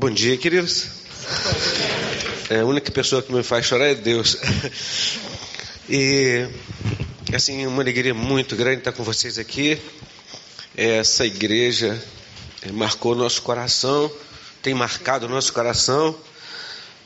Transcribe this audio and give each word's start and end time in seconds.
Bom 0.00 0.12
dia, 0.12 0.36
queridos. 0.36 0.86
É, 2.48 2.60
a 2.60 2.64
única 2.64 2.88
pessoa 2.92 3.20
que 3.20 3.32
me 3.32 3.42
faz 3.42 3.66
chorar 3.66 3.88
é 3.88 3.94
Deus. 3.96 4.36
E, 5.90 6.46
assim, 7.34 7.66
uma 7.66 7.82
alegria 7.82 8.14
muito 8.14 8.54
grande 8.54 8.78
estar 8.78 8.92
com 8.92 9.02
vocês 9.02 9.38
aqui. 9.38 9.76
Essa 10.76 11.26
igreja 11.26 12.00
é, 12.62 12.70
marcou 12.70 13.16
nosso 13.16 13.42
coração, 13.42 14.08
tem 14.62 14.72
marcado 14.72 15.26
o 15.26 15.28
nosso 15.28 15.52
coração, 15.52 16.16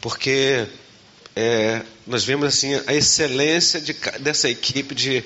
porque 0.03 0.67
é, 1.35 1.81
nós 2.07 2.25
vemos 2.25 2.47
assim 2.47 2.75
a 2.87 2.93
excelência 2.93 3.81
de, 3.81 3.95
dessa 4.21 4.51
equipe 4.51 4.95
de, 4.95 5.25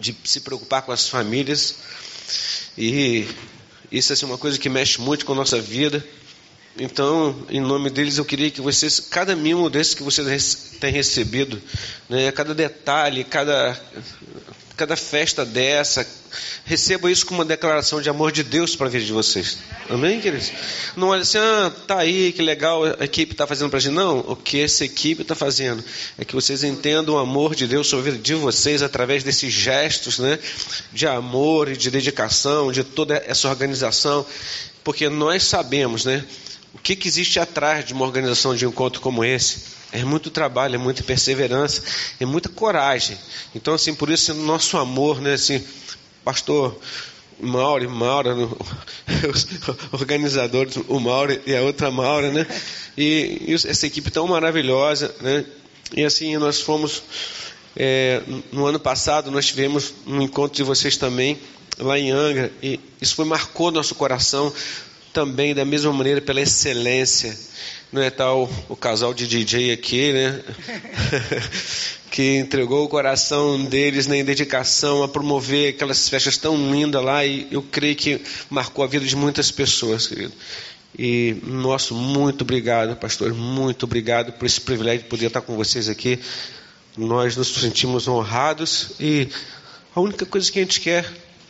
de 0.00 0.16
se 0.24 0.40
preocupar 0.40 0.82
com 0.82 0.90
as 0.90 1.08
famílias 1.08 1.76
e 2.76 3.28
isso 3.92 4.12
assim, 4.12 4.24
é 4.24 4.28
uma 4.28 4.38
coisa 4.38 4.58
que 4.58 4.68
mexe 4.68 5.00
muito 5.00 5.24
com 5.24 5.34
a 5.34 5.36
nossa 5.36 5.60
vida. 5.60 6.04
Então, 6.80 7.34
em 7.50 7.60
nome 7.60 7.90
deles, 7.90 8.18
eu 8.18 8.24
queria 8.24 8.50
que 8.52 8.60
vocês, 8.60 9.00
cada 9.00 9.34
mimo 9.34 9.68
desses 9.68 9.94
que 9.94 10.02
vocês 10.02 10.76
têm 10.78 10.92
recebido, 10.92 11.60
né, 12.08 12.30
cada 12.30 12.54
detalhe, 12.54 13.24
cada, 13.24 13.76
cada 14.76 14.94
festa 14.94 15.44
dessa, 15.44 16.06
receba 16.64 17.10
isso 17.10 17.26
como 17.26 17.40
uma 17.40 17.44
declaração 17.44 18.00
de 18.00 18.08
amor 18.08 18.30
de 18.30 18.44
Deus 18.44 18.76
para 18.76 18.86
a 18.86 18.90
vida 18.90 19.04
de 19.04 19.12
vocês. 19.12 19.58
Amém, 19.90 20.20
queridos? 20.20 20.52
Não 20.96 21.08
olha 21.08 21.22
assim, 21.22 21.38
ah, 21.38 21.72
tá 21.88 21.98
aí, 21.98 22.30
que 22.30 22.42
legal 22.42 22.84
a 22.84 23.04
equipe 23.04 23.32
está 23.32 23.44
fazendo 23.44 23.70
para 23.70 23.78
a 23.78 23.80
gente. 23.80 23.94
Não, 23.94 24.20
o 24.20 24.36
que 24.36 24.60
essa 24.60 24.84
equipe 24.84 25.22
está 25.22 25.34
fazendo 25.34 25.82
é 26.16 26.24
que 26.24 26.34
vocês 26.34 26.62
entendam 26.62 27.16
o 27.16 27.18
amor 27.18 27.56
de 27.56 27.66
Deus 27.66 27.88
sobre 27.88 28.08
a 28.08 28.12
vida 28.12 28.22
de 28.22 28.34
vocês 28.34 28.82
através 28.82 29.24
desses 29.24 29.52
gestos, 29.52 30.20
né, 30.20 30.38
de 30.92 31.08
amor 31.08 31.68
e 31.68 31.76
de 31.76 31.90
dedicação, 31.90 32.70
de 32.70 32.84
toda 32.84 33.20
essa 33.26 33.48
organização, 33.48 34.24
porque 34.84 35.08
nós 35.08 35.42
sabemos, 35.42 36.04
né, 36.04 36.24
o 36.74 36.78
que, 36.78 36.94
que 36.94 37.08
existe 37.08 37.40
atrás 37.40 37.84
de 37.84 37.92
uma 37.92 38.04
organização 38.04 38.54
de 38.54 38.66
um 38.66 38.70
encontro 38.70 39.00
como 39.00 39.24
esse? 39.24 39.78
É 39.90 40.04
muito 40.04 40.30
trabalho, 40.30 40.74
é 40.74 40.78
muita 40.78 41.02
perseverança, 41.02 41.82
é 42.20 42.26
muita 42.26 42.48
coragem. 42.48 43.16
Então, 43.54 43.72
assim, 43.74 43.94
por 43.94 44.10
isso, 44.10 44.34
nosso 44.34 44.76
amor, 44.76 45.20
né, 45.20 45.34
assim, 45.34 45.64
pastor 46.22 46.78
Mauro 47.40 47.84
e 47.84 47.88
Maura, 47.88 48.34
os 49.32 49.46
organizadores, 49.92 50.76
o 50.88 51.00
Mauro 51.00 51.40
e 51.46 51.56
a 51.56 51.62
outra 51.62 51.90
Maura, 51.90 52.30
né, 52.30 52.46
e, 52.96 53.44
e 53.48 53.54
essa 53.54 53.86
equipe 53.86 54.10
tão 54.10 54.26
maravilhosa, 54.26 55.14
né, 55.20 55.44
e 55.96 56.04
assim, 56.04 56.36
nós 56.36 56.60
fomos, 56.60 57.02
é, 57.74 58.22
no 58.52 58.66
ano 58.66 58.78
passado, 58.78 59.30
nós 59.30 59.46
tivemos 59.46 59.94
um 60.06 60.20
encontro 60.20 60.56
de 60.56 60.62
vocês 60.62 60.98
também, 60.98 61.38
lá 61.78 61.98
em 61.98 62.10
Angra, 62.10 62.52
e 62.62 62.78
isso 63.00 63.14
foi, 63.14 63.24
marcou 63.24 63.70
nosso 63.70 63.94
coração, 63.94 64.52
também 65.18 65.52
da 65.52 65.64
mesma 65.64 65.92
maneira 65.92 66.20
pela 66.20 66.40
excelência. 66.40 67.36
Não 67.90 68.00
é 68.00 68.08
tal 68.08 68.48
o 68.68 68.76
casal 68.76 69.12
de 69.12 69.26
DJ 69.26 69.72
aqui, 69.72 70.12
né? 70.12 70.40
que 72.08 72.36
entregou 72.36 72.84
o 72.84 72.88
coração 72.88 73.64
deles 73.64 74.06
né, 74.06 74.18
em 74.18 74.24
dedicação 74.24 75.02
a 75.02 75.08
promover 75.08 75.74
aquelas 75.74 76.08
festas 76.08 76.36
tão 76.36 76.56
lindas 76.70 77.02
lá 77.02 77.26
e 77.26 77.48
eu 77.50 77.62
creio 77.62 77.96
que 77.96 78.22
marcou 78.48 78.84
a 78.84 78.86
vida 78.86 79.04
de 79.04 79.16
muitas 79.16 79.50
pessoas, 79.50 80.06
querido. 80.06 80.32
E 80.96 81.36
nosso 81.42 81.96
muito 81.96 82.42
obrigado, 82.42 82.94
pastor, 82.94 83.34
muito 83.34 83.82
obrigado 83.82 84.32
por 84.34 84.46
esse 84.46 84.60
privilégio 84.60 85.02
de 85.02 85.08
poder 85.08 85.26
estar 85.26 85.40
com 85.40 85.56
vocês 85.56 85.88
aqui. 85.88 86.20
Nós 86.96 87.36
nos 87.36 87.48
sentimos 87.48 88.06
honrados 88.06 88.92
e 89.00 89.28
a 89.96 90.00
única 90.00 90.24
coisa 90.24 90.50
que 90.50 90.60
a 90.60 90.62
gente 90.62 90.80
quer 90.80 91.04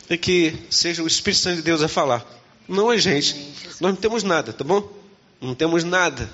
é 0.09 0.17
que 0.17 0.55
seja 0.71 1.03
o 1.03 1.07
Espírito 1.07 1.41
Santo 1.41 1.57
de 1.57 1.61
Deus 1.61 1.83
a 1.83 1.87
falar 1.87 2.38
não 2.69 2.89
a 2.89 2.97
gente. 2.97 3.35
Nós 3.81 3.93
não 3.93 3.95
temos 3.95 4.23
nada, 4.23 4.53
tá 4.53 4.63
bom? 4.63 4.87
Não 5.41 5.55
temos 5.55 5.83
nada. 5.83 6.29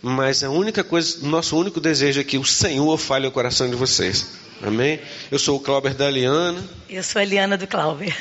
Mas 0.00 0.44
a 0.44 0.50
única 0.50 0.84
coisa, 0.84 1.26
nosso 1.26 1.58
único 1.58 1.80
desejo 1.80 2.20
é 2.20 2.24
que 2.24 2.38
o 2.38 2.44
Senhor 2.44 2.96
fale 2.96 3.26
o 3.26 3.32
coração 3.32 3.68
de 3.68 3.74
vocês. 3.74 4.26
Amém? 4.62 5.00
Eu 5.30 5.38
sou 5.38 5.56
o 5.56 5.60
Clauber 5.60 5.94
da 5.94 6.10
Liana. 6.10 6.62
Eu 6.88 7.02
sou 7.02 7.20
a 7.20 7.22
Eliana 7.22 7.56
do 7.56 7.66
Clauber. 7.66 8.14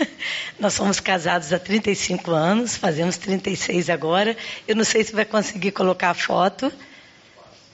Nós 0.60 0.74
somos 0.74 1.00
casados 1.00 1.52
há 1.54 1.60
35 1.60 2.32
anos, 2.32 2.76
fazemos 2.76 3.18
36 3.18 3.90
agora. 3.90 4.36
Eu 4.68 4.76
não 4.76 4.84
sei 4.84 5.04
se 5.04 5.14
vai 5.14 5.26
conseguir 5.26 5.72
colocar 5.72 6.12
a 6.12 6.14
foto. 6.14 6.72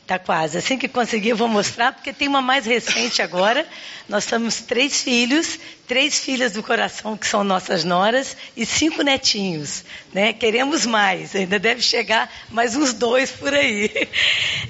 Está 0.04 0.20
quase. 0.20 0.58
Assim 0.58 0.78
que 0.78 0.90
conseguir, 0.90 1.30
eu 1.30 1.38
vou 1.38 1.48
mostrar, 1.48 1.94
porque 1.94 2.12
tem 2.12 2.28
uma 2.28 2.42
mais 2.42 2.66
recente 2.66 3.22
agora. 3.22 3.66
Nós 4.10 4.26
temos 4.26 4.60
três 4.60 5.02
filhos, 5.02 5.58
três 5.88 6.20
filhas 6.20 6.52
do 6.52 6.62
coração, 6.62 7.16
que 7.16 7.26
são 7.26 7.42
nossas 7.42 7.86
noras, 7.86 8.36
e 8.56 8.66
cinco 8.66 9.02
netinhos. 9.02 9.86
Né? 10.14 10.34
Queremos 10.34 10.86
mais, 10.86 11.34
ainda 11.34 11.58
deve 11.58 11.82
chegar 11.82 12.30
mais 12.50 12.76
uns 12.76 12.94
dois 12.94 13.32
por 13.32 13.54
aí. 13.54 13.90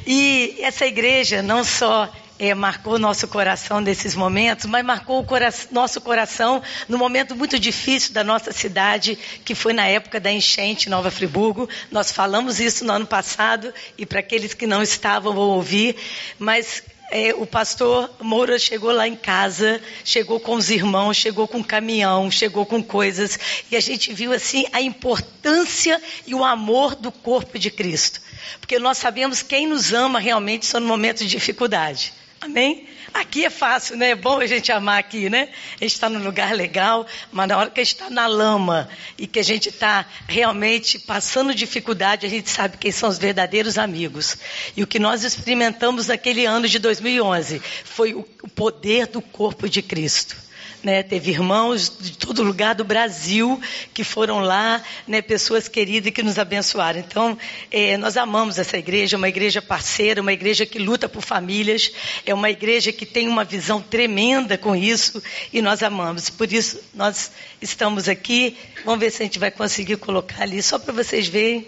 E 0.06 0.58
essa 0.60 0.86
igreja 0.86 1.42
não 1.42 1.64
só 1.64 2.14
é, 2.44 2.54
marcou 2.54 3.00
nosso 3.00 3.26
coração 3.26 3.80
nesses 3.80 4.16
momentos, 4.16 4.66
mas 4.66 4.84
marcou 4.84 5.18
o 5.18 5.24
cora 5.24 5.48
nosso 5.72 6.02
coração 6.02 6.62
no 6.90 6.98
momento 6.98 7.38
muito 7.38 7.58
difícil 7.58 8.14
da 8.14 8.22
nossa 8.22 8.52
cidade, 8.52 9.18
que 9.46 9.56
foi 9.56 9.72
na 9.72 9.88
época 9.88 10.20
da 10.20 10.30
enchente 10.30 10.90
Nova 10.90 11.10
Friburgo. 11.10 11.70
Nós 11.90 12.12
falamos 12.12 12.60
isso 12.60 12.84
no 12.84 12.92
ano 12.92 13.08
passado 13.08 13.74
e 13.98 14.06
para 14.06 14.20
aqueles 14.20 14.54
que 14.54 14.68
não 14.68 14.84
estavam 14.84 15.34
vão 15.34 15.52
ouvir, 15.52 15.96
mas 16.38 16.84
é, 17.10 17.34
o 17.34 17.46
pastor 17.46 18.14
Moura 18.20 18.60
chegou 18.60 18.92
lá 18.92 19.08
em 19.08 19.16
casa, 19.16 19.82
chegou 20.04 20.38
com 20.38 20.56
os 20.56 20.70
irmãos, 20.70 21.16
chegou 21.16 21.48
com 21.48 21.64
caminhão, 21.64 22.30
chegou 22.30 22.66
com 22.66 22.84
coisas, 22.84 23.40
e 23.72 23.78
a 23.78 23.80
gente 23.80 24.12
viu 24.12 24.34
assim 24.34 24.66
a 24.74 24.82
importância 24.82 26.02
e 26.28 26.36
o 26.36 26.44
amor 26.44 26.94
do 26.94 27.10
corpo 27.10 27.58
de 27.58 27.72
Cristo. 27.72 28.20
Porque 28.60 28.78
nós 28.80 28.98
sabemos 28.98 29.42
quem 29.42 29.66
nos 29.66 29.94
ama 29.94 30.20
realmente 30.20 30.66
só 30.66 30.78
no 30.78 30.88
momento 30.88 31.20
de 31.20 31.28
dificuldade. 31.28 32.12
Amém? 32.44 32.90
Aqui 33.14 33.46
é 33.46 33.50
fácil, 33.50 33.96
né? 33.96 34.10
É 34.10 34.16
bom 34.16 34.42
a 34.42 34.46
gente 34.46 34.70
amar 34.70 35.00
aqui, 35.00 35.30
né? 35.30 35.48
A 35.80 35.86
gente 35.86 35.94
está 35.94 36.10
num 36.10 36.22
lugar 36.22 36.54
legal, 36.54 37.08
mas 37.32 37.48
na 37.48 37.58
hora 37.58 37.70
que 37.70 37.80
a 37.80 37.84
gente 37.84 37.94
está 37.94 38.10
na 38.10 38.28
lama 38.28 38.90
e 39.18 39.26
que 39.26 39.40
a 39.40 39.44
gente 39.44 39.70
está 39.70 40.06
realmente 40.28 41.00
passando 41.00 41.56
dificuldade, 41.56 42.26
a 42.26 42.30
gente 42.30 42.50
sabe 42.50 42.78
quem 42.78 42.92
são 42.92 43.08
os 43.08 43.18
verdadeiros 43.18 43.78
amigos. 43.78 44.38
E 44.76 44.84
o 44.84 44.88
que 44.88 45.00
nós 45.00 45.24
experimentamos 45.24 46.08
naquele 46.08 46.46
ano 46.46 46.68
de 46.68 46.80
2011 46.80 47.62
foi 47.86 48.14
o 48.14 48.24
poder 48.54 49.08
do 49.08 49.22
corpo 49.22 49.70
de 49.70 49.82
Cristo. 49.82 50.43
Né, 50.84 51.02
teve 51.02 51.32
irmãos 51.32 51.90
de 51.98 52.18
todo 52.18 52.44
lugar 52.44 52.76
do 52.76 52.84
Brasil 52.84 53.58
que 53.94 54.04
foram 54.04 54.40
lá, 54.40 54.84
né, 55.08 55.22
pessoas 55.22 55.70
queridas 55.70 56.12
que 56.12 56.22
nos 56.22 56.38
abençoaram. 56.38 57.00
Então, 57.00 57.38
é, 57.72 57.96
nós 57.96 58.18
amamos 58.18 58.60
essa 58.60 58.78
igreja, 58.78 59.16
uma 59.16 59.30
igreja 59.30 59.62
parceira, 59.62 60.22
uma 60.22 60.34
igreja 60.34 60.66
que 60.66 60.78
luta 60.78 61.08
por 61.08 61.22
famílias, 61.22 61.90
é 62.26 62.34
uma 62.34 62.50
igreja 62.50 62.92
que 62.92 63.06
tem 63.06 63.30
uma 63.30 63.46
visão 63.46 63.82
tremenda 63.82 64.58
com 64.58 64.76
isso 64.76 65.24
e 65.54 65.62
nós 65.62 65.82
amamos. 65.82 66.30
Por 66.30 66.52
isso, 66.52 66.82
nós 66.94 67.32
estamos 67.62 68.10
aqui. 68.10 68.58
Vamos 68.84 69.00
ver 69.00 69.10
se 69.10 69.24
a 69.24 69.26
gente 69.26 69.40
vai 69.40 69.52
conseguir 69.52 69.96
colocar 69.96 70.42
ali, 70.42 70.62
só 70.62 70.78
para 70.78 70.92
vocês 70.92 71.30
verem. 71.30 71.66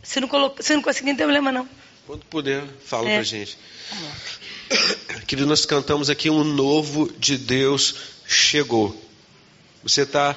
Se 0.00 0.20
não, 0.20 0.28
colo... 0.28 0.54
se 0.60 0.74
não 0.74 0.82
conseguir, 0.82 1.10
não 1.10 1.16
tem 1.16 1.26
problema 1.26 1.50
não. 1.50 1.68
Quando 2.06 2.24
puder, 2.24 2.64
fala 2.86 3.08
é. 3.10 3.16
para 3.16 3.22
gente. 3.22 3.58
Que 5.26 5.36
nós 5.36 5.66
cantamos 5.66 6.10
aqui 6.10 6.30
um 6.30 6.44
novo 6.44 7.12
de 7.18 7.36
Deus 7.36 7.94
chegou. 8.26 8.94
Você 9.82 10.02
está 10.02 10.36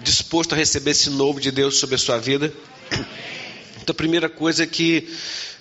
disposto 0.00 0.52
a 0.52 0.56
receber 0.56 0.92
esse 0.92 1.10
novo 1.10 1.40
de 1.40 1.50
Deus 1.50 1.76
sobre 1.76 1.94
a 1.94 1.98
sua 1.98 2.18
vida? 2.18 2.52
Então, 3.82 3.92
a 3.92 3.94
primeira 3.94 4.28
coisa 4.28 4.66
que, 4.66 5.08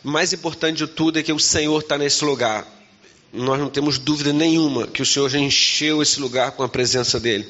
mais 0.03 0.33
importante 0.33 0.77
de 0.77 0.87
tudo, 0.87 1.17
é 1.17 1.23
que 1.23 1.33
o 1.33 1.39
Senhor 1.39 1.81
está 1.81 1.97
nesse 1.97 2.23
lugar. 2.23 2.67
Nós 3.33 3.59
não 3.59 3.69
temos 3.69 3.97
dúvida 3.97 4.33
nenhuma 4.33 4.87
que 4.87 5.01
o 5.01 5.05
Senhor 5.05 5.29
já 5.29 5.39
encheu 5.39 6.01
esse 6.01 6.19
lugar 6.19 6.51
com 6.51 6.63
a 6.63 6.69
presença 6.69 7.19
dEle. 7.19 7.47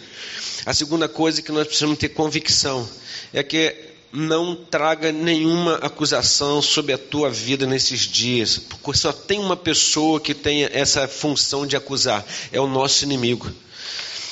A 0.66 0.73
segunda 0.73 1.09
coisa 1.09 1.41
que 1.41 1.52
nós 1.52 1.66
precisamos 1.66 1.97
ter 1.97 2.09
convicção 2.09 2.88
é 3.34 3.41
que 3.41 3.91
não 4.14 4.56
traga 4.56 5.12
nenhuma 5.12 5.76
acusação 5.76 6.62
sobre 6.62 6.94
a 6.94 6.97
tua 6.97 7.30
vida 7.30 7.66
nesses 7.66 8.02
dias, 8.02 8.58
porque 8.58 8.97
só 8.97 9.14
tem 9.14 9.40
uma 9.40 9.56
pessoa 9.56 10.20
que 10.20 10.34
tem 10.34 10.64
essa 10.66 11.08
função 11.08 11.66
de 11.66 11.78
acusar, 11.78 12.26
é 12.52 12.59
o 12.59 12.68
nosso 12.68 13.06
inimigo. 13.06 13.50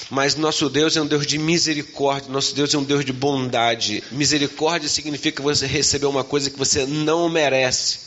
Mas 0.10 0.36
nosso 0.36 0.70
Deus 0.70 0.98
é 0.98 1.02
um 1.02 1.06
Deus 1.06 1.26
de 1.26 1.38
misericórdia, 1.38 2.32
nosso 2.32 2.56
Deus 2.56 2.74
é 2.74 2.78
um 2.78 2.84
Deus 2.84 3.06
de 3.06 3.14
bondade. 3.14 4.04
Misericórdia 4.12 4.90
significa 4.90 5.42
você 5.42 5.68
receber 5.68 6.08
uma 6.08 6.24
coisa 6.24 6.50
que 6.50 6.58
você 6.58 6.86
não 6.86 7.30
merece. 7.30 8.00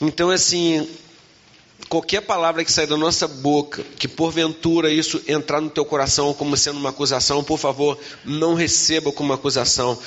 Então, 0.00 0.30
assim, 0.30 0.88
qualquer 1.90 2.22
palavra 2.22 2.64
que 2.64 2.72
sair 2.72 2.86
da 2.86 2.96
nossa 2.96 3.28
boca, 3.28 3.84
que 3.98 4.08
porventura 4.08 4.90
isso 4.90 5.20
entrar 5.28 5.60
no 5.60 5.68
teu 5.68 5.84
coração 5.84 6.32
como 6.32 6.56
sendo 6.56 6.78
uma 6.78 6.88
acusação, 6.88 7.44
por 7.44 7.58
favor, 7.58 7.98
não 8.24 8.54
receba 8.54 9.12
como 9.12 9.34
acusação 9.34 9.98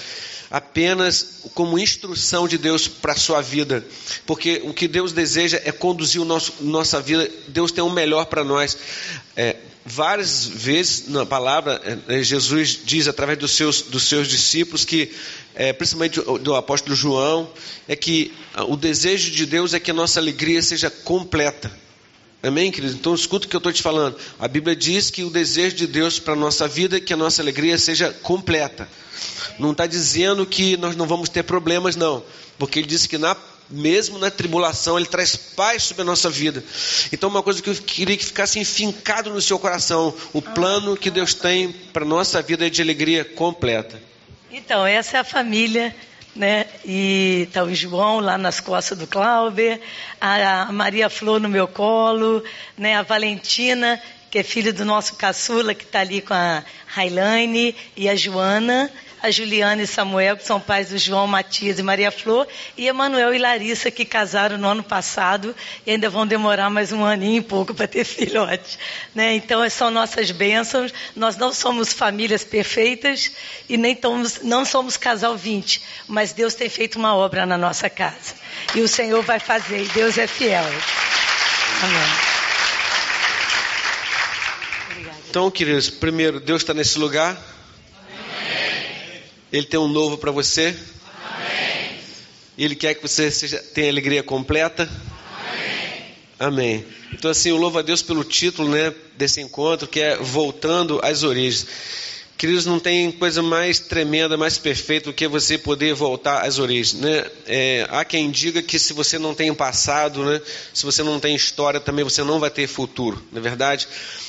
apenas 0.50 1.42
como 1.54 1.78
instrução 1.78 2.48
de 2.48 2.58
Deus 2.58 2.88
para 2.88 3.14
a 3.14 3.18
sua 3.18 3.42
vida, 3.42 3.86
porque 4.26 4.62
o 4.64 4.74
que 4.74 4.88
Deus 4.88 5.12
deseja 5.12 5.62
é 5.64 5.72
conduzir 5.72 6.22
o 6.22 6.26
nosso, 6.26 6.54
nossa 6.62 7.02
vida, 7.02 7.30
Deus 7.48 7.72
tem 7.72 7.84
o 7.84 7.90
melhor 7.90 8.26
para 8.26 8.44
nós. 8.44 8.78
É, 9.36 9.58
várias 9.86 10.46
vezes 10.46 11.08
na 11.08 11.26
palavra, 11.26 11.82
é, 12.08 12.22
Jesus 12.22 12.80
diz 12.84 13.08
através 13.08 13.38
dos 13.40 13.52
seus, 13.52 13.82
dos 13.82 14.04
seus 14.04 14.28
discípulos 14.28 14.84
que, 14.84 15.12
é, 15.56 15.74
principalmente 15.74 16.22
do 16.42 16.56
apóstolo 16.56 16.96
João, 16.96 17.50
é 17.88 17.96
que 17.96 18.34
o 18.68 18.76
desejo 18.76 19.32
de 19.32 19.46
Deus 19.46 19.74
é 19.74 19.80
que 19.80 19.92
a 19.92 19.94
nossa 19.94 20.20
alegria 20.20 20.62
seja 20.62 20.90
completa. 20.90 21.72
Amém, 22.42 22.72
querido? 22.72 22.94
Então 22.94 23.16
escuta 23.16 23.48
o 23.48 23.50
que 23.50 23.56
eu 23.56 23.60
estou 23.60 23.74
te 23.74 23.82
falando. 23.82 24.16
A 24.40 24.48
Bíblia 24.48 24.76
diz 24.76 25.10
que 25.10 25.24
o 25.24 25.30
desejo 25.30 25.76
de 25.76 25.88
Deus 25.88 26.20
para 26.20 26.34
a 26.34 26.38
nossa 26.38 26.68
vida 26.68 26.98
é 26.98 27.00
que 27.00 27.14
a 27.14 27.18
nossa 27.18 27.42
alegria 27.42 27.78
seja 27.78 28.14
completa. 28.22 28.88
Não 29.58 29.72
está 29.72 29.88
dizendo 29.88 30.46
que 30.46 30.78
nós 30.78 30.96
não 30.96 31.08
vamos 31.08 31.30
ter 31.30 31.44
problemas, 31.44 31.96
não. 31.96 32.24
Porque 32.60 32.80
ele 32.80 32.88
disse 32.88 33.10
que 33.10 33.18
na, 33.18 33.36
mesmo 33.70 34.20
na 34.20 34.30
tribulação 34.30 34.98
ele 34.98 35.08
traz 35.08 35.36
paz 35.36 35.84
sobre 35.84 36.04
a 36.04 36.06
nossa 36.06 36.30
vida. 36.30 36.64
Então 37.12 37.28
uma 37.28 37.42
coisa 37.42 37.62
que 37.62 37.72
eu 37.72 37.76
queria 37.76 38.16
que 38.16 38.26
ficasse 38.26 38.60
enfincado 38.60 39.32
no 39.32 39.42
seu 39.42 39.58
coração, 39.58 40.14
o 40.32 40.42
plano 40.42 40.96
que 40.96 41.10
Deus 41.10 41.34
tem 41.34 41.72
para 41.92 42.04
a 42.04 42.08
nossa 42.08 42.40
vida 42.42 42.68
é 42.68 42.70
de 42.70 42.84
alegria 42.84 43.26
completa. 43.26 44.00
Então, 44.50 44.88
essa 44.88 45.18
é 45.18 45.20
a 45.20 45.24
família 45.24 45.94
né? 46.38 46.66
E 46.86 47.46
está 47.48 47.64
o 47.64 47.74
João 47.74 48.20
lá 48.20 48.38
nas 48.38 48.60
costas 48.60 48.98
do 48.98 49.08
Clauber, 49.08 49.82
a 50.22 50.72
Maria 50.72 51.10
Flor 51.10 51.40
no 51.40 51.50
meu 51.50 51.68
colo, 51.68 52.44
né? 52.78 52.96
A 52.96 53.02
Valentina, 53.02 54.02
que 54.30 54.40
é 54.40 54.44
filha 54.44 54.72
do 54.72 54.86
nosso 54.86 55.16
caçula, 55.16 55.74
que 55.74 55.84
está 55.84 56.02
ali 56.02 56.22
com 56.22 56.34
a 56.34 56.64
Railane, 56.86 57.76
e 57.96 58.08
a 58.08 58.16
Joana, 58.16 58.90
a 59.22 59.32
Juliana 59.32 59.82
e 59.82 59.88
Samuel, 59.88 60.38
que 60.38 60.46
são 60.46 60.60
pais 60.60 60.90
do 60.90 60.98
João, 60.98 61.26
Matias 61.28 61.80
e 61.80 61.84
Maria 61.84 62.12
Flor, 62.12 62.48
e 62.78 62.88
Emanuel 62.88 63.34
e 63.34 63.40
Larissa, 63.40 63.90
que 63.90 64.06
casaram 64.06 64.58
no 64.58 64.68
ano 64.68 64.84
passado 64.84 65.56
e 65.86 65.92
ainda 65.92 66.10
vão 66.10 66.28
demorar 66.28 66.70
mais 66.70 66.92
um 66.92 67.04
aninho 67.04 67.40
e 67.40 67.42
pouco 67.42 67.74
para 67.74 67.88
ter 67.88 68.06
filhote. 68.06 68.78
Né? 69.16 69.34
Então, 69.36 69.68
são 69.70 69.90
nossas 69.90 70.30
bênçãos. 70.32 70.94
Nós 71.16 71.36
não 71.36 71.52
somos 71.54 71.92
famílias 71.92 72.44
perfeitas 72.44 73.32
e 73.68 73.78
nem 73.78 73.96
tomos, 73.96 74.42
não 74.44 74.64
somos 74.64 74.98
casal 74.98 75.36
20, 75.36 75.82
mas 76.08 76.32
Deus 76.32 76.54
tem 76.54 76.70
feito 76.70 76.98
uma 76.98 77.16
obra 77.16 77.46
na 77.46 77.58
nossa 77.58 77.90
casa. 77.90 78.36
E 78.76 78.82
o 78.82 78.88
Senhor 78.88 79.24
vai 79.24 79.40
fazer, 79.40 79.84
e 79.84 79.88
Deus 79.90 80.18
é 80.18 80.28
fiel. 80.28 80.66
Amém. 81.84 82.38
Então, 85.30 85.52
queridos, 85.52 85.90
primeiro, 85.90 86.40
Deus 86.40 86.62
está 86.62 86.74
nesse 86.74 86.98
lugar. 86.98 87.38
Ele 89.52 89.66
tem 89.66 89.80
um 89.80 89.88
novo 89.88 90.18
para 90.18 90.32
você. 90.32 90.76
Amém. 91.24 92.00
Ele 92.58 92.76
quer 92.76 92.96
que 92.96 93.02
você 93.02 93.32
seja, 93.32 93.60
tenha 93.74 93.90
alegria 93.90 94.24
completa. 94.24 94.90
Amém. 96.40 96.86
Então 97.14 97.32
assim, 97.32 97.50
eu 97.50 97.58
louvo 97.58 97.80
a 97.80 97.82
Deus 97.82 98.02
pelo 98.02 98.24
título, 98.24 98.70
né, 98.70 98.94
desse 99.18 99.42
encontro, 99.42 99.88
que 99.88 100.00
é 100.00 100.18
voltando 100.18 101.00
às 101.04 101.24
origens. 101.24 101.66
Queridos, 102.38 102.68
não 102.68 102.80
tem 102.80 103.12
coisa 103.12 103.42
mais 103.42 103.80
tremenda, 103.80 104.38
mais 104.38 104.60
perfeita 104.60 105.10
do 105.10 105.14
que 105.14 105.28
você 105.28 105.58
poder 105.58 105.96
voltar 105.96 106.46
às 106.46 106.60
origens. 106.60 106.94
Né? 106.94 107.26
É, 107.48 107.88
há 107.90 108.06
quem 108.06 108.30
diga 108.30 108.62
que 108.62 108.78
se 108.78 108.94
você 108.94 109.18
não 109.18 109.34
tem 109.34 109.52
passado, 109.56 110.24
né, 110.24 110.40
se 110.72 110.86
você 110.86 111.02
não 111.02 111.20
tem 111.20 111.36
história, 111.36 111.80
também 111.80 112.04
você 112.04 112.24
não 112.24 112.40
vai 112.40 112.52
ter 112.52 112.68
futuro, 112.68 113.20
não 113.32 113.40
é 113.40 113.42
verdade? 113.42 113.88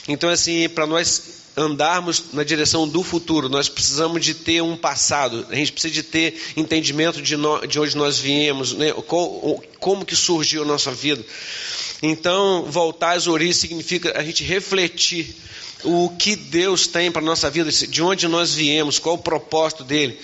Então, 0.08 0.30
assim, 0.30 0.66
para 0.70 0.86
nós 0.86 1.37
andarmos 1.58 2.32
na 2.32 2.44
direção 2.44 2.86
do 2.86 3.02
futuro, 3.02 3.48
nós 3.48 3.68
precisamos 3.68 4.24
de 4.24 4.32
ter 4.34 4.62
um 4.62 4.76
passado, 4.76 5.44
a 5.50 5.54
gente 5.54 5.72
precisa 5.72 5.92
de 5.92 6.02
ter 6.02 6.40
entendimento 6.56 7.20
de, 7.20 7.36
no, 7.36 7.66
de 7.66 7.80
onde 7.80 7.96
nós 7.96 8.18
viemos, 8.18 8.72
né? 8.74 8.92
como, 8.92 9.62
como 9.80 10.04
que 10.04 10.14
surgiu 10.14 10.62
a 10.62 10.66
nossa 10.66 10.92
vida. 10.92 11.24
Então, 12.00 12.64
voltar 12.68 13.16
às 13.16 13.26
origens 13.26 13.56
significa 13.56 14.16
a 14.16 14.22
gente 14.22 14.44
refletir 14.44 15.34
o 15.82 16.10
que 16.10 16.36
Deus 16.36 16.86
tem 16.86 17.10
para 17.10 17.22
a 17.22 17.24
nossa 17.24 17.50
vida, 17.50 17.70
de 17.70 18.02
onde 18.02 18.28
nós 18.28 18.54
viemos, 18.54 18.98
qual 18.98 19.16
o 19.16 19.18
propósito 19.18 19.82
dele. 19.82 20.18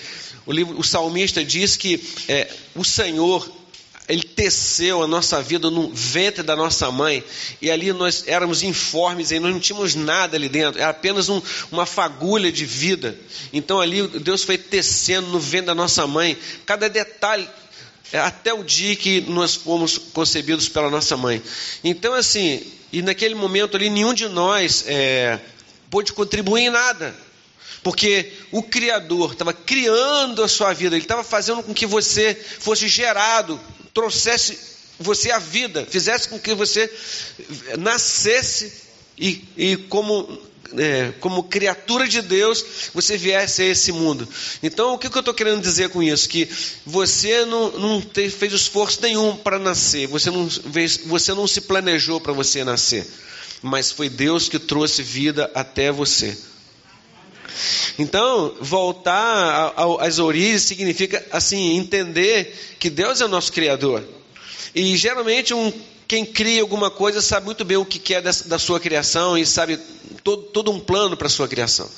O, 0.46 0.52
livro, 0.52 0.78
o 0.78 0.84
salmista 0.84 1.44
diz 1.44 1.76
que 1.76 2.02
é, 2.28 2.52
o 2.74 2.84
Senhor 2.84 3.48
ele 4.06 4.22
teceu 4.22 5.02
a 5.02 5.08
nossa 5.08 5.40
vida 5.40 5.70
no 5.70 5.90
ventre 5.90 6.42
da 6.42 6.54
nossa 6.54 6.90
mãe, 6.90 7.24
e 7.60 7.70
ali 7.70 7.92
nós 7.92 8.24
éramos 8.26 8.62
informes, 8.62 9.30
e 9.30 9.38
nós 9.38 9.52
não 9.52 9.60
tínhamos 9.60 9.94
nada 9.94 10.36
ali 10.36 10.48
dentro, 10.48 10.80
era 10.80 10.90
apenas 10.90 11.28
um, 11.28 11.40
uma 11.72 11.86
fagulha 11.86 12.52
de 12.52 12.66
vida. 12.66 13.18
Então 13.52 13.80
ali 13.80 14.06
Deus 14.06 14.42
foi 14.42 14.58
tecendo 14.58 15.28
no 15.28 15.40
ventre 15.40 15.66
da 15.66 15.74
nossa 15.74 16.06
mãe, 16.06 16.36
cada 16.66 16.88
detalhe, 16.88 17.48
é, 18.12 18.18
até 18.18 18.52
o 18.52 18.62
dia 18.62 18.94
que 18.94 19.22
nós 19.22 19.54
fomos 19.54 19.96
concebidos 19.96 20.68
pela 20.68 20.90
nossa 20.90 21.16
mãe. 21.16 21.42
Então, 21.82 22.12
assim, 22.12 22.62
e 22.92 23.00
naquele 23.00 23.34
momento 23.34 23.76
ali, 23.76 23.88
nenhum 23.88 24.12
de 24.12 24.28
nós 24.28 24.84
é, 24.86 25.40
pôde 25.90 26.12
contribuir 26.12 26.64
em 26.64 26.70
nada. 26.70 27.14
Porque 27.82 28.32
o 28.50 28.62
Criador 28.62 29.32
estava 29.32 29.52
criando 29.52 30.42
a 30.42 30.48
sua 30.48 30.72
vida, 30.72 30.94
Ele 30.94 31.04
estava 31.04 31.24
fazendo 31.24 31.62
com 31.62 31.74
que 31.74 31.86
você 31.86 32.34
fosse 32.34 32.86
gerado 32.88 33.60
trouxesse 33.94 34.58
você 34.98 35.30
à 35.30 35.38
vida, 35.38 35.86
fizesse 35.86 36.28
com 36.28 36.38
que 36.38 36.54
você 36.54 36.90
nascesse 37.78 38.72
e, 39.18 39.44
e 39.56 39.76
como, 39.76 40.38
é, 40.76 41.12
como 41.20 41.44
criatura 41.44 42.06
de 42.06 42.20
Deus, 42.20 42.64
você 42.92 43.16
viesse 43.16 43.62
a 43.62 43.66
esse 43.66 43.92
mundo. 43.92 44.28
Então, 44.62 44.94
o 44.94 44.98
que, 44.98 45.08
que 45.08 45.16
eu 45.16 45.20
estou 45.20 45.34
querendo 45.34 45.60
dizer 45.60 45.88
com 45.88 46.02
isso? 46.02 46.28
Que 46.28 46.48
você 46.84 47.44
não, 47.44 47.70
não 47.72 48.02
fez 48.02 48.52
esforço 48.52 49.00
nenhum 49.02 49.36
para 49.36 49.58
nascer, 49.58 50.06
você 50.06 50.30
não, 50.30 50.48
fez, 50.48 50.98
você 51.04 51.32
não 51.32 51.46
se 51.46 51.62
planejou 51.62 52.20
para 52.20 52.32
você 52.32 52.64
nascer, 52.64 53.06
mas 53.62 53.90
foi 53.90 54.08
Deus 54.08 54.48
que 54.48 54.58
trouxe 54.58 55.02
vida 55.02 55.50
até 55.54 55.90
você. 55.90 56.36
Então, 57.98 58.54
voltar 58.60 59.74
às 60.00 60.18
origens 60.18 60.62
significa 60.62 61.24
assim 61.30 61.76
entender 61.76 62.54
que 62.78 62.90
Deus 62.90 63.20
é 63.20 63.24
o 63.24 63.28
nosso 63.28 63.52
criador. 63.52 64.02
E 64.74 64.96
geralmente 64.96 65.54
um, 65.54 65.72
quem 66.06 66.24
cria 66.24 66.60
alguma 66.60 66.90
coisa 66.90 67.22
sabe 67.22 67.46
muito 67.46 67.64
bem 67.64 67.76
o 67.76 67.84
que 67.84 68.14
é 68.14 68.20
da 68.20 68.58
sua 68.58 68.78
criação 68.78 69.38
e 69.38 69.46
sabe 69.46 69.78
todo, 70.22 70.42
todo 70.42 70.70
um 70.70 70.80
plano 70.80 71.16
para 71.16 71.26
a 71.26 71.30
sua 71.30 71.48
criação. 71.48 71.88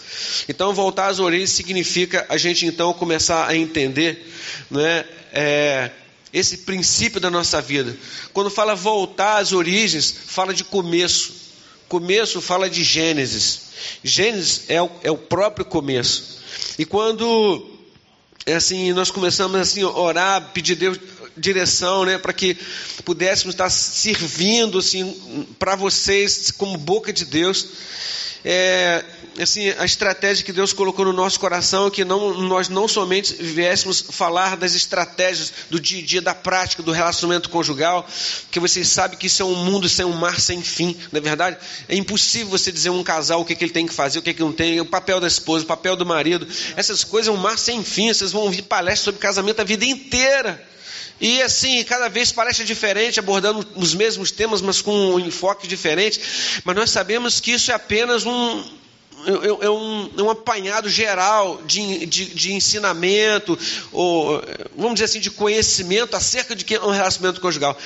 Então, 0.48 0.72
voltar 0.72 1.08
às 1.08 1.18
origens 1.18 1.50
significa 1.50 2.26
a 2.28 2.36
gente 2.36 2.66
então 2.66 2.92
começar 2.92 3.46
a 3.48 3.56
entender, 3.56 4.30
né, 4.70 5.04
é, 5.32 5.90
esse 6.32 6.58
princípio 6.58 7.20
da 7.20 7.30
nossa 7.30 7.60
vida. 7.62 7.96
Quando 8.32 8.50
fala 8.50 8.74
voltar 8.74 9.38
às 9.38 9.52
origens, 9.52 10.14
fala 10.26 10.52
de 10.52 10.64
começo. 10.64 11.45
Começo 11.88 12.40
fala 12.40 12.68
de 12.68 12.82
Gênesis. 12.82 13.60
Gênesis 14.02 14.64
é 14.68 14.82
o, 14.82 14.90
é 15.02 15.10
o 15.10 15.16
próprio 15.16 15.64
começo. 15.64 16.40
E 16.78 16.84
quando 16.84 17.64
é 18.44 18.54
assim, 18.54 18.92
nós 18.92 19.10
começamos 19.10 19.60
assim 19.60 19.82
a 19.82 19.90
orar, 19.90 20.52
pedir 20.52 20.74
Deus 20.76 20.98
direção, 21.36 22.06
né, 22.06 22.16
para 22.16 22.32
que 22.32 22.56
pudéssemos 23.04 23.54
estar 23.54 23.68
servindo 23.68 24.78
assim 24.78 25.46
para 25.58 25.76
vocês 25.76 26.50
como 26.50 26.78
boca 26.78 27.12
de 27.12 27.26
Deus 27.26 27.68
é, 28.44 29.04
assim, 29.40 29.70
a 29.78 29.84
estratégia 29.84 30.44
que 30.44 30.52
Deus 30.52 30.72
colocou 30.72 31.04
no 31.04 31.12
nosso 31.12 31.38
coração, 31.40 31.90
que 31.90 32.04
não, 32.04 32.34
nós 32.34 32.68
não 32.68 32.86
somente 32.86 33.34
viéssemos 33.34 34.00
falar 34.10 34.56
das 34.56 34.74
estratégias 34.74 35.52
do 35.70 35.80
dia 35.80 36.02
a 36.02 36.06
dia, 36.06 36.22
da 36.22 36.34
prática, 36.34 36.82
do 36.82 36.92
relacionamento 36.92 37.50
conjugal, 37.50 38.06
que 38.50 38.60
vocês 38.60 38.88
sabem 38.88 39.18
que 39.18 39.26
isso 39.26 39.42
é 39.42 39.44
um 39.44 39.64
mundo 39.64 39.88
sem 39.88 40.04
um 40.04 40.12
mar 40.12 40.40
sem 40.40 40.62
fim, 40.62 40.96
não 41.12 41.18
é 41.18 41.20
verdade? 41.20 41.56
É 41.88 41.96
impossível 41.96 42.48
você 42.48 42.70
dizer 42.70 42.90
a 42.90 42.92
um 42.92 43.02
casal 43.02 43.40
o 43.40 43.44
que, 43.44 43.54
que 43.54 43.64
ele 43.64 43.72
tem 43.72 43.86
que 43.86 43.94
fazer, 43.94 44.18
o 44.18 44.22
que, 44.22 44.34
que 44.34 44.40
não 44.40 44.52
tem, 44.52 44.80
o 44.80 44.86
papel 44.86 45.20
da 45.20 45.26
esposa, 45.26 45.64
o 45.64 45.68
papel 45.68 45.96
do 45.96 46.06
marido, 46.06 46.46
essas 46.76 47.04
coisas 47.04 47.28
é 47.28 47.32
um 47.32 47.40
mar 47.40 47.58
sem 47.58 47.82
fim, 47.82 48.12
vocês 48.12 48.32
vão 48.32 48.42
ouvir 48.42 48.62
palestras 48.62 49.00
sobre 49.00 49.20
casamento 49.20 49.60
a 49.60 49.64
vida 49.64 49.84
inteira. 49.84 50.66
E 51.20 51.40
assim, 51.40 51.82
cada 51.84 52.08
vez 52.08 52.30
parece 52.30 52.64
diferente, 52.64 53.18
abordando 53.18 53.66
os 53.74 53.94
mesmos 53.94 54.30
temas, 54.30 54.60
mas 54.60 54.82
com 54.82 55.14
um 55.14 55.18
enfoque 55.18 55.66
diferente. 55.66 56.20
Mas 56.64 56.76
nós 56.76 56.90
sabemos 56.90 57.40
que 57.40 57.52
isso 57.52 57.70
é 57.70 57.74
apenas 57.74 58.26
um, 58.26 58.64
é, 59.26 59.66
é 59.66 59.70
um, 59.70 60.10
é 60.16 60.22
um 60.22 60.30
apanhado 60.30 60.88
geral 60.88 61.60
de, 61.66 62.04
de, 62.06 62.26
de, 62.26 62.52
ensinamento, 62.52 63.58
ou 63.92 64.42
vamos 64.76 64.94
dizer 64.94 65.06
assim, 65.06 65.20
de 65.20 65.30
conhecimento 65.30 66.14
acerca 66.14 66.54
de 66.54 66.64
que 66.64 66.74
é 66.74 66.80
um 66.80 66.90
relacionamento 66.90 67.40
conjugal. 67.40 67.76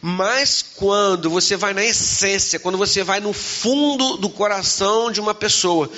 Mas 0.00 0.62
quando 0.76 1.30
você 1.30 1.56
vai 1.56 1.72
na 1.72 1.82
essência, 1.82 2.60
quando 2.60 2.76
você 2.76 3.02
vai 3.02 3.20
no 3.20 3.32
fundo 3.32 4.18
do 4.18 4.28
coração 4.28 5.10
de 5.10 5.18
uma 5.18 5.34
pessoa, 5.34 5.90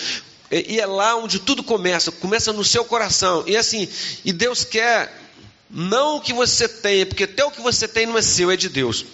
e 0.51 0.79
é 0.79 0.87
lá 0.87 1.17
onde 1.17 1.41
tudo 1.41 1.65
começa, 1.65 2.13
começa 2.13 2.53
no 2.53 2.65
seu 2.65 2.85
coração. 2.85 3.43
E 3.49 3.57
assim, 3.57 3.89
e 4.25 4.33
Deus 4.33 4.65
quer 4.65 5.26
não 5.71 6.17
o 6.17 6.21
que 6.21 6.33
você 6.33 6.69
tem, 6.69 7.05
porque 7.05 7.25
até 7.25 7.45
o 7.45 7.51
que 7.51 7.61
você 7.61 7.89
tem 7.89 8.07
não 8.07 8.17
é 8.17 8.23
seu, 8.23 8.51
é 8.51 8.57
de 8.57 8.69
Deus. 8.69 9.05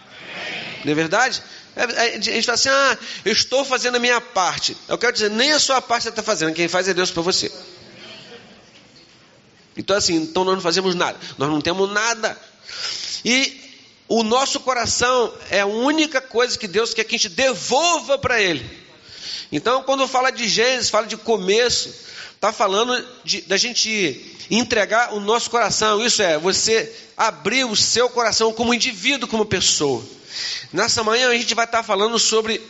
Amém. 0.00 0.82
Não 0.84 0.92
é 0.92 0.94
verdade? 0.94 1.42
É, 1.74 1.82
é, 1.82 2.16
a 2.16 2.20
gente 2.20 2.42
fala 2.42 2.54
assim: 2.54 2.68
ah, 2.68 2.98
eu 3.24 3.32
estou 3.32 3.64
fazendo 3.64 3.96
a 3.96 4.00
minha 4.00 4.20
parte. 4.20 4.76
Eu 4.88 4.98
quero 4.98 5.12
dizer, 5.12 5.30
nem 5.30 5.52
a 5.52 5.58
sua 5.58 5.80
parte 5.80 6.04
você 6.04 6.08
está 6.08 6.22
fazendo, 6.22 6.52
quem 6.52 6.68
faz 6.68 6.88
é 6.88 6.94
Deus 6.94 7.10
para 7.10 7.22
você. 7.22 7.50
Então, 9.76 9.96
assim, 9.96 10.16
então 10.16 10.44
nós 10.44 10.54
não 10.54 10.60
fazemos 10.60 10.96
nada, 10.96 11.16
nós 11.38 11.48
não 11.48 11.60
temos 11.60 11.90
nada. 11.90 12.36
E 13.24 13.60
o 14.08 14.24
nosso 14.24 14.58
coração 14.60 15.32
é 15.50 15.60
a 15.60 15.66
única 15.66 16.20
coisa 16.20 16.58
que 16.58 16.66
Deus 16.66 16.92
quer 16.92 17.04
que 17.04 17.14
a 17.14 17.18
gente 17.18 17.28
devolva 17.28 18.18
para 18.18 18.42
Ele. 18.42 18.64
Então, 19.52 19.82
quando 19.84 20.06
fala 20.08 20.30
de 20.30 20.48
Gênesis, 20.48 20.90
fala 20.90 21.06
de 21.06 21.16
começo, 21.16 21.94
está 22.38 22.52
falando 22.52 23.04
de, 23.24 23.40
da 23.42 23.56
gente 23.56 24.24
entregar 24.48 25.12
o 25.12 25.18
nosso 25.18 25.50
coração. 25.50 26.04
Isso 26.04 26.22
é, 26.22 26.38
você 26.38 26.94
abrir 27.16 27.64
o 27.64 27.74
seu 27.74 28.08
coração 28.08 28.52
como 28.52 28.72
indivíduo, 28.72 29.28
como 29.28 29.44
pessoa. 29.44 30.02
Nessa 30.72 31.02
manhã 31.02 31.30
a 31.30 31.34
gente 31.34 31.52
vai 31.52 31.64
estar 31.64 31.82
falando 31.82 32.16
sobre, 32.16 32.62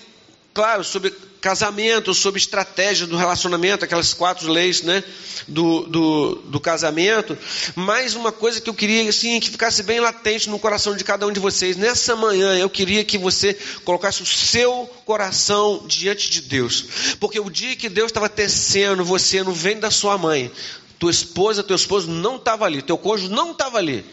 claro, 0.59 0.83
sobre 0.83 1.15
casamento, 1.41 2.13
sobre 2.13 2.41
estratégia 2.41 3.07
do 3.07 3.17
relacionamento, 3.17 3.85
aquelas 3.85 4.13
quatro 4.13 4.51
leis 4.51 4.83
né, 4.83 5.05
do, 5.47 5.83
do, 5.83 6.35
do, 6.47 6.59
casamento. 6.59 7.39
Mas 7.77 8.17
uma 8.17 8.33
coisa 8.33 8.61
que 8.61 8.69
eu 8.69 8.75
queria 8.75 9.09
assim, 9.09 9.39
que 9.39 9.51
ficasse 9.51 9.85
bem 9.85 10.01
latente 10.01 10.51
no 10.51 10.59
coração 10.59 10.97
de 10.97 11.05
cada 11.05 11.25
um 11.29 11.33
de 11.33 11.39
vocês. 11.39 11.77
Nessa 11.77 12.17
manhã 12.17 12.59
eu 12.59 12.69
queria 12.69 13.05
que 13.05 13.17
você 13.17 13.57
colocasse 13.85 14.21
o 14.21 14.27
seu 14.27 14.91
coração 15.05 15.85
diante 15.87 16.29
de 16.29 16.41
Deus. 16.41 17.15
Porque 17.21 17.39
o 17.39 17.49
dia 17.49 17.77
que 17.77 17.89
Deus 17.89 18.11
estava 18.11 18.29
tecendo 18.29 19.05
você 19.05 19.41
no 19.45 19.53
ventre 19.53 19.83
da 19.83 19.93
sua 19.93 20.19
mãe, 20.19 20.51
tua 20.99 21.13
esposa, 21.13 21.63
teu 21.63 21.77
esposo 21.77 22.11
não 22.11 22.35
estava 22.35 22.65
ali, 22.65 22.83
teu 22.83 22.99
cônjuge 22.99 23.31
não 23.31 23.53
estava 23.53 23.79
ali. 23.79 24.05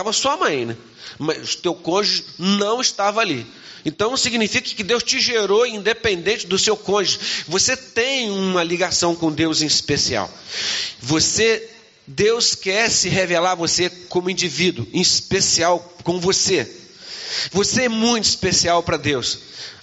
Estava 0.00 0.12
sua 0.14 0.36
mãe, 0.38 0.64
né? 0.64 0.76
Mas 1.18 1.54
teu 1.54 1.74
cônjuge 1.74 2.24
não 2.38 2.80
estava 2.80 3.20
ali. 3.20 3.46
Então 3.84 4.16
significa 4.16 4.74
que 4.74 4.82
Deus 4.82 5.02
te 5.02 5.20
gerou 5.20 5.66
independente 5.66 6.46
do 6.46 6.58
seu 6.58 6.74
cônjuge. 6.74 7.18
Você 7.46 7.76
tem 7.76 8.30
uma 8.30 8.62
ligação 8.62 9.14
com 9.14 9.30
Deus 9.30 9.60
em 9.60 9.66
especial. 9.66 10.32
Você, 11.00 11.68
Deus 12.06 12.54
quer 12.54 12.90
se 12.90 13.10
revelar 13.10 13.52
a 13.52 13.56
você 13.56 13.90
como 14.08 14.30
indivíduo, 14.30 14.86
em 14.90 15.02
especial 15.02 15.78
com 16.02 16.18
você. 16.18 16.66
Você 17.52 17.82
é 17.82 17.88
muito 17.90 18.24
especial 18.24 18.82
para 18.82 18.96
Deus. 18.96 19.38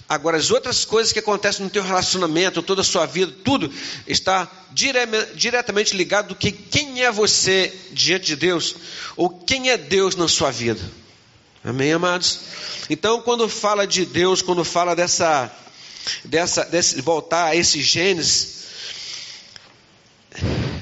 Agora, 0.08 0.38
as 0.38 0.50
outras 0.50 0.86
coisas 0.86 1.12
que 1.12 1.18
acontecem 1.18 1.62
no 1.62 1.70
teu 1.70 1.82
relacionamento, 1.82 2.62
toda 2.62 2.80
a 2.80 2.84
sua 2.84 3.04
vida, 3.04 3.30
tudo 3.44 3.70
está 4.06 4.50
dire 4.70 4.98
diretamente 5.34 5.94
ligado 5.94 6.28
do 6.28 6.34
que 6.34 6.50
quem 6.50 7.04
é 7.04 7.12
você 7.12 7.74
diante 7.92 8.28
de 8.28 8.36
Deus, 8.36 8.74
ou 9.16 9.28
quem 9.28 9.68
é 9.68 9.76
Deus 9.76 10.16
na 10.16 10.26
sua 10.26 10.50
vida. 10.50 10.80
Amém, 11.62 11.92
amados? 11.92 12.40
Então, 12.88 13.20
quando 13.20 13.46
fala 13.50 13.86
de 13.86 14.06
Deus, 14.06 14.40
quando 14.40 14.64
fala 14.64 14.96
dessa, 14.96 15.52
dessa, 16.24 16.64
desse, 16.64 17.02
voltar 17.02 17.44
a 17.44 17.56
esse 17.56 17.82
Gênesis, 17.82 18.57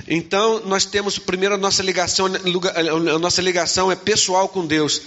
então 0.08 0.60
nós 0.66 0.84
temos 0.84 1.18
primeiro 1.18 1.54
a 1.54 1.58
nossa 1.58 1.82
ligação, 1.82 2.26
a 2.26 3.18
nossa 3.18 3.42
ligação 3.42 3.90
é 3.90 3.96
pessoal 3.96 4.48
com 4.48 4.66
Deus. 4.66 5.02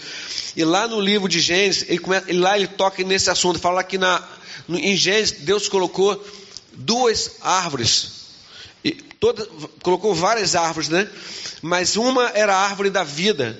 E 0.56 0.64
lá 0.64 0.88
no 0.88 1.00
livro 1.00 1.30
de 1.30 1.40
Gênesis, 1.40 1.86
ele 1.88 2.00
começa, 2.00 2.26
lá 2.32 2.58
ele 2.58 2.68
toca 2.68 3.04
nesse 3.04 3.30
assunto, 3.30 3.60
fala 3.60 3.84
que 3.84 3.98
na, 3.98 4.22
em 4.68 4.96
Gênesis 4.98 5.40
Deus 5.40 5.70
colocou 5.70 6.22
duas 6.74 7.32
árvores. 7.42 8.20
E 8.84 8.92
toda, 8.92 9.46
colocou 9.82 10.14
várias 10.14 10.56
árvores, 10.56 10.90
né? 10.90 11.10
Mas 11.62 11.96
uma 11.96 12.30
era 12.30 12.54
a 12.54 12.60
árvore 12.60 12.90
da 12.90 13.04
vida 13.04 13.58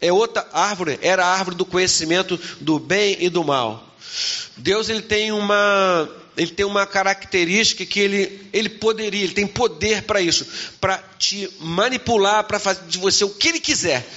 é 0.00 0.12
outra 0.12 0.48
árvore, 0.52 0.98
era 1.02 1.24
a 1.24 1.28
árvore 1.28 1.56
do 1.56 1.64
conhecimento 1.64 2.40
do 2.60 2.78
bem 2.78 3.16
e 3.20 3.28
do 3.28 3.44
mal. 3.44 3.86
Deus 4.56 4.88
ele 4.88 5.02
tem 5.02 5.30
uma 5.30 6.08
ele 6.40 6.52
tem 6.52 6.64
uma 6.64 6.86
característica 6.86 7.84
que 7.84 8.00
ele, 8.00 8.48
ele 8.50 8.70
poderia, 8.70 9.22
ele 9.22 9.34
tem 9.34 9.46
poder 9.46 10.04
para 10.04 10.22
isso, 10.22 10.46
para 10.80 10.96
te 11.18 11.46
manipular, 11.60 12.44
para 12.44 12.58
fazer 12.58 12.86
de 12.88 12.96
você 12.96 13.22
o 13.24 13.28
que 13.28 13.48
ele 13.48 13.60
quiser. 13.60 14.08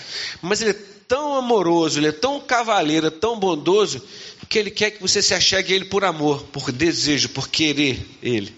Mas 0.41 0.61
ele 0.61 0.69
é 0.69 0.79
tão 1.05 1.35
amoroso, 1.35 1.99
ele 1.99 2.07
é 2.07 2.13
tão 2.13 2.39
cavaleiro, 2.39 3.07
é 3.07 3.09
tão 3.09 3.37
bondoso, 3.37 4.01
que 4.47 4.57
ele 4.57 4.71
quer 4.71 4.91
que 4.91 5.01
você 5.01 5.21
se 5.21 5.33
achegue 5.33 5.73
a 5.73 5.75
ele 5.75 5.83
por 5.83 6.05
amor, 6.05 6.43
por 6.43 6.71
desejo, 6.71 7.27
por 7.27 7.49
querer 7.49 7.99
ele. 8.21 8.55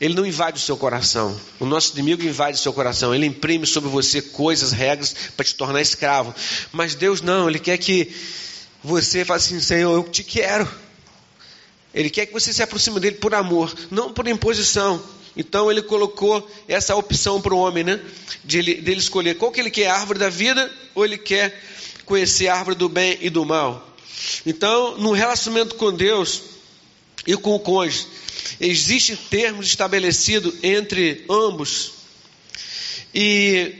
Ele 0.00 0.14
não 0.14 0.24
invade 0.24 0.58
o 0.58 0.62
seu 0.62 0.76
coração. 0.76 1.36
O 1.58 1.66
nosso 1.66 1.92
inimigo 1.94 2.22
invade 2.22 2.56
o 2.56 2.62
seu 2.62 2.72
coração. 2.72 3.12
Ele 3.12 3.26
imprime 3.26 3.66
sobre 3.66 3.90
você 3.90 4.22
coisas, 4.22 4.70
regras 4.70 5.12
para 5.36 5.44
te 5.44 5.56
tornar 5.56 5.80
escravo. 5.80 6.32
Mas 6.70 6.94
Deus 6.94 7.20
não, 7.20 7.50
Ele 7.50 7.58
quer 7.58 7.78
que 7.78 8.14
você 8.82 9.24
faça 9.24 9.46
assim: 9.46 9.60
Senhor, 9.60 9.92
eu 9.92 10.04
te 10.08 10.22
quero. 10.22 10.83
Ele 11.94 12.10
quer 12.10 12.26
que 12.26 12.32
você 12.32 12.52
se 12.52 12.62
aproxime 12.62 12.98
dele 13.00 13.16
por 13.16 13.34
amor, 13.34 13.74
não 13.90 14.12
por 14.12 14.26
imposição. 14.26 15.02
Então 15.36 15.70
ele 15.70 15.82
colocou 15.82 16.48
essa 16.68 16.94
opção 16.94 17.40
para 17.40 17.54
o 17.54 17.58
homem, 17.58 17.84
né? 17.84 18.00
De 18.44 18.58
ele, 18.58 18.74
dele 18.76 19.00
escolher 19.00 19.36
qual 19.36 19.50
que 19.52 19.60
ele 19.60 19.70
quer, 19.70 19.88
a 19.88 19.94
árvore 19.94 20.18
da 20.18 20.28
vida 20.28 20.70
ou 20.94 21.04
ele 21.04 21.18
quer 21.18 21.60
conhecer 22.04 22.48
a 22.48 22.56
árvore 22.56 22.76
do 22.76 22.88
bem 22.88 23.18
e 23.20 23.30
do 23.30 23.44
mal. 23.44 23.94
Então, 24.44 24.96
no 24.98 25.12
relacionamento 25.12 25.74
com 25.76 25.92
Deus 25.92 26.42
e 27.26 27.36
com 27.36 27.54
o 27.54 27.60
cônjuge, 27.60 28.06
Existem 28.60 29.16
termos 29.16 29.66
estabelecidos 29.66 30.54
entre 30.62 31.24
ambos. 31.28 31.92
E 33.14 33.74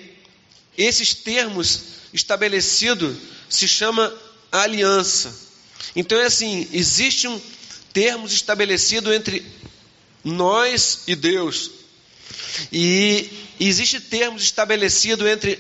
esses 0.77 1.15
termos 1.15 1.83
estabelecidos 2.13 3.17
se 3.49 3.69
chama 3.69 4.13
aliança. 4.51 5.35
Então 5.95 6.19
é 6.19 6.27
assim, 6.27 6.69
existem 6.73 7.41
termos 7.95 8.33
estabelecidos 8.33 9.15
entre 9.15 9.43
nós 10.23 11.05
e 11.07 11.15
Deus. 11.15 11.71
E 12.71 13.31
existe 13.59 14.01
termos 14.01 14.43
estabelecidos 14.43 15.27
entre 15.27 15.59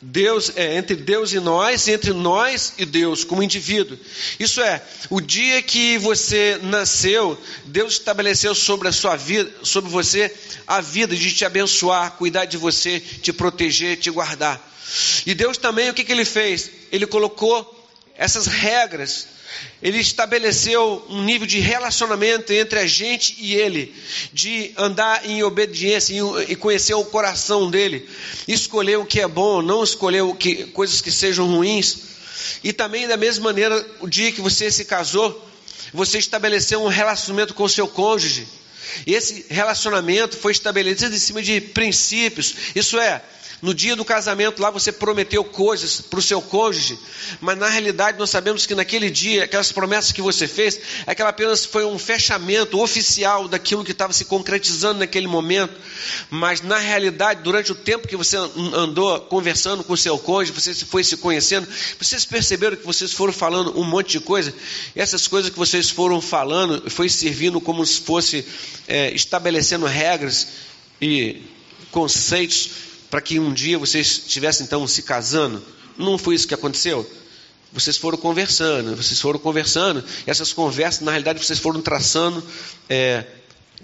Deus 0.00 0.52
é 0.54 0.76
entre 0.76 0.94
Deus 0.94 1.32
e 1.32 1.40
nós, 1.40 1.88
entre 1.88 2.12
nós 2.12 2.74
e 2.76 2.84
Deus, 2.84 3.24
como 3.24 3.42
indivíduo. 3.42 3.98
Isso 4.38 4.60
é, 4.60 4.80
o 5.08 5.20
dia 5.20 5.60
que 5.62 5.96
você 5.98 6.60
nasceu, 6.62 7.36
Deus 7.64 7.94
estabeleceu 7.94 8.54
sobre 8.54 8.88
a 8.88 8.92
sua 8.92 9.16
vida, 9.16 9.50
sobre 9.62 9.90
você, 9.90 10.32
a 10.66 10.82
vida 10.82 11.16
de 11.16 11.34
te 11.34 11.44
abençoar, 11.44 12.12
cuidar 12.12 12.44
de 12.44 12.58
você, 12.58 13.00
te 13.00 13.32
proteger, 13.32 13.96
te 13.96 14.10
guardar. 14.10 14.62
E 15.24 15.34
Deus 15.34 15.56
também, 15.56 15.88
o 15.88 15.94
que, 15.94 16.04
que 16.04 16.12
Ele 16.12 16.26
fez? 16.26 16.70
Ele 16.92 17.06
colocou 17.06 17.74
essas 18.16 18.46
regras 18.46 19.26
ele 19.82 19.98
estabeleceu 19.98 21.04
um 21.08 21.22
nível 21.22 21.46
de 21.46 21.58
relacionamento 21.58 22.52
entre 22.52 22.78
a 22.78 22.86
gente 22.86 23.36
e 23.38 23.54
ele, 23.54 23.94
de 24.32 24.72
andar 24.76 25.28
em 25.28 25.42
obediência 25.42 26.14
e 26.48 26.56
conhecer 26.56 26.94
o 26.94 27.04
coração 27.04 27.70
dele, 27.70 28.08
escolher 28.48 28.98
o 28.98 29.06
que 29.06 29.20
é 29.20 29.28
bom, 29.28 29.62
não 29.62 29.84
escolher 29.84 30.22
o 30.22 30.34
que, 30.34 30.66
coisas 30.68 31.00
que 31.00 31.12
sejam 31.12 31.46
ruins. 31.46 31.98
E 32.64 32.72
também, 32.72 33.06
da 33.06 33.16
mesma 33.16 33.44
maneira, 33.44 33.86
o 34.00 34.08
dia 34.08 34.32
que 34.32 34.40
você 34.40 34.70
se 34.70 34.84
casou, 34.84 35.46
você 35.92 36.18
estabeleceu 36.18 36.82
um 36.82 36.88
relacionamento 36.88 37.54
com 37.54 37.64
o 37.64 37.68
seu 37.68 37.86
cônjuge. 37.86 38.48
E 39.06 39.14
esse 39.14 39.46
relacionamento 39.50 40.36
foi 40.36 40.52
estabelecido 40.52 41.14
em 41.14 41.18
cima 41.18 41.42
de 41.42 41.60
princípios, 41.60 42.54
isso 42.74 42.98
é, 42.98 43.22
no 43.62 43.72
dia 43.72 43.96
do 43.96 44.04
casamento 44.04 44.60
lá 44.60 44.70
você 44.70 44.92
prometeu 44.92 45.42
coisas 45.42 46.00
para 46.00 46.18
o 46.18 46.22
seu 46.22 46.42
cônjuge, 46.42 46.98
mas 47.40 47.56
na 47.56 47.68
realidade 47.68 48.18
nós 48.18 48.30
sabemos 48.30 48.66
que 48.66 48.74
naquele 48.74 49.10
dia, 49.10 49.44
aquelas 49.44 49.72
promessas 49.72 50.12
que 50.12 50.20
você 50.20 50.46
fez, 50.46 50.78
aquela 51.06 51.30
apenas 51.30 51.64
foi 51.64 51.84
um 51.84 51.98
fechamento 51.98 52.78
oficial 52.80 53.48
daquilo 53.48 53.84
que 53.84 53.92
estava 53.92 54.12
se 54.12 54.24
concretizando 54.24 55.00
naquele 55.00 55.26
momento. 55.26 55.74
Mas 56.30 56.60
na 56.60 56.78
realidade, 56.78 57.42
durante 57.42 57.72
o 57.72 57.74
tempo 57.74 58.06
que 58.06 58.16
você 58.16 58.36
andou 58.36 59.20
conversando 59.22 59.82
com 59.82 59.94
o 59.94 59.96
seu 59.96 60.18
cônjuge, 60.18 60.52
você 60.52 60.74
foi 60.74 61.02
se 61.02 61.16
conhecendo, 61.16 61.66
vocês 61.98 62.24
perceberam 62.24 62.76
que 62.76 62.84
vocês 62.84 63.12
foram 63.12 63.32
falando 63.32 63.78
um 63.78 63.84
monte 63.84 64.12
de 64.12 64.20
coisa, 64.20 64.52
e 64.94 65.00
essas 65.00 65.26
coisas 65.26 65.50
que 65.50 65.58
vocês 65.58 65.88
foram 65.88 66.20
falando 66.20 66.90
foi 66.90 67.08
servindo 67.08 67.60
como 67.60 67.84
se 67.86 68.00
fosse 68.00 68.46
é, 68.86 69.10
estabelecendo 69.12 69.86
regras 69.86 70.48
e 71.00 71.42
conceitos 71.90 72.70
para 73.16 73.22
que 73.22 73.38
um 73.40 73.50
dia 73.50 73.78
vocês 73.78 74.24
estivessem 74.26 74.66
então 74.66 74.86
se 74.86 75.00
casando. 75.00 75.62
Não 75.96 76.18
foi 76.18 76.34
isso 76.34 76.46
que 76.46 76.52
aconteceu? 76.52 77.10
Vocês 77.72 77.96
foram 77.96 78.18
conversando, 78.18 78.94
vocês 78.94 79.18
foram 79.18 79.38
conversando, 79.38 80.04
e 80.26 80.30
essas 80.30 80.52
conversas, 80.52 81.00
na 81.00 81.12
realidade, 81.12 81.42
vocês 81.42 81.58
foram 81.58 81.80
traçando, 81.80 82.44
é, 82.90 83.24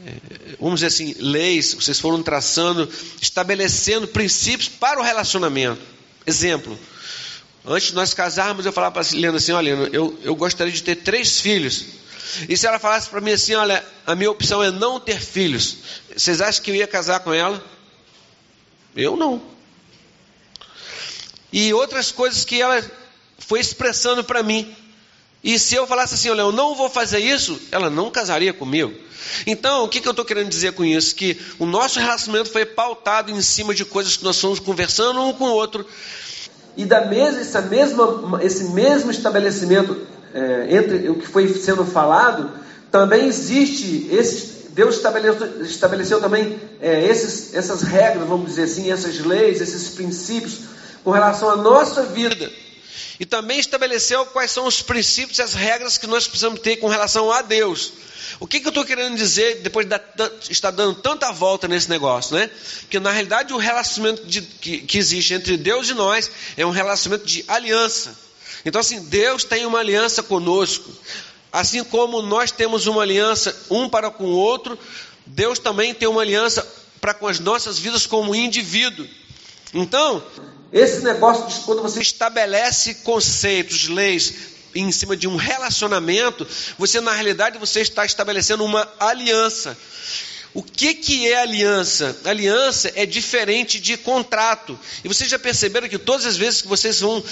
é, 0.05 0.13
vamos 0.61 0.81
dizer 0.81 0.89
assim, 0.89 1.17
leis, 1.19 1.73
vocês 1.73 1.99
foram 1.99 2.23
traçando, 2.23 2.87
estabelecendo 3.23 4.07
princípios 4.07 4.69
para 4.69 5.01
o 5.01 5.03
relacionamento. 5.03 5.81
Exemplo, 6.27 6.79
antes 7.65 7.89
de 7.89 7.95
nós 7.95 8.13
casarmos, 8.13 8.67
eu 8.67 8.73
falava 8.73 8.93
para 8.93 9.03
a 9.03 9.17
Helena 9.17 9.39
assim: 9.39 9.53
olha, 9.53 9.71
eu, 9.71 10.15
eu 10.23 10.37
gostaria 10.37 10.71
de 10.75 10.83
ter 10.83 10.97
três 10.97 11.41
filhos. 11.41 11.87
E 12.51 12.55
se 12.55 12.67
ela 12.67 12.79
falasse 12.79 13.09
para 13.09 13.23
mim 13.23 13.33
assim: 13.33 13.55
olha, 13.55 13.83
a 14.07 14.15
minha 14.15 14.31
opção 14.31 14.63
é 14.63 14.71
não 14.71 15.01
ter 15.01 15.19
filhos, 15.19 15.79
vocês 16.15 16.43
acham 16.43 16.63
que 16.63 16.71
eu 16.71 16.75
ia 16.75 16.87
casar 16.87 17.21
com 17.21 17.33
ela? 17.33 17.65
Eu 18.97 19.17
não. 19.17 19.41
E 21.53 21.73
outras 21.75 22.11
coisas 22.11 22.45
que 22.45 22.61
ela 22.61 22.83
foi 23.39 23.61
expressando 23.61 24.25
para 24.25 24.43
mim. 24.43 24.75
E 25.45 25.59
se 25.59 25.75
eu 25.75 25.87
falasse 25.87 26.15
assim, 26.15 26.31
olha, 26.31 26.43
eu 26.43 26.53
não 26.53 26.75
vou 26.75 26.89
fazer 26.89 27.19
isso, 27.19 27.61
ela 27.71 27.91
não 27.91 28.11
casaria 28.11 28.53
comigo. 28.53 28.93
Então, 29.47 29.85
o 29.85 29.89
que, 29.89 30.01
que 30.01 30.07
eu 30.07 30.13
estou 30.13 30.25
querendo 30.25 30.49
dizer 30.49 30.73
com 30.73 30.85
isso? 30.85 31.15
Que 31.15 31.41
o 31.59 31.67
nosso 31.67 31.99
relacionamento 31.99 32.51
foi 32.51 32.65
pautado 32.65 33.31
em 33.31 33.41
cima 33.41 33.75
de 33.75 33.85
coisas 33.85 34.17
que 34.17 34.25
nós 34.25 34.41
fomos 34.41 34.59
conversando 34.59 35.21
um 35.21 35.33
com 35.33 35.45
o 35.45 35.53
outro. 35.53 35.87
E 36.77 36.85
da 36.85 37.05
mesma, 37.07 37.41
essa 37.41 37.61
mesma, 37.61 38.41
esse 38.43 38.65
mesmo 38.71 39.11
estabelecimento 39.11 40.07
é, 40.33 40.67
entre 40.71 41.09
o 41.09 41.17
que 41.17 41.27
foi 41.27 41.49
sendo 41.55 41.85
falado 41.85 42.51
também 42.91 43.27
existe 43.27 44.09
esse 44.11 44.52
Deus 44.73 44.97
estabeleceu, 44.97 45.63
estabeleceu 45.63 46.21
também 46.21 46.59
é, 46.81 47.07
esses, 47.07 47.55
essas 47.55 47.83
regras, 47.83 48.27
vamos 48.27 48.47
dizer 48.47 48.65
assim, 48.65 48.91
essas 48.91 49.19
leis, 49.21 49.61
esses 49.61 49.91
princípios 49.91 50.61
com 51.05 51.11
relação 51.11 51.51
à 51.51 51.57
nossa 51.57 52.05
vida. 52.07 52.51
E 53.21 53.27
também 53.27 53.59
estabeleceu 53.59 54.25
quais 54.27 54.51
são 54.51 54.67
os 54.67 54.83
princípios 54.83 55.39
e 55.39 55.43
as 55.43 55.55
regras 55.55 55.99
que 55.99 56.07
nós 56.07 56.27
precisamos 56.27 56.61
ter 56.61 56.77
com 56.77 56.89
relação 56.89 57.31
a 57.31 57.43
Deus. 57.43 57.93
O 58.41 58.47
que, 58.47 58.61
que 58.61 58.67
eu 58.67 58.71
estou 58.71 58.85
querendo 58.85 59.15
dizer 59.15 59.61
depois 59.61 59.87
de 59.87 59.95
estar 60.51 60.71
dando 60.71 60.95
tanta 60.95 61.31
volta 61.31 61.69
nesse 61.69 61.89
negócio, 61.89 62.35
né? 62.35 62.51
Que 62.89 62.99
na 62.99 63.11
realidade 63.11 63.53
o 63.53 63.59
relacionamento 63.59 64.25
de, 64.27 64.41
que, 64.41 64.79
que 64.79 64.99
existe 64.99 65.35
entre 65.35 65.57
Deus 65.57 65.89
e 65.91 65.95
nós 65.95 66.31
é 66.57 66.65
um 66.65 66.71
relacionamento 66.71 67.27
de 67.27 67.45
aliança. 67.47 68.17
Então, 68.65 68.81
assim, 68.81 69.03
Deus 69.05 69.45
tem 69.45 69.67
uma 69.67 69.81
aliança 69.81 70.23
conosco. 70.23 70.91
Assim 71.53 71.85
como 71.85 72.23
nós 72.23 72.51
temos 72.51 72.87
uma 72.87 73.03
aliança 73.03 73.55
um 73.71 73.89
para 73.89 74.11
com 74.11 74.25
o 74.25 74.37
outro, 74.37 74.79
Deus 75.27 75.59
também 75.59 75.93
tem 75.93 76.09
uma 76.09 76.23
aliança 76.23 76.67
para 77.01 77.13
com 77.13 77.27
as 77.27 77.39
nossas 77.39 77.79
vidas 77.79 78.07
como 78.07 78.35
indivíduo. 78.35 79.07
Então, 79.75 80.25
esse 80.73 81.03
negócio 81.03 81.47
de 81.47 81.65
quando 81.67 81.83
você 81.83 82.01
estabelece 82.01 82.95
conceitos, 82.97 83.89
leis 83.89 84.53
em 84.75 84.91
cima 84.91 85.15
de 85.15 85.29
um 85.29 85.37
relacionamento, 85.37 86.47
você 86.79 87.01
na 87.01 87.13
realidade 87.13 87.59
você 87.59 87.81
está 87.81 88.07
estabelecendo 88.07 88.65
uma 88.65 88.89
aliança. 88.99 89.77
O 90.55 90.63
que, 90.63 90.95
que 90.95 91.29
é 91.29 91.41
aliança? 91.41 92.17
Aliança 92.25 92.93
é 92.95 93.07
diferente 93.07 93.81
de 93.81 93.97
contrato. 93.97 94.79
E 95.03 95.09
vocês 95.09 95.31
já 95.31 95.39
perceberam 95.39 95.89
que 95.89 95.99
todas 95.99 96.27
as 96.27 96.37
vezes 96.37 96.61
que 96.61 96.69
vocês 96.69 97.01
vão 97.01 97.25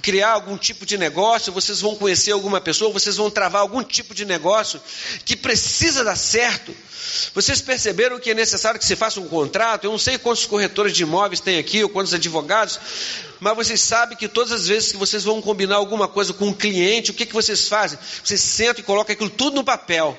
criar 0.00 0.30
algum 0.30 0.56
tipo 0.56 0.86
de 0.86 0.96
negócio, 0.96 1.52
vocês 1.52 1.80
vão 1.80 1.96
conhecer 1.96 2.32
alguma 2.32 2.60
pessoa, 2.60 2.92
vocês 2.92 3.16
vão 3.16 3.30
travar 3.30 3.62
algum 3.62 3.82
tipo 3.82 4.14
de 4.14 4.24
negócio 4.24 4.80
que 5.24 5.36
precisa 5.36 6.04
dar 6.04 6.16
certo. 6.16 6.74
Vocês 7.34 7.60
perceberam 7.60 8.20
que 8.20 8.30
é 8.30 8.34
necessário 8.34 8.78
que 8.78 8.86
se 8.86 8.94
faça 8.94 9.20
um 9.20 9.28
contrato? 9.28 9.84
Eu 9.84 9.90
não 9.90 9.98
sei 9.98 10.16
quantos 10.16 10.46
corretores 10.46 10.92
de 10.92 11.02
imóveis 11.02 11.40
tem 11.40 11.58
aqui, 11.58 11.82
ou 11.82 11.88
quantos 11.88 12.14
advogados, 12.14 12.78
mas 13.40 13.56
vocês 13.56 13.80
sabem 13.80 14.16
que 14.16 14.28
todas 14.28 14.52
as 14.52 14.68
vezes 14.68 14.92
que 14.92 14.98
vocês 14.98 15.24
vão 15.24 15.42
combinar 15.42 15.76
alguma 15.76 16.06
coisa 16.06 16.32
com 16.32 16.48
um 16.48 16.52
cliente, 16.52 17.10
o 17.10 17.14
que, 17.14 17.26
que 17.26 17.34
vocês 17.34 17.68
fazem? 17.68 17.98
Vocês 18.22 18.40
sentam 18.40 18.80
e 18.80 18.84
colocam 18.84 19.12
aquilo 19.12 19.30
tudo 19.30 19.56
no 19.56 19.64
papel. 19.64 20.16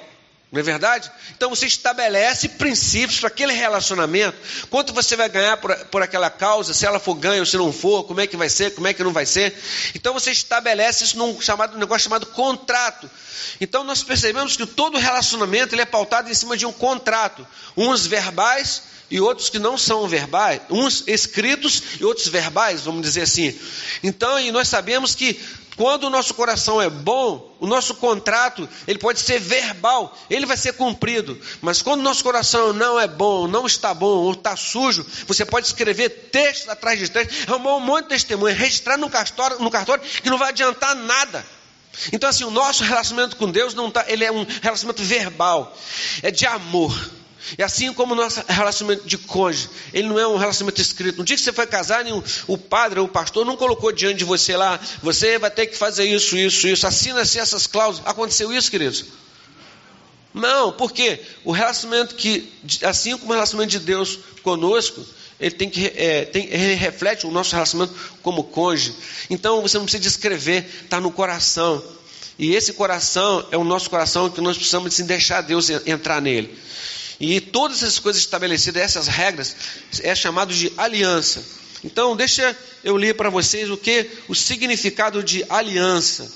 Não 0.52 0.60
é 0.60 0.64
verdade? 0.64 1.10
Então 1.38 1.50
você 1.50 1.66
estabelece 1.66 2.50
princípios 2.50 3.20
para 3.20 3.30
aquele 3.30 3.54
relacionamento. 3.54 4.38
Quanto 4.70 4.92
você 4.92 5.16
vai 5.16 5.30
ganhar 5.30 5.56
por, 5.56 5.74
por, 5.86 6.02
aquela 6.02 6.30
causa, 6.30 6.74
se 6.74 6.86
ela 6.86 7.00
for 7.00 7.16
ganha 7.16 7.40
ou 7.40 7.46
se 7.46 7.56
não 7.56 7.72
for, 7.72 8.04
como 8.04 8.20
é 8.20 8.28
que 8.28 8.36
vai 8.36 8.50
ser, 8.50 8.76
como 8.76 8.86
é 8.86 8.94
que 8.94 9.02
não 9.02 9.14
vai 9.14 9.26
ser. 9.26 9.58
Então 9.96 10.14
você 10.14 10.30
estabelece 10.30 11.06
isso 11.06 11.18
num 11.18 11.40
chamado, 11.40 11.78
negócio 11.78 12.04
chamado 12.04 12.26
contrato. 12.26 13.10
Então 13.62 13.86
nós 13.86 14.04
percebemos 14.04 14.58
que 14.58 14.66
todo 14.66 14.98
relacionamento 14.98 15.74
ele 15.74 15.84
é 15.84 15.86
pautado 15.86 16.30
em 16.30 16.34
cima 16.34 16.58
de 16.58 16.66
um 16.66 16.74
contrato. 16.74 17.48
Uns 17.78 18.06
verbais 18.06 18.84
e 19.12 19.20
outros 19.20 19.50
que 19.50 19.60
não 19.60 19.78
são 19.78 20.08
verbais, 20.08 20.62
uns 20.70 21.04
escritos 21.06 21.84
e 22.00 22.06
outros 22.06 22.28
verbais, 22.28 22.82
vamos 22.82 23.02
dizer 23.02 23.24
assim. 23.24 23.54
Então, 24.02 24.40
e 24.40 24.52
nós 24.52 24.70
sabemos 24.70 25.14
que 25.14 25.40
quando 25.76 26.06
o 26.06 26.10
nosso 26.10 26.34
coração 26.34 26.82
é 26.82 26.90
bom, 26.90 27.56
o 27.60 27.68
nosso 27.68 27.96
contrato, 27.96 28.68
ele 28.88 29.00
pode 29.00 29.20
ser 29.20 29.40
verbal, 29.40 30.16
ele 30.30 30.46
vai 30.46 30.58
ser 30.58 30.74
cumprido. 30.74 31.40
Mas 31.62 31.82
quando 31.82 32.02
o 32.02 32.04
nosso 32.04 32.24
coração 32.24 32.74
não 32.74 33.00
é 33.00 33.08
bom, 33.08 33.48
não 33.48 33.66
está 33.66 33.94
bom, 33.94 34.18
ou 34.18 34.32
está 34.32 34.56
sujo, 34.56 35.06
você 35.28 35.46
pode 35.46 35.68
escrever 35.68 36.30
texto 36.32 36.70
atrás 36.70 37.00
de 37.00 37.10
texto, 37.10 37.50
arrumar 37.50 37.76
um 37.76 37.80
monte 37.80 38.04
de 38.04 38.10
testemunha, 38.10 38.54
registrar 38.54 38.98
no 38.98 39.10
cartório, 39.10 39.60
no 39.60 39.72
cartório 39.72 40.04
que 40.04 40.30
não 40.30 40.38
vai 40.38 40.50
adiantar 40.50 40.96
nada. 40.96 41.46
Então, 42.14 42.30
assim, 42.30 42.44
o 42.44 42.52
nosso 42.52 42.84
relacionamento 42.84 43.36
com 43.36 43.50
Deus 43.50 43.74
não 43.74 43.92
tá, 43.92 44.06
ele 44.08 44.24
é 44.24 44.32
um 44.32 44.46
relacionamento 44.62 45.04
verbal, 45.04 45.76
é 46.22 46.32
de 46.32 46.46
amor. 46.46 46.94
E 47.58 47.64
assim 47.64 47.94
como 47.94 48.14
o 48.14 48.16
nosso 48.16 48.42
relacionamento 48.48 49.08
de 49.08 49.18
cônjuge, 49.18 49.70
ele 49.94 50.08
não 50.08 50.20
é 50.20 50.28
um 50.28 50.38
relacionamento 50.38 50.82
escrito. 50.82 51.18
No 51.18 51.24
dia 51.24 51.36
que 51.36 51.42
você 51.42 51.52
foi 51.52 51.68
casar, 51.68 52.06
o 52.48 52.58
padre 52.58 53.00
ou 53.00 53.06
o 53.06 53.10
pastor 53.10 53.46
não 53.46 53.58
colocou 53.58 53.92
diante 53.92 54.20
de 54.20 54.24
você 54.24 54.56
lá, 54.56 54.80
você 55.02 55.38
vai 55.38 55.52
ter 55.52 55.68
que 55.68 55.78
fazer 55.78 56.06
isso, 56.06 56.38
isso, 56.38 56.68
isso, 56.68 56.88
assina-se 56.88 57.40
essas 57.40 57.68
cláusulas. 57.68 58.08
Aconteceu 58.08 58.52
isso, 58.54 58.70
queridos? 58.70 59.06
Não, 60.34 60.72
porque 60.72 61.20
o 61.44 61.52
relacionamento 61.52 62.16
que, 62.16 62.52
assim 62.84 63.18
como 63.18 63.32
o 63.32 63.34
relacionamento 63.34 63.72
de 63.72 63.80
Deus 63.80 64.18
conosco, 64.44 65.06
ele 65.40 65.52
tem 65.52 65.70
que 65.70 65.88
é, 65.96 66.26
tem, 66.26 66.46
ele 66.46 66.76
reflete 66.76 67.26
o 67.26 67.32
nosso 67.32 67.54
relacionamento 67.54 67.98
como 68.22 68.44
cônjuge. 68.44 68.96
Então 69.30 69.62
você 69.62 69.78
não 69.78 69.86
precisa 69.86 70.04
descrever, 70.04 70.66
está 70.84 71.02
no 71.02 71.12
coração. 71.12 71.84
E 72.40 72.56
esse 72.56 72.74
coração 72.74 73.46
é 73.52 73.58
o 73.58 73.64
nosso 73.64 73.90
coração 73.90 74.30
que 74.30 74.40
nós 74.40 74.56
precisamos 74.56 74.96
de 74.96 75.04
deixar 75.04 75.42
Deus 75.42 75.70
entrar 75.86 76.22
nele. 76.22 76.58
E 77.24 77.40
todas 77.40 77.84
essas 77.84 78.00
coisas 78.00 78.20
estabelecidas, 78.20 78.82
essas 78.82 79.08
regras, 79.08 79.56
é 80.02 80.16
chamado 80.16 80.52
de 80.52 80.74
aliança. 80.76 81.46
Então, 81.84 82.16
deixa 82.16 82.58
eu 82.84 82.98
ler 82.98 83.14
para 83.16 83.30
vocês 83.30 83.70
o 83.70 83.78
que 83.78 84.10
o 84.28 84.34
significado 84.34 85.24
de 85.24 85.46
aliança. 85.48 86.32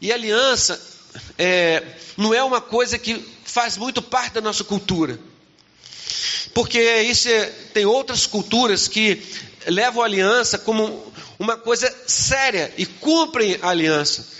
E 0.00 0.12
aliança 0.12 0.80
é, 1.38 1.84
não 2.16 2.34
é 2.34 2.42
uma 2.42 2.60
coisa 2.60 2.98
que 2.98 3.24
faz 3.44 3.76
muito 3.76 4.02
parte 4.02 4.34
da 4.34 4.40
nossa 4.40 4.64
cultura. 4.64 5.16
Porque 6.52 6.80
isso 7.02 7.28
é, 7.28 7.46
tem 7.72 7.86
outras 7.86 8.26
culturas 8.26 8.88
que 8.88 9.22
levam 9.68 10.02
a 10.02 10.06
aliança 10.06 10.58
como 10.58 11.12
uma 11.38 11.56
coisa 11.56 11.94
séria 12.08 12.74
e 12.76 12.84
cumprem 12.84 13.56
a 13.62 13.68
aliança. 13.68 14.37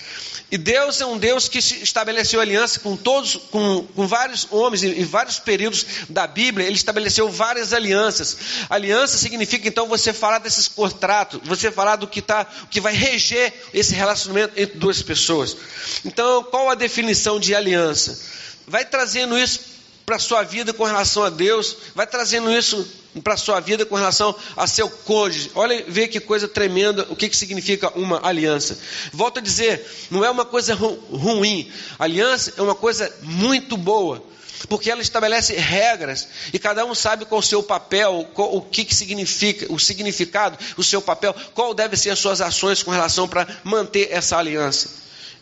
E 0.50 0.56
Deus 0.56 0.98
é 1.00 1.04
um 1.04 1.18
Deus 1.18 1.46
que 1.46 1.58
estabeleceu 1.58 2.40
aliança 2.40 2.80
com 2.80 2.96
todos, 2.96 3.36
com, 3.50 3.86
com 3.94 4.06
vários 4.06 4.48
homens, 4.50 4.82
em, 4.82 5.04
vários 5.04 5.38
períodos 5.38 5.84
da 6.08 6.26
Bíblia, 6.26 6.66
ele 6.66 6.76
estabeleceu 6.76 7.28
várias 7.28 7.74
alianças. 7.74 8.36
Aliança 8.70 9.18
significa 9.18 9.68
então 9.68 9.86
você 9.86 10.10
falar 10.10 10.38
desses 10.38 10.66
contratos, 10.66 11.40
você 11.44 11.70
falar 11.70 11.96
do 11.96 12.08
que, 12.08 12.22
tá, 12.22 12.46
que 12.70 12.80
vai 12.80 12.94
reger 12.94 13.52
esse 13.74 13.94
relacionamento 13.94 14.58
entre 14.58 14.78
duas 14.78 15.02
pessoas. 15.02 15.54
Então, 16.02 16.42
qual 16.44 16.70
a 16.70 16.74
definição 16.74 17.38
de 17.38 17.54
aliança? 17.54 18.18
Vai 18.66 18.86
trazendo 18.86 19.38
isso 19.38 19.77
para 20.08 20.16
a 20.16 20.18
sua 20.18 20.42
vida 20.42 20.72
com 20.72 20.84
relação 20.84 21.22
a 21.22 21.28
Deus, 21.28 21.76
vai 21.94 22.06
trazendo 22.06 22.50
isso 22.50 22.88
para 23.22 23.34
a 23.34 23.36
sua 23.36 23.60
vida 23.60 23.84
com 23.84 23.94
relação 23.94 24.34
a 24.56 24.66
seu 24.66 24.88
cônjuge. 24.88 25.50
Olha, 25.54 25.84
vê 25.86 26.08
que 26.08 26.18
coisa 26.18 26.48
tremenda, 26.48 27.06
o 27.10 27.14
que, 27.14 27.28
que 27.28 27.36
significa 27.36 27.90
uma 27.90 28.26
aliança. 28.26 28.78
Volto 29.12 29.36
a 29.36 29.42
dizer, 29.42 29.86
não 30.10 30.24
é 30.24 30.30
uma 30.30 30.46
coisa 30.46 30.72
ru 30.72 30.94
ruim. 31.10 31.70
Aliança 31.98 32.54
é 32.56 32.62
uma 32.62 32.74
coisa 32.74 33.14
muito 33.20 33.76
boa. 33.76 34.24
Porque 34.66 34.90
ela 34.90 35.02
estabelece 35.02 35.52
regras 35.56 36.26
e 36.54 36.58
cada 36.58 36.86
um 36.86 36.94
sabe 36.94 37.26
qual 37.26 37.40
o 37.40 37.44
seu 37.44 37.62
papel, 37.62 38.30
qual, 38.32 38.56
o 38.56 38.62
que, 38.62 38.86
que 38.86 38.94
significa, 38.94 39.70
o 39.70 39.78
significado, 39.78 40.58
o 40.78 40.82
seu 40.82 41.02
papel, 41.02 41.36
qual 41.52 41.74
deve 41.74 41.98
ser 41.98 42.08
as 42.10 42.18
suas 42.18 42.40
ações 42.40 42.82
com 42.82 42.90
relação 42.90 43.28
para 43.28 43.46
manter 43.62 44.08
essa 44.10 44.38
aliança. 44.38 44.88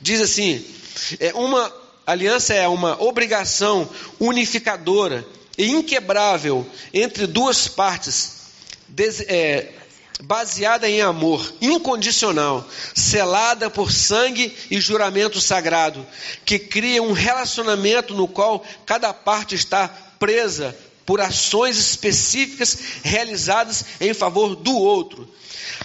Diz 0.01 0.21
assim: 0.21 0.63
é 1.21 1.33
uma 1.35 1.73
aliança 2.07 2.55
é 2.55 2.69
uma 2.69 3.03
obrigação 3.03 3.89
unificadora 4.21 5.27
e 5.59 5.71
inquebrável 5.71 6.67
entre 6.95 7.27
duas 7.27 7.67
partes, 7.67 8.33
é, 9.29 9.73
baseada 10.23 10.89
em 10.89 11.03
amor 11.03 11.53
incondicional, 11.61 12.67
selada 12.95 13.69
por 13.69 13.91
sangue 13.91 14.57
e 14.71 14.81
juramento 14.81 15.41
sagrado, 15.41 16.07
que 16.45 16.59
cria 16.59 17.03
um 17.03 17.13
relacionamento 17.13 18.15
no 18.15 18.29
qual 18.29 18.65
cada 18.87 19.13
parte 19.13 19.55
está 19.55 19.89
presa 20.19 20.75
por 21.07 21.21
ações 21.21 21.79
específicas 21.79 22.77
realizadas 23.03 23.85
em 24.01 24.13
favor 24.13 24.57
do 24.57 24.77
outro. 24.77 25.27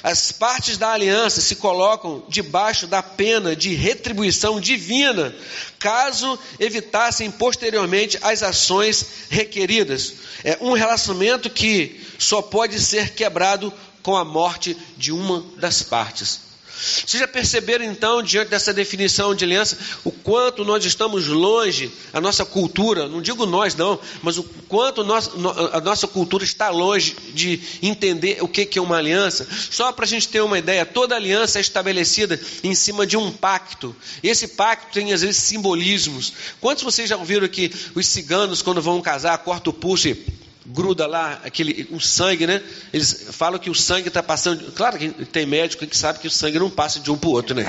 As 0.04 0.32
partes 0.32 0.78
da 0.78 0.92
aliança 0.92 1.42
se 1.42 1.56
colocam 1.56 2.24
debaixo 2.28 2.88
da 2.88 3.04
pena 3.04 3.56
de 3.56 3.76
retribuição 3.76 4.60
divina, 4.60 5.34
caso 5.78 6.40
evitassem 6.60 7.30
posteriormente 7.30 8.18
as 8.22 8.42
ações 8.42 9.06
requeridas. 9.30 10.16
É 10.44 10.58
um 10.60 10.74
relacionamento 10.74 11.50
que 11.50 12.02
só 12.18 12.42
pode 12.42 12.80
ser 12.80 13.14
quebrado 13.14 13.72
com 14.02 14.18
a 14.18 14.26
morte 14.26 14.76
de 14.98 15.12
uma 15.12 15.46
das 15.58 15.84
partes. 15.84 16.51
Vocês 16.74 17.20
já 17.20 17.28
perceberam 17.28 17.86
então, 17.86 18.24
diante 18.24 18.50
dessa 18.50 18.74
definição 18.74 19.36
de 19.36 19.44
aliança, 19.46 19.78
o 20.04 20.12
quanto 20.12 20.66
nós 20.66 20.84
estamos 20.86 21.28
longe, 21.28 21.92
a 22.14 22.20
nossa 22.20 22.44
cultura, 22.44 23.08
não 23.08 23.22
digo 23.22 23.46
nós 23.46 23.76
não, 23.76 24.00
mas 24.24 24.38
o 24.38 24.44
quanto 24.68 25.02
a 25.02 25.82
nossa 25.82 26.08
cultura 26.08 26.44
está 26.44 26.70
longe 26.70 27.16
de 27.34 27.60
entender 27.82 28.38
o 28.42 28.48
que 28.48 28.68
é 28.78 28.82
uma 28.82 28.98
aliança? 28.98 29.48
Só 29.70 29.92
para 29.92 30.06
a 30.06 30.08
gente 30.08 30.28
ter 30.28 30.42
uma 30.42 30.58
ideia, 30.58 30.86
toda 30.86 31.16
aliança 31.16 31.60
é 31.60 31.62
estabelecida 31.62 32.40
em 32.64 32.74
cima 32.74 33.06
de 33.06 33.16
um 33.18 33.32
pacto. 33.32 33.96
Esse 34.24 34.48
pacto 34.48 34.94
tem 34.94 35.14
às 35.14 35.22
vezes 35.22 35.38
simbolismos. 35.38 36.34
Quantos 36.60 36.84
vocês 36.84 37.10
já 37.10 37.18
ouviram 37.18 37.48
que 37.48 37.72
os 37.94 38.08
ciganos, 38.08 38.62
quando 38.62 38.82
vão 38.82 39.02
casar, 39.02 39.38
cortam 39.40 39.72
o 39.72 39.76
pulso 39.76 40.08
e 40.08 40.41
gruda 40.66 41.08
lá 41.08 41.42
aquele 41.44 41.88
o 41.92 42.00
sangue, 42.00 42.46
né? 42.46 42.62
Eles 42.94 43.28
falam 43.32 43.60
que 43.60 43.70
o 43.70 43.76
sangue 43.76 44.08
está 44.08 44.22
passando. 44.22 44.72
Claro 44.72 44.98
que 44.98 45.10
tem 45.26 45.46
médico 45.46 45.86
que 45.86 45.98
sabe 45.98 46.20
que 46.20 46.28
o 46.28 46.32
sangue 46.32 46.60
não 46.60 46.70
passa 46.70 47.00
de 47.00 47.12
um 47.12 47.18
para 47.18 47.30
o 47.30 47.34
outro, 47.34 47.56
né? 47.56 47.66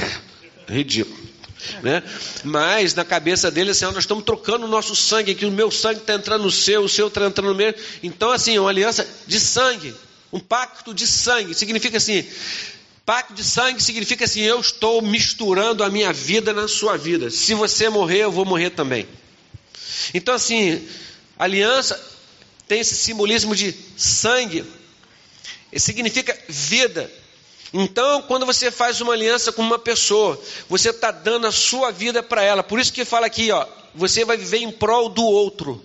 Ridículo. 0.69 1.33
Né? 1.83 2.03
Mas 2.43 2.95
na 2.95 3.05
cabeça 3.05 3.51
dele, 3.51 3.71
assim, 3.71 3.85
nós 3.85 3.99
estamos 3.99 4.25
trocando 4.25 4.67
o 4.67 4.69
nosso 4.69 4.97
sangue 4.97 5.31
aqui, 5.31 5.47
o 5.47 5.51
meu 5.51 5.71
sangue 5.71 6.01
está 6.01 6.15
entrando 6.15 6.43
no 6.43 6.51
seu, 6.51 6.83
o 6.83 6.89
seu 6.89 7.07
está 7.07 7.25
entrando 7.25 7.51
no 7.51 7.55
meu. 7.55 7.73
Então, 8.03 8.33
assim, 8.33 8.59
uma 8.59 8.69
aliança 8.69 9.09
de 9.27 9.39
sangue, 9.39 9.95
um 10.33 10.41
pacto 10.41 10.93
de 10.93 11.07
sangue, 11.07 11.55
significa 11.55 11.99
assim. 11.99 12.27
Pacto 13.07 13.35
de 13.35 13.45
sangue 13.45 13.83
significa 13.83 14.25
assim: 14.25 14.41
eu 14.41 14.61
estou 14.61 15.01
misturando 15.03 15.85
a 15.85 15.91
minha 15.91 16.13
vida 16.13 16.53
na 16.53 16.69
sua 16.69 16.97
vida. 16.97 17.31
Se 17.31 17.55
você 17.55 17.89
morrer, 17.89 18.19
eu 18.19 18.33
vou 18.33 18.45
morrer 18.45 18.71
também. 18.71 19.07
Então, 20.15 20.35
assim, 20.35 20.87
aliança 21.39 22.12
tem 22.73 22.81
esse 22.81 22.97
simbolismo 22.97 23.55
de 23.55 23.75
sangue, 23.99 24.65
significa 25.77 26.35
vida. 26.49 27.13
Então, 27.71 28.23
quando 28.23 28.47
você 28.47 28.71
faz 28.71 28.99
uma 29.03 29.13
aliança 29.13 29.53
com 29.53 29.61
uma 29.61 29.79
pessoa, 29.79 30.43
você 30.71 30.89
está 30.89 31.11
dando 31.11 31.47
a 31.47 31.53
sua 31.53 31.91
vida 31.91 32.23
para 32.23 32.43
ela. 32.43 32.63
Por 32.63 32.81
isso 32.81 32.91
que 32.91 33.05
fala 33.05 33.27
aqui, 33.27 33.51
ó, 33.51 33.67
você 33.95 34.25
vai 34.25 34.39
viver 34.39 34.57
em 34.57 34.71
prol 34.71 35.11
do 35.11 35.23
outro. 35.23 35.85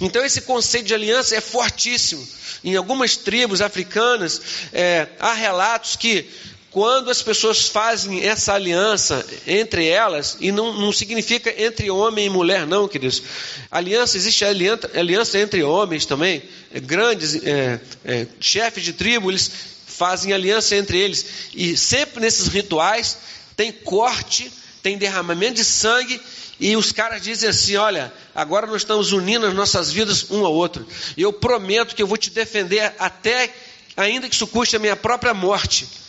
Então, 0.00 0.24
esse 0.24 0.42
conceito 0.42 0.86
de 0.86 0.94
aliança 0.94 1.34
é 1.34 1.40
fortíssimo. 1.40 2.24
Em 2.62 2.76
algumas 2.76 3.16
tribos 3.16 3.60
africanas, 3.60 4.40
é, 4.72 5.08
há 5.18 5.32
relatos 5.32 5.96
que 5.96 6.30
quando 6.74 7.08
as 7.08 7.22
pessoas 7.22 7.68
fazem 7.68 8.24
essa 8.24 8.52
aliança 8.52 9.24
entre 9.46 9.86
elas, 9.86 10.36
e 10.40 10.50
não, 10.50 10.72
não 10.72 10.90
significa 10.90 11.54
entre 11.56 11.88
homem 11.88 12.26
e 12.26 12.28
mulher, 12.28 12.66
não, 12.66 12.88
queridos. 12.88 13.22
Aliança, 13.70 14.16
existe 14.16 14.44
aliança, 14.44 14.90
aliança 14.92 15.38
entre 15.38 15.62
homens 15.62 16.04
também. 16.04 16.42
É, 16.72 16.80
grandes 16.80 17.36
é, 17.44 17.80
é, 18.04 18.26
chefes 18.40 18.82
de 18.82 18.92
tribo, 18.92 19.30
eles 19.30 19.48
fazem 19.86 20.32
aliança 20.32 20.74
entre 20.74 20.98
eles. 20.98 21.24
E 21.54 21.76
sempre 21.76 22.20
nesses 22.20 22.48
rituais 22.48 23.18
tem 23.56 23.70
corte, 23.70 24.52
tem 24.82 24.98
derramamento 24.98 25.54
de 25.54 25.64
sangue, 25.64 26.20
e 26.58 26.76
os 26.76 26.90
caras 26.90 27.22
dizem 27.22 27.50
assim: 27.50 27.76
olha, 27.76 28.12
agora 28.34 28.66
nós 28.66 28.82
estamos 28.82 29.12
unindo 29.12 29.46
as 29.46 29.54
nossas 29.54 29.92
vidas 29.92 30.28
um 30.28 30.44
ao 30.44 30.52
outro. 30.52 30.84
E 31.16 31.22
eu 31.22 31.32
prometo 31.32 31.94
que 31.94 32.02
eu 32.02 32.08
vou 32.08 32.16
te 32.16 32.30
defender 32.30 32.92
até, 32.98 33.54
ainda 33.96 34.28
que 34.28 34.34
isso 34.34 34.48
custe 34.48 34.74
a 34.74 34.80
minha 34.80 34.96
própria 34.96 35.32
morte. 35.32 36.02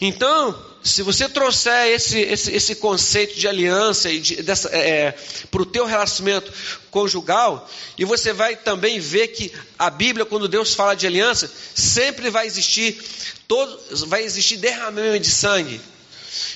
Então, 0.00 0.56
se 0.82 1.02
você 1.02 1.28
trouxer 1.28 1.88
esse, 1.88 2.18
esse, 2.18 2.52
esse 2.52 2.74
conceito 2.76 3.38
de 3.38 3.46
aliança 3.48 4.10
e 4.10 4.20
de, 4.20 4.36
é, 4.70 5.14
para 5.50 5.62
o 5.62 5.66
teu 5.66 5.84
relacionamento 5.84 6.52
conjugal, 6.90 7.68
e 7.96 8.04
você 8.04 8.32
vai 8.32 8.56
também 8.56 8.98
ver 8.98 9.28
que 9.28 9.52
a 9.78 9.90
Bíblia, 9.90 10.24
quando 10.24 10.48
Deus 10.48 10.74
fala 10.74 10.94
de 10.94 11.06
aliança, 11.06 11.50
sempre 11.74 12.30
vai 12.30 12.46
existir 12.46 13.02
todo, 13.46 13.78
vai 14.06 14.22
existir 14.22 14.56
derramamento 14.56 15.20
de 15.20 15.30
sangue. 15.30 15.80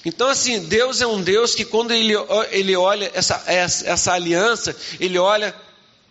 Então, 0.04 0.28
assim, 0.28 0.60
Deus 0.60 1.00
é 1.00 1.06
um 1.06 1.22
Deus 1.22 1.54
que 1.54 1.64
quando 1.64 1.92
Ele, 1.92 2.14
ele 2.50 2.76
olha 2.76 3.10
essa, 3.14 3.42
essa, 3.46 3.88
essa 3.88 4.12
aliança, 4.12 4.76
Ele 5.00 5.18
olha 5.18 5.54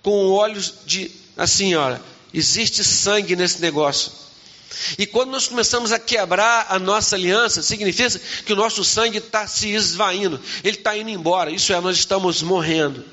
com 0.01 0.29
olhos 0.29 0.73
de 0.85 1.11
assim, 1.37 1.75
olha, 1.75 2.01
existe 2.33 2.83
sangue 2.83 3.35
nesse 3.35 3.61
negócio. 3.61 4.11
E 4.97 5.05
quando 5.05 5.31
nós 5.31 5.47
começamos 5.47 5.91
a 5.91 5.99
quebrar 5.99 6.67
a 6.69 6.79
nossa 6.79 7.15
aliança, 7.15 7.61
significa 7.61 8.19
que 8.45 8.53
o 8.53 8.55
nosso 8.55 8.83
sangue 8.83 9.17
está 9.17 9.47
se 9.47 9.69
esvaindo, 9.69 10.39
ele 10.63 10.77
está 10.77 10.95
indo 10.95 11.09
embora, 11.09 11.51
isso 11.51 11.73
é, 11.73 11.79
nós 11.79 11.97
estamos 11.97 12.41
morrendo. 12.41 13.03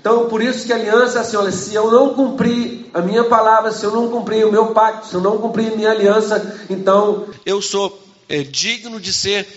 Então, 0.00 0.28
por 0.28 0.42
isso 0.42 0.66
que 0.66 0.72
a 0.72 0.76
aliança 0.76 1.20
assim: 1.20 1.36
olha, 1.36 1.50
se 1.50 1.74
eu 1.74 1.90
não 1.90 2.12
cumprir 2.12 2.90
a 2.92 3.00
minha 3.00 3.24
palavra, 3.24 3.72
se 3.72 3.84
eu 3.84 3.90
não 3.90 4.10
cumprir 4.10 4.44
o 4.46 4.52
meu 4.52 4.66
pacto, 4.66 5.06
se 5.08 5.14
eu 5.14 5.20
não 5.20 5.38
cumprir 5.38 5.72
a 5.72 5.76
minha 5.76 5.90
aliança, 5.90 6.60
então 6.68 7.26
eu 7.46 7.62
sou 7.62 8.02
é, 8.28 8.42
digno 8.42 9.00
de 9.00 9.14
ser 9.14 9.48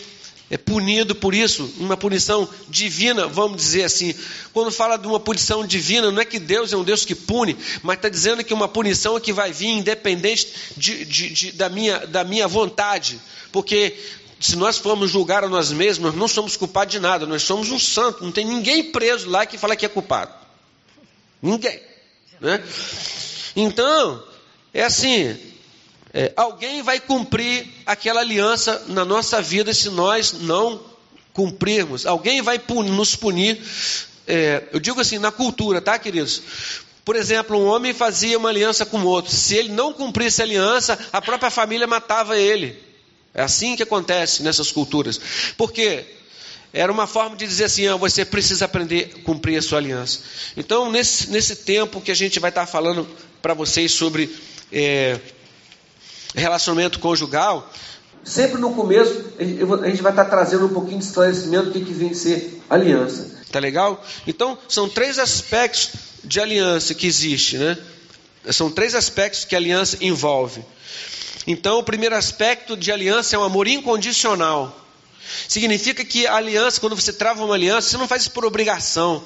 é 0.50 0.58
punido 0.58 1.14
por 1.14 1.36
isso, 1.36 1.70
uma 1.78 1.98
punição 1.98 2.48
divina, 2.70 3.28
vamos 3.28 3.58
dizer 3.58 3.84
assim. 3.84 4.16
Quando 4.54 4.72
fala 4.72 4.98
de 4.98 5.06
uma 5.06 5.20
punição 5.20 5.68
divina, 5.68 6.10
não 6.10 6.22
é 6.22 6.26
que 6.26 6.40
Deus 6.40 6.72
é 6.72 6.78
um 6.78 6.86
Deus 6.86 7.04
que 7.04 7.14
pune, 7.14 7.58
mas 7.84 7.98
está 7.98 8.08
dizendo 8.08 8.44
que 8.44 8.54
uma 8.54 8.68
punição 8.68 9.20
que 9.20 9.34
vai 9.34 9.52
vir 9.52 9.68
independente 9.68 10.48
de, 10.78 11.04
de, 11.04 11.30
de, 11.30 11.52
da, 11.52 11.68
minha, 11.68 12.08
da 12.08 12.24
minha 12.24 12.48
vontade. 12.48 13.20
Porque 13.52 13.98
se 14.40 14.56
nós 14.56 14.78
formos 14.78 15.12
julgar 15.12 15.44
a 15.44 15.50
nós 15.50 15.70
mesmos, 15.72 16.12
nós 16.12 16.16
não 16.16 16.28
somos 16.30 16.56
culpados 16.56 16.94
de 16.94 17.00
nada, 17.00 17.26
nós 17.26 17.44
somos 17.44 17.70
um 17.70 17.80
santo, 17.80 18.24
não 18.24 18.32
tem 18.32 18.46
ninguém 18.46 18.92
preso 18.92 19.30
lá 19.30 19.46
que 19.46 19.58
fala 19.58 19.76
que 19.76 19.86
é 19.86 19.90
culpado. 19.90 20.34
Ninguém. 21.42 21.82
Né? 22.40 22.64
Então, 23.54 24.24
é 24.74 24.84
assim, 24.84 25.38
é, 26.14 26.32
alguém 26.36 26.82
vai 26.82 27.00
cumprir 27.00 27.68
aquela 27.86 28.22
aliança 28.22 28.84
na 28.88 29.04
nossa 29.04 29.42
vida 29.42 29.74
se 29.74 29.90
nós 29.90 30.34
não 30.34 30.82
cumprirmos. 31.34 32.06
Alguém 32.06 32.42
vai 32.42 32.60
nos 32.86 33.16
punir. 33.16 33.62
É, 34.28 34.64
eu 34.72 34.80
digo 34.80 35.00
assim, 35.00 35.20
na 35.20 35.32
cultura, 35.32 35.80
tá, 35.82 35.98
queridos? 36.00 36.42
Por 37.06 37.16
exemplo, 37.16 37.58
um 37.58 37.66
homem 37.66 37.94
fazia 37.94 38.38
uma 38.38 38.50
aliança 38.50 38.86
com 38.86 39.02
outro. 39.04 39.32
Se 39.32 39.56
ele 39.56 39.70
não 39.70 39.94
cumprisse 39.94 40.42
a 40.42 40.46
aliança, 40.46 40.98
a 41.14 41.22
própria 41.22 41.50
família 41.50 41.88
matava 41.88 42.38
ele. 42.38 42.78
É 43.34 43.42
assim 43.42 43.76
que 43.76 43.84
acontece 43.84 44.42
nessas 44.44 44.72
culturas. 44.72 45.20
Por 45.56 45.72
quê? 45.72 46.06
Era 46.74 46.92
uma 46.92 47.08
forma 47.08 47.36
de 47.36 47.48
dizer 47.48 47.66
assim: 47.66 47.88
ah, 47.88 47.96
você 47.96 48.26
precisa 48.26 48.66
aprender 48.66 49.12
a 49.16 49.20
cumprir 49.24 49.58
a 49.58 49.62
sua 49.62 49.78
aliança. 49.78 50.20
Então, 50.58 50.92
nesse, 50.92 51.30
nesse 51.30 51.56
tempo 51.58 52.02
que 52.02 52.12
a 52.12 52.16
gente 52.16 52.40
vai 52.40 52.50
estar 52.50 52.66
falando 52.66 53.08
para 53.42 53.54
vocês 53.54 53.92
sobre 53.92 54.36
é, 54.72 55.20
relacionamento 56.36 57.00
conjugal, 57.00 57.72
sempre 58.24 58.60
no 58.60 58.74
começo 58.74 59.26
a 59.40 59.90
gente 59.90 60.02
vai 60.02 60.12
estar 60.12 60.26
trazendo 60.26 60.66
um 60.66 60.74
pouquinho 60.74 61.00
de 61.00 61.06
esclarecimento 61.06 61.66
do 61.66 61.72
que, 61.72 61.86
que 61.86 61.94
vem 61.94 62.14
ser 62.14 62.62
aliança. 62.70 63.38
Tá 63.52 63.60
legal? 63.60 64.04
Então, 64.26 64.58
são 64.68 64.90
três 64.90 65.18
aspectos 65.18 65.92
de 66.24 66.40
aliança 66.40 66.94
que 66.94 67.08
existe, 67.08 67.58
né? 67.58 67.78
São 68.52 68.70
três 68.70 68.94
aspectos 68.96 69.46
que 69.46 69.56
a 69.56 69.58
aliança 69.58 69.98
envolve. 70.02 70.64
Então, 71.46 71.80
o 71.80 71.84
primeiro 71.84 72.16
aspecto 72.16 72.76
de 72.76 72.92
aliança 72.92 73.36
é 73.36 73.40
o 73.40 73.44
amor 73.44 73.68
incondicional. 73.68 74.78
Significa 75.48 76.04
que 76.04 76.28
a 76.28 76.36
aliança, 76.36 76.80
quando 76.80 76.96
você 76.96 77.14
trava 77.14 77.44
uma 77.44 77.56
aliança, 77.56 77.90
você 77.90 77.98
não 77.98 78.08
faz 78.08 78.24
isso 78.24 78.32
por 78.32 78.46
obrigação. 78.46 79.24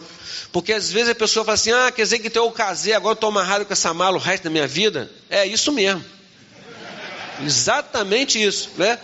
Porque 0.51 0.73
às 0.73 0.91
vezes 0.91 1.09
a 1.09 1.15
pessoa 1.15 1.45
fala 1.45 1.55
assim: 1.55 1.71
ah, 1.71 1.91
quer 1.91 2.03
dizer 2.03 2.19
que 2.19 2.37
eu 2.37 2.51
casei, 2.51 2.93
agora 2.93 3.13
eu 3.13 3.15
estou 3.15 3.29
amarrado 3.29 3.65
com 3.65 3.73
essa 3.73 3.93
mala 3.93 4.17
o 4.17 4.19
resto 4.19 4.43
da 4.43 4.49
minha 4.49 4.67
vida. 4.67 5.09
É 5.29 5.45
isso 5.45 5.71
mesmo. 5.71 6.03
Exatamente 7.43 8.41
isso, 8.41 8.71
né? 8.77 8.99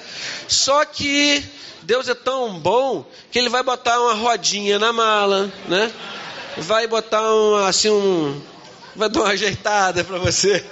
Só 0.48 0.84
que 0.86 1.44
Deus 1.84 2.08
é 2.10 2.16
tão 2.16 2.60
bom 2.60 3.06
que 3.32 3.40
ele 3.40 3.50
vai 3.50 3.64
botar 3.64 4.00
uma 4.02 4.14
rodinha 4.14 4.78
na 4.78 4.92
mala, 4.92 5.52
né? 5.68 5.92
Vai 6.58 6.88
botar 6.88 7.22
um, 7.34 7.56
assim 7.66 7.90
um, 7.90 8.42
vai 8.96 9.10
dar 9.10 9.22
uma 9.22 9.30
ajeitada 9.30 10.04
para 10.04 10.18
você. 10.18 10.66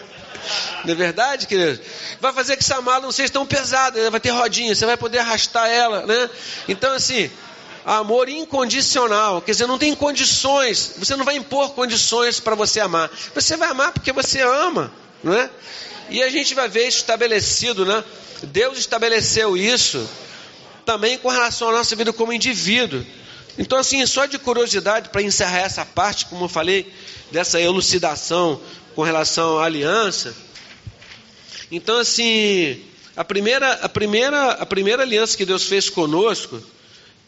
Não 0.84 0.92
é 0.92 0.96
verdade, 0.96 1.48
querido? 1.48 1.80
Vai 2.20 2.34
fazer 2.34 2.56
que 2.56 2.64
essa 2.64 2.82
mala 2.82 3.02
não 3.02 3.12
seja 3.12 3.32
tão 3.32 3.46
pesada, 3.46 4.12
vai 4.12 4.20
ter 4.20 4.30
rodinha, 4.30 4.76
você 4.76 4.86
vai 4.86 4.98
poder 4.98 5.20
arrastar 5.20 5.70
ela, 5.70 6.06
né? 6.06 6.30
Então 6.68 6.94
assim, 6.94 7.32
amor 7.86 8.28
incondicional, 8.28 9.42
quer 9.42 9.52
dizer, 9.52 9.68
não 9.68 9.78
tem 9.78 9.96
condições, 9.96 10.96
você 10.98 11.16
não 11.16 11.24
vai 11.24 11.36
impor 11.36 11.72
condições 11.72 12.40
para 12.40 12.56
você 12.56 12.80
amar. 12.80 13.10
Você 13.34 13.56
vai 13.56 13.70
amar 13.70 13.92
porque 13.92 14.12
você 14.12 14.42
ama, 14.42 14.92
não 15.24 15.34
é? 15.34 15.50
E 16.10 16.22
a 16.22 16.30
gente 16.30 16.54
vai 16.54 16.70
ver 16.70 16.88
estabelecido, 16.88 17.86
né? 17.86 18.04
Deus 18.44 18.78
estabeleceu 18.78 19.58
isso 19.58 20.08
também 20.86 21.18
com 21.18 21.30
relação 21.30 21.70
à 21.70 21.72
nossa 21.72 21.96
vida 21.96 22.14
como 22.14 22.32
indivíduo. 22.32 23.04
Então, 23.58 23.78
assim, 23.80 24.06
só 24.06 24.26
de 24.26 24.38
curiosidade, 24.38 25.10
para 25.10 25.22
encerrar 25.22 25.60
essa 25.60 25.86
parte, 25.86 26.26
como 26.26 26.46
eu 26.46 26.50
falei, 26.50 26.92
dessa 27.32 27.60
elucidação 27.60 28.62
com 28.94 29.02
relação 29.02 29.58
à 29.58 29.66
aliança. 29.66 30.36
Então, 31.72 31.98
assim, 31.98 32.82
a 33.16 33.24
primeira, 33.24 33.74
a 33.74 33.90
primeira, 33.90 34.52
a 34.52 34.66
primeira 34.66 35.04
aliança 35.04 35.36
que 35.36 35.46
Deus 35.46 35.64
fez 35.64 35.90
conosco, 35.90 36.62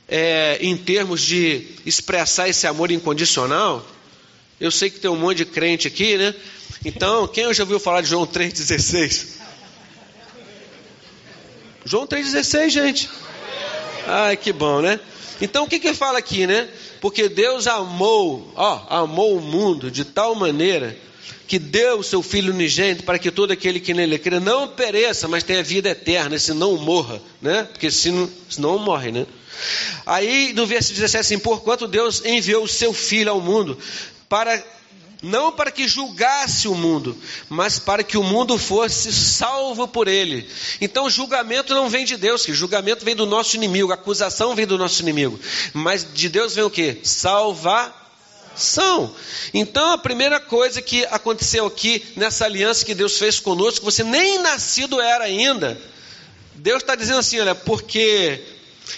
é, 0.08 0.58
em 0.62 0.78
termos 0.78 1.22
de 1.22 1.68
expressar 1.86 2.48
esse 2.48 2.68
amor 2.68 2.92
incondicional, 2.92 3.86
eu 4.60 4.72
sei 4.72 4.90
que 4.90 5.00
tem 5.00 5.10
um 5.10 5.16
monte 5.16 5.38
de 5.38 5.46
crente 5.46 5.88
aqui, 5.88 6.18
né? 6.18 6.34
Então, 6.86 7.28
quem 7.28 7.52
já 7.54 7.64
ouviu 7.64 7.80
falar 7.80 8.02
de 8.02 8.10
João 8.10 8.26
3,16? 8.26 9.28
João 11.86 12.06
3,16, 12.06 12.70
gente. 12.70 13.10
Ai, 14.06 14.38
que 14.38 14.54
bom, 14.54 14.82
né? 14.82 15.00
Então, 15.42 15.66
o 15.66 15.68
que 15.68 15.80
que 15.80 15.94
fala 15.94 16.20
aqui, 16.20 16.48
né? 16.48 16.68
Porque 17.00 17.30
Deus 17.30 17.68
amou, 17.68 18.52
ó, 18.56 18.86
amou 18.90 19.38
o 19.38 19.42
mundo 19.42 19.92
de 19.92 20.04
tal 20.04 20.34
maneira 20.36 20.98
que 21.48 21.58
deu 21.58 22.00
o 22.00 22.04
seu 22.04 22.22
Filho 22.22 22.54
unigênito 22.54 23.04
para 23.04 23.18
que 23.18 23.32
todo 23.32 23.52
aquele 23.52 23.80
que 23.80 23.94
nele 23.94 24.20
crê 24.20 24.40
não 24.40 24.68
pereça, 24.68 25.28
mas 25.28 25.44
tenha 25.44 25.64
vida 25.64 25.90
eterna, 25.90 26.38
se 26.38 26.54
não 26.54 26.76
morra, 26.78 27.22
né? 27.42 27.64
Porque 27.72 27.90
se 27.90 28.12
não, 28.12 28.30
se 28.50 28.60
não 28.60 28.78
morre, 28.78 29.12
né? 29.12 29.26
Aí 30.06 30.54
no 30.54 30.66
versículo 30.66 31.02
17 31.02 31.22
assim, 31.22 31.40
porquanto 31.40 31.88
Deus 31.88 32.24
enviou 32.26 32.64
o 32.64 32.68
seu 32.68 32.94
Filho 32.94 33.32
ao 33.32 33.40
mundo 33.40 33.78
para 34.28 34.62
não 35.22 35.52
para 35.52 35.72
que 35.72 35.88
julgasse 35.88 36.68
o 36.68 36.76
mundo, 36.76 37.18
mas 37.50 37.80
para 37.80 38.04
que 38.04 38.18
o 38.18 38.24
mundo 38.24 38.58
fosse 38.58 39.12
salvo 39.12 39.88
por 39.88 40.08
ele. 40.08 40.48
Então, 40.80 41.10
julgamento 41.10 41.74
não 41.74 41.90
vem 41.90 42.06
de 42.06 42.18
Deus, 42.18 42.46
que 42.46 42.54
julgamento 42.54 43.04
vem 43.04 43.16
do 43.16 43.26
nosso 43.26 43.56
inimigo, 43.56 43.92
acusação 43.92 44.56
vem 44.56 44.68
do 44.68 44.78
nosso 44.78 45.02
inimigo. 45.02 45.40
Mas 45.74 46.06
de 46.14 46.30
Deus 46.30 46.54
vem 46.54 46.64
o 46.64 46.70
que? 46.70 47.00
Salvação. 47.04 47.96
Então, 49.54 49.92
a 49.92 49.98
primeira 49.98 50.40
coisa 50.40 50.82
que 50.82 51.06
aconteceu 51.06 51.66
aqui 51.66 52.06
nessa 52.16 52.46
aliança 52.46 52.86
que 52.86 52.94
Deus 52.94 53.18
fez 53.18 53.40
conosco, 53.40 53.86
você 53.86 54.04
nem 54.04 54.40
nascido 54.40 55.02
era 55.02 55.24
ainda. 55.24 55.80
Deus 56.56 56.82
está 56.82 56.96
dizendo 56.96 57.20
assim: 57.20 57.40
olha, 57.40 57.56
porque 57.56 58.44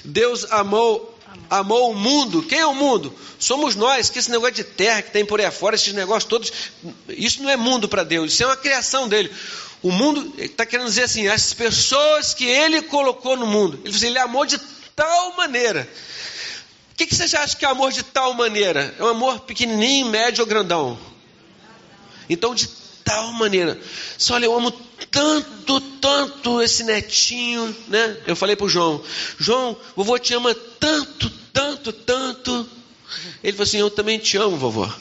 Deus 0.03 0.45
amou 0.51 1.09
amou 1.50 1.92
o 1.92 1.96
mundo. 1.96 2.44
Quem 2.44 2.60
é 2.60 2.65
o 2.65 2.76
mundo? 2.76 3.13
Somos 3.39 3.76
nós, 3.76 4.10
que 4.10 4.20
esse 4.20 4.30
negócio 4.30 4.56
de 4.56 4.63
terra 4.63 5.02
que 5.02 5.12
tem 5.12 5.26
por 5.26 5.39
aí 5.39 5.46
afora, 5.46 5.76
esses 5.76 5.94
negócios 5.94 6.26
todos, 6.26 6.52
isso 7.08 7.42
não 7.42 7.50
é 7.50 7.58
mundo 7.58 7.88
para 7.88 8.04
Deus, 8.04 8.34
isso 8.34 8.44
é 8.44 8.46
uma 8.46 8.58
criação 8.58 9.08
dele. 9.08 9.32
O 9.82 9.92
mundo 9.92 10.34
está 10.38 10.65
querendo 10.65 10.88
dizer 10.88 11.04
assim, 11.04 11.28
as 11.28 11.54
pessoas 11.54 12.34
que 12.34 12.46
ele 12.46 12.82
colocou 12.82 13.38
no 13.38 13.48
mundo, 13.48 13.80
ele, 13.84 13.96
assim, 13.96 14.08
ele 14.08 14.20
amou 14.20 14.46
de 14.46 14.60
tal 14.96 15.36
maneira. 15.38 15.89
O 16.92 16.96
que, 16.96 17.06
que 17.08 17.15
você 17.15 17.38
acha 17.38 17.56
que 17.56 17.65
é 17.65 17.70
amor 17.70 17.94
de 17.94 18.04
tal 18.04 18.34
maneira? 18.34 18.94
É 19.00 19.04
um 19.04 19.08
amor 19.08 19.39
pequenininho, 19.42 20.08
médio 20.08 20.42
ou 20.42 20.48
grandão? 20.48 21.00
Então, 22.30 22.54
de 22.54 22.70
tal 23.10 23.34
maneira. 23.34 23.80
Só 24.17 24.36
olha, 24.36 24.45
eu 24.45 24.56
amo 24.56 24.72
tanto, 25.10 25.82
tanto 25.82 26.62
esse 26.62 26.84
netinho, 26.84 27.76
né? 27.88 28.17
Eu 28.28 28.36
falei 28.36 28.56
para 28.56 28.65
o 28.65 28.69
João, 28.69 29.04
João, 29.39 29.76
vovô 29.95 30.19
te 30.19 30.36
ama 30.36 30.54
tanto, 30.80 31.30
tanto, 31.52 31.91
tanto. 31.91 32.69
Ele 33.43 33.54
falou 33.54 33.63
assim, 33.63 33.80
eu 33.80 33.89
também 33.89 34.19
te 34.19 34.38
amo, 34.38 34.58
vovó. 34.58 34.93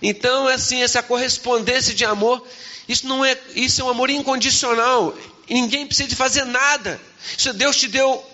Então, 0.00 0.48
é 0.48 0.54
assim, 0.54 0.82
essa 0.82 1.02
correspondência 1.02 1.94
de 1.94 2.04
amor, 2.04 2.46
isso 2.88 3.06
não 3.06 3.22
é, 3.22 3.36
isso 3.54 3.82
é 3.82 3.84
um 3.84 3.90
amor 3.90 4.08
incondicional. 4.08 5.14
Ninguém 5.50 5.86
precisa 5.86 6.08
de 6.08 6.16
fazer 6.16 6.44
nada. 6.44 6.98
Isso 7.36 7.52
Deus 7.52 7.76
te 7.76 7.88
deu, 7.88 8.24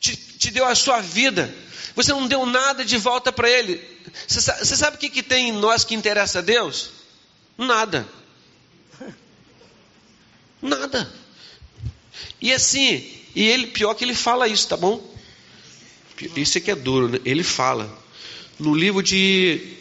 te, 0.00 0.16
te 0.16 0.50
deu 0.50 0.66
a 0.66 0.74
sua 0.74 1.00
vida. 1.00 1.54
Você 1.94 2.12
não 2.12 2.26
deu 2.26 2.44
nada 2.46 2.84
de 2.84 2.96
volta 2.96 3.30
para 3.30 3.48
Ele. 3.48 3.80
Você 4.26 4.40
sabe, 4.40 4.58
você 4.64 4.76
sabe 4.76 4.96
o 4.96 4.98
que, 4.98 5.10
que 5.10 5.22
tem 5.22 5.50
em 5.50 5.52
nós 5.52 5.84
que 5.84 5.94
interessa 5.94 6.40
a 6.40 6.42
Deus? 6.42 6.90
Nada. 7.56 8.08
Nada. 10.62 11.10
E 12.40 12.52
assim, 12.52 13.04
e 13.34 13.48
ele, 13.48 13.68
pior 13.68 13.94
que 13.94 14.04
ele 14.04 14.14
fala 14.14 14.48
isso, 14.48 14.68
tá 14.68 14.76
bom? 14.76 15.02
Isso 16.36 16.58
é 16.58 16.60
que 16.60 16.70
é 16.70 16.74
duro, 16.74 17.08
né? 17.08 17.18
Ele 17.24 17.42
fala. 17.42 17.98
No 18.58 18.74
livro 18.74 19.02
de, 19.02 19.76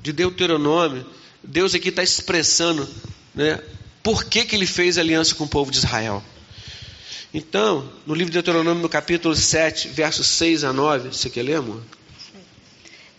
de 0.00 0.12
Deuteronômio, 0.12 1.06
Deus 1.42 1.74
aqui 1.74 1.90
está 1.90 2.02
expressando, 2.02 2.88
né? 3.34 3.60
Por 4.02 4.24
que, 4.24 4.44
que 4.44 4.56
ele 4.56 4.66
fez 4.66 4.96
aliança 4.96 5.34
com 5.34 5.44
o 5.44 5.48
povo 5.48 5.70
de 5.70 5.78
Israel? 5.78 6.22
Então, 7.32 7.92
no 8.06 8.14
livro 8.14 8.30
de 8.30 8.36
Deuteronômio, 8.36 8.82
no 8.82 8.88
capítulo 8.88 9.36
7, 9.36 9.88
versos 9.88 10.26
6 10.28 10.64
a 10.64 10.72
9, 10.72 11.08
você 11.08 11.28
quer 11.28 11.42
ler, 11.42 11.56
amor? 11.56 11.82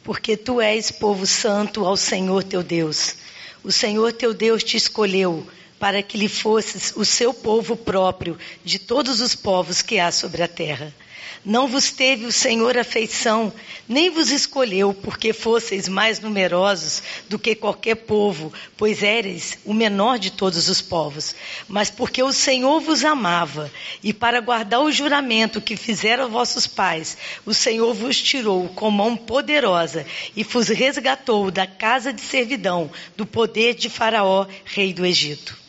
Porque 0.04 0.36
tu 0.36 0.60
és 0.60 0.90
povo 0.90 1.28
santo 1.28 1.86
ao 1.86 1.96
Senhor 1.96 2.44
teu 2.44 2.64
Deus. 2.64 3.16
O 3.64 3.72
Senhor 3.72 4.12
teu 4.14 4.34
Deus 4.34 4.64
te 4.64 4.78
escolheu 4.78 5.48
para 5.80 6.04
que 6.04 6.18
lhe 6.18 6.28
fosses 6.28 6.94
o 6.96 7.06
seu 7.06 7.34
povo 7.34 7.76
próprio 7.76 8.38
de 8.64 8.78
todos 8.78 9.22
os 9.22 9.34
povos 9.34 9.82
que 9.82 9.98
há 9.98 10.12
sobre 10.12 10.44
a 10.44 10.48
terra. 10.48 10.94
Não 11.46 11.70
vos 11.70 11.90
teve 11.90 12.26
o 12.26 12.34
Senhor 12.34 12.78
afeição, 12.78 13.54
nem 13.88 14.10
vos 14.10 14.30
escolheu, 14.30 14.94
porque 14.94 15.32
fosseis 15.32 15.88
mais 15.88 16.20
numerosos 16.20 17.02
do 17.30 17.40
que 17.40 17.56
qualquer 17.56 17.96
povo, 17.96 18.52
pois 18.76 19.02
éreis 19.02 19.58
o 19.64 19.74
menor 19.74 20.20
de 20.20 20.32
todos 20.32 20.68
os 20.68 20.82
povos, 20.82 21.34
mas 21.66 21.90
porque 21.90 22.22
o 22.22 22.34
Senhor 22.34 22.82
vos 22.82 23.06
amava, 23.06 23.72
e 24.04 24.12
para 24.12 24.42
guardar 24.42 24.82
o 24.82 24.92
juramento 24.92 25.62
que 25.62 25.78
fizeram 25.78 26.30
vossos 26.30 26.68
pais, 26.68 27.18
o 27.46 27.54
Senhor 27.54 27.94
vos 27.94 28.22
tirou 28.22 28.68
com 28.70 28.92
mão 28.92 29.16
poderosa 29.16 30.06
e 30.36 30.44
vos 30.44 30.68
resgatou 30.68 31.50
da 31.50 31.66
casa 31.66 32.12
de 32.12 32.22
servidão, 32.22 32.92
do 33.16 33.26
poder 33.26 33.76
de 33.76 33.90
Faraó, 33.90 34.46
rei 34.66 34.94
do 34.94 35.06
Egito. 35.06 35.69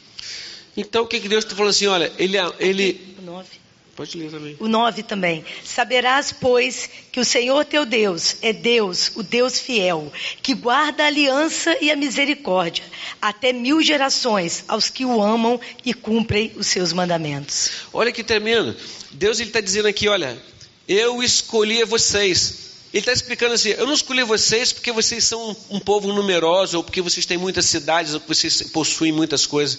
Então 0.80 1.02
o 1.02 1.06
que, 1.06 1.20
que 1.20 1.28
Deus 1.28 1.44
está 1.44 1.54
falando 1.54 1.70
assim? 1.70 1.86
Olha, 1.86 2.10
ele. 2.18 2.38
ele... 2.58 3.14
O 3.18 3.22
9. 3.22 3.60
Pode 3.94 4.16
ler 4.16 4.30
também. 4.30 4.56
O 4.58 4.66
9 4.66 5.02
também. 5.02 5.44
Saberás, 5.62 6.32
pois, 6.32 6.88
que 7.12 7.20
o 7.20 7.24
Senhor 7.24 7.66
teu 7.66 7.84
Deus 7.84 8.36
é 8.40 8.50
Deus, 8.50 9.12
o 9.14 9.22
Deus 9.22 9.58
fiel, 9.58 10.10
que 10.42 10.54
guarda 10.54 11.04
a 11.04 11.06
aliança 11.06 11.76
e 11.82 11.90
a 11.90 11.96
misericórdia 11.96 12.82
até 13.20 13.52
mil 13.52 13.82
gerações 13.82 14.64
aos 14.66 14.88
que 14.88 15.04
o 15.04 15.20
amam 15.20 15.60
e 15.84 15.92
cumprem 15.92 16.50
os 16.56 16.66
seus 16.68 16.94
mandamentos. 16.94 17.72
Olha 17.92 18.10
que 18.10 18.24
tremendo. 18.24 18.74
Deus 19.10 19.38
está 19.38 19.60
dizendo 19.60 19.88
aqui: 19.88 20.08
olha, 20.08 20.40
eu 20.88 21.22
escolhi 21.22 21.84
vocês. 21.84 22.70
Ele 22.94 23.00
está 23.00 23.12
explicando 23.12 23.52
assim: 23.52 23.70
eu 23.70 23.86
não 23.86 23.92
escolhi 23.92 24.24
vocês 24.24 24.72
porque 24.72 24.92
vocês 24.92 25.24
são 25.24 25.50
um, 25.50 25.76
um 25.76 25.78
povo 25.78 26.10
numeroso, 26.10 26.78
ou 26.78 26.82
porque 26.82 27.02
vocês 27.02 27.26
têm 27.26 27.36
muitas 27.36 27.66
cidades, 27.66 28.14
ou 28.14 28.20
porque 28.20 28.34
vocês 28.34 28.62
possuem 28.62 29.12
muitas 29.12 29.44
coisas 29.44 29.78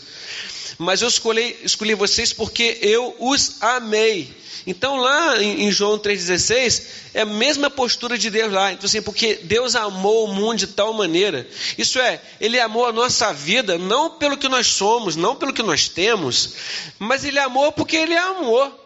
mas 0.77 1.01
eu 1.01 1.07
escolhi, 1.07 1.57
escolhi 1.63 1.95
vocês 1.95 2.33
porque 2.33 2.77
eu 2.81 3.15
os 3.19 3.61
amei. 3.61 4.41
Então 4.65 4.97
lá 4.97 5.41
em, 5.41 5.63
em 5.63 5.71
João 5.71 5.97
3,16 5.97 6.83
é 7.13 7.21
a 7.21 7.25
mesma 7.25 7.69
postura 7.69 8.17
de 8.17 8.29
Deus 8.29 8.51
lá. 8.51 8.71
Então, 8.71 8.85
assim, 8.85 9.01
porque 9.01 9.35
Deus 9.43 9.75
amou 9.75 10.25
o 10.25 10.33
mundo 10.33 10.59
de 10.59 10.67
tal 10.67 10.93
maneira. 10.93 11.47
Isso 11.77 11.99
é, 11.99 12.21
Ele 12.39 12.59
amou 12.59 12.85
a 12.85 12.91
nossa 12.91 13.33
vida 13.33 13.77
não 13.77 14.11
pelo 14.11 14.37
que 14.37 14.47
nós 14.47 14.67
somos, 14.67 15.15
não 15.15 15.35
pelo 15.35 15.53
que 15.53 15.63
nós 15.63 15.87
temos, 15.87 16.53
mas 16.99 17.23
Ele 17.23 17.39
amou 17.39 17.71
porque 17.71 17.95
Ele 17.95 18.15
amou. 18.15 18.79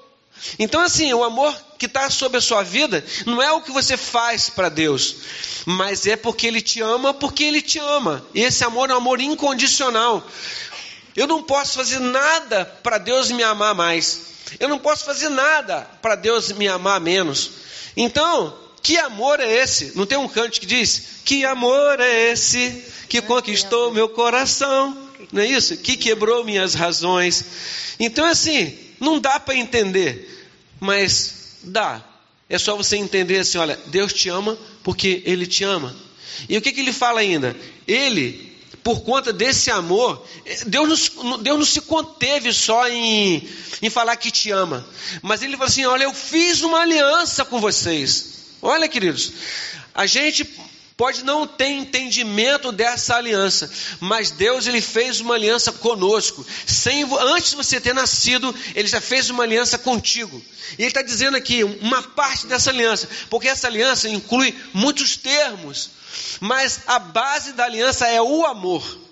Então, 0.60 0.82
assim, 0.82 1.14
o 1.14 1.24
amor 1.24 1.56
que 1.78 1.86
está 1.86 2.10
sobre 2.10 2.38
a 2.38 2.42
sua 2.42 2.62
vida 2.62 3.04
não 3.26 3.42
é 3.42 3.52
o 3.52 3.62
que 3.62 3.72
você 3.72 3.98
faz 3.98 4.50
para 4.50 4.70
Deus, 4.70 5.16
mas 5.66 6.06
é 6.06 6.16
porque 6.16 6.48
Ele 6.48 6.62
te 6.62 6.82
ama, 6.82 7.14
porque 7.14 7.44
Ele 7.44 7.62
te 7.62 7.80
ama. 7.80 8.26
E 8.34 8.42
esse 8.42 8.64
amor 8.64 8.90
é 8.90 8.94
um 8.94 8.98
amor 8.98 9.20
incondicional. 9.20 10.26
Eu 11.16 11.28
não 11.28 11.42
posso 11.42 11.74
fazer 11.74 12.00
nada 12.00 12.66
para 12.66 12.98
Deus 12.98 13.32
me 13.32 13.44
amar 13.44 13.74
mais. 13.74 14.22
Eu 14.60 14.68
não 14.68 14.78
posso 14.78 15.06
fazer 15.06 15.30
nada 15.30 15.82
para 16.02 16.16
Deus 16.16 16.52
me 16.52 16.68
amar 16.68 17.00
menos. 17.00 17.52
Então, 17.96 18.58
que 18.84 18.98
amor 18.98 19.40
é 19.40 19.52
esse? 19.52 19.94
Não 19.96 20.06
tem 20.06 20.18
um 20.18 20.28
canto 20.28 20.60
que 20.60 20.66
diz: 20.66 21.22
Que 21.24 21.46
amor 21.46 22.00
é 22.00 22.32
esse 22.32 22.84
que 23.08 23.22
conquistou 23.22 23.92
meu 23.92 24.10
coração? 24.10 25.10
Não 25.32 25.42
é 25.42 25.48
isso? 25.48 25.78
Que 25.78 25.98
quebrou 25.98 26.44
minhas 26.44 26.74
razões. 26.74 27.46
Então, 28.00 28.26
assim, 28.26 28.78
não 29.00 29.20
dá 29.20 29.40
para 29.40 29.56
entender, 29.56 30.48
mas 30.80 31.60
dá. 31.64 32.04
É 32.50 32.58
só 32.58 32.76
você 32.76 32.98
entender 32.98 33.40
assim: 33.40 33.58
olha, 33.58 33.80
Deus 33.88 34.14
te 34.14 34.30
ama 34.30 34.58
porque 34.84 35.24
Ele 35.26 35.48
te 35.48 35.64
ama. 35.64 35.96
E 36.50 36.58
o 36.58 36.62
que, 36.62 36.72
que 36.72 36.82
ele 36.82 36.92
fala 36.92 37.22
ainda? 37.22 37.56
Ele 37.88 38.55
por 38.86 39.02
conta 39.02 39.34
desse 39.34 39.72
amor, 39.72 40.24
Deus 40.68 41.12
não, 41.16 41.42
Deus 41.42 41.58
não 41.58 41.66
se 41.66 41.82
conteve 41.82 42.54
só 42.54 42.88
em, 42.88 43.50
em 43.82 43.90
falar 43.90 44.16
que 44.16 44.30
te 44.30 44.52
ama, 44.52 44.88
mas 45.24 45.42
Ele 45.42 45.54
falou 45.54 45.68
assim: 45.68 45.86
Olha, 45.86 46.04
eu 46.04 46.14
fiz 46.14 46.62
uma 46.62 46.82
aliança 46.82 47.44
com 47.44 47.60
vocês. 47.60 48.36
Olha, 48.62 48.88
queridos, 48.88 49.34
a 49.92 50.06
gente 50.06 50.46
pode 50.98 51.24
não 51.24 51.46
ter 51.46 51.70
entendimento 51.70 52.72
dessa 52.72 53.16
aliança, 53.16 53.70
mas 54.00 54.32
Deus 54.32 54.66
ele 54.66 54.82
fez 54.82 55.20
uma 55.20 55.36
aliança 55.36 55.72
conosco. 55.72 56.46
Sem, 56.66 57.04
antes 57.20 57.52
de 57.52 57.56
você 57.58 57.82
ter 57.82 57.94
nascido, 57.94 58.54
ele 58.74 58.88
já 58.88 59.02
fez 59.02 59.30
uma 59.30 59.44
aliança 59.44 59.78
contigo. 59.78 60.42
E 60.78 60.82
ele 60.82 60.88
está 60.88 61.02
dizendo 61.02 61.36
aqui 61.36 61.64
uma 61.64 62.02
parte 62.02 62.48
dessa 62.48 62.70
aliança, 62.70 63.10
porque 63.30 63.48
essa 63.48 63.68
aliança 63.68 64.08
inclui 64.08 64.56
muitos 64.74 65.18
termos, 65.18 65.90
mas 66.40 66.82
a 66.88 66.98
base 66.98 67.54
da 67.54 67.66
aliança 67.66 68.08
é 68.08 68.22
o 68.22 68.46
amor. 68.46 69.05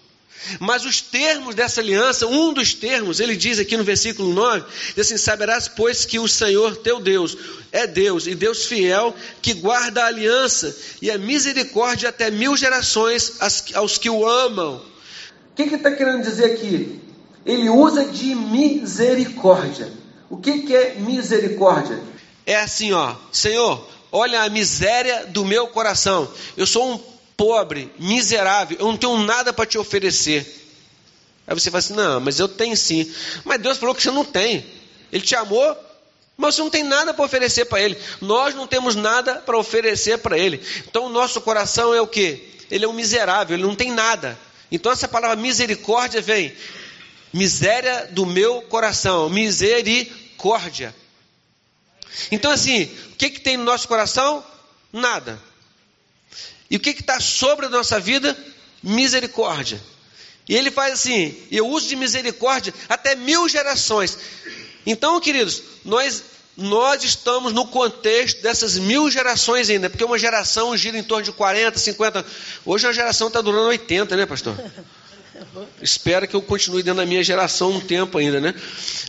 Mas 0.60 0.86
os 0.86 1.02
termos 1.02 1.56
dessa 1.56 1.80
aliança, 1.80 2.28
um 2.28 2.54
dos 2.54 2.74
termos, 2.74 3.20
ele 3.20 3.36
diz 3.36 3.60
aqui 3.60 3.78
no 3.78 3.84
versículo 3.84 4.34
9: 4.34 4.66
diz 4.96 5.06
assim: 5.06 5.18
Saberás, 5.18 5.68
pois, 5.68 6.06
que 6.06 6.20
o 6.20 6.28
Senhor 6.28 6.78
teu 6.78 7.00
Deus 7.00 7.38
é 7.72 7.88
Deus, 7.88 8.28
e 8.28 8.36
Deus 8.36 8.66
fiel, 8.66 9.16
que 9.42 9.54
guarda 9.54 10.04
a 10.04 10.08
aliança 10.08 10.76
e 11.02 11.10
a 11.10 11.18
misericórdia 11.18 12.10
até 12.10 12.30
mil 12.30 12.56
gerações 12.58 13.40
aos 13.74 13.98
que 13.98 14.10
o 14.10 14.28
amam. 14.28 14.82
O 15.52 15.56
que, 15.56 15.64
ele 15.64 15.76
está 15.76 15.92
querendo 15.92 16.24
dizer 16.24 16.46
aqui? 16.46 17.00
Ele 17.46 17.70
usa 17.70 18.06
de 18.06 18.34
misericórdia. 18.36 19.92
O 20.30 20.38
que, 20.38 20.64
que 20.64 20.76
é 20.76 20.96
misericórdia? 20.96 22.00
É 22.46 22.56
assim, 22.56 22.92
ó, 22.92 23.16
Senhor, 23.32 23.88
olha 24.12 24.42
a 24.42 24.50
miséria 24.50 25.28
do 25.28 25.46
meu 25.46 25.68
coração. 25.68 26.30
Eu 26.58 26.66
sou 26.66 26.94
um 26.94 27.13
pobre, 27.38 27.92
miserável, 28.00 28.78
eu 28.80 28.88
não 28.88 28.98
tenho 28.98 29.18
nada 29.20 29.52
para 29.54 29.66
te 29.66 29.78
oferecer. 29.78 30.62
Aí 31.48 31.54
você 31.54 31.70
fala 31.70 31.80
assim: 31.80 31.94
não, 31.94 32.20
mas 32.20 32.40
eu 32.40 32.48
tenho 32.48 32.76
sim. 32.76 33.12
Mas 33.44 33.62
Deus 33.62 33.78
falou 33.78 33.94
que 33.94 34.02
você 34.02 34.12
não 34.12 34.26
tem. 34.26 34.66
Ele 35.12 35.24
te 35.24 35.36
amou 35.36 35.78
Mas 36.36 36.56
você 36.56 36.62
não 36.62 36.70
tem 36.70 36.84
nada 36.84 37.14
para 37.14 37.26
oferecer 37.26 37.66
para 37.66 37.82
Ele. 37.82 37.98
Nós 38.20 38.56
não 38.56 38.66
temos 38.66 38.96
nada 38.96 39.36
para 39.36 39.58
oferecer 39.58 40.18
para 40.18 40.38
Ele. 40.38 40.62
Então 40.88 41.06
o 41.06 41.10
nosso 41.10 41.40
coração 41.42 41.94
é 41.94 42.02
o 42.02 42.08
que? 42.08 42.52
Ele 42.72 42.86
é 42.86 42.88
um 42.88 42.94
miserável, 42.94 43.56
ele 43.56 43.68
não 43.68 43.76
tem 43.76 43.92
nada. 43.92 44.38
Então 44.72 44.92
essa 44.92 45.08
palavra 45.08 45.36
misericórdia 45.36 46.22
vem. 46.22 46.56
Miséria 47.32 48.08
do 48.12 48.26
meu 48.26 48.64
coração. 48.64 49.30
Misericórdia. 49.30 50.96
Então 52.32 52.52
assim, 52.52 52.84
o 53.12 53.16
que, 53.16 53.30
que 53.30 53.42
tem 53.42 53.58
no 53.58 53.64
nosso 53.64 53.88
coração? 53.88 54.44
Nada. 54.92 55.40
E 56.74 56.76
o 56.76 56.80
que 56.80 56.90
está 56.90 57.20
sobre 57.20 57.68
a 57.68 57.70
nossa 57.70 58.00
vida? 58.00 58.36
Misericórdia. 58.82 59.80
E 60.50 60.56
ele 60.56 60.72
faz 60.72 60.94
assim: 60.94 61.38
eu 61.52 61.68
uso 61.68 61.88
de 61.88 61.96
misericórdia 61.96 62.74
até 62.90 63.16
mil 63.16 63.48
gerações. 63.48 64.18
Então, 64.84 65.20
queridos, 65.20 65.62
nós 65.86 66.24
nós 66.58 67.04
estamos 67.04 67.54
no 67.54 67.68
contexto 67.68 68.42
dessas 68.42 68.76
mil 68.76 69.10
gerações 69.12 69.70
ainda, 69.70 69.88
porque 69.88 70.04
uma 70.04 70.18
geração 70.18 70.76
gira 70.76 70.98
em 70.98 71.04
torno 71.04 71.24
de 71.24 71.32
40, 71.32 71.78
50. 71.78 72.26
Hoje 72.66 72.88
a 72.88 72.92
geração 72.92 73.28
está 73.28 73.40
durando 73.40 73.68
80, 73.68 74.18
né, 74.18 74.26
pastor? 74.26 74.56
Espero 75.80 76.28
que 76.28 76.36
eu 76.36 76.42
continue 76.42 76.82
dentro 76.82 77.02
da 77.02 77.06
minha 77.06 77.24
geração 77.24 77.70
um 77.70 77.80
tempo 77.80 78.18
ainda, 78.18 78.42
né? 78.42 78.56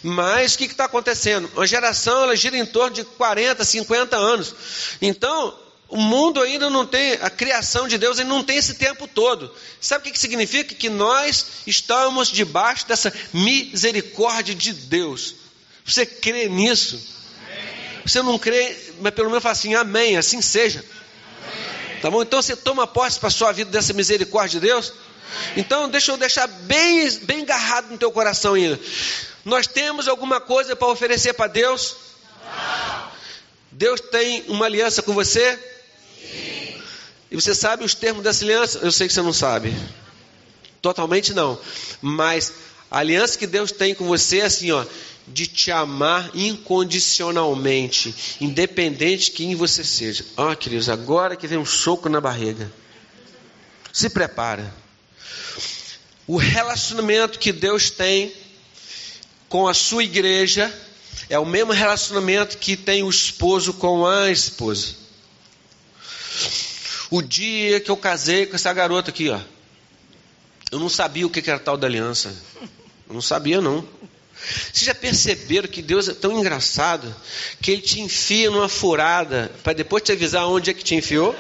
Mas 0.03 0.55
o 0.55 0.59
que 0.59 0.65
está 0.65 0.85
acontecendo? 0.85 1.51
Uma 1.55 1.67
geração 1.67 2.25
ela 2.25 2.37
gira 2.37 2.59
em 2.59 2.67
torno 2.67 2.95
de 2.95 3.05
40, 3.05 3.65
50 3.65 4.17
anos. 4.17 4.55
Então, 5.01 5.64
o 5.89 5.99
mundo 5.99 6.41
ainda 6.41 6.71
não 6.71 6.87
tem, 6.87 7.13
a 7.21 7.31
criação 7.31 7.87
de 7.87 7.99
Deus 7.99 8.19
ainda 8.19 8.33
não 8.33 8.43
tem 8.43 8.57
esse 8.57 8.75
tempo 8.75 9.07
todo. 9.07 9.55
Sabe 9.81 10.01
o 10.01 10.05
que, 10.05 10.13
que 10.13 10.19
significa? 10.19 10.75
Que 10.75 10.89
nós 10.89 11.47
estamos 11.67 12.29
debaixo 12.29 12.87
dessa 12.87 13.13
misericórdia 13.33 14.55
de 14.55 14.73
Deus. 14.73 15.35
Você 15.85 16.07
crê 16.07 16.49
nisso? 16.49 17.01
Você 18.05 18.23
não 18.23 18.39
crê, 18.39 18.77
mas 19.01 19.15
pelo 19.15 19.29
menos 19.29 19.43
fala 19.43 19.53
assim, 19.53 19.75
amém, 19.75 20.17
assim 20.17 20.41
seja. 20.41 20.85
Tá 22.01 22.11
bom? 22.11 22.23
Então 22.23 22.41
você 22.41 22.57
toma 22.57 22.87
posse 22.87 23.19
para 23.19 23.29
a 23.29 23.33
sua 23.33 23.53
vida 23.53 23.71
dessa 23.71 23.93
misericórdia 23.93 24.61
de 24.61 24.67
Deus? 24.67 24.93
Então 25.57 25.89
deixa 25.89 26.13
eu 26.13 26.17
deixar 26.17 26.47
bem, 26.47 27.11
bem 27.23 27.43
agarrado 27.43 27.91
no 27.91 27.99
teu 27.99 28.11
coração 28.11 28.55
ainda. 28.55 28.79
Nós 29.45 29.67
temos 29.67 30.09
alguma 30.09 30.41
coisa 30.41 30.75
para 30.75 30.89
oferecer 30.89 31.35
para 31.35 31.47
Deus? 31.47 31.97
Não. 32.45 33.15
Deus 33.73 34.01
tem 34.01 34.45
uma 34.49 34.67
aliança 34.67 35.03
com 35.03 35.13
você? 35.13 35.59
E 37.31 37.35
você 37.35 37.55
sabe 37.55 37.85
os 37.85 37.95
termos 37.95 38.23
dessa 38.23 38.45
aliança? 38.45 38.79
Eu 38.79 38.93
sei 38.93 39.09
que 39.09 39.13
você 39.13 39.23
não 39.23 39.33
sabe. 39.33 39.75
Totalmente 40.81 41.33
não. 41.33 41.59
Mas 42.01 42.53
a 42.91 42.99
aliança 42.99 43.39
que 43.39 43.47
Deus 43.47 43.73
tem 43.73 43.95
com 43.95 44.07
você 44.07 44.39
é 44.39 44.45
assim, 44.45 44.71
ó, 44.71 44.85
de 45.27 45.47
te 45.47 45.71
amar 45.71 46.31
incondicionalmente, 46.35 48.15
independente 48.41 49.27
de 49.27 49.31
quem 49.33 49.55
você 49.55 49.83
seja. 49.83 50.25
Ó, 50.37 50.53
oh, 50.53 50.57
queridos, 50.57 50.89
agora 50.89 51.35
que 51.35 51.47
vem 51.47 51.59
um 51.59 51.65
soco 51.65 52.09
na 52.09 52.21
barriga. 52.21 52.71
Se 53.93 54.11
prepara. 54.11 54.73
O 56.27 56.37
relacionamento 56.37 57.39
que 57.39 57.53
Deus 57.53 57.91
tem 57.91 58.33
com 59.49 59.67
a 59.67 59.75
sua 59.75 60.05
igreja 60.05 60.73
é 61.29 61.39
o 61.39 61.47
mesmo 61.47 61.73
relacionamento 61.73 62.59
que 62.59 62.77
tem 62.77 63.03
o 63.03 63.11
esposo 63.11 63.75
com 63.75 64.07
a 64.07 64.31
esposa. 64.31 65.04
O 67.15 67.23
dia 67.23 67.79
que 67.79 67.93
eu 67.93 67.97
casei 67.97 68.45
com 68.45 68.57
essa 68.57 68.73
garota 68.73 69.11
aqui, 69.11 69.31
ó. 69.31 69.39
Eu 70.73 70.81
não 70.81 70.89
sabia 70.89 71.25
o 71.25 71.31
que 71.31 71.49
era 71.49 71.61
tal 71.61 71.77
da 71.77 71.87
aliança. 71.87 72.35
Eu 73.07 73.15
não 73.15 73.23
sabia, 73.23 73.61
não. 73.61 73.89
Vocês 74.37 74.87
já 74.87 74.97
perceberam 74.97 75.69
que 75.69 75.81
Deus 75.81 76.09
é 76.09 76.13
tão 76.13 76.37
engraçado 76.37 77.15
que 77.61 77.71
Ele 77.71 77.83
te 77.83 78.01
enfia 78.01 78.51
numa 78.51 78.69
furada 78.69 79.49
para 79.63 79.75
depois 79.75 80.03
te 80.03 80.11
avisar 80.11 80.49
onde 80.49 80.71
é 80.71 80.75
que 80.75 80.83
te 80.83 80.97
enfiou? 80.97 81.37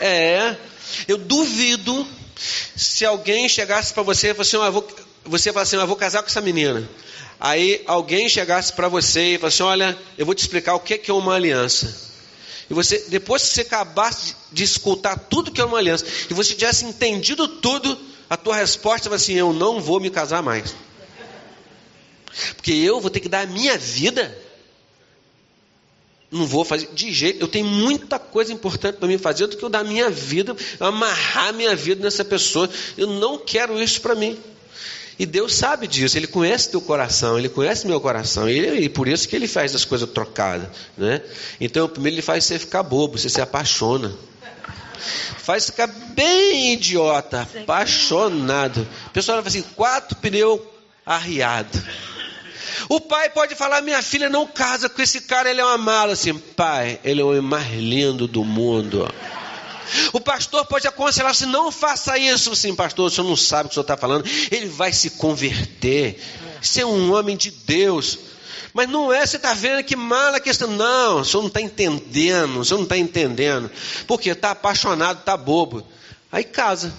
É. 0.00 0.54
Eu 1.08 1.18
duvido 1.18 2.06
se 2.76 3.04
alguém 3.04 3.48
chegasse 3.48 3.92
para 3.92 4.04
você 4.04 4.28
e 4.28 4.34
falasse 4.34 4.54
assim, 4.54 4.70
vou, 4.70 4.88
você 5.24 5.52
falasse 5.52 5.74
assim, 5.74 5.82
ah, 5.82 5.86
vou 5.86 5.96
casar 5.96 6.22
com 6.22 6.28
essa 6.28 6.40
menina. 6.40 6.88
Aí 7.40 7.82
alguém 7.88 8.28
chegasse 8.28 8.72
para 8.72 8.86
você 8.86 9.34
e 9.34 9.38
falasse 9.38 9.60
assim, 9.60 9.68
olha, 9.68 9.98
eu 10.16 10.24
vou 10.24 10.32
te 10.32 10.42
explicar 10.42 10.76
o 10.76 10.78
que 10.78 11.10
é 11.10 11.12
uma 11.12 11.34
aliança. 11.34 12.09
E 12.70 12.74
você, 12.74 13.04
depois 13.08 13.42
que 13.42 13.48
você 13.48 13.62
acabasse 13.62 14.36
de 14.52 14.62
escutar 14.62 15.18
tudo 15.18 15.50
que 15.50 15.60
é 15.60 15.64
uma 15.64 15.78
aliança, 15.78 16.06
e 16.30 16.32
você 16.32 16.54
tivesse 16.54 16.84
entendido 16.84 17.48
tudo, 17.48 17.98
a 18.30 18.36
tua 18.36 18.54
resposta 18.54 19.08
vai 19.08 19.16
assim: 19.16 19.34
eu 19.34 19.52
não 19.52 19.80
vou 19.80 19.98
me 19.98 20.08
casar 20.08 20.40
mais. 20.40 20.72
Porque 22.54 22.72
eu 22.72 23.00
vou 23.00 23.10
ter 23.10 23.18
que 23.18 23.28
dar 23.28 23.40
a 23.40 23.46
minha 23.46 23.76
vida. 23.76 24.38
Não 26.30 26.46
vou 26.46 26.64
fazer 26.64 26.88
de 26.94 27.12
jeito. 27.12 27.40
Eu 27.40 27.48
tenho 27.48 27.66
muita 27.66 28.20
coisa 28.20 28.52
importante 28.52 28.98
para 28.98 29.08
mim 29.08 29.18
fazer 29.18 29.48
do 29.48 29.56
que 29.56 29.64
eu 29.64 29.68
dar 29.68 29.82
minha 29.82 30.08
vida, 30.08 30.56
amarrar 30.78 31.48
a 31.48 31.52
minha 31.52 31.74
vida 31.74 32.04
nessa 32.04 32.24
pessoa. 32.24 32.70
Eu 32.96 33.08
não 33.08 33.36
quero 33.36 33.82
isso 33.82 34.00
para 34.00 34.14
mim. 34.14 34.38
E 35.20 35.26
Deus 35.26 35.54
sabe 35.54 35.86
disso, 35.86 36.16
Ele 36.16 36.26
conhece 36.26 36.70
teu 36.70 36.80
coração, 36.80 37.38
Ele 37.38 37.50
conhece 37.50 37.86
meu 37.86 38.00
coração, 38.00 38.48
e, 38.48 38.58
ele, 38.58 38.80
e 38.86 38.88
por 38.88 39.06
isso 39.06 39.28
que 39.28 39.36
Ele 39.36 39.46
faz 39.46 39.74
as 39.74 39.84
coisas 39.84 40.08
trocadas. 40.08 40.66
Né? 40.96 41.20
Então, 41.60 41.86
primeiro 41.86 42.14
Ele 42.14 42.22
faz 42.22 42.42
você 42.46 42.58
ficar 42.58 42.82
bobo, 42.82 43.18
você 43.18 43.28
se 43.28 43.38
apaixona. 43.38 44.10
Faz 45.36 45.66
ficar 45.66 45.88
bem 45.88 46.72
idiota, 46.72 47.46
apaixonado. 47.62 48.88
O 49.08 49.10
pessoal 49.10 49.36
fala 49.36 49.48
assim: 49.48 49.60
quatro 49.76 50.16
pneus 50.16 50.58
arriado. 51.04 51.78
O 52.88 52.98
pai 52.98 53.28
pode 53.28 53.54
falar: 53.54 53.82
minha 53.82 54.00
filha 54.02 54.30
não 54.30 54.46
casa 54.46 54.88
com 54.88 55.02
esse 55.02 55.20
cara, 55.20 55.50
ele 55.50 55.60
é 55.60 55.64
uma 55.64 55.76
mala. 55.76 56.14
Assim, 56.14 56.32
pai, 56.32 56.98
ele 57.04 57.20
é 57.20 57.24
o 57.24 57.28
homem 57.28 57.42
mais 57.42 57.70
lindo 57.74 58.26
do 58.26 58.42
mundo. 58.42 59.06
O 60.12 60.20
pastor 60.20 60.64
pode 60.66 60.86
aconselhar 60.86 61.34
se 61.34 61.46
não 61.46 61.70
faça 61.70 62.18
isso. 62.18 62.54
Sim, 62.54 62.74
pastor, 62.74 63.06
o 63.06 63.10
senhor 63.10 63.26
não 63.26 63.36
sabe 63.36 63.66
o 63.66 63.68
que 63.68 63.72
o 63.72 63.74
senhor 63.74 63.82
está 63.82 63.96
falando. 63.96 64.24
Ele 64.50 64.66
vai 64.66 64.92
se 64.92 65.10
converter. 65.10 66.20
Ser 66.62 66.84
um 66.84 67.12
homem 67.12 67.36
de 67.36 67.50
Deus. 67.50 68.18
Mas 68.72 68.88
não 68.88 69.12
é, 69.12 69.26
você 69.26 69.36
está 69.36 69.52
vendo 69.54 69.82
que 69.82 69.96
mala 69.96 70.36
a 70.36 70.40
questão. 70.40 70.68
Não, 70.68 71.20
o 71.20 71.24
senhor 71.24 71.42
não 71.42 71.48
está 71.48 71.60
entendendo. 71.60 72.60
O 72.60 72.64
senhor 72.64 72.78
não 72.78 72.84
está 72.84 72.96
entendendo. 72.96 73.70
Porque 74.06 74.30
está 74.30 74.52
apaixonado, 74.52 75.20
está 75.20 75.36
bobo. 75.36 75.86
Aí 76.30 76.44
casa. 76.44 76.92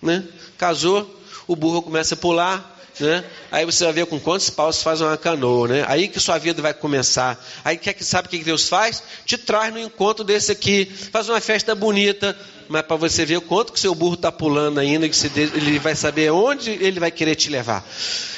Né? 0.00 0.24
Casou, 0.58 1.08
o 1.46 1.54
burro 1.54 1.82
começa 1.82 2.14
a 2.14 2.16
pular, 2.16 2.80
né? 2.98 3.24
Aí 3.52 3.66
você 3.66 3.84
vai 3.84 3.92
ver 3.92 4.06
com 4.06 4.18
quantos 4.18 4.48
paus 4.48 4.82
faz 4.82 5.02
uma 5.02 5.14
canoa, 5.18 5.68
né? 5.68 5.84
Aí 5.86 6.08
que 6.08 6.18
sua 6.18 6.38
vida 6.38 6.62
vai 6.62 6.72
começar. 6.72 7.38
Aí 7.62 7.76
quer 7.76 7.92
que 7.92 8.02
sabe 8.02 8.26
o 8.26 8.30
que 8.30 8.38
Deus 8.42 8.66
faz? 8.66 9.02
Te 9.26 9.36
traz 9.36 9.70
no 9.70 9.78
encontro 9.78 10.24
desse 10.24 10.50
aqui, 10.50 10.90
faz 11.12 11.28
uma 11.28 11.38
festa 11.38 11.74
bonita, 11.74 12.34
mas 12.66 12.80
para 12.80 12.96
você 12.96 13.26
ver 13.26 13.36
o 13.36 13.42
quanto 13.42 13.74
que 13.74 13.78
seu 13.78 13.94
burro 13.94 14.14
está 14.14 14.32
pulando 14.32 14.80
ainda, 14.80 15.06
que 15.06 15.16
ele 15.54 15.78
vai 15.78 15.94
saber 15.94 16.32
onde 16.32 16.70
ele 16.70 16.98
vai 16.98 17.10
querer 17.10 17.34
te 17.34 17.50
levar. 17.50 17.86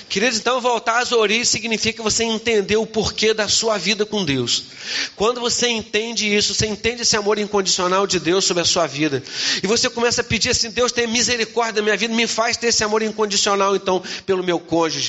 Queridos, 0.08 0.38
então 0.38 0.60
voltar 0.60 1.00
às 1.00 1.12
origens 1.12 1.48
significa 1.48 2.02
você 2.02 2.24
entender 2.24 2.76
o 2.76 2.86
porquê 2.86 3.34
da 3.34 3.48
sua 3.48 3.76
vida 3.78 4.06
com 4.06 4.24
Deus. 4.24 4.64
Quando 5.16 5.40
você 5.40 5.68
entende 5.68 6.32
isso, 6.32 6.54
você 6.54 6.66
entende 6.66 7.02
esse 7.02 7.16
amor 7.16 7.38
incondicional 7.38 8.06
de 8.06 8.20
Deus 8.20 8.44
sobre 8.44 8.62
a 8.62 8.64
sua 8.64 8.86
vida, 8.86 9.22
e 9.62 9.66
você 9.66 9.90
começa 9.90 10.20
a 10.20 10.24
pedir 10.24 10.50
assim: 10.50 10.70
Deus, 10.70 10.92
tenha 10.92 11.08
misericórdia 11.08 11.74
da 11.74 11.82
minha 11.82 11.96
vida, 11.96 12.14
me 12.14 12.26
faz 12.26 12.56
ter 12.56 12.68
esse 12.68 12.84
amor 12.84 13.02
incondicional, 13.02 13.74
então, 13.74 14.02
pelo 14.24 14.44
meu 14.44 14.60
cônjuge. 14.60 15.03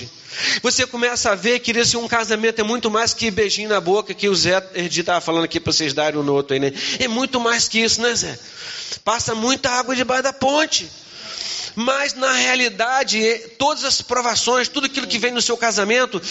Você 0.62 0.86
começa 0.86 1.32
a 1.32 1.36
ver, 1.36 1.60
que 1.60 1.74
um 1.98 2.08
casamento 2.08 2.60
é 2.60 2.64
muito 2.64 2.90
mais 2.92 3.14
que 3.14 3.32
beijinho 3.32 3.70
na 3.70 3.80
boca, 3.80 4.14
que 4.14 4.28
o 4.28 4.36
Zé 4.36 4.62
Erdi 4.74 5.02
estava 5.02 5.22
falando 5.22 5.46
aqui 5.46 5.60
para 5.60 5.72
vocês 5.72 5.94
darem 5.94 6.20
um 6.20 6.32
outro 6.32 6.54
aí, 6.54 6.60
né? 6.60 6.74
É 7.00 7.08
muito 7.08 7.40
mais 7.40 7.68
que 7.68 7.80
isso, 7.80 8.02
né, 8.02 8.14
Zé? 8.16 8.38
Passa 9.04 9.34
muita 9.34 9.70
água 9.70 9.96
debaixo 9.96 10.24
da 10.24 10.34
ponte. 10.34 10.90
Mas 11.76 12.14
na 12.14 12.32
realidade, 12.32 13.20
todas 13.60 13.84
as 13.84 14.02
provações, 14.02 14.70
tudo 14.70 14.86
aquilo 14.86 15.06
que 15.06 15.18
vem 15.18 15.32
no 15.32 15.42
seu 15.42 15.58
casamento, 15.58 16.22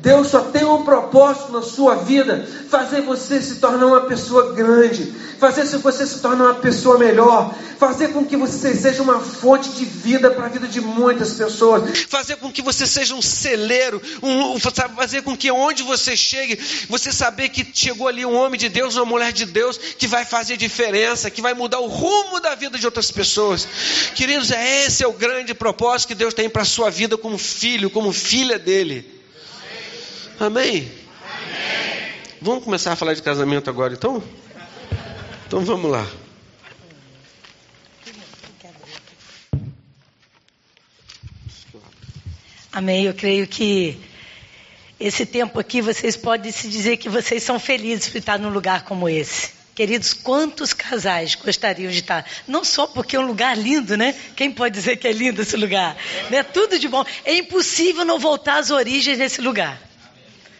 Deus 0.00 0.28
só 0.28 0.42
tem 0.42 0.64
um 0.64 0.84
propósito 0.84 1.52
na 1.52 1.62
sua 1.62 1.96
vida: 1.96 2.46
fazer 2.68 3.02
você 3.02 3.42
se 3.42 3.56
tornar 3.56 3.86
uma 3.86 4.02
pessoa 4.02 4.52
grande, 4.52 5.12
fazer 5.38 5.64
você 5.78 6.06
se 6.06 6.20
tornar 6.20 6.44
uma 6.44 6.54
pessoa 6.54 6.98
melhor, 6.98 7.54
fazer 7.78 8.08
com 8.08 8.24
que 8.24 8.36
você 8.36 8.74
seja 8.74 9.02
uma 9.02 9.20
fonte 9.20 9.70
de 9.70 9.84
vida 9.84 10.30
para 10.30 10.46
a 10.46 10.48
vida 10.48 10.68
de 10.68 10.80
muitas 10.80 11.34
pessoas, 11.34 12.04
fazer 12.08 12.36
com 12.36 12.52
que 12.52 12.62
você 12.62 12.86
seja 12.86 13.14
um 13.14 13.22
celeiro, 13.22 14.00
um, 14.22 14.58
fazer 14.60 15.22
com 15.22 15.36
que 15.36 15.50
onde 15.50 15.82
você 15.82 16.16
chegue, 16.16 16.58
você 16.88 17.12
saber 17.12 17.48
que 17.48 17.66
chegou 17.74 18.06
ali 18.06 18.24
um 18.24 18.36
homem 18.36 18.58
de 18.58 18.68
Deus, 18.68 18.94
uma 18.94 19.04
mulher 19.04 19.32
de 19.32 19.46
Deus, 19.46 19.78
que 19.78 20.06
vai 20.06 20.24
fazer 20.24 20.56
diferença, 20.56 21.30
que 21.30 21.42
vai 21.42 21.54
mudar 21.54 21.80
o 21.80 21.88
rumo 21.88 22.40
da 22.40 22.54
vida 22.54 22.78
de 22.78 22.86
outras 22.86 23.10
pessoas. 23.10 23.66
Queridos, 24.14 24.52
é 24.52 24.84
esse 24.84 25.02
é 25.02 25.08
o 25.08 25.12
grande 25.12 25.54
propósito 25.54 26.08
que 26.08 26.14
Deus 26.14 26.34
tem 26.34 26.48
para 26.48 26.62
a 26.62 26.66
sua 26.66 26.88
vida 26.88 27.18
como 27.18 27.36
filho, 27.36 27.90
como 27.90 28.12
filha 28.12 28.58
dele. 28.58 29.17
Amém? 30.40 30.70
Amém? 30.70 30.90
Vamos 32.40 32.62
começar 32.62 32.92
a 32.92 32.96
falar 32.96 33.14
de 33.14 33.22
casamento 33.22 33.68
agora 33.68 33.92
então? 33.92 34.22
Então 35.48 35.64
vamos 35.64 35.90
lá. 35.90 36.06
Amém. 42.70 43.06
Eu 43.06 43.14
creio 43.14 43.48
que 43.48 43.98
esse 45.00 45.26
tempo 45.26 45.58
aqui, 45.58 45.82
vocês 45.82 46.16
podem 46.16 46.52
se 46.52 46.68
dizer 46.68 46.98
que 46.98 47.08
vocês 47.08 47.42
são 47.42 47.58
felizes 47.58 48.08
por 48.08 48.18
estar 48.18 48.38
num 48.38 48.50
lugar 48.50 48.84
como 48.84 49.08
esse. 49.08 49.50
Queridos, 49.74 50.12
quantos 50.12 50.72
casais 50.72 51.34
gostariam 51.34 51.90
de 51.90 51.98
estar? 51.98 52.24
Não 52.46 52.64
só 52.64 52.86
porque 52.86 53.16
é 53.16 53.18
um 53.18 53.26
lugar 53.26 53.58
lindo, 53.58 53.96
né? 53.96 54.14
Quem 54.36 54.52
pode 54.52 54.76
dizer 54.76 54.98
que 54.98 55.08
é 55.08 55.12
lindo 55.12 55.42
esse 55.42 55.56
lugar? 55.56 55.96
Né? 56.30 56.44
Tudo 56.44 56.78
de 56.78 56.86
bom. 56.86 57.04
É 57.24 57.34
impossível 57.34 58.04
não 58.04 58.20
voltar 58.20 58.58
às 58.58 58.70
origens 58.70 59.18
desse 59.18 59.40
lugar. 59.40 59.87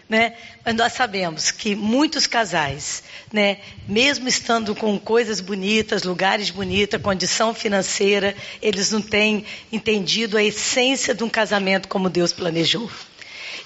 Né? 0.09 0.33
Mas 0.65 0.75
nós 0.75 0.93
sabemos 0.93 1.51
que 1.51 1.75
muitos 1.75 2.25
casais, 2.25 3.03
né, 3.31 3.59
mesmo 3.87 4.27
estando 4.27 4.73
com 4.73 4.97
coisas 4.97 5.39
bonitas, 5.39 6.01
lugares 6.01 6.49
bonitos, 6.49 6.99
condição 6.99 7.53
financeira, 7.53 8.35
eles 8.59 8.89
não 8.89 9.03
têm 9.03 9.45
entendido 9.71 10.35
a 10.35 10.43
essência 10.43 11.13
de 11.13 11.23
um 11.23 11.29
casamento 11.29 11.87
como 11.87 12.09
Deus 12.09 12.33
planejou. 12.33 12.89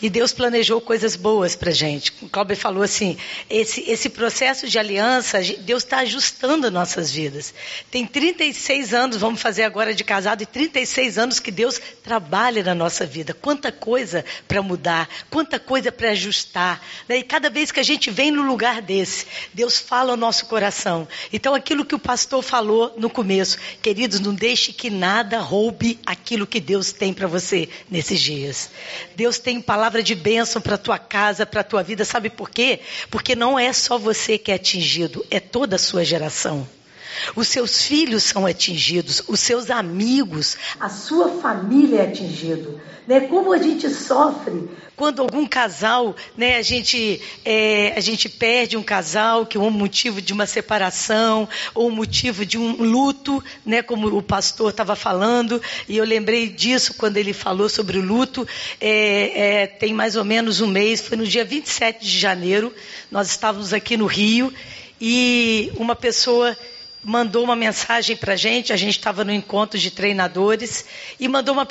E 0.04 0.10
Deus 0.10 0.34
planejou 0.34 0.82
coisas 0.82 1.16
boas 1.16 1.56
para 1.56 1.72
gente. 1.72 2.12
O 2.22 2.28
Cláudio 2.28 2.58
falou 2.58 2.84
assim: 2.84 3.18
esse, 3.50 3.90
esse 3.90 4.10
processo 4.10 4.68
de 4.68 4.78
aliança, 4.78 5.40
Deus 5.62 5.82
está 5.82 6.00
ajustando 6.00 6.70
nossas 6.70 7.10
vidas. 7.10 7.54
Tem 7.90 8.06
36 8.06 8.94
anos, 8.94 9.16
vamos 9.16 9.42
fazer 9.42 9.64
agora 9.64 9.94
de 9.94 10.04
casado, 10.04 10.44
e 10.44 10.46
36 10.46 11.18
anos 11.18 11.40
que 11.40 11.50
Deus 11.50 11.80
trabalha 12.04 12.62
na 12.62 12.76
nossa 12.76 13.06
vida. 13.06 13.34
Quanta 13.34 13.72
coisa 13.72 14.26
para 14.46 14.62
mudar, 14.62 15.08
quanta 15.30 15.58
coisa 15.58 15.90
para 15.90 16.10
ajustar. 16.10 16.82
Né? 17.08 17.20
E 17.20 17.24
cada 17.24 17.50
vez 17.50 17.72
que 17.72 17.80
a 17.80 17.84
gente 17.84 18.12
vem 18.12 18.30
no 18.30 18.42
lugar 18.42 18.82
desse, 18.82 19.26
Deus 19.54 19.80
fala 19.80 20.12
ao 20.12 20.18
nosso 20.18 20.48
coração. 20.48 21.08
Então, 21.32 21.56
aquilo 21.56 21.86
que 21.86 21.96
o 21.96 22.00
pastor 22.00 22.44
falou 22.44 22.94
no 22.98 23.10
começo, 23.10 23.58
queridos, 23.82 24.20
não 24.20 24.36
deixe 24.36 24.74
que 24.74 24.90
nada 24.90 25.40
roube 25.40 25.98
aquilo 26.06 26.46
que 26.46 26.60
Deus 26.60 26.92
tem 26.92 27.14
para 27.14 27.26
você 27.26 27.70
nesses 27.90 28.20
dias. 28.20 28.70
Deus 29.16 29.40
tem 29.40 29.62
palavras 29.62 29.93
palavra 29.94 30.02
de 30.02 30.16
bênção 30.16 30.60
para 30.60 30.74
a 30.74 30.78
tua 30.78 30.98
casa, 30.98 31.46
para 31.46 31.62
a 31.62 31.64
tua 31.64 31.84
vida. 31.84 32.04
Sabe 32.04 32.30
por 32.30 32.50
quê? 32.50 32.80
Porque 33.12 33.36
não 33.36 33.60
é 33.60 33.72
só 33.72 33.98
você 33.98 34.40
que 34.40 34.52
é 34.52 34.56
atingido, 34.56 35.24
é 35.30 35.40
toda 35.40 35.76
a 35.76 35.80
sua 35.80 36.04
geração. 36.04 36.68
Os 37.36 37.48
seus 37.48 37.84
filhos 37.84 38.24
são 38.24 38.46
atingidos, 38.46 39.24
os 39.28 39.40
seus 39.40 39.70
amigos, 39.70 40.58
a 40.80 40.90
sua 40.90 41.30
família 41.40 42.02
é 42.02 42.08
atingido. 42.08 42.80
Né? 43.08 43.22
Como 43.22 43.52
a 43.52 43.58
gente 43.58 43.90
sofre 43.90 44.70
quando 44.96 45.22
algum 45.22 45.46
casal, 45.48 46.16
né, 46.38 46.58
a 46.58 46.62
gente 46.62 47.20
é, 47.44 47.94
a 47.98 48.00
gente 48.00 48.30
perde 48.30 48.78
um 48.78 48.84
casal 48.84 49.46
que 49.46 49.58
é 49.58 49.60
um 49.60 49.72
motivo 49.72 50.22
de 50.22 50.32
uma 50.32 50.46
separação 50.46 51.50
ou 51.74 51.88
um 51.88 51.92
motivo 51.92 52.46
de 52.46 52.58
um 52.60 52.76
luto, 52.76 53.44
né, 53.66 53.82
como 53.82 54.08
o 54.16 54.22
pastor 54.22 54.70
estava 54.70 54.96
falando. 54.96 55.62
E 55.90 55.98
eu 55.98 56.06
lembrei 56.06 56.48
disso 56.48 56.94
quando 56.94 57.18
ele 57.18 57.34
falou 57.34 57.68
sobre 57.68 57.98
o 57.98 58.02
luto. 58.02 58.48
É, 58.80 59.62
é, 59.64 59.68
tem 59.68 59.94
mais 59.94 60.16
ou 60.16 60.24
menos 60.24 60.62
um 60.62 60.68
mês, 60.68 61.02
foi 61.02 61.18
no 61.18 61.26
dia 61.26 61.44
27 61.44 62.06
de 62.06 62.20
janeiro. 62.20 62.72
Nós 63.10 63.30
estávamos 63.30 63.74
aqui 63.74 63.98
no 63.98 64.06
Rio 64.06 64.54
e 65.02 65.72
uma 65.76 65.96
pessoa 65.96 66.56
mandou 67.04 67.44
uma 67.44 67.56
mensagem 67.56 68.16
para 68.16 68.34
a 68.34 68.38
gente, 68.38 68.72
a 68.72 68.78
gente 68.78 68.98
estava 68.98 69.24
no 69.24 69.32
encontro 69.32 69.78
de 69.78 69.92
treinadores, 69.92 70.86
e 71.20 71.28
mandou 71.28 71.54
uma 71.54 71.68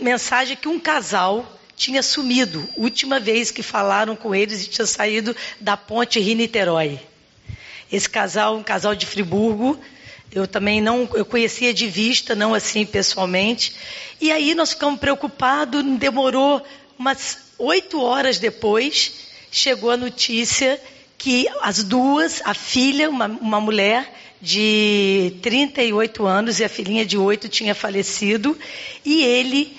mensagem 0.00 0.56
que 0.56 0.68
um 0.68 0.78
casal 0.78 1.58
tinha 1.76 2.02
sumido. 2.02 2.68
Última 2.76 3.18
vez 3.18 3.50
que 3.50 3.62
falaram 3.62 4.14
com 4.14 4.34
eles 4.34 4.64
e 4.64 4.68
tinha 4.68 4.86
saído 4.86 5.34
da 5.60 5.76
ponte 5.76 6.20
Rio-Niterói. 6.20 7.00
Esse 7.90 8.08
casal, 8.08 8.56
um 8.56 8.62
casal 8.62 8.94
de 8.94 9.06
Friburgo, 9.06 9.80
eu 10.30 10.46
também 10.46 10.80
não, 10.80 11.08
eu 11.14 11.24
conhecia 11.24 11.74
de 11.74 11.88
vista, 11.88 12.34
não 12.36 12.54
assim 12.54 12.86
pessoalmente. 12.86 13.74
E 14.20 14.30
aí 14.30 14.54
nós 14.54 14.70
ficamos 14.70 15.00
preocupados, 15.00 15.82
demorou 15.98 16.62
umas 16.96 17.38
oito 17.58 18.00
horas 18.00 18.38
depois, 18.38 19.12
chegou 19.50 19.90
a 19.90 19.96
notícia 19.96 20.80
que 21.18 21.48
as 21.62 21.82
duas, 21.82 22.40
a 22.44 22.54
filha, 22.54 23.10
uma, 23.10 23.26
uma 23.26 23.60
mulher, 23.60 24.29
de 24.40 25.34
38 25.42 26.26
anos 26.26 26.60
e 26.60 26.64
a 26.64 26.68
filhinha 26.68 27.04
de 27.04 27.18
8 27.18 27.48
tinha 27.48 27.74
falecido 27.74 28.56
e 29.04 29.22
ele 29.22 29.78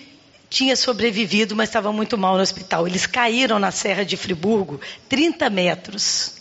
tinha 0.49 0.76
sobrevivido, 0.76 1.55
mas 1.55 1.70
estava 1.70 1.91
muito 1.93 2.18
mal 2.18 2.36
no 2.36 2.41
hospital. 2.41 2.86
Eles 2.86 3.05
caíram 3.05 3.57
na 3.57 3.72
Serra 3.72 4.03
de 4.03 4.18
Friburgo, 4.18 4.80
30 5.07 5.49
metros. 5.49 6.34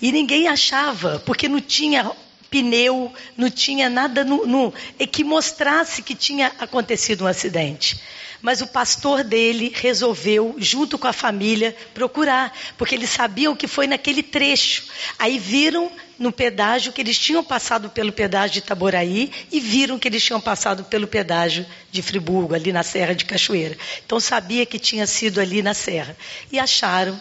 E 0.00 0.12
ninguém 0.12 0.46
achava, 0.46 1.18
porque 1.24 1.48
não 1.48 1.60
tinha 1.60 2.12
pneu, 2.50 3.12
não 3.36 3.48
tinha 3.48 3.88
nada 3.88 4.24
no, 4.24 4.46
no, 4.46 4.74
que 5.10 5.24
mostrasse 5.24 6.02
que 6.02 6.14
tinha 6.14 6.52
acontecido 6.58 7.24
um 7.24 7.26
acidente. 7.26 8.00
Mas 8.42 8.60
o 8.60 8.66
pastor 8.66 9.22
dele 9.22 9.72
resolveu, 9.74 10.54
junto 10.58 10.98
com 10.98 11.06
a 11.06 11.12
família, 11.12 11.76
procurar, 11.94 12.52
porque 12.76 12.94
eles 12.94 13.10
sabiam 13.10 13.54
que 13.54 13.66
foi 13.66 13.86
naquele 13.86 14.22
trecho. 14.22 14.84
Aí 15.18 15.38
viram 15.38 15.90
no 16.20 16.30
pedágio 16.30 16.92
que 16.92 17.00
eles 17.00 17.18
tinham 17.18 17.42
passado 17.42 17.88
pelo 17.88 18.12
pedágio 18.12 18.52
de 18.52 18.58
Itaboraí 18.58 19.32
e 19.50 19.58
viram 19.58 19.98
que 19.98 20.06
eles 20.06 20.22
tinham 20.22 20.38
passado 20.38 20.84
pelo 20.84 21.06
pedágio 21.08 21.64
de 21.90 22.02
Friburgo, 22.02 22.54
ali 22.54 22.70
na 22.70 22.82
Serra 22.82 23.14
de 23.14 23.24
Cachoeira. 23.24 23.74
Então 24.04 24.20
sabia 24.20 24.66
que 24.66 24.78
tinha 24.78 25.06
sido 25.06 25.40
ali 25.40 25.62
na 25.62 25.72
Serra. 25.72 26.14
E 26.52 26.58
acharam. 26.58 27.18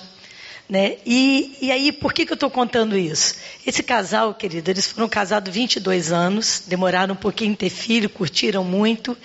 Né? 0.68 0.98
E, 1.06 1.58
e 1.62 1.72
aí, 1.72 1.94
por 1.94 2.14
que, 2.14 2.26
que 2.26 2.34
eu 2.34 2.36
estou 2.36 2.52
contando 2.52 2.98
isso? 2.98 3.36
Esse 3.66 3.82
casal, 3.82 4.36
querido, 4.36 4.70
eles 4.70 4.86
foram 4.86 5.08
casados 5.08 5.52
22 5.52 6.12
anos, 6.12 6.64
demoraram 6.68 7.14
um 7.14 7.18
pouquinho 7.18 7.54
em 7.54 7.56
ter 7.56 7.70
filho, 7.70 8.10
curtiram 8.10 8.66
muito. 8.66 9.18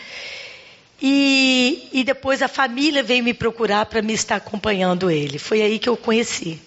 E, 1.02 1.88
e 1.92 2.04
depois 2.04 2.42
a 2.42 2.48
família 2.48 3.02
veio 3.02 3.24
me 3.24 3.34
procurar 3.34 3.86
para 3.86 4.00
me 4.00 4.14
estar 4.14 4.36
acompanhando 4.36 5.10
ele. 5.10 5.36
Foi 5.36 5.60
aí 5.60 5.80
que 5.80 5.88
eu 5.88 5.96
conheci. 5.96 6.60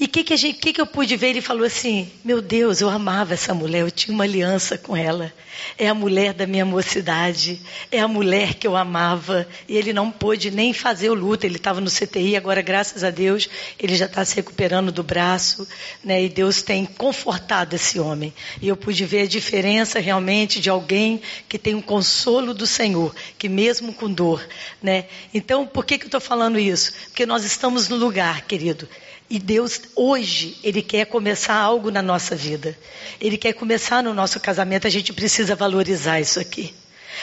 E 0.00 0.06
o 0.06 0.08
que, 0.08 0.24
que, 0.24 0.52
que, 0.54 0.72
que 0.72 0.80
eu 0.80 0.86
pude 0.86 1.14
ver? 1.14 1.28
Ele 1.28 1.42
falou 1.42 1.66
assim: 1.66 2.10
Meu 2.24 2.40
Deus, 2.40 2.80
eu 2.80 2.88
amava 2.88 3.34
essa 3.34 3.52
mulher, 3.52 3.80
eu 3.82 3.90
tinha 3.90 4.14
uma 4.14 4.24
aliança 4.24 4.78
com 4.78 4.96
ela. 4.96 5.30
É 5.76 5.88
a 5.88 5.94
mulher 5.94 6.32
da 6.32 6.46
minha 6.46 6.64
mocidade, 6.64 7.60
é 7.92 8.00
a 8.00 8.08
mulher 8.08 8.54
que 8.54 8.66
eu 8.66 8.74
amava. 8.74 9.46
E 9.68 9.76
ele 9.76 9.92
não 9.92 10.10
pôde 10.10 10.50
nem 10.50 10.72
fazer 10.72 11.10
o 11.10 11.14
luto, 11.14 11.44
ele 11.44 11.56
estava 11.56 11.82
no 11.82 11.90
CTI, 11.90 12.34
agora, 12.34 12.62
graças 12.62 13.04
a 13.04 13.10
Deus, 13.10 13.46
ele 13.78 13.94
já 13.94 14.06
está 14.06 14.24
se 14.24 14.34
recuperando 14.36 14.90
do 14.90 15.02
braço, 15.02 15.68
né? 16.02 16.24
E 16.24 16.30
Deus 16.30 16.62
tem 16.62 16.86
confortado 16.86 17.76
esse 17.76 18.00
homem. 18.00 18.32
E 18.62 18.68
eu 18.68 18.78
pude 18.78 19.04
ver 19.04 19.24
a 19.24 19.28
diferença 19.28 20.00
realmente 20.00 20.60
de 20.60 20.70
alguém 20.70 21.20
que 21.46 21.58
tem 21.58 21.74
um 21.74 21.82
consolo 21.82 22.54
do 22.54 22.66
Senhor, 22.66 23.14
que 23.36 23.50
mesmo 23.50 23.92
com 23.92 24.10
dor, 24.10 24.42
né? 24.82 25.04
Então, 25.34 25.66
por 25.66 25.84
que, 25.84 25.98
que 25.98 26.04
eu 26.04 26.08
estou 26.08 26.22
falando 26.22 26.58
isso? 26.58 26.90
Porque 27.08 27.26
nós 27.26 27.44
estamos 27.44 27.86
no 27.86 27.96
lugar, 27.96 28.46
querido 28.46 28.88
e 29.30 29.38
Deus, 29.38 29.80
hoje, 29.94 30.58
Ele 30.60 30.82
quer 30.82 31.06
começar 31.06 31.54
algo 31.54 31.88
na 31.88 32.02
nossa 32.02 32.34
vida. 32.34 32.76
Ele 33.20 33.38
quer 33.38 33.52
começar 33.52 34.02
no 34.02 34.12
nosso 34.12 34.40
casamento. 34.40 34.88
A 34.88 34.90
gente 34.90 35.12
precisa 35.12 35.54
valorizar 35.54 36.20
isso 36.20 36.40
aqui. 36.40 36.74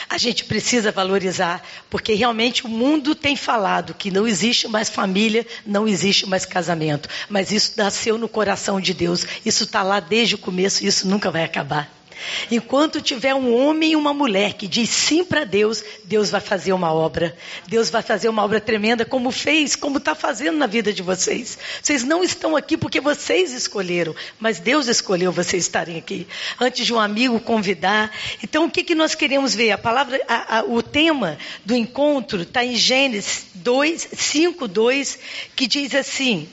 A 0.08 0.16
gente 0.16 0.44
precisa 0.44 0.90
valorizar, 0.90 1.62
porque 1.90 2.14
realmente 2.14 2.64
o 2.64 2.68
mundo 2.68 3.14
tem 3.14 3.36
falado 3.36 3.92
que 3.92 4.10
não 4.10 4.26
existe 4.26 4.66
mais 4.68 4.88
família, 4.88 5.46
não 5.66 5.86
existe 5.86 6.26
mais 6.26 6.46
casamento. 6.46 7.10
Mas 7.28 7.52
isso 7.52 7.74
nasceu 7.76 8.16
no 8.16 8.28
coração 8.28 8.80
de 8.80 8.94
Deus. 8.94 9.26
Isso 9.44 9.64
está 9.64 9.82
lá 9.82 10.00
desde 10.00 10.34
o 10.34 10.38
começo 10.38 10.82
e 10.82 10.86
isso 10.86 11.06
nunca 11.06 11.30
vai 11.30 11.44
acabar. 11.44 11.97
Enquanto 12.50 13.00
tiver 13.00 13.34
um 13.34 13.54
homem 13.54 13.92
e 13.92 13.96
uma 13.96 14.12
mulher 14.12 14.54
que 14.54 14.66
diz 14.66 14.90
sim 14.90 15.24
para 15.24 15.44
Deus, 15.44 15.84
Deus 16.04 16.30
vai 16.30 16.40
fazer 16.40 16.72
uma 16.72 16.92
obra. 16.92 17.36
Deus 17.66 17.90
vai 17.90 18.02
fazer 18.02 18.28
uma 18.28 18.44
obra 18.44 18.60
tremenda, 18.60 19.04
como 19.04 19.30
fez, 19.30 19.76
como 19.76 19.98
está 19.98 20.14
fazendo 20.14 20.58
na 20.58 20.66
vida 20.66 20.92
de 20.92 21.02
vocês. 21.02 21.58
Vocês 21.82 22.04
não 22.04 22.22
estão 22.22 22.56
aqui 22.56 22.76
porque 22.76 23.00
vocês 23.00 23.52
escolheram, 23.52 24.14
mas 24.38 24.58
Deus 24.58 24.88
escolheu 24.88 25.32
vocês 25.32 25.64
estarem 25.64 25.96
aqui. 25.96 26.26
Antes 26.60 26.86
de 26.86 26.92
um 26.92 27.00
amigo 27.00 27.38
convidar. 27.40 28.10
Então, 28.42 28.66
o 28.66 28.70
que, 28.70 28.82
que 28.82 28.94
nós 28.94 29.14
queremos 29.14 29.54
ver? 29.54 29.72
A 29.72 29.78
palavra, 29.78 30.20
a, 30.28 30.58
a, 30.58 30.64
o 30.64 30.82
tema 30.82 31.38
do 31.64 31.74
encontro 31.74 32.42
está 32.42 32.64
em 32.64 32.74
Gênesis 32.74 33.46
2, 33.54 34.08
5, 34.12 34.68
2, 34.68 35.18
que 35.54 35.66
diz 35.66 35.94
assim: 35.94 36.48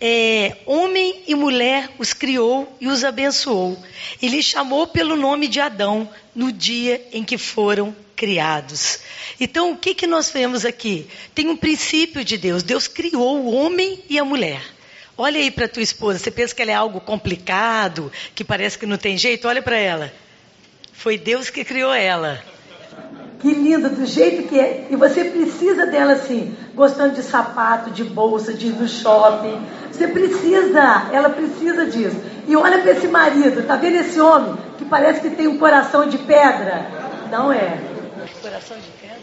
é, 0.00 0.56
homem 0.66 1.22
e 1.26 1.34
mulher 1.34 1.90
os 1.98 2.12
criou 2.12 2.76
e 2.80 2.88
os 2.88 3.04
abençoou. 3.04 3.78
E 4.20 4.28
lhes 4.28 4.44
chamou 4.44 4.86
pelo 4.86 5.16
nome 5.16 5.48
de 5.48 5.60
Adão 5.60 6.08
no 6.34 6.52
dia 6.52 7.06
em 7.12 7.24
que 7.24 7.38
foram 7.38 7.94
criados. 8.16 9.00
Então, 9.40 9.72
o 9.72 9.76
que, 9.76 9.94
que 9.94 10.06
nós 10.06 10.30
vemos 10.30 10.64
aqui? 10.64 11.06
Tem 11.34 11.48
um 11.48 11.56
princípio 11.56 12.24
de 12.24 12.36
Deus. 12.36 12.62
Deus 12.62 12.86
criou 12.86 13.38
o 13.38 13.54
homem 13.54 14.02
e 14.08 14.18
a 14.18 14.24
mulher. 14.24 14.62
Olha 15.16 15.40
aí 15.40 15.50
para 15.50 15.68
tua 15.68 15.82
esposa. 15.82 16.18
Você 16.18 16.30
pensa 16.30 16.54
que 16.54 16.62
ela 16.62 16.72
é 16.72 16.74
algo 16.74 17.00
complicado, 17.00 18.10
que 18.34 18.44
parece 18.44 18.78
que 18.78 18.86
não 18.86 18.96
tem 18.96 19.16
jeito? 19.16 19.46
Olha 19.46 19.62
para 19.62 19.76
ela. 19.76 20.12
Foi 20.92 21.16
Deus 21.18 21.50
que 21.50 21.64
criou 21.64 21.92
ela. 21.92 22.42
Que 23.40 23.52
linda, 23.52 23.90
do 23.90 24.06
jeito 24.06 24.48
que 24.48 24.58
é. 24.58 24.86
E 24.90 24.96
você 24.96 25.24
precisa 25.24 25.86
dela 25.86 26.14
assim, 26.14 26.56
gostando 26.74 27.14
de 27.14 27.22
sapato, 27.22 27.90
de 27.90 28.02
bolsa, 28.02 28.54
de 28.54 28.68
ir 28.68 28.72
no 28.72 28.88
shopping. 28.88 29.60
Você 29.94 30.08
precisa, 30.08 31.08
ela 31.12 31.30
precisa 31.30 31.86
disso. 31.86 32.20
E 32.48 32.56
olha 32.56 32.78
para 32.78 32.90
esse 32.90 33.06
marido, 33.06 33.64
tá 33.64 33.76
vendo 33.76 33.96
esse 33.96 34.20
homem 34.20 34.56
que 34.76 34.84
parece 34.84 35.20
que 35.20 35.30
tem 35.30 35.46
um 35.46 35.56
coração 35.56 36.08
de 36.08 36.18
pedra? 36.18 36.86
Não 37.30 37.52
é. 37.52 37.78
Coração 38.42 38.76
de 38.76 38.90
pedra? 39.00 39.14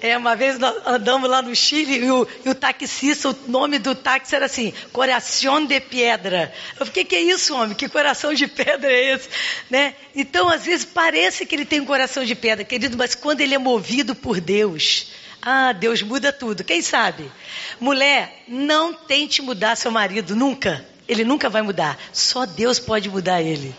É, 0.00 0.16
uma 0.16 0.36
vez 0.36 0.58
nós 0.58 0.76
andamos 0.86 1.28
lá 1.30 1.40
no 1.40 1.54
Chile 1.56 2.04
e 2.04 2.10
o, 2.10 2.28
e 2.44 2.50
o 2.50 2.54
taxista, 2.54 3.30
o 3.30 3.36
nome 3.48 3.78
do 3.78 3.94
táxi 3.94 4.34
era 4.36 4.44
assim, 4.44 4.72
Coração 4.92 5.64
de 5.64 5.80
Pedra. 5.80 6.52
Eu 6.78 6.84
fiquei, 6.84 7.04
que 7.04 7.16
é 7.16 7.22
isso, 7.22 7.54
homem? 7.54 7.74
Que 7.74 7.88
coração 7.88 8.34
de 8.34 8.46
pedra 8.46 8.92
é 8.92 9.14
esse? 9.14 9.28
Né? 9.70 9.94
Então, 10.14 10.48
às 10.48 10.64
vezes, 10.64 10.84
parece 10.84 11.46
que 11.46 11.54
ele 11.54 11.64
tem 11.64 11.80
um 11.80 11.86
coração 11.86 12.24
de 12.24 12.34
pedra, 12.34 12.64
querido, 12.64 12.96
mas 12.96 13.14
quando 13.14 13.40
ele 13.40 13.54
é 13.54 13.58
movido 13.58 14.14
por 14.14 14.38
Deus, 14.38 15.12
ah, 15.48 15.72
Deus 15.72 16.02
muda 16.02 16.32
tudo. 16.32 16.64
Quem 16.64 16.82
sabe? 16.82 17.30
Mulher, 17.78 18.42
não 18.48 18.92
tente 18.92 19.40
mudar 19.40 19.76
seu 19.76 19.92
marido, 19.92 20.34
nunca. 20.34 20.84
Ele 21.06 21.22
nunca 21.22 21.48
vai 21.48 21.62
mudar. 21.62 21.96
Só 22.12 22.44
Deus 22.44 22.80
pode 22.80 23.08
mudar 23.08 23.40
ele. 23.40 23.72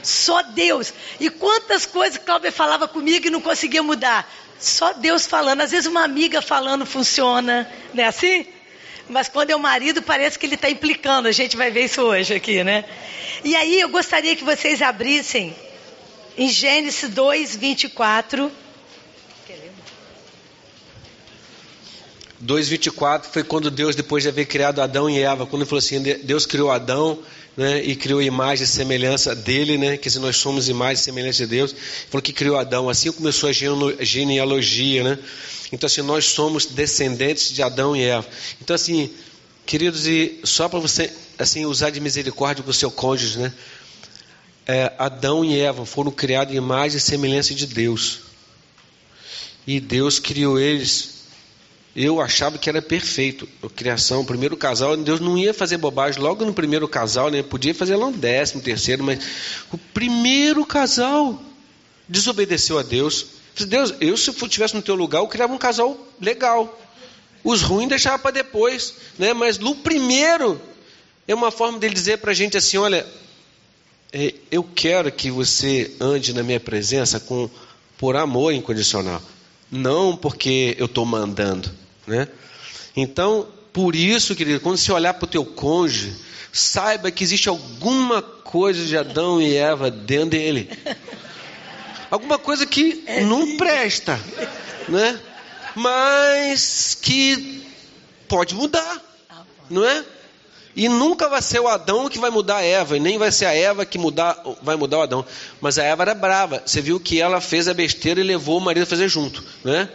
Só 0.00 0.42
Deus. 0.42 0.94
E 1.18 1.28
quantas 1.28 1.84
coisas 1.84 2.18
Cláudia 2.18 2.52
falava 2.52 2.86
comigo 2.86 3.26
e 3.26 3.30
não 3.30 3.40
conseguia 3.40 3.82
mudar. 3.82 4.32
Só 4.60 4.92
Deus 4.92 5.26
falando. 5.26 5.60
Às 5.60 5.72
vezes 5.72 5.86
uma 5.86 6.04
amiga 6.04 6.40
falando 6.40 6.86
funciona, 6.86 7.68
não 7.92 8.04
é 8.04 8.06
assim? 8.06 8.46
Mas 9.08 9.28
quando 9.28 9.50
é 9.50 9.56
o 9.56 9.60
marido, 9.60 10.00
parece 10.00 10.38
que 10.38 10.46
ele 10.46 10.54
está 10.54 10.70
implicando. 10.70 11.26
A 11.26 11.32
gente 11.32 11.56
vai 11.56 11.72
ver 11.72 11.86
isso 11.86 12.00
hoje 12.00 12.32
aqui, 12.32 12.62
né? 12.62 12.84
E 13.42 13.56
aí 13.56 13.80
eu 13.80 13.88
gostaria 13.88 14.36
que 14.36 14.44
vocês 14.44 14.80
abrissem 14.82 15.52
em 16.36 16.48
Gênesis 16.48 17.10
2, 17.10 17.56
24. 17.56 18.52
2,24 22.44 23.24
foi 23.24 23.42
quando 23.42 23.70
Deus, 23.70 23.96
depois 23.96 24.22
de 24.22 24.28
haver 24.28 24.46
criado 24.46 24.80
Adão 24.80 25.10
e 25.10 25.20
Eva, 25.20 25.44
quando 25.44 25.62
ele 25.62 25.68
falou 25.68 25.80
assim: 25.80 26.00
Deus 26.00 26.46
criou 26.46 26.70
Adão 26.70 27.18
né, 27.56 27.82
e 27.82 27.96
criou 27.96 28.22
imagem 28.22 28.62
e 28.62 28.66
semelhança 28.66 29.34
dele, 29.34 29.76
né, 29.76 29.96
que 29.96 30.08
se 30.08 30.20
nós 30.20 30.36
somos 30.36 30.68
imagem 30.68 31.00
e 31.00 31.04
semelhança 31.04 31.38
de 31.38 31.46
Deus, 31.46 31.74
falou 32.08 32.22
que 32.22 32.32
criou 32.32 32.56
Adão. 32.56 32.88
Assim 32.88 33.10
começou 33.10 33.48
a 33.48 33.52
genealogia, 33.52 35.02
né? 35.02 35.18
Então, 35.72 35.86
assim, 35.86 36.00
nós 36.02 36.26
somos 36.26 36.66
descendentes 36.66 37.52
de 37.52 37.62
Adão 37.62 37.96
e 37.96 38.02
Eva. 38.02 38.26
Então, 38.62 38.74
assim, 38.74 39.10
queridos, 39.66 40.06
e 40.06 40.38
só 40.44 40.68
para 40.68 40.78
você 40.78 41.12
assim 41.38 41.66
usar 41.66 41.90
de 41.90 42.00
misericórdia 42.00 42.62
com 42.62 42.70
o 42.70 42.74
seu 42.74 42.90
cônjuge, 42.90 43.38
né? 43.38 43.52
É, 44.66 44.92
Adão 44.98 45.44
e 45.44 45.58
Eva 45.58 45.84
foram 45.84 46.10
criados 46.10 46.54
em 46.54 46.58
imagem 46.58 46.98
e 46.98 47.00
semelhança 47.00 47.54
de 47.54 47.66
Deus. 47.66 48.20
E 49.66 49.80
Deus 49.80 50.18
criou 50.18 50.58
eles 50.58 51.17
eu 52.00 52.20
achava 52.20 52.56
que 52.58 52.68
era 52.68 52.80
perfeito 52.80 53.48
a 53.60 53.68
criação, 53.68 54.20
o 54.20 54.24
primeiro 54.24 54.56
casal, 54.56 54.96
Deus 54.96 55.18
não 55.18 55.36
ia 55.36 55.52
fazer 55.52 55.78
bobagem 55.78 56.22
logo 56.22 56.44
no 56.44 56.54
primeiro 56.54 56.86
casal, 56.86 57.28
né? 57.28 57.42
Podia 57.42 57.74
fazer 57.74 57.96
lá 57.96 58.06
no 58.06 58.16
décimo, 58.16 58.62
terceiro, 58.62 59.02
mas 59.02 59.18
o 59.72 59.76
primeiro 59.76 60.64
casal 60.64 61.42
desobedeceu 62.08 62.78
a 62.78 62.84
Deus. 62.84 63.26
Deus, 63.66 63.92
eu 64.00 64.16
se 64.16 64.30
eu 64.30 64.48
tivesse 64.48 64.76
no 64.76 64.82
teu 64.82 64.94
lugar, 64.94 65.18
eu 65.18 65.26
criava 65.26 65.52
um 65.52 65.58
casal 65.58 65.98
legal. 66.20 66.80
Os 67.42 67.62
ruins 67.62 67.88
deixava 67.88 68.16
para 68.16 68.30
depois, 68.30 68.94
né? 69.18 69.34
Mas 69.34 69.58
no 69.58 69.74
primeiro 69.74 70.60
é 71.26 71.34
uma 71.34 71.50
forma 71.50 71.80
dele 71.80 71.94
dizer 71.94 72.18
para 72.18 72.30
a 72.30 72.34
gente 72.34 72.56
assim, 72.56 72.76
olha, 72.76 73.04
é, 74.12 74.34
eu 74.52 74.62
quero 74.62 75.10
que 75.10 75.32
você 75.32 75.90
ande 75.98 76.32
na 76.32 76.44
minha 76.44 76.60
presença 76.60 77.18
com 77.18 77.50
por 77.96 78.14
amor 78.14 78.52
incondicional, 78.52 79.20
não 79.68 80.16
porque 80.16 80.76
eu 80.78 80.86
estou 80.86 81.04
mandando. 81.04 81.68
Né? 82.08 82.26
Então, 82.96 83.46
por 83.72 83.94
isso, 83.94 84.34
querido, 84.34 84.60
quando 84.60 84.78
você 84.78 84.90
olhar 84.90 85.14
para 85.14 85.26
o 85.26 85.28
teu 85.28 85.44
cônjuge, 85.44 86.16
saiba 86.52 87.10
que 87.10 87.22
existe 87.22 87.48
alguma 87.48 88.22
coisa 88.22 88.84
de 88.84 88.96
Adão 88.96 89.40
e 89.40 89.54
Eva 89.54 89.90
dentro 89.90 90.30
dele. 90.30 90.70
Alguma 92.10 92.38
coisa 92.38 92.66
que 92.66 93.04
não 93.26 93.58
presta, 93.58 94.18
né? 94.88 95.20
Mas 95.76 96.98
que 97.00 97.62
pode 98.26 98.54
mudar, 98.54 99.02
não 99.68 99.84
é? 99.84 100.04
E 100.74 100.88
nunca 100.88 101.28
vai 101.28 101.42
ser 101.42 101.60
o 101.60 101.68
Adão 101.68 102.08
que 102.08 102.18
vai 102.18 102.30
mudar 102.30 102.58
a 102.58 102.64
Eva, 102.64 102.96
e 102.96 103.00
nem 103.00 103.18
vai 103.18 103.30
ser 103.30 103.46
a 103.46 103.54
Eva 103.54 103.84
que 103.84 103.98
mudar, 103.98 104.42
vai 104.62 104.76
mudar 104.76 104.98
o 104.98 105.02
Adão. 105.02 105.26
Mas 105.60 105.78
a 105.78 105.84
Eva 105.84 106.04
era 106.04 106.14
brava. 106.14 106.62
Você 106.64 106.80
viu 106.80 106.98
que 106.98 107.20
ela 107.20 107.40
fez 107.40 107.68
a 107.68 107.74
besteira 107.74 108.20
e 108.20 108.24
levou 108.24 108.58
o 108.58 108.60
marido 108.60 108.84
a 108.84 108.86
fazer 108.86 109.08
junto, 109.08 109.44
né? 109.62 109.88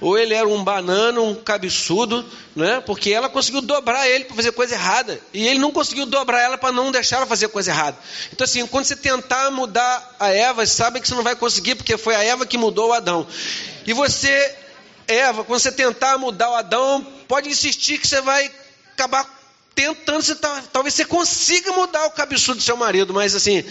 Ou 0.00 0.18
ele 0.18 0.34
era 0.34 0.46
um 0.46 0.62
banana, 0.62 1.20
um 1.20 1.34
cabeçudo, 1.34 2.24
né? 2.54 2.82
porque 2.84 3.10
ela 3.10 3.28
conseguiu 3.28 3.60
dobrar 3.60 4.08
ele 4.08 4.24
para 4.24 4.36
fazer 4.36 4.52
coisa 4.52 4.74
errada, 4.74 5.20
e 5.32 5.46
ele 5.46 5.58
não 5.58 5.72
conseguiu 5.72 6.06
dobrar 6.06 6.40
ela 6.40 6.58
para 6.58 6.72
não 6.72 6.90
deixar 6.90 7.16
ela 7.16 7.26
fazer 7.26 7.48
coisa 7.48 7.70
errada. 7.70 7.96
Então, 8.32 8.44
assim, 8.44 8.66
quando 8.66 8.84
você 8.84 8.96
tentar 8.96 9.50
mudar 9.50 10.16
a 10.20 10.28
Eva, 10.28 10.66
sabe 10.66 11.00
que 11.00 11.08
você 11.08 11.14
não 11.14 11.22
vai 11.22 11.36
conseguir, 11.36 11.74
porque 11.74 11.96
foi 11.96 12.14
a 12.14 12.22
Eva 12.22 12.46
que 12.46 12.58
mudou 12.58 12.90
o 12.90 12.92
Adão. 12.92 13.26
E 13.86 13.92
você, 13.92 14.54
Eva, 15.06 15.44
quando 15.44 15.60
você 15.60 15.72
tentar 15.72 16.18
mudar 16.18 16.50
o 16.50 16.54
Adão, 16.54 17.06
pode 17.26 17.48
insistir 17.48 17.98
que 17.98 18.06
você 18.06 18.20
vai 18.20 18.50
acabar 18.92 19.36
tentando, 19.74 20.22
você 20.22 20.34
tá, 20.34 20.62
talvez 20.72 20.94
você 20.94 21.04
consiga 21.04 21.70
mudar 21.72 22.06
o 22.06 22.10
cabeçudo 22.10 22.56
do 22.56 22.62
seu 22.62 22.78
marido, 22.78 23.12
mas 23.12 23.34
assim, 23.34 23.62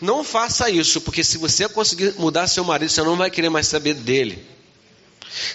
não 0.00 0.24
faça 0.24 0.68
isso, 0.68 1.00
porque 1.00 1.22
se 1.22 1.38
você 1.38 1.68
conseguir 1.68 2.14
mudar 2.18 2.48
seu 2.48 2.64
marido, 2.64 2.90
você 2.90 3.00
não 3.02 3.16
vai 3.16 3.30
querer 3.30 3.48
mais 3.48 3.68
saber 3.68 3.94
dele. 3.94 4.44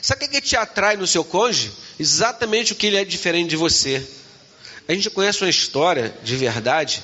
Sabe 0.02 0.26
o 0.26 0.30
que 0.30 0.42
te 0.42 0.56
atrai 0.56 0.98
no 0.98 1.08
seu 1.08 1.24
cônjuge? 1.24 1.72
Exatamente 2.00 2.74
o 2.74 2.76
que 2.76 2.88
ele 2.88 2.98
é 2.98 3.06
diferente 3.06 3.50
de 3.50 3.56
você. 3.56 4.06
A 4.88 4.94
gente 4.94 5.10
conhece 5.10 5.44
uma 5.44 5.50
história 5.50 6.16
de 6.24 6.36
verdade 6.36 7.04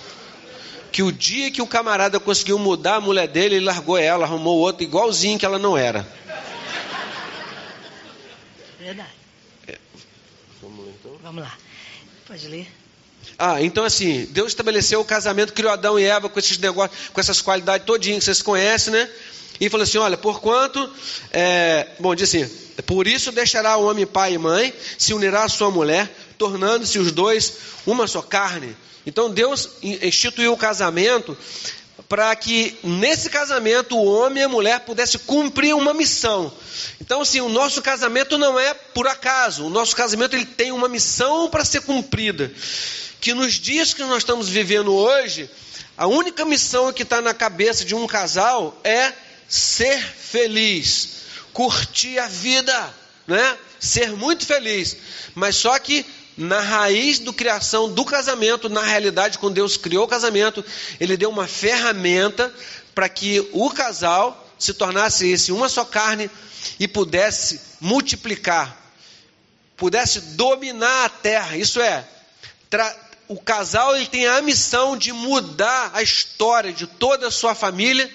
que 0.91 1.01
o 1.01 1.11
dia 1.11 1.49
que 1.49 1.61
o 1.61 1.67
camarada 1.67 2.19
conseguiu 2.19 2.59
mudar 2.59 2.95
a 2.95 3.01
mulher 3.01 3.28
dele, 3.28 3.55
ele 3.55 3.65
largou 3.65 3.97
ela, 3.97 4.26
arrumou 4.26 4.59
outro 4.59 4.84
igualzinho 4.84 5.39
que 5.39 5.45
ela 5.45 5.57
não 5.57 5.76
era. 5.76 6.07
Verdade. 8.80 9.09
É. 9.67 9.78
Vamos, 10.61 10.88
então? 10.89 11.17
Vamos 11.24 11.43
lá. 11.43 11.57
Pode 12.28 12.47
ler. 12.47 12.67
Ah, 13.39 13.61
então 13.61 13.84
assim, 13.84 14.26
Deus 14.32 14.49
estabeleceu 14.49 15.01
o 15.01 15.05
casamento, 15.05 15.53
criou 15.53 15.71
Adão 15.71 15.99
e 15.99 16.03
Eva 16.03 16.30
com 16.30 16.38
esses 16.38 16.57
negócios, 16.57 17.09
com 17.09 17.19
essas 17.19 17.41
qualidades 17.41 17.86
todinhas 17.86 18.19
que 18.19 18.26
vocês 18.26 18.41
conhecem, 18.41 18.93
né? 18.93 19.09
E 19.59 19.69
falou 19.69 19.83
assim: 19.83 19.97
olha, 19.97 20.17
porquanto, 20.17 20.89
é, 21.31 21.87
bom, 21.99 22.13
diz 22.15 22.29
assim: 22.29 22.49
por 22.85 23.07
isso 23.07 23.31
deixará 23.31 23.77
o 23.77 23.85
homem 23.85 24.05
pai 24.05 24.33
e 24.33 24.37
mãe, 24.37 24.73
se 24.97 25.13
unirá 25.13 25.43
à 25.43 25.49
sua 25.49 25.69
mulher, 25.69 26.11
tornando-se 26.37 26.97
os 26.99 27.11
dois 27.11 27.53
uma 27.85 28.07
só 28.07 28.21
carne. 28.21 28.75
Então 29.05 29.29
Deus 29.29 29.69
instituiu 29.81 30.53
o 30.53 30.57
casamento 30.57 31.37
para 32.09 32.35
que 32.35 32.77
nesse 32.83 33.29
casamento 33.29 33.97
o 33.97 34.05
homem 34.05 34.41
e 34.41 34.45
a 34.45 34.49
mulher 34.49 34.79
pudessem 34.81 35.19
cumprir 35.25 35.75
uma 35.75 35.93
missão. 35.93 36.51
Então, 37.01 37.21
assim, 37.21 37.41
o 37.41 37.49
nosso 37.49 37.81
casamento 37.81 38.37
não 38.37 38.59
é 38.59 38.73
por 38.73 39.07
acaso. 39.07 39.65
O 39.65 39.69
nosso 39.69 39.95
casamento 39.95 40.35
ele 40.35 40.45
tem 40.45 40.71
uma 40.71 40.87
missão 40.87 41.49
para 41.49 41.65
ser 41.65 41.81
cumprida. 41.81 42.51
Que 43.19 43.33
nos 43.33 43.53
dias 43.53 43.93
que 43.93 44.03
nós 44.03 44.19
estamos 44.19 44.49
vivendo 44.49 44.93
hoje, 44.93 45.49
a 45.97 46.07
única 46.07 46.45
missão 46.45 46.91
que 46.91 47.03
está 47.03 47.21
na 47.21 47.33
cabeça 47.33 47.85
de 47.85 47.95
um 47.95 48.05
casal 48.05 48.79
é 48.83 49.13
ser 49.53 50.01
feliz, 50.01 51.09
curtir 51.53 52.17
a 52.17 52.27
vida, 52.27 52.93
né? 53.27 53.57
Ser 53.79 54.11
muito 54.13 54.47
feliz. 54.47 54.97
Mas 55.35 55.55
só 55.57 55.77
que 55.77 56.03
na 56.35 56.59
raiz 56.59 57.19
do 57.19 57.31
criação 57.31 57.93
do 57.93 58.03
casamento, 58.03 58.67
na 58.67 58.81
realidade, 58.81 59.37
quando 59.37 59.53
Deus 59.53 59.77
criou 59.77 60.05
o 60.05 60.07
casamento, 60.07 60.65
Ele 60.99 61.15
deu 61.15 61.29
uma 61.29 61.47
ferramenta 61.47 62.51
para 62.95 63.07
que 63.07 63.47
o 63.53 63.69
casal 63.69 64.49
se 64.57 64.73
tornasse 64.73 65.27
esse 65.27 65.51
uma 65.51 65.69
só 65.69 65.85
carne 65.85 66.31
e 66.79 66.87
pudesse 66.87 67.61
multiplicar, 67.79 68.75
pudesse 69.77 70.19
dominar 70.19 71.05
a 71.05 71.09
terra. 71.09 71.57
Isso 71.57 71.79
é, 71.79 72.07
o 73.27 73.39
casal 73.39 73.95
ele 73.95 74.07
tem 74.07 74.25
a 74.25 74.41
missão 74.41 74.97
de 74.97 75.13
mudar 75.13 75.91
a 75.93 76.01
história 76.01 76.73
de 76.73 76.87
toda 76.87 77.27
a 77.27 77.31
sua 77.31 77.53
família 77.53 78.09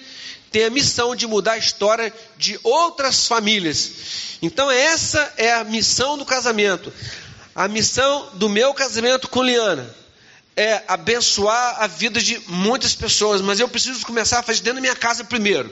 tem 0.51 0.65
a 0.65 0.69
missão 0.69 1.15
de 1.15 1.27
mudar 1.27 1.53
a 1.53 1.57
história 1.57 2.13
de 2.37 2.59
outras 2.63 3.27
famílias. 3.27 3.91
Então, 4.41 4.69
essa 4.69 5.33
é 5.37 5.53
a 5.53 5.63
missão 5.63 6.17
do 6.17 6.25
casamento. 6.25 6.91
A 7.55 7.67
missão 7.67 8.29
do 8.33 8.49
meu 8.49 8.73
casamento 8.73 9.27
com 9.27 9.43
Liana 9.43 9.95
é 10.55 10.83
abençoar 10.87 11.81
a 11.81 11.87
vida 11.87 12.21
de 12.21 12.39
muitas 12.47 12.93
pessoas, 12.95 13.41
mas 13.41 13.59
eu 13.59 13.69
preciso 13.69 14.05
começar 14.05 14.39
a 14.39 14.43
fazer 14.43 14.61
dentro 14.61 14.75
da 14.75 14.81
minha 14.81 14.95
casa 14.95 15.23
primeiro. 15.23 15.71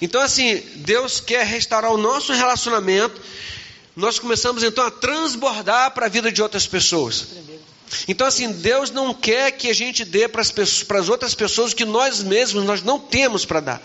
Então, 0.00 0.20
assim, 0.20 0.56
Deus 0.76 1.20
quer 1.20 1.46
restaurar 1.46 1.92
o 1.92 1.98
nosso 1.98 2.32
relacionamento. 2.32 3.20
Nós 3.94 4.18
começamos 4.18 4.62
então 4.62 4.84
a 4.84 4.90
transbordar 4.90 5.92
para 5.92 6.06
a 6.06 6.08
vida 6.08 6.30
de 6.30 6.42
outras 6.42 6.66
pessoas. 6.66 7.26
Então, 8.08 8.26
assim, 8.26 8.50
Deus 8.50 8.90
não 8.90 9.14
quer 9.14 9.52
que 9.52 9.68
a 9.68 9.74
gente 9.74 10.04
dê 10.04 10.28
para 10.28 10.42
as 10.42 11.08
outras 11.08 11.34
pessoas 11.34 11.72
o 11.72 11.76
que 11.76 11.84
nós 11.84 12.22
mesmos 12.22 12.64
nós 12.64 12.82
não 12.82 12.98
temos 12.98 13.44
para 13.44 13.60
dar. 13.60 13.82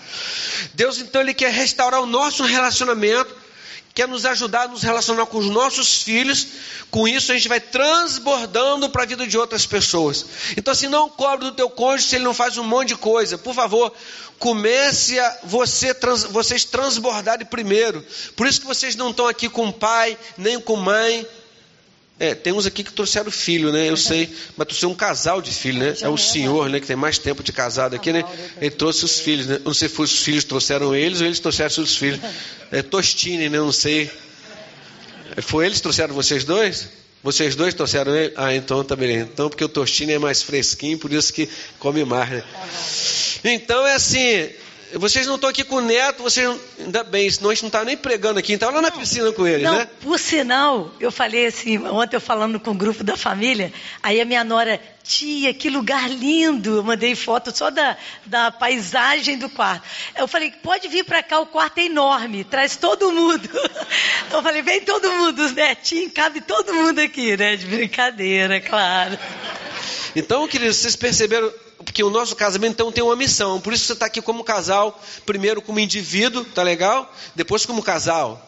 Deus, 0.74 1.00
então, 1.00 1.22
Ele 1.22 1.34
quer 1.34 1.52
restaurar 1.52 2.02
o 2.02 2.06
nosso 2.06 2.44
relacionamento, 2.44 3.36
quer 3.94 4.08
nos 4.08 4.26
ajudar 4.26 4.64
a 4.64 4.68
nos 4.68 4.82
relacionar 4.82 5.26
com 5.26 5.38
os 5.38 5.48
nossos 5.48 6.02
filhos. 6.02 6.48
Com 6.90 7.08
isso, 7.08 7.32
a 7.32 7.36
gente 7.36 7.48
vai 7.48 7.60
transbordando 7.60 8.90
para 8.90 9.04
a 9.04 9.06
vida 9.06 9.28
de 9.28 9.38
outras 9.38 9.66
pessoas. 9.66 10.26
Então, 10.58 10.72
assim, 10.72 10.88
não 10.88 11.10
cobre 11.10 11.46
do 11.46 11.52
teu 11.52 11.70
cônjuge 11.70 12.10
se 12.10 12.16
ele 12.16 12.26
não 12.26 12.34
faz 12.34 12.58
um 12.58 12.64
monte 12.64 12.90
de 12.90 12.96
coisa. 12.96 13.38
Por 13.38 13.54
favor, 13.54 13.94
comece 14.40 15.20
a 15.20 15.40
você, 15.44 15.94
trans, 15.94 16.24
vocês 16.24 16.66
transbordarem 16.66 17.46
primeiro. 17.46 18.06
Por 18.36 18.48
isso 18.48 18.62
que 18.62 18.68
vocês 18.68 18.96
não 18.96 19.12
estão 19.12 19.28
aqui 19.28 19.48
com 19.48 19.72
pai, 19.72 20.18
nem 20.38 20.60
com 20.60 20.76
mãe. 20.76 21.28
É, 22.22 22.36
tem 22.36 22.54
uns 22.54 22.68
aqui 22.68 22.84
que 22.84 22.94
trouxeram 22.94 23.32
filho, 23.32 23.72
né? 23.72 23.90
Eu 23.90 23.98
sei, 23.98 24.30
mas 24.56 24.68
trouxe 24.68 24.86
um 24.86 24.94
casal 24.94 25.42
de 25.42 25.50
filhos, 25.50 25.82
né? 25.82 25.96
É 26.02 26.08
o 26.08 26.18
senhor, 26.18 26.70
né? 26.70 26.80
Que 26.80 26.86
tem 26.86 26.96
mais 26.96 27.18
tempo 27.18 27.42
de 27.42 27.52
casado 27.52 27.96
aqui, 27.96 28.14
né? 28.14 28.24
Ele 28.62 28.70
trouxe 28.70 29.04
os 29.04 29.20
filhos, 29.20 29.48
né? 29.48 29.60
Não 29.66 29.74
sei 29.74 29.90
se 29.90 30.00
os 30.00 30.20
filhos 30.20 30.44
trouxeram 30.44 30.94
eles 30.94 31.20
ou 31.20 31.26
eles 31.26 31.40
trouxeram 31.40 31.84
os 31.84 31.98
filhos. 31.98 32.20
É 32.72 32.84
Tostine, 32.84 33.50
né? 33.50 33.58
Não 33.58 33.72
sei. 33.72 34.08
Foi 35.42 35.66
eles 35.66 35.80
que 35.80 35.82
trouxeram 35.82 36.14
vocês 36.14 36.44
dois? 36.44 36.90
Vocês 37.24 37.56
dois 37.56 37.74
trouxeram 37.74 38.16
ele? 38.16 38.34
Ah, 38.38 38.54
então 38.54 38.84
tá 38.84 38.96
beleza. 38.96 39.28
Então, 39.34 39.50
porque 39.50 39.64
o 39.64 39.70
Tostine 39.70 40.14
é 40.14 40.20
mais 40.20 40.44
fresquinho, 40.44 41.00
por 41.00 41.12
isso 41.12 41.34
que 41.34 41.50
come 41.80 42.06
mais, 42.06 42.30
né? 42.30 42.44
Então 43.44 43.88
é 43.88 43.96
assim, 43.96 44.48
vocês 44.94 45.26
não 45.28 45.36
estão 45.36 45.50
aqui 45.50 45.64
com 45.64 45.76
o 45.76 45.82
neto, 45.82 46.24
vocês 46.24 46.46
não, 46.46 46.60
ainda 46.80 47.04
bem, 47.04 47.30
senão 47.30 47.50
a 47.50 47.54
gente 47.54 47.64
não 47.64 47.68
está 47.70 47.84
nem 47.84 47.96
pregando 47.96 48.40
aqui, 48.40 48.54
então 48.54 48.72
lá 48.72 48.82
na 48.82 48.92
piscina 48.92 49.32
com 49.32 49.48
eles, 49.48 49.64
não, 49.64 49.78
né? 49.78 49.88
Por 50.02 50.20
sinal, 50.20 50.92
eu 51.00 51.12
falei 51.12 51.46
assim, 51.46 51.78
ontem 51.88 52.16
eu 52.16 52.22
falando 52.22 52.60
com 52.60 52.72
o 52.72 52.76
grupo 52.76 53.04
da 53.04 53.16
família, 53.16 53.72
aí 54.02 54.20
a 54.20 54.26
minha 54.26 54.44
nora, 54.44 54.82
tia, 55.04 55.54
que 55.54 55.70
lugar 55.70 56.10
lindo, 56.10 56.78
eu 56.78 56.84
mandei 56.84 57.16
foto 57.16 57.56
só 57.56 57.70
da, 57.70 57.98
da 58.26 58.52
paisagem 58.52 59.38
do 59.38 59.50
quarto. 59.50 59.84
Eu 60.18 60.28
falei, 60.28 60.52
pode 60.52 60.88
vir 60.88 61.04
para 61.04 61.24
cá, 61.24 61.40
o 61.40 61.46
quarto 61.46 61.80
é 61.80 61.86
enorme, 61.86 62.44
traz 62.44 62.76
todo 62.76 63.12
mundo. 63.12 63.50
Eu 64.32 64.42
falei, 64.42 64.62
vem 64.62 64.82
todo 64.82 65.12
mundo, 65.12 65.44
os 65.44 65.52
netinhos, 65.52 66.14
cabe 66.14 66.40
todo 66.40 66.74
mundo 66.74 67.00
aqui, 67.00 67.36
né? 67.36 67.58
De 67.58 67.66
brincadeira, 67.66 68.62
claro. 68.62 69.18
Então, 70.16 70.48
queridos, 70.48 70.78
vocês 70.78 70.96
perceberam 70.96 71.52
porque 71.84 72.04
o 72.04 72.10
nosso 72.10 72.36
casamento 72.36 72.74
então 72.74 72.92
tem 72.92 73.04
uma 73.04 73.16
missão. 73.16 73.60
Por 73.60 73.74
isso 73.74 73.86
você 73.86 73.94
está 73.94 74.06
aqui 74.06 74.22
como 74.22 74.44
casal, 74.44 75.00
primeiro 75.26 75.62
como 75.62 75.80
indivíduo, 75.80 76.46
tá 76.46 76.64
legal? 76.64 77.12
Depois 77.36 77.66
como 77.66 77.82
casal. 77.82 78.48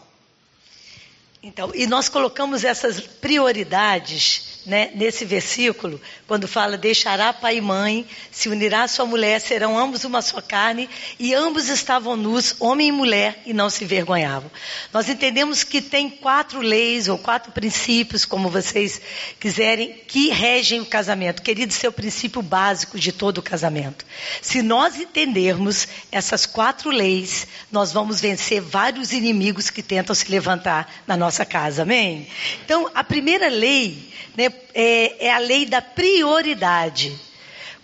Então, 1.42 1.72
e 1.76 1.86
nós 1.86 2.08
colocamos 2.08 2.64
essas 2.64 3.02
prioridades 3.02 4.53
né, 4.66 4.92
nesse 4.96 5.26
versículo, 5.26 6.00
quando 6.28 6.48
fala: 6.48 6.78
deixará 6.78 7.34
pai 7.34 7.58
e 7.58 7.62
mãe, 7.62 8.06
se 8.32 8.50
unirá 8.50 8.88
sua 8.88 9.06
mulher, 9.06 9.42
serão 9.42 9.78
ambos 9.78 10.04
uma 10.04 10.22
só 10.22 10.42
carne, 10.42 10.90
e 11.20 11.34
ambos 11.34 11.70
estavam 11.70 12.16
nus, 12.16 12.56
homem 12.60 12.88
e 12.88 12.92
mulher, 12.92 13.42
e 13.46 13.54
não 13.54 13.70
se 13.70 13.84
vergonhavam. 13.86 14.50
Nós 14.94 15.10
entendemos 15.10 15.64
que 15.64 15.82
tem 15.82 16.10
quatro 16.10 16.62
leis 16.62 17.08
ou 17.08 17.18
quatro 17.18 17.52
princípios, 17.52 18.26
como 18.26 18.50
vocês 18.50 19.02
quiserem, 19.40 19.94
que 20.08 20.30
regem 20.30 20.80
o 20.80 20.86
casamento. 20.86 21.42
Querido, 21.42 21.74
esse 21.74 21.86
é 21.86 21.90
o 21.90 21.94
princípio 21.94 22.42
básico 22.42 22.98
de 22.98 23.12
todo 23.12 23.40
o 23.40 23.44
casamento. 23.44 24.06
Se 24.42 24.62
nós 24.62 24.98
entendermos 24.98 25.88
essas 26.12 26.46
quatro 26.46 26.90
leis, 26.90 27.48
nós 27.72 27.92
vamos 27.92 28.22
vencer 28.22 28.62
vários 28.62 29.12
inimigos 29.12 29.70
que 29.70 29.84
tentam 29.84 30.16
se 30.16 30.30
levantar 30.32 30.90
na 31.06 31.18
nossa 31.18 31.46
casa. 31.46 31.82
Amém? 31.82 32.28
Então, 32.64 32.90
a 32.94 33.04
primeira 33.04 33.50
lei 33.50 34.14
né, 34.36 34.50
é, 34.74 35.28
é 35.28 35.34
a 35.34 35.40
lei 35.40 35.66
da 35.66 35.82
prioridade. 35.82 37.14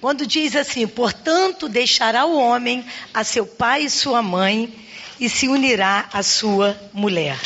Quando 0.02 0.26
diz 0.26 0.56
assim, 0.56 0.88
portanto, 0.88 1.68
deixará 1.68 2.26
o 2.26 2.38
homem 2.38 2.86
a 3.14 3.24
seu 3.24 3.46
pai 3.46 3.84
e 3.84 3.90
sua 3.90 4.22
mãe 4.22 4.74
e 5.20 5.28
se 5.28 5.48
unirá 5.48 6.08
à 6.14 6.24
sua 6.24 6.80
mulher. 6.94 7.38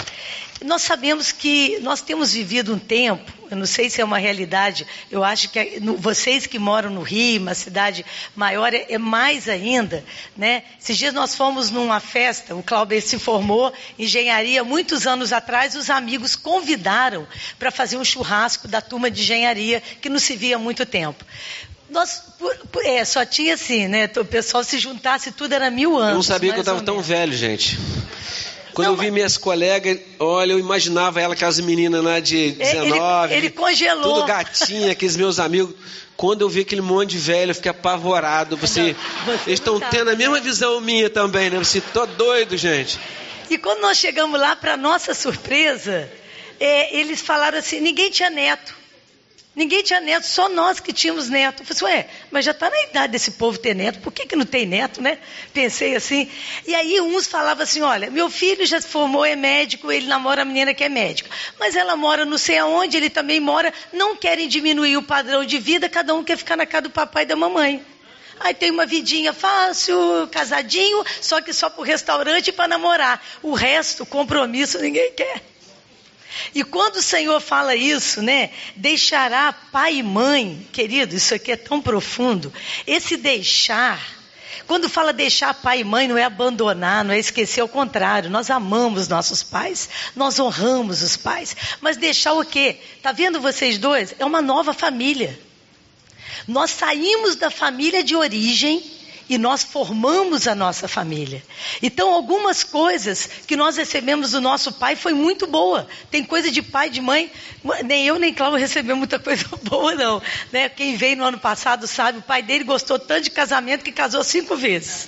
Nós 0.64 0.82
sabemos 0.82 1.32
que 1.32 1.78
nós 1.82 2.01
temos 2.01 2.34
vivido 2.34 2.74
um 2.74 2.80
tempo, 2.80 3.32
eu 3.51 3.57
não 3.57 3.66
sei 3.66 3.89
se 3.89 3.99
é 3.99 4.05
uma 4.05 4.18
realidade, 4.18 4.88
eu 5.11 5.24
acho 5.24 5.49
que 5.49 5.59
é, 5.59 5.80
vocês 5.97 6.47
que 6.47 6.57
moram 6.57 6.89
no 6.89 7.01
Rio, 7.01 7.41
uma 7.41 7.53
cidade 7.53 8.05
maior, 8.36 8.74
é, 8.74 8.86
é 8.89 8.97
mais 8.97 9.49
ainda, 9.49 10.03
né? 10.38 10.64
Esses 10.82 10.97
dias 10.97 11.14
nós 11.14 11.36
fomos 11.36 11.70
numa 11.70 11.99
festa, 11.99 12.55
o 12.55 12.64
Cláudio 12.64 13.01
se 13.01 13.20
formou 13.20 13.74
em 13.99 14.05
engenharia 14.05 14.64
muitos 14.64 15.05
anos 15.05 15.34
atrás, 15.34 15.76
os 15.76 15.89
amigos 15.89 16.36
convidaram 16.36 17.28
para 17.59 17.70
fazer 17.70 17.97
um 17.97 18.05
churrasco 18.05 18.68
da 18.68 18.82
turma 18.82 19.11
de 19.11 19.22
engenharia, 19.22 19.84
que 20.01 20.09
não 20.09 20.18
se 20.18 20.36
via 20.36 20.55
há 20.55 20.59
muito 20.59 20.86
tempo. 20.86 21.26
Nós, 21.89 22.24
é, 22.86 23.03
só 23.05 23.26
tinha 23.26 23.53
assim, 23.53 23.88
né? 23.88 24.09
O 24.18 24.26
pessoal 24.26 24.64
se 24.64 24.80
juntasse 24.80 25.32
tudo 25.32 25.53
era 25.53 25.70
mil 25.70 25.97
anos. 25.97 26.09
Eu 26.09 26.16
não 26.16 26.24
sabia 26.24 26.53
que 26.53 26.59
eu 26.59 26.61
estava 26.61 26.82
tão 26.82 27.01
velho, 27.01 27.34
gente. 27.34 27.78
Quando 28.74 28.88
não, 28.88 28.94
eu 28.96 29.00
vi 29.00 29.12
minhas 29.12 29.38
colegas, 29.38 30.00
olha, 30.20 30.54
eu 30.54 30.60
imaginava 30.60 31.22
ela, 31.22 31.34
aquelas 31.34 31.60
meninas 31.60 32.04
lá 32.04 32.20
de 32.20 32.52
19. 32.52 33.34
Ele, 33.34 33.46
ele 33.46 33.50
congelou. 33.52 34.16
Tudo 34.16 34.26
gatinha, 34.26 34.92
aqueles 34.92 35.16
meus 35.16 35.40
amigos. 35.40 35.76
Quando 36.18 36.42
eu 36.42 36.50
vi 36.50 36.62
aquele 36.62 36.82
monte 36.82 37.12
de 37.12 37.18
velho, 37.20 37.52
eu 37.52 37.56
fiquei 37.56 37.72
apavorado. 37.72 38.58
Você, 38.58 38.96
Você 39.26 39.50
eles 39.50 39.60
estão 39.60 39.80
tendo 39.80 40.10
a 40.10 40.16
mesma 40.16 40.40
visão 40.40 40.80
minha 40.82 41.10
também, 41.10 41.50
né? 41.50 41.58
Você, 41.58 41.82
tô 41.82 42.06
doido, 42.06 42.58
gente. 42.58 43.00
E 43.50 43.58
quando 43.58 43.82
nós 43.82 43.98
chegamos 43.98 44.40
lá, 44.40 44.56
para 44.56 44.76
nossa 44.78 45.14
surpresa, 45.14 46.10
é, 46.60 46.96
eles 46.96 47.22
falaram 47.22 47.58
assim: 47.58 47.80
ninguém 47.80 48.10
tinha 48.10 48.30
neto. 48.30 48.83
Ninguém 49.56 49.84
tinha 49.84 50.01
neto, 50.01 50.26
só 50.26 50.49
nós 50.49 50.80
que 50.80 50.91
tínhamos 50.91 51.30
neto. 51.30 51.62
Eu 51.62 51.66
falei 51.76 51.99
assim, 51.99 52.10
ué, 52.10 52.10
mas 52.32 52.43
já 52.43 52.51
está 52.51 52.72
na 52.72 52.82
idade 52.84 53.12
desse 53.12 53.32
povo 53.32 53.56
ter 53.58 53.76
neto, 53.76 53.99
por 53.99 54.12
que, 54.12 54.26
que 54.26 54.36
não 54.36 54.47
tem 54.47 54.66
neto, 54.66 54.99
né? 54.99 55.20
Pensei 55.54 55.95
assim. 55.95 56.28
E 56.66 56.74
aí 56.74 56.99
uns 56.99 57.28
falavam 57.28 57.64
assim, 57.64 57.82
olha, 57.82 58.10
meu 58.10 58.32
filho 58.32 58.66
já 58.66 58.82
se 58.82 58.88
formou, 58.88 59.24
é 59.24 59.36
médico, 59.36 59.91
ele 59.91 60.08
namora 60.08 60.41
a 60.41 60.45
menina 60.45 60.74
que 60.74 60.84
é 60.84 60.89
médica. 60.89 61.30
Mas 61.60 61.76
ela 61.76 61.95
mora 61.95 62.26
não 62.26 62.38
sei 62.38 62.58
aonde, 62.58 62.97
ele 62.97 63.12
também 63.12 63.39
mora, 63.39 63.72
não 63.91 64.16
querem 64.16 64.47
diminuir 64.47 64.97
o 64.97 65.04
padrão 65.04 65.45
de 65.45 65.60
vida, 65.60 65.88
cada 65.88 66.16
um 66.16 66.24
quer 66.24 66.36
ficar 66.36 66.58
na 66.58 66.66
casa 66.66 66.84
do 66.84 66.89
papai 66.89 67.22
e 67.22 67.28
da 67.28 67.36
mamãe. 67.36 67.86
Aí 68.39 68.56
tem 68.56 68.72
uma 68.72 68.88
vidinha 68.88 69.32
fácil, 69.34 69.95
casadinho, 70.32 71.04
só 71.22 71.39
que 71.41 71.54
só 71.54 71.70
para 71.70 71.82
o 71.82 71.84
restaurante 71.84 72.47
e 72.47 72.51
para 72.51 72.68
namorar. 72.68 73.24
O 73.43 73.54
resto, 73.54 74.04
compromisso, 74.04 74.80
ninguém 74.80 75.14
quer. 75.14 75.53
E 76.54 76.64
quando 76.64 76.98
o 76.98 77.02
Senhor 77.02 77.40
fala 77.40 77.76
isso, 77.76 78.22
né? 78.22 78.50
Deixará 78.76 79.54
pai 79.54 79.98
e 79.98 80.04
mãe, 80.04 80.68
querido, 80.72 81.16
isso 81.16 81.34
aqui 81.34 81.52
é 81.52 81.58
tão 81.58 81.82
profundo. 81.82 82.52
Esse 82.86 83.18
deixar, 83.18 84.00
quando 84.66 84.90
fala 84.90 85.14
deixar 85.14 85.54
pai 85.54 85.80
e 85.80 85.84
mãe, 85.84 86.08
não 86.08 86.18
é 86.18 86.24
abandonar, 86.24 87.04
não 87.04 87.14
é 87.14 87.20
esquecer, 87.20 87.62
ao 87.62 87.68
contrário, 87.68 88.30
nós 88.30 88.50
amamos 88.50 89.08
nossos 89.08 89.44
pais, 89.44 89.90
nós 90.16 90.40
honramos 90.40 91.02
os 91.02 91.18
pais. 91.18 91.56
Mas 91.82 91.98
deixar 91.98 92.34
o 92.34 92.46
quê? 92.46 92.78
Tá 93.02 93.12
vendo 93.12 93.40
vocês 93.40 93.78
dois? 93.78 94.16
É 94.18 94.26
uma 94.26 94.42
nova 94.42 94.74
família. 94.74 95.40
Nós 96.48 96.72
saímos 96.72 97.36
da 97.36 97.50
família 97.50 98.04
de 98.04 98.16
origem 98.16 98.84
e 99.30 99.38
nós 99.38 99.64
formamos 99.64 100.48
a 100.48 100.56
nossa 100.56 100.88
família. 100.88 101.44
Então, 101.82 102.14
algumas 102.14 102.64
coisas 102.64 103.30
que 103.48 103.56
nós 103.56 103.78
recebemos 103.78 104.32
do 104.32 104.42
nosso 104.42 104.74
pai 104.74 104.96
foi 104.96 105.14
muito 105.14 105.48
boa. 105.48 105.88
Tem 106.12 106.24
coisa 106.24 106.52
de 106.52 106.62
pai, 106.62 106.90
de 106.90 107.02
mãe, 107.02 107.32
nem 107.86 108.06
eu 108.06 108.20
nem 108.20 108.34
Cláudio 108.34 108.60
recebemos 108.60 109.00
muita 109.00 109.20
coisa 109.20 109.46
boa, 109.64 109.96
não. 109.96 110.22
Né? 110.52 110.70
Quem 110.70 110.96
veio 110.96 111.18
no 111.18 111.24
ano 111.24 111.40
passado 111.40 111.88
sabe, 111.88 112.20
o 112.20 112.24
pai 112.24 112.42
dele 112.42 112.64
gostou 112.64 113.00
tanto 113.00 113.24
de 113.24 113.32
casamento 113.32 113.84
que 113.84 113.92
casou 113.92 114.24
cinco 114.24 114.56
vezes. 114.56 115.08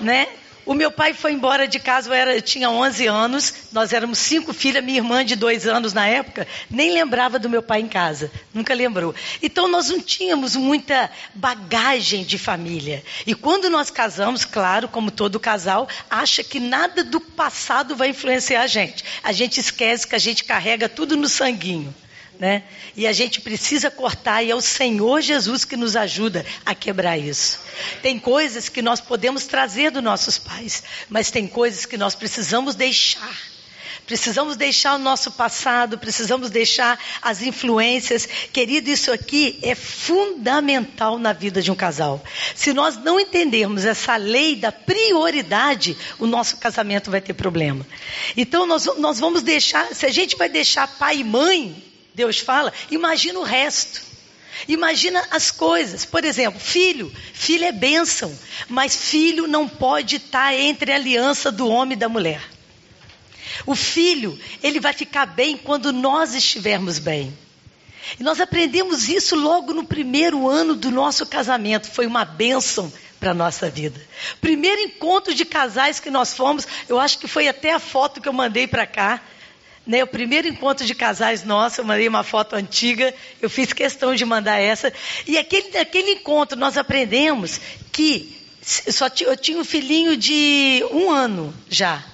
Né? 0.00 0.28
O 0.70 0.74
meu 0.74 0.92
pai 0.92 1.12
foi 1.12 1.32
embora 1.32 1.66
de 1.66 1.80
casa, 1.80 2.08
eu, 2.08 2.14
era, 2.14 2.36
eu 2.36 2.40
tinha 2.40 2.70
11 2.70 3.04
anos, 3.08 3.52
nós 3.72 3.92
éramos 3.92 4.20
cinco 4.20 4.54
filhas, 4.54 4.84
minha 4.84 4.98
irmã 4.98 5.24
de 5.24 5.34
dois 5.34 5.66
anos 5.66 5.92
na 5.92 6.06
época, 6.06 6.46
nem 6.70 6.92
lembrava 6.92 7.40
do 7.40 7.50
meu 7.50 7.60
pai 7.60 7.80
em 7.80 7.88
casa, 7.88 8.30
nunca 8.54 8.72
lembrou. 8.72 9.12
Então 9.42 9.66
nós 9.66 9.88
não 9.88 9.98
tínhamos 9.98 10.54
muita 10.54 11.10
bagagem 11.34 12.22
de 12.22 12.38
família. 12.38 13.02
E 13.26 13.34
quando 13.34 13.68
nós 13.68 13.90
casamos, 13.90 14.44
claro, 14.44 14.86
como 14.86 15.10
todo 15.10 15.40
casal, 15.40 15.88
acha 16.08 16.44
que 16.44 16.60
nada 16.60 17.02
do 17.02 17.20
passado 17.20 17.96
vai 17.96 18.10
influenciar 18.10 18.62
a 18.62 18.68
gente. 18.68 19.04
A 19.24 19.32
gente 19.32 19.58
esquece 19.58 20.06
que 20.06 20.14
a 20.14 20.20
gente 20.20 20.44
carrega 20.44 20.88
tudo 20.88 21.16
no 21.16 21.28
sanguinho 21.28 21.92
né? 22.40 22.62
E 22.96 23.06
a 23.06 23.12
gente 23.12 23.38
precisa 23.42 23.90
cortar, 23.90 24.42
e 24.42 24.50
é 24.50 24.54
o 24.54 24.62
Senhor 24.62 25.20
Jesus 25.20 25.66
que 25.66 25.76
nos 25.76 25.94
ajuda 25.94 26.44
a 26.64 26.74
quebrar 26.74 27.18
isso. 27.18 27.60
Tem 28.00 28.18
coisas 28.18 28.70
que 28.70 28.80
nós 28.80 28.98
podemos 28.98 29.46
trazer 29.46 29.90
dos 29.90 30.02
nossos 30.02 30.38
pais, 30.38 30.82
mas 31.10 31.30
tem 31.30 31.46
coisas 31.46 31.84
que 31.84 31.98
nós 31.98 32.14
precisamos 32.14 32.74
deixar. 32.74 33.50
Precisamos 34.06 34.56
deixar 34.56 34.94
o 34.94 34.98
nosso 34.98 35.32
passado, 35.32 35.98
precisamos 35.98 36.48
deixar 36.48 36.98
as 37.20 37.42
influências. 37.42 38.26
Querido, 38.52 38.90
isso 38.90 39.12
aqui 39.12 39.58
é 39.62 39.74
fundamental 39.74 41.18
na 41.18 41.34
vida 41.34 41.60
de 41.60 41.70
um 41.70 41.76
casal. 41.76 42.24
Se 42.56 42.72
nós 42.72 42.96
não 42.96 43.20
entendermos 43.20 43.84
essa 43.84 44.16
lei 44.16 44.56
da 44.56 44.72
prioridade, 44.72 45.96
o 46.18 46.26
nosso 46.26 46.56
casamento 46.56 47.10
vai 47.10 47.20
ter 47.20 47.34
problema. 47.34 47.86
Então, 48.34 48.66
nós, 48.66 48.86
nós 48.96 49.20
vamos 49.20 49.42
deixar, 49.42 49.94
se 49.94 50.06
a 50.06 50.10
gente 50.10 50.36
vai 50.36 50.48
deixar 50.48 50.88
pai 50.88 51.18
e 51.18 51.24
mãe, 51.24 51.89
Deus 52.20 52.38
fala, 52.38 52.70
imagina 52.90 53.38
o 53.38 53.42
resto. 53.42 54.02
Imagina 54.68 55.26
as 55.30 55.50
coisas. 55.50 56.04
Por 56.04 56.22
exemplo, 56.22 56.60
filho. 56.60 57.10
Filho 57.32 57.64
é 57.64 57.72
bênção. 57.72 58.36
Mas 58.68 58.94
filho 58.94 59.46
não 59.46 59.66
pode 59.66 60.16
estar 60.16 60.52
entre 60.52 60.92
a 60.92 60.96
aliança 60.96 61.50
do 61.50 61.66
homem 61.66 61.94
e 61.94 61.98
da 61.98 62.10
mulher. 62.10 62.42
O 63.64 63.74
filho, 63.74 64.38
ele 64.62 64.78
vai 64.78 64.92
ficar 64.92 65.24
bem 65.24 65.56
quando 65.56 65.94
nós 65.94 66.34
estivermos 66.34 66.98
bem. 66.98 67.36
E 68.18 68.22
nós 68.22 68.38
aprendemos 68.38 69.08
isso 69.08 69.34
logo 69.34 69.72
no 69.72 69.84
primeiro 69.84 70.46
ano 70.46 70.74
do 70.74 70.90
nosso 70.90 71.24
casamento. 71.24 71.90
Foi 71.90 72.06
uma 72.06 72.26
bênção 72.26 72.92
para 73.18 73.30
a 73.30 73.34
nossa 73.34 73.70
vida. 73.70 73.98
Primeiro 74.42 74.82
encontro 74.82 75.34
de 75.34 75.46
casais 75.46 75.98
que 75.98 76.10
nós 76.10 76.34
fomos, 76.34 76.68
eu 76.86 77.00
acho 77.00 77.18
que 77.18 77.26
foi 77.26 77.48
até 77.48 77.72
a 77.72 77.78
foto 77.78 78.20
que 78.20 78.28
eu 78.28 78.32
mandei 78.32 78.66
para 78.66 78.86
cá. 78.86 79.22
Né, 79.86 80.04
o 80.04 80.06
primeiro 80.06 80.46
encontro 80.46 80.86
de 80.86 80.94
casais 80.94 81.42
nosso, 81.42 81.80
eu 81.80 81.84
mandei 81.84 82.06
uma 82.06 82.22
foto 82.22 82.54
antiga, 82.54 83.14
eu 83.40 83.48
fiz 83.48 83.72
questão 83.72 84.14
de 84.14 84.24
mandar 84.24 84.58
essa. 84.58 84.92
E 85.26 85.38
aquele, 85.38 85.70
naquele 85.70 86.12
encontro 86.12 86.58
nós 86.58 86.76
aprendemos 86.76 87.60
que 87.90 88.36
só 88.62 89.06
eu 89.20 89.36
tinha 89.36 89.58
um 89.58 89.64
filhinho 89.64 90.16
de 90.16 90.84
um 90.92 91.10
ano 91.10 91.54
já. 91.68 92.04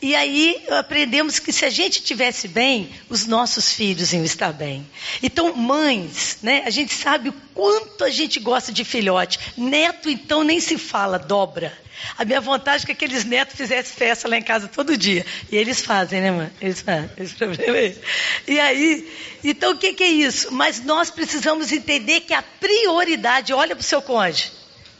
E 0.00 0.14
aí 0.14 0.64
aprendemos 0.70 1.38
que 1.38 1.52
se 1.52 1.64
a 1.64 1.70
gente 1.70 2.02
tivesse 2.02 2.46
bem, 2.46 2.90
os 3.08 3.26
nossos 3.26 3.72
filhos 3.72 4.12
iam 4.12 4.24
estar 4.24 4.52
bem. 4.52 4.86
Então, 5.22 5.54
mães, 5.54 6.38
né? 6.42 6.62
A 6.64 6.70
gente 6.70 6.94
sabe 6.94 7.30
o 7.30 7.34
quanto 7.54 8.04
a 8.04 8.10
gente 8.10 8.38
gosta 8.38 8.72
de 8.72 8.84
filhote. 8.84 9.38
Neto, 9.56 10.08
então, 10.08 10.44
nem 10.44 10.60
se 10.60 10.78
fala, 10.78 11.18
dobra. 11.18 11.76
A 12.16 12.24
minha 12.24 12.40
vontade 12.40 12.84
é 12.84 12.86
que 12.86 12.92
aqueles 12.92 13.24
netos 13.24 13.56
fizessem 13.56 13.94
festa 13.94 14.28
lá 14.28 14.36
em 14.36 14.42
casa 14.42 14.68
todo 14.68 14.96
dia. 14.96 15.26
E 15.50 15.56
eles 15.56 15.82
fazem, 15.82 16.20
né, 16.20 16.30
mãe? 16.30 16.50
Eles 16.60 16.80
fazem. 16.80 17.10
Esse 17.16 17.34
problema 17.34 17.76
é 17.76 17.86
esse. 17.86 18.00
E 18.46 18.60
aí, 18.60 19.12
então 19.42 19.72
o 19.72 19.76
que, 19.76 19.92
que 19.94 20.04
é 20.04 20.08
isso? 20.08 20.52
Mas 20.52 20.80
nós 20.84 21.10
precisamos 21.10 21.72
entender 21.72 22.20
que 22.20 22.32
a 22.32 22.42
prioridade, 22.42 23.52
olha 23.52 23.74
para 23.74 23.82
o 23.82 23.84
seu 23.84 24.00
cônjuge. 24.00 24.52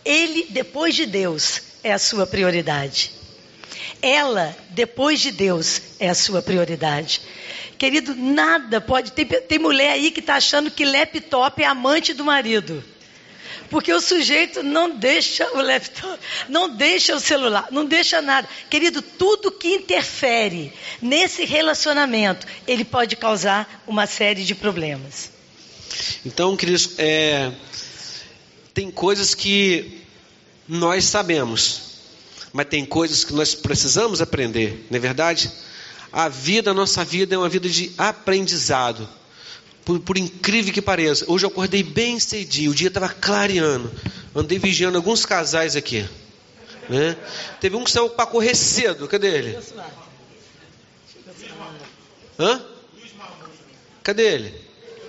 Ele, 0.05 0.47
depois 0.51 0.95
de 0.95 1.07
Deus, 1.07 1.63
é 1.83 1.93
a 1.93 1.99
sua 1.99 2.27
prioridade. 2.27 3.18
Ela, 4.01 4.57
depois 4.71 5.21
de 5.21 5.33
Deus, 5.33 5.83
é 5.99 6.09
a 6.09 6.15
sua 6.15 6.41
prioridade. 6.41 7.21
Querido, 7.77 8.15
nada 8.15 8.81
pode. 8.81 9.13
Tem, 9.13 9.27
tem 9.27 9.59
mulher 9.59 9.93
aí 9.93 10.11
que 10.11 10.21
está 10.21 10.37
achando 10.37 10.71
que 10.71 10.85
laptop 10.85 11.63
é 11.63 11.67
amante 11.67 12.13
do 12.13 12.25
marido. 12.25 12.83
Porque 13.71 13.93
o 13.93 14.01
sujeito 14.01 14.63
não 14.63 14.97
deixa 14.97 15.47
o 15.53 15.61
laptop, 15.61 16.19
não 16.49 16.75
deixa 16.75 17.15
o 17.15 17.21
celular, 17.21 17.69
não 17.71 17.85
deixa 17.85 18.23
nada. 18.23 18.49
Querido, 18.71 19.03
tudo 19.03 19.53
que 19.53 19.69
interfere 19.69 20.73
nesse 21.03 21.45
relacionamento, 21.45 22.47
ele 22.67 22.85
pode 22.85 23.15
causar 23.15 23.83
uma 23.87 24.07
série 24.07 24.43
de 24.45 24.55
problemas. 24.55 25.31
Então, 26.25 26.57
queridos, 26.57 26.93
é, 26.99 27.53
tem 28.73 28.91
coisas 28.91 29.35
que 29.35 30.03
nós 30.67 31.05
sabemos, 31.05 31.88
mas 32.53 32.67
tem 32.67 32.85
coisas 32.85 33.25
que 33.25 33.33
nós 33.33 33.55
precisamos 33.55 34.21
aprender, 34.21 34.87
não 34.91 34.97
é 34.97 35.01
verdade? 35.01 35.51
A 36.13 36.29
vida, 36.29 36.71
a 36.71 36.75
nossa 36.75 37.05
vida 37.05 37.35
é 37.35 37.39
uma 37.39 37.49
vida 37.49 37.69
de 37.69 37.93
aprendizado. 37.99 39.09
Por, 39.85 40.01
por 40.01 40.19
incrível 40.19 40.73
que 40.73 40.83
pareça, 40.83 41.25
hoje 41.29 41.45
eu 41.45 41.51
acordei 41.51 41.83
bem 41.83 42.19
cedinho, 42.19 42.71
o 42.71 42.75
dia 42.75 42.89
estava 42.89 43.09
clareando. 43.09 43.91
Andei 44.35 44.59
vigiando 44.59 44.97
alguns 44.97 45.25
casais 45.25 45.77
aqui. 45.77 46.09
Né? 46.89 47.17
Teve 47.61 47.77
um 47.77 47.85
que 47.85 47.91
saiu 47.91 48.11
para 48.11 48.27
correr 48.27 48.55
cedo, 48.55 49.07
cadê 49.07 49.29
ele? 49.29 49.59
Hã? 52.39 52.63
Cadê 54.03 54.23
ele? 54.23 54.55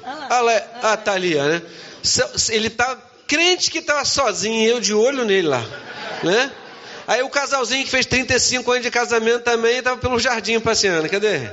Ah, 0.03 0.41
lá, 0.41 0.57
ah 0.81 0.97
tá 0.97 1.13
ali, 1.13 1.35
né? 1.35 1.61
Ele 2.49 2.67
está 2.67 2.95
crente 3.27 3.69
que 3.69 3.77
estava 3.77 4.03
sozinho, 4.03 4.67
eu 4.67 4.79
de 4.79 4.93
olho 4.93 5.23
nele 5.23 5.47
lá, 5.47 5.63
né? 6.23 6.51
Aí 7.09 7.23
o 7.23 7.29
casalzinho 7.29 7.83
que 7.83 7.89
fez 7.89 8.05
35 8.05 8.69
anos 8.69 8.83
de 8.83 8.91
casamento 8.91 9.43
também 9.43 9.79
estava 9.79 9.99
pelo 9.99 10.19
jardim 10.19 10.59
passeando. 10.59 11.09
Cadê? 11.09 11.51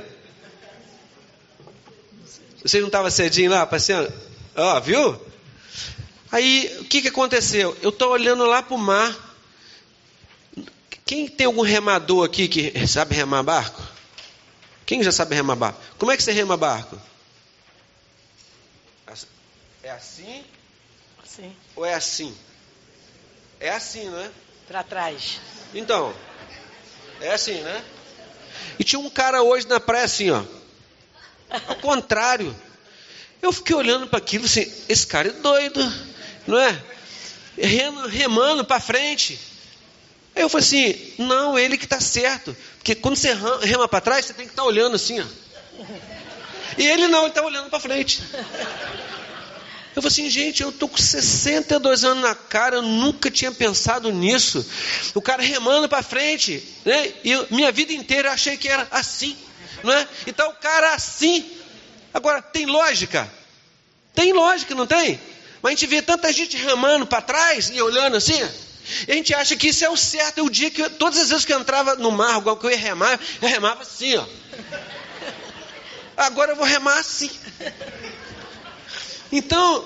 Você 2.61 2.79
não 2.79 2.85
estava 2.85 3.09
cedinho 3.09 3.49
lá 3.49 3.65
passeando? 3.65 4.13
Ó, 4.55 4.79
viu? 4.79 5.19
Aí 6.31 6.77
o 6.79 6.85
que, 6.85 7.01
que 7.01 7.07
aconteceu? 7.07 7.75
Eu 7.81 7.89
estou 7.89 8.11
olhando 8.11 8.45
lá 8.45 8.61
para 8.61 8.75
o 8.75 8.77
mar. 8.77 9.17
Quem 11.03 11.27
tem 11.27 11.47
algum 11.47 11.63
remador 11.63 12.23
aqui 12.23 12.47
que 12.47 12.87
sabe 12.87 13.15
remar 13.15 13.41
barco? 13.41 13.81
Quem 14.85 15.01
já 15.01 15.11
sabe 15.11 15.33
remar 15.33 15.55
barco? 15.55 15.81
Como 15.97 16.11
é 16.11 16.17
que 16.17 16.21
você 16.21 16.33
rema 16.33 16.55
barco? 16.55 17.01
É 19.81 19.89
assim? 19.89 20.43
Sim. 21.25 21.55
Ou 21.75 21.83
é 21.83 21.95
assim? 21.95 22.37
É 23.59 23.69
assim, 23.69 24.07
não 24.07 24.19
é? 24.19 24.29
Para 24.67 24.83
trás. 24.83 25.39
Então, 25.73 26.13
é 27.21 27.31
assim, 27.31 27.61
né? 27.61 27.83
E 28.77 28.83
tinha 28.83 28.99
um 28.99 29.09
cara 29.09 29.41
hoje 29.41 29.67
na 29.67 29.79
praia 29.79 30.05
assim, 30.05 30.29
ó. 30.29 30.43
Ao 31.67 31.75
contrário. 31.81 32.55
Eu 33.41 33.53
fiquei 33.53 33.75
olhando 33.75 34.07
para 34.07 34.17
aquilo 34.17 34.45
assim, 34.45 34.71
esse 34.89 35.05
cara 35.05 35.29
é 35.29 35.31
doido, 35.31 35.79
não 36.47 36.57
é? 36.57 36.83
Remando 38.09 38.65
para 38.65 38.79
frente. 38.79 39.39
Aí 40.35 40.41
eu 40.41 40.49
falei 40.49 40.65
assim, 40.65 41.13
não, 41.19 41.57
ele 41.57 41.77
que 41.77 41.85
está 41.85 41.99
certo. 41.99 42.55
Porque 42.77 42.95
quando 42.95 43.15
você 43.15 43.33
rema 43.61 43.87
para 43.87 44.01
trás, 44.01 44.25
você 44.25 44.33
tem 44.33 44.45
que 44.45 44.51
estar 44.51 44.63
tá 44.63 44.67
olhando 44.67 44.95
assim, 44.95 45.19
ó. 45.19 45.25
E 46.77 46.85
ele 46.85 47.07
não, 47.07 47.21
ele 47.21 47.29
está 47.29 47.41
olhando 47.41 47.69
para 47.69 47.79
frente. 47.79 48.21
Eu 49.97 50.01
falei 50.03 50.13
assim, 50.13 50.29
gente, 50.29 50.61
eu 50.61 50.69
estou 50.69 50.87
com 50.87 50.95
62 50.95 52.03
anos 52.03 52.21
na 52.21 52.35
cara, 52.35 52.75
eu 52.75 52.83
nunca 52.83 53.31
tinha 53.31 53.51
pensado 53.51 54.11
nisso. 54.11 54.63
O 55.15 55.21
cara 55.23 55.41
remando 55.41 55.89
para 55.89 56.03
frente, 56.03 56.63
né? 56.85 57.13
E 57.23 57.33
minha 57.49 57.71
vida 57.71 57.91
inteira 57.93 58.27
eu 58.27 58.31
achei 58.31 58.55
que 58.57 58.69
era 58.69 58.87
assim, 58.91 59.35
não 59.81 59.91
é? 59.91 60.07
Então 60.27 60.51
o 60.51 60.53
cara 60.53 60.93
assim. 60.93 61.51
Agora, 62.13 62.43
tem 62.43 62.67
lógica? 62.67 63.27
Tem 64.13 64.33
lógica, 64.33 64.75
não 64.75 64.85
tem? 64.85 65.19
Mas 65.63 65.71
a 65.71 65.75
gente 65.75 65.87
vê 65.87 65.99
tanta 65.99 66.31
gente 66.31 66.55
remando 66.57 67.07
para 67.07 67.23
trás 67.23 67.71
e 67.73 67.81
olhando 67.81 68.17
assim. 68.17 68.39
E 69.07 69.11
a 69.11 69.15
gente 69.15 69.33
acha 69.33 69.55
que 69.55 69.69
isso 69.69 69.83
é 69.83 69.89
o 69.89 69.97
certo. 69.97 70.41
É 70.41 70.43
o 70.43 70.49
dia 70.51 70.69
que, 70.69 70.87
todas 70.91 71.19
as 71.19 71.29
vezes 71.29 71.43
que 71.43 71.51
eu 71.51 71.59
entrava 71.59 71.95
no 71.95 72.11
mar, 72.11 72.37
igual 72.37 72.55
que 72.55 72.67
eu 72.67 72.69
ia 72.69 72.77
remar, 72.77 73.19
eu 73.41 73.49
remava 73.49 73.81
assim, 73.81 74.15
ó. 74.15 74.25
Agora 76.15 76.51
eu 76.51 76.55
vou 76.55 76.65
remar 76.65 76.99
assim. 76.99 77.31
Então, 79.31 79.83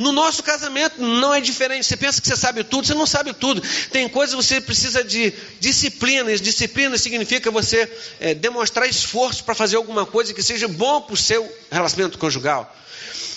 no 0.00 0.12
nosso 0.12 0.42
casamento 0.42 1.00
não 1.00 1.34
é 1.34 1.40
diferente. 1.40 1.84
Você 1.84 1.96
pensa 1.96 2.20
que 2.20 2.26
você 2.26 2.36
sabe 2.36 2.64
tudo, 2.64 2.86
você 2.86 2.94
não 2.94 3.06
sabe 3.06 3.34
tudo. 3.34 3.62
Tem 3.92 4.08
coisas 4.08 4.34
que 4.34 4.42
você 4.42 4.60
precisa 4.60 5.04
de 5.04 5.32
disciplina. 5.60 6.34
Disciplina 6.38 6.96
significa 6.96 7.50
você 7.50 7.90
é, 8.18 8.34
demonstrar 8.34 8.88
esforço 8.88 9.44
para 9.44 9.54
fazer 9.54 9.76
alguma 9.76 10.06
coisa 10.06 10.32
que 10.32 10.42
seja 10.42 10.66
bom 10.66 11.02
para 11.02 11.14
o 11.14 11.16
seu 11.16 11.46
relacionamento 11.70 12.18
conjugal. 12.18 12.74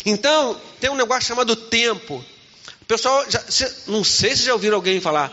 Então, 0.06 0.60
tem 0.80 0.89
um 0.89 0.96
negócio 0.96 1.24
chamado 1.24 1.56
tempo. 1.56 2.24
O 2.82 2.86
pessoal, 2.86 3.26
já, 3.30 3.44
não 3.88 4.04
sei 4.04 4.36
se 4.36 4.44
já 4.44 4.54
ouviram 4.54 4.76
alguém 4.76 5.02
falar. 5.02 5.32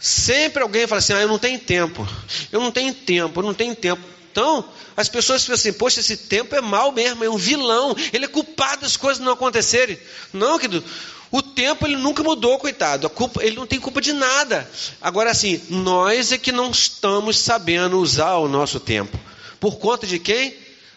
Sempre 0.00 0.62
alguém 0.62 0.86
fala 0.86 0.98
assim: 0.98 1.12
ah, 1.12 1.20
eu 1.20 1.28
não 1.28 1.38
tenho 1.38 1.58
tempo. 1.58 2.06
Eu 2.50 2.60
não 2.60 2.70
tenho 2.70 2.92
tempo, 2.92 3.40
eu 3.40 3.44
não 3.44 3.54
tenho 3.54 3.74
tempo. 3.74 4.02
Então, 4.36 4.68
as 4.94 5.08
pessoas 5.08 5.40
pensam 5.40 5.54
assim: 5.54 5.72
poxa, 5.72 6.00
esse 6.00 6.14
tempo 6.14 6.54
é 6.54 6.60
mal 6.60 6.92
mesmo, 6.92 7.24
é 7.24 7.30
um 7.30 7.38
vilão, 7.38 7.96
ele 8.12 8.26
é 8.26 8.28
culpado 8.28 8.82
das 8.82 8.94
coisas 8.94 9.24
não 9.24 9.32
acontecerem. 9.32 9.98
Não, 10.30 10.58
querido, 10.58 10.84
o 11.30 11.40
tempo 11.40 11.86
ele 11.86 11.96
nunca 11.96 12.22
mudou, 12.22 12.58
coitado. 12.58 13.08
Culpa, 13.08 13.42
ele 13.42 13.56
não 13.56 13.66
tem 13.66 13.80
culpa 13.80 13.98
de 13.98 14.12
nada. 14.12 14.70
Agora, 15.00 15.30
assim, 15.30 15.62
nós 15.70 16.32
é 16.32 16.36
que 16.36 16.52
não 16.52 16.70
estamos 16.70 17.38
sabendo 17.38 17.98
usar 17.98 18.34
o 18.34 18.46
nosso 18.46 18.78
tempo. 18.78 19.18
Por 19.58 19.78
conta 19.78 20.06
de 20.06 20.18
quem? 20.18 20.54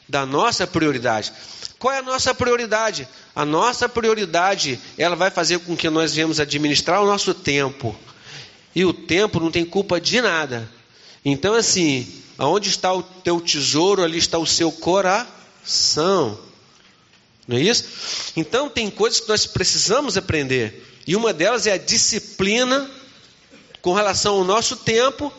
Da 0.09 0.25
nossa 0.25 0.67
prioridade. 0.67 1.31
Qual 1.79 1.93
é 1.93 1.99
a 1.99 2.03
nossa 2.03 2.35
prioridade? 2.35 3.07
A 3.33 3.45
nossa 3.45 3.87
prioridade, 3.87 4.77
ela 4.97 5.15
vai 5.15 5.31
fazer 5.31 5.59
com 5.59 5.77
que 5.77 5.89
nós 5.89 6.13
venhamos 6.13 6.41
administrar 6.41 7.01
o 7.01 7.07
nosso 7.07 7.33
tempo. 7.33 7.97
E 8.75 8.83
o 8.83 8.91
tempo 8.91 9.39
não 9.39 9.49
tem 9.49 9.63
culpa 9.63 9.97
de 10.01 10.19
nada. 10.19 10.69
Então, 11.23 11.53
assim, 11.53 12.05
Aonde 12.39 12.69
está 12.69 12.93
o 12.93 13.03
teu 13.03 13.41
tesouro, 13.41 14.01
ali 14.01 14.17
está 14.17 14.39
o 14.39 14.47
seu 14.47 14.71
coração. 14.71 16.39
Não 17.45 17.57
é 17.57 17.61
isso? 17.61 17.83
Então, 18.37 18.69
tem 18.69 18.89
coisas 18.89 19.19
que 19.19 19.27
nós 19.27 19.45
precisamos 19.45 20.15
aprender. 20.15 20.85
E 21.05 21.17
uma 21.17 21.33
delas 21.33 21.67
é 21.67 21.73
a 21.73 21.77
disciplina 21.77 22.89
com 23.81 23.93
relação 23.93 24.35
ao 24.35 24.45
nosso 24.45 24.77
tempo. 24.77 25.33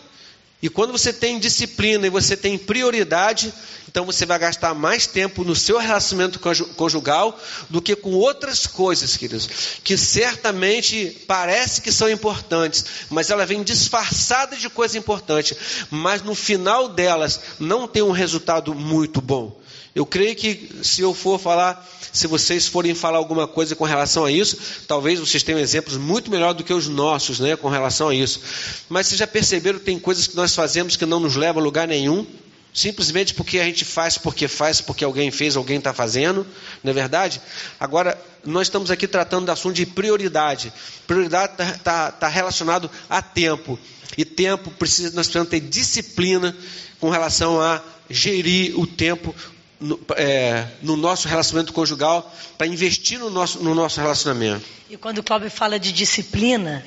E 0.63 0.69
quando 0.69 0.93
você 0.93 1.13
tem 1.13 1.39
disciplina 1.39 2.07
e 2.07 2.11
você 2.11 2.37
tem 2.37 2.59
prioridade, 2.59 3.53
então 3.89 4.05
você 4.05 4.27
vai 4.27 4.39
gastar 4.39 4.75
mais 4.75 5.07
tempo 5.07 5.43
no 5.43 5.57
seu 5.57 5.79
relacionamento 5.79 6.39
conjugal 6.77 7.39
do 7.69 7.81
que 7.81 7.97
com 7.97 8.13
outras 8.13 8.67
coisas, 8.67 9.17
queridos, 9.17 9.49
que 9.83 9.97
certamente 9.97 11.25
parece 11.27 11.81
que 11.81 11.91
são 11.91 12.11
importantes, 12.11 12.85
mas 13.09 13.31
ela 13.31 13.47
vem 13.47 13.63
disfarçada 13.63 14.55
de 14.55 14.69
coisa 14.69 14.99
importante, 14.99 15.57
mas 15.91 16.23
no 16.23 16.35
final 16.35 16.89
delas 16.89 17.41
não 17.59 17.89
tem 17.89 18.03
um 18.03 18.13
resultado 18.13 18.75
muito 18.75 19.21
bom. 19.21 19.60
Eu 19.95 20.07
creio 20.07 20.37
que 20.37 20.71
se 20.83 21.01
eu 21.01 21.13
for 21.13 21.39
falar, 21.39 21.87
se 22.13 22.27
vocês 22.27 22.67
forem 22.67 22.95
falar 22.95 23.19
alguma 23.19 23.47
coisa 23.47 23.75
com 23.75 23.85
relação 23.85 24.25
a 24.25 24.31
isso, 24.31 24.57
talvez 24.87 25.19
vocês 25.19 25.43
tenham 25.43 25.59
exemplos 25.59 25.97
muito 25.97 26.31
melhor 26.31 26.55
do 26.55 26.63
que 26.63 26.73
os 26.73 26.87
nossos, 26.87 27.41
né, 27.41 27.57
com 27.57 27.69
relação 27.69 28.09
a 28.09 28.15
isso. 28.15 28.41
Mas 28.89 29.09
vocês 29.09 29.19
já 29.19 29.27
perceberam 29.27 29.79
que 29.79 29.85
tem 29.85 29.99
coisas 29.99 30.27
que 30.27 30.37
nós 30.37 30.55
fazemos 30.55 30.97
que 30.97 31.05
não 31.05 31.19
nos 31.19 31.37
levam 31.37 31.61
a 31.61 31.65
lugar 31.65 31.89
nenhum? 31.89 32.27
simplesmente 32.73 33.35
porque 33.35 33.59
a 33.59 33.65
gente 33.65 33.85
faz, 33.85 34.17
porque 34.17 34.47
faz, 34.47 34.81
porque 34.81 35.05
alguém 35.05 35.31
fez, 35.31 35.57
alguém 35.57 35.79
está 35.79 35.93
fazendo, 35.93 36.47
não 36.83 36.91
é 36.91 36.95
verdade? 36.95 37.41
Agora, 37.79 38.21
nós 38.45 38.69
estamos 38.69 38.91
aqui 38.91 39.07
tratando 39.07 39.47
do 39.47 39.53
assunto 39.53 39.75
de 39.75 39.87
prioridade. 39.87 40.73
Prioridade 41.07 41.53
está 41.53 41.79
tá, 41.79 42.13
tá 42.13 42.29
relacionado 42.29 42.91
a 43.09 43.21
tempo. 43.21 43.79
E 44.17 44.25
tempo, 44.25 44.71
precisa, 44.71 45.09
nós 45.15 45.27
precisamos 45.27 45.51
ter 45.51 45.61
disciplina 45.61 46.57
com 46.99 47.11
relação 47.11 47.61
a 47.61 47.83
gerir 48.09 48.79
o 48.79 48.87
tempo 48.87 49.35
no, 49.81 49.99
é, 50.17 50.67
no 50.83 50.97
nosso 50.97 51.27
relacionamento 51.27 51.73
conjugal, 51.73 52.31
para 52.59 52.67
investir 52.67 53.19
no 53.19 53.31
nosso, 53.31 53.63
no 53.63 53.75
nosso 53.75 54.01
relacionamento. 54.01 54.65
E 54.91 54.97
quando 54.97 55.19
o 55.19 55.23
Cláudio 55.23 55.51
fala 55.51 55.79
de 55.79 55.93
disciplina, 55.93 56.85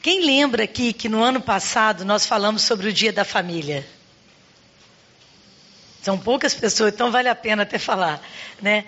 quem 0.00 0.24
lembra 0.24 0.64
aqui 0.64 0.92
que 0.92 1.08
no 1.08 1.22
ano 1.22 1.40
passado 1.40 2.04
nós 2.04 2.24
falamos 2.24 2.62
sobre 2.62 2.88
o 2.88 2.92
Dia 2.92 3.12
da 3.12 3.24
Família? 3.24 3.84
São 6.00 6.16
poucas 6.16 6.54
pessoas, 6.54 6.94
então 6.94 7.10
vale 7.10 7.28
a 7.28 7.34
pena 7.34 7.64
até 7.64 7.78
falar, 7.78 8.22
né? 8.62 8.84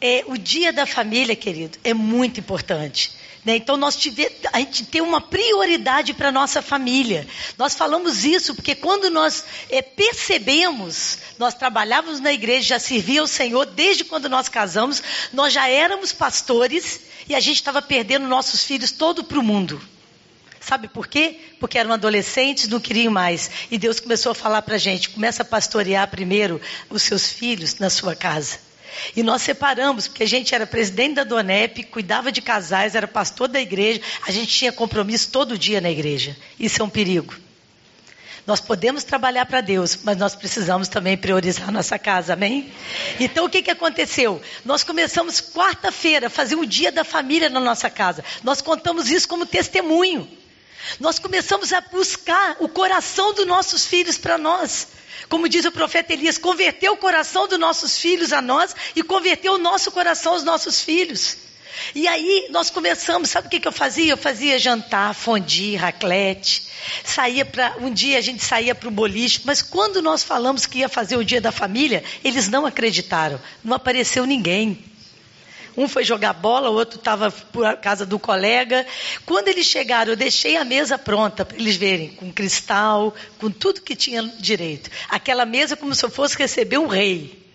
É, 0.00 0.22
o 0.26 0.36
Dia 0.36 0.72
da 0.72 0.86
Família, 0.86 1.34
querido, 1.34 1.78
é 1.82 1.92
muito 1.92 2.38
importante. 2.38 3.12
Né? 3.46 3.54
Então, 3.54 3.76
nós 3.76 3.94
tive, 3.94 4.28
a 4.52 4.58
gente 4.58 4.84
tem 4.86 5.00
uma 5.00 5.20
prioridade 5.20 6.12
para 6.12 6.30
a 6.30 6.32
nossa 6.32 6.60
família. 6.60 7.24
Nós 7.56 7.76
falamos 7.76 8.24
isso 8.24 8.56
porque 8.56 8.74
quando 8.74 9.08
nós 9.08 9.44
é, 9.70 9.80
percebemos, 9.80 11.18
nós 11.38 11.54
trabalhávamos 11.54 12.18
na 12.18 12.32
igreja, 12.32 12.70
já 12.70 12.80
servia 12.80 13.20
ao 13.20 13.28
Senhor 13.28 13.64
desde 13.64 14.02
quando 14.02 14.28
nós 14.28 14.48
casamos, 14.48 15.00
nós 15.32 15.52
já 15.52 15.68
éramos 15.68 16.12
pastores 16.12 17.02
e 17.28 17.36
a 17.36 17.40
gente 17.40 17.54
estava 17.54 17.80
perdendo 17.80 18.26
nossos 18.26 18.64
filhos 18.64 18.90
todo 18.90 19.22
para 19.22 19.38
o 19.38 19.44
mundo. 19.44 19.80
Sabe 20.60 20.88
por 20.88 21.06
quê? 21.06 21.38
Porque 21.60 21.78
eram 21.78 21.92
adolescentes, 21.92 22.66
não 22.66 22.80
queriam 22.80 23.12
mais. 23.12 23.48
E 23.70 23.78
Deus 23.78 24.00
começou 24.00 24.32
a 24.32 24.34
falar 24.34 24.62
para 24.62 24.74
a 24.74 24.78
gente: 24.78 25.10
começa 25.10 25.42
a 25.42 25.46
pastorear 25.46 26.10
primeiro 26.10 26.60
os 26.90 27.02
seus 27.02 27.30
filhos 27.30 27.76
na 27.78 27.90
sua 27.90 28.16
casa. 28.16 28.65
E 29.14 29.22
nós 29.22 29.42
separamos, 29.42 30.08
porque 30.08 30.22
a 30.22 30.28
gente 30.28 30.54
era 30.54 30.66
presidente 30.66 31.14
da 31.14 31.24
Donep, 31.24 31.82
cuidava 31.84 32.32
de 32.32 32.40
casais, 32.40 32.94
era 32.94 33.06
pastor 33.06 33.48
da 33.48 33.60
igreja, 33.60 34.00
a 34.26 34.30
gente 34.30 34.48
tinha 34.48 34.72
compromisso 34.72 35.30
todo 35.30 35.58
dia 35.58 35.80
na 35.80 35.90
igreja. 35.90 36.36
Isso 36.58 36.80
é 36.80 36.84
um 36.84 36.88
perigo. 36.88 37.34
Nós 38.46 38.60
podemos 38.60 39.02
trabalhar 39.02 39.44
para 39.46 39.60
Deus, 39.60 39.98
mas 40.04 40.16
nós 40.16 40.36
precisamos 40.36 40.86
também 40.86 41.16
priorizar 41.16 41.72
nossa 41.72 41.98
casa, 41.98 42.34
amém? 42.34 42.72
Então 43.18 43.46
o 43.46 43.50
que, 43.50 43.60
que 43.60 43.70
aconteceu? 43.72 44.40
Nós 44.64 44.84
começamos 44.84 45.40
quarta-feira 45.40 46.28
a 46.28 46.30
fazer 46.30 46.54
o 46.54 46.64
dia 46.64 46.92
da 46.92 47.02
família 47.02 47.50
na 47.50 47.58
nossa 47.58 47.90
casa. 47.90 48.24
Nós 48.44 48.62
contamos 48.62 49.10
isso 49.10 49.26
como 49.28 49.44
testemunho. 49.44 50.28
Nós 51.00 51.18
começamos 51.18 51.72
a 51.72 51.80
buscar 51.80 52.56
o 52.60 52.68
coração 52.68 53.32
dos 53.34 53.46
nossos 53.46 53.86
filhos 53.86 54.18
para 54.18 54.38
nós. 54.38 54.88
Como 55.28 55.48
diz 55.48 55.64
o 55.64 55.72
profeta 55.72 56.12
Elias, 56.12 56.38
converteu 56.38 56.92
o 56.92 56.96
coração 56.96 57.48
dos 57.48 57.58
nossos 57.58 57.98
filhos 57.98 58.32
a 58.32 58.40
nós 58.40 58.74
e 58.94 59.02
converteu 59.02 59.54
o 59.54 59.58
nosso 59.58 59.90
coração 59.90 60.34
aos 60.34 60.44
nossos 60.44 60.80
filhos. 60.80 61.36
E 61.94 62.08
aí 62.08 62.48
nós 62.50 62.70
começamos, 62.70 63.30
sabe 63.30 63.48
o 63.48 63.50
que, 63.50 63.60
que 63.60 63.68
eu 63.68 63.72
fazia? 63.72 64.12
Eu 64.12 64.16
fazia 64.16 64.58
jantar, 64.58 65.14
fondi, 65.14 65.76
raclete, 65.76 66.68
saía 67.04 67.44
para 67.44 67.76
um 67.80 67.92
dia 67.92 68.18
a 68.18 68.20
gente 68.20 68.42
saía 68.42 68.74
para 68.74 68.88
o 68.88 68.92
boliche, 68.92 69.42
mas 69.44 69.62
quando 69.62 70.00
nós 70.00 70.22
falamos 70.22 70.64
que 70.64 70.78
ia 70.78 70.88
fazer 70.88 71.16
o 71.16 71.24
dia 71.24 71.40
da 71.40 71.52
família, 71.52 72.02
eles 72.24 72.48
não 72.48 72.64
acreditaram, 72.64 73.40
não 73.62 73.76
apareceu 73.76 74.24
ninguém. 74.24 74.95
Um 75.76 75.86
foi 75.88 76.04
jogar 76.04 76.32
bola, 76.32 76.70
o 76.70 76.74
outro 76.74 76.98
estava 76.98 77.30
por 77.30 77.76
casa 77.76 78.06
do 78.06 78.18
colega. 78.18 78.86
Quando 79.24 79.48
eles 79.48 79.66
chegaram, 79.66 80.12
eu 80.12 80.16
deixei 80.16 80.56
a 80.56 80.64
mesa 80.64 80.96
pronta 80.96 81.44
para 81.44 81.56
eles 81.56 81.76
verem, 81.76 82.08
com 82.08 82.32
cristal, 82.32 83.14
com 83.38 83.50
tudo 83.50 83.82
que 83.82 83.94
tinha 83.94 84.22
direito. 84.38 84.90
Aquela 85.08 85.44
mesa 85.44 85.76
como 85.76 85.94
se 85.94 86.04
eu 86.04 86.10
fosse 86.10 86.36
receber 86.36 86.78
um 86.78 86.86
rei. 86.86 87.45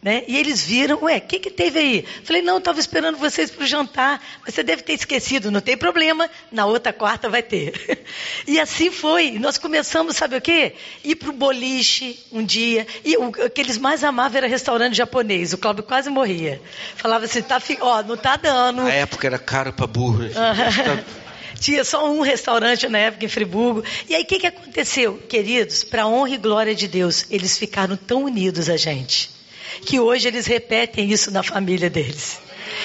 Né? 0.00 0.22
E 0.28 0.36
eles 0.36 0.64
viram, 0.64 1.02
ué, 1.02 1.16
o 1.16 1.20
que, 1.20 1.40
que 1.40 1.50
teve 1.50 1.78
aí? 1.80 2.04
Falei, 2.22 2.40
não, 2.40 2.58
estava 2.58 2.78
esperando 2.78 3.18
vocês 3.18 3.50
para 3.50 3.64
o 3.64 3.66
jantar, 3.66 4.22
você 4.46 4.62
deve 4.62 4.82
ter 4.82 4.92
esquecido, 4.92 5.50
não 5.50 5.60
tem 5.60 5.76
problema, 5.76 6.30
na 6.52 6.66
outra 6.66 6.92
quarta 6.92 7.28
vai 7.28 7.42
ter. 7.42 8.06
e 8.46 8.60
assim 8.60 8.92
foi, 8.92 9.32
nós 9.32 9.58
começamos, 9.58 10.14
sabe 10.14 10.36
o 10.36 10.40
quê? 10.40 10.74
Ir 11.02 11.16
para 11.16 11.30
o 11.30 11.32
boliche 11.32 12.16
um 12.30 12.44
dia, 12.44 12.86
e 13.04 13.16
o 13.16 13.32
que 13.32 13.60
eles 13.60 13.76
mais 13.76 14.04
amavam 14.04 14.38
era 14.38 14.46
restaurante 14.46 14.96
japonês, 14.96 15.52
o 15.52 15.58
Cláudio 15.58 15.82
quase 15.82 16.08
morria. 16.08 16.62
Falava 16.94 17.24
assim, 17.24 17.42
tá, 17.42 17.60
ó, 17.80 18.00
não 18.04 18.14
está 18.14 18.36
dando. 18.36 18.84
Na 18.84 18.92
época 18.92 19.26
era 19.26 19.38
caro 19.38 19.72
para 19.72 19.88
burro. 19.88 20.18
Né? 20.18 20.30
Tinha 21.58 21.82
só 21.82 22.08
um 22.08 22.20
restaurante 22.20 22.86
na 22.86 22.98
época 22.98 23.24
em 23.24 23.28
Friburgo. 23.28 23.82
E 24.08 24.14
aí 24.14 24.22
o 24.22 24.26
que, 24.26 24.38
que 24.38 24.46
aconteceu? 24.46 25.18
Queridos, 25.28 25.82
para 25.82 26.06
honra 26.06 26.34
e 26.34 26.36
glória 26.36 26.72
de 26.72 26.86
Deus, 26.86 27.26
eles 27.28 27.58
ficaram 27.58 27.96
tão 27.96 28.22
unidos 28.22 28.70
a 28.70 28.76
gente 28.76 29.36
que 29.82 30.00
hoje 30.00 30.28
eles 30.28 30.46
repetem 30.46 31.10
isso 31.10 31.30
na 31.30 31.42
família 31.42 31.88
deles. 31.90 32.40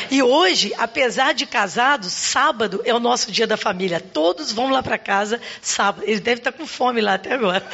E 0.09 0.21
hoje, 0.21 0.73
apesar 0.77 1.33
de 1.33 1.45
casados, 1.45 2.11
sábado 2.11 2.81
é 2.85 2.93
o 2.93 2.99
nosso 2.99 3.31
dia 3.31 3.47
da 3.47 3.57
família. 3.57 3.99
Todos 3.99 4.51
vão 4.51 4.69
lá 4.69 4.81
para 4.81 4.97
casa 4.97 5.41
sábado. 5.61 6.03
Eles 6.05 6.19
devem 6.19 6.39
estar 6.39 6.51
com 6.51 6.65
fome 6.65 7.01
lá 7.01 7.15
até 7.15 7.33
agora. 7.33 7.63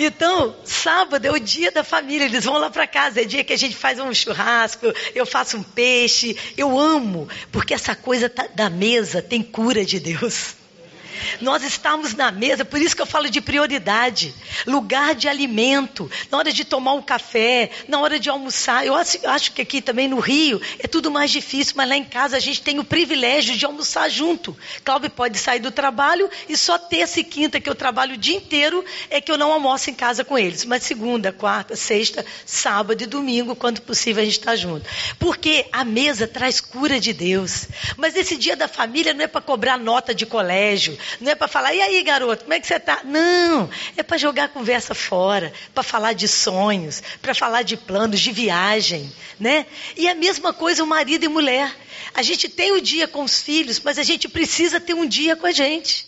Então, 0.00 0.54
sábado 0.64 1.26
é 1.26 1.30
o 1.32 1.40
dia 1.40 1.72
da 1.72 1.82
família, 1.82 2.26
eles 2.26 2.44
vão 2.44 2.56
lá 2.56 2.70
para 2.70 2.86
casa, 2.86 3.20
é 3.20 3.24
dia 3.24 3.42
que 3.42 3.52
a 3.52 3.58
gente 3.58 3.74
faz 3.74 3.98
um 3.98 4.14
churrasco, 4.14 4.86
eu 5.12 5.26
faço 5.26 5.56
um 5.56 5.62
peixe. 5.62 6.36
Eu 6.56 6.78
amo, 6.78 7.28
porque 7.50 7.74
essa 7.74 7.96
coisa 7.96 8.28
tá, 8.28 8.46
da 8.54 8.70
mesa 8.70 9.20
tem 9.20 9.42
cura 9.42 9.84
de 9.84 9.98
Deus. 9.98 10.54
Nós 11.40 11.62
estamos 11.62 12.14
na 12.14 12.30
mesa, 12.30 12.64
por 12.64 12.80
isso 12.80 12.94
que 12.94 13.02
eu 13.02 13.06
falo 13.06 13.30
de 13.30 13.40
prioridade. 13.40 14.34
Lugar 14.66 15.14
de 15.14 15.28
alimento, 15.28 16.10
na 16.30 16.38
hora 16.38 16.52
de 16.52 16.64
tomar 16.64 16.94
um 16.94 17.02
café, 17.02 17.70
na 17.86 18.00
hora 18.00 18.18
de 18.18 18.28
almoçar. 18.28 18.86
Eu 18.86 18.94
acho 18.94 19.52
que 19.52 19.62
aqui 19.62 19.80
também 19.80 20.08
no 20.08 20.18
Rio 20.18 20.60
é 20.78 20.86
tudo 20.86 21.10
mais 21.10 21.30
difícil, 21.30 21.74
mas 21.76 21.88
lá 21.88 21.96
em 21.96 22.04
casa 22.04 22.36
a 22.36 22.40
gente 22.40 22.62
tem 22.62 22.78
o 22.78 22.84
privilégio 22.84 23.56
de 23.56 23.64
almoçar 23.64 24.08
junto. 24.08 24.56
Cláudio 24.84 25.10
pode 25.10 25.38
sair 25.38 25.60
do 25.60 25.70
trabalho 25.70 26.30
e 26.48 26.56
só 26.56 26.78
terça 26.78 27.20
e 27.20 27.24
quinta, 27.24 27.60
que 27.60 27.68
eu 27.68 27.74
trabalho 27.74 28.14
o 28.14 28.18
dia 28.18 28.36
inteiro, 28.36 28.84
é 29.10 29.20
que 29.20 29.30
eu 29.30 29.38
não 29.38 29.52
almoço 29.52 29.90
em 29.90 29.94
casa 29.94 30.24
com 30.24 30.38
eles. 30.38 30.64
Mas 30.64 30.82
segunda, 30.82 31.32
quarta, 31.32 31.76
sexta, 31.76 32.24
sábado 32.44 33.02
e 33.02 33.06
domingo, 33.06 33.56
quando 33.56 33.80
possível, 33.80 34.22
a 34.22 34.24
gente 34.24 34.38
está 34.38 34.56
junto. 34.56 34.88
Porque 35.18 35.66
a 35.72 35.84
mesa 35.84 36.26
traz 36.26 36.60
cura 36.60 37.00
de 37.00 37.12
Deus. 37.12 37.66
Mas 37.96 38.16
esse 38.16 38.36
dia 38.36 38.56
da 38.56 38.68
família 38.68 39.14
não 39.14 39.24
é 39.24 39.26
para 39.26 39.40
cobrar 39.40 39.78
nota 39.78 40.14
de 40.14 40.26
colégio, 40.26 40.98
não 41.20 41.32
é 41.32 41.34
para 41.34 41.48
falar, 41.48 41.74
e 41.74 41.80
aí, 41.80 42.02
garoto, 42.02 42.44
como 42.44 42.54
é 42.54 42.60
que 42.60 42.66
você 42.66 42.76
está? 42.76 43.00
Não, 43.04 43.68
é 43.96 44.02
para 44.02 44.16
jogar 44.16 44.44
a 44.44 44.48
conversa 44.48 44.94
fora, 44.94 45.52
para 45.74 45.82
falar 45.82 46.12
de 46.12 46.28
sonhos, 46.28 47.02
para 47.20 47.34
falar 47.34 47.62
de 47.62 47.76
planos, 47.76 48.20
de 48.20 48.32
viagem, 48.32 49.12
né? 49.38 49.66
E 49.96 50.08
a 50.08 50.14
mesma 50.14 50.52
coisa 50.52 50.84
o 50.84 50.86
marido 50.86 51.24
e 51.24 51.28
mulher. 51.28 51.74
A 52.14 52.22
gente 52.22 52.48
tem 52.48 52.72
o 52.72 52.80
dia 52.80 53.06
com 53.06 53.22
os 53.22 53.40
filhos, 53.40 53.80
mas 53.80 53.98
a 53.98 54.02
gente 54.02 54.28
precisa 54.28 54.80
ter 54.80 54.94
um 54.94 55.06
dia 55.06 55.36
com 55.36 55.46
a 55.46 55.52
gente. 55.52 56.06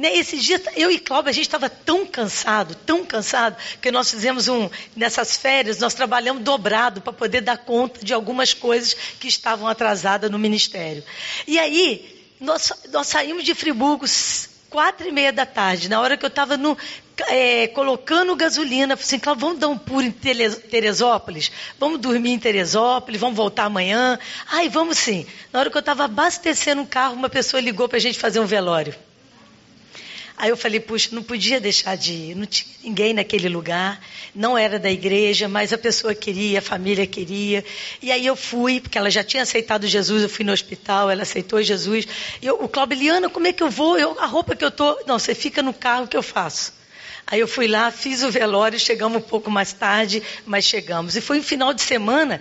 Né? 0.00 0.16
Esses 0.16 0.42
dias, 0.42 0.62
eu 0.76 0.90
e 0.90 0.98
Cláudia, 0.98 1.28
a 1.28 1.32
gente 1.32 1.44
estava 1.44 1.68
tão 1.68 2.06
cansado, 2.06 2.74
tão 2.74 3.04
cansado, 3.04 3.54
que 3.82 3.90
nós 3.90 4.10
fizemos 4.10 4.48
um, 4.48 4.70
nessas 4.96 5.36
férias, 5.36 5.78
nós 5.78 5.92
trabalhamos 5.92 6.42
dobrado 6.42 7.02
para 7.02 7.12
poder 7.12 7.42
dar 7.42 7.58
conta 7.58 8.02
de 8.02 8.14
algumas 8.14 8.54
coisas 8.54 8.96
que 9.20 9.28
estavam 9.28 9.68
atrasadas 9.68 10.30
no 10.30 10.38
ministério. 10.38 11.04
E 11.46 11.58
aí, 11.58 12.19
nós, 12.40 12.72
nós 12.90 13.06
saímos 13.06 13.44
de 13.44 13.54
Friburgo 13.54 14.06
quatro 14.70 15.06
e 15.06 15.12
meia 15.12 15.32
da 15.32 15.44
tarde, 15.44 15.88
na 15.88 16.00
hora 16.00 16.16
que 16.16 16.24
eu 16.24 16.28
estava 16.28 16.56
é, 17.28 17.66
colocando 17.68 18.34
gasolina, 18.36 18.96
falei 18.96 19.20
assim, 19.20 19.20
vamos 19.38 19.58
dar 19.58 19.68
um 19.68 19.76
pulo 19.76 20.02
em 20.02 20.12
Teresópolis? 20.12 21.50
Vamos 21.78 22.00
dormir 22.00 22.30
em 22.30 22.38
Teresópolis, 22.38 23.20
vamos 23.20 23.36
voltar 23.36 23.64
amanhã? 23.64 24.18
Ai, 24.46 24.68
vamos 24.68 24.96
sim. 24.96 25.26
Na 25.52 25.60
hora 25.60 25.70
que 25.70 25.76
eu 25.76 25.80
estava 25.80 26.04
abastecendo 26.04 26.82
um 26.82 26.86
carro, 26.86 27.14
uma 27.14 27.28
pessoa 27.28 27.60
ligou 27.60 27.88
para 27.88 27.98
a 27.98 28.00
gente 28.00 28.18
fazer 28.18 28.40
um 28.40 28.46
velório. 28.46 28.94
Aí 30.40 30.48
eu 30.48 30.56
falei, 30.56 30.80
puxa, 30.80 31.10
não 31.12 31.22
podia 31.22 31.60
deixar 31.60 31.98
de 31.98 32.14
ir, 32.14 32.34
não 32.34 32.46
tinha 32.46 32.74
ninguém 32.82 33.12
naquele 33.12 33.46
lugar, 33.46 34.00
não 34.34 34.56
era 34.56 34.78
da 34.78 34.90
igreja, 34.90 35.46
mas 35.46 35.70
a 35.70 35.76
pessoa 35.76 36.14
queria, 36.14 36.60
a 36.60 36.62
família 36.62 37.06
queria. 37.06 37.62
E 38.00 38.10
aí 38.10 38.24
eu 38.24 38.34
fui, 38.34 38.80
porque 38.80 38.96
ela 38.96 39.10
já 39.10 39.22
tinha 39.22 39.42
aceitado 39.42 39.86
Jesus, 39.86 40.22
eu 40.22 40.30
fui 40.30 40.42
no 40.42 40.50
hospital, 40.50 41.10
ela 41.10 41.24
aceitou 41.24 41.62
Jesus. 41.62 42.08
E 42.40 42.46
eu, 42.46 42.54
o 42.54 42.66
Cláudio, 42.70 42.98
Liana, 42.98 43.28
como 43.28 43.48
é 43.48 43.52
que 43.52 43.62
eu 43.62 43.68
vou? 43.68 43.98
Eu, 43.98 44.18
a 44.18 44.24
roupa 44.24 44.56
que 44.56 44.64
eu 44.64 44.70
tô, 44.70 44.98
não, 45.06 45.18
você 45.18 45.34
fica 45.34 45.62
no 45.62 45.74
carro 45.74 46.08
que 46.08 46.16
eu 46.16 46.22
faço. 46.22 46.72
Aí 47.26 47.40
eu 47.40 47.48
fui 47.48 47.68
lá, 47.68 47.90
fiz 47.90 48.22
o 48.22 48.30
velório, 48.30 48.78
chegamos 48.78 49.18
um 49.18 49.20
pouco 49.20 49.50
mais 49.50 49.72
tarde, 49.72 50.22
mas 50.44 50.64
chegamos. 50.64 51.16
E 51.16 51.20
foi 51.20 51.38
um 51.38 51.42
final 51.42 51.72
de 51.72 51.82
semana, 51.82 52.40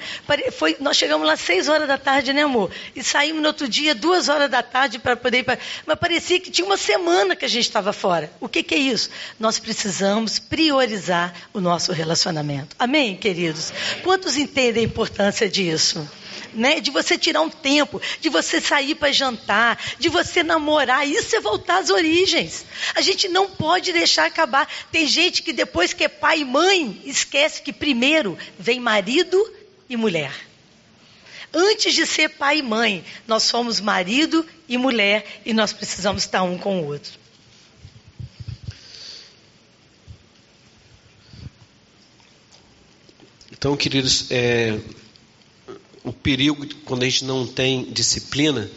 foi, 0.52 0.76
nós 0.80 0.98
chegamos 0.98 1.28
lá 1.28 1.36
seis 1.36 1.70
horas 1.70 1.88
da 1.88 1.98
tarde, 1.98 2.34
né 2.34 2.42
amor? 2.42 2.72
E 2.96 3.04
saímos 3.04 3.42
no 3.42 3.48
outro 3.48 3.68
dia, 3.68 3.94
duas 3.94 4.30
horas 4.30 4.50
da 4.50 4.64
tarde, 4.64 5.00
para 5.00 5.16
poder 5.16 5.40
ir 5.40 5.44
para... 5.44 5.60
Mas 5.86 6.00
parecia 6.00 6.40
que 6.40 6.50
tinha 6.50 6.66
uma 6.66 6.78
semana 6.78 7.36
que 7.36 7.46
a 7.46 7.50
gente 7.50 7.66
estava 7.66 7.94
fora. 7.94 8.32
O 8.40 8.50
que, 8.50 8.64
que 8.64 8.76
é 8.76 8.80
isso? 8.80 9.10
Nós 9.40 9.60
precisamos 9.60 10.40
priorizar 10.40 11.34
o 11.54 11.60
nosso 11.60 11.92
relacionamento. 11.92 12.76
Amém, 12.80 13.16
queridos? 13.16 13.72
Quantos 14.04 14.38
entendem 14.38 14.84
a 14.84 14.86
importância 14.86 15.48
disso? 15.50 16.08
né? 16.54 16.80
De 16.80 16.92
você 16.92 17.18
tirar 17.18 17.42
um 17.42 17.50
tempo, 17.50 18.02
de 18.20 18.30
você 18.30 18.62
sair 18.62 18.96
para 18.96 19.12
jantar, 19.12 19.78
de 19.98 20.10
você 20.10 20.44
namorar. 20.44 21.08
Isso 21.08 21.36
é 21.36 21.40
voltar 21.40 21.80
às 21.80 21.90
origens. 21.90 22.66
A 22.96 23.02
gente 23.02 23.28
não 23.28 23.50
pode 23.50 23.92
deixar 23.92 24.26
acabar. 24.26 24.69
Tem 24.92 25.08
gente 25.08 25.42
que 25.42 25.54
depois 25.54 25.94
que 25.94 26.04
é 26.04 26.08
pai 26.08 26.42
e 26.42 26.46
mãe, 26.46 27.02
esquece 27.06 27.62
que 27.62 27.74
primeiro 27.74 28.38
vem 28.58 28.80
marido 28.80 29.38
e 29.90 29.96
mulher. 29.96 30.34
Antes 31.54 31.94
de 31.96 32.06
ser 32.06 32.30
pai 32.30 32.60
e 32.60 32.62
mãe, 32.62 33.04
nós 33.28 33.44
somos 33.44 33.80
marido 33.80 34.46
e 34.68 34.78
mulher 34.78 35.42
e 35.46 35.54
nós 35.54 35.74
precisamos 35.74 36.24
estar 36.24 36.44
um 36.44 36.58
com 36.58 36.82
o 36.82 36.86
outro. 36.86 37.20
Então, 43.52 43.76
queridos, 43.76 44.32
é, 44.32 44.80
o 46.04 46.14
perigo 46.14 46.66
quando 46.86 47.04
a 47.04 47.06
gente 47.06 47.26
não 47.26 47.46
tem 47.46 47.84
disciplina 47.92 48.70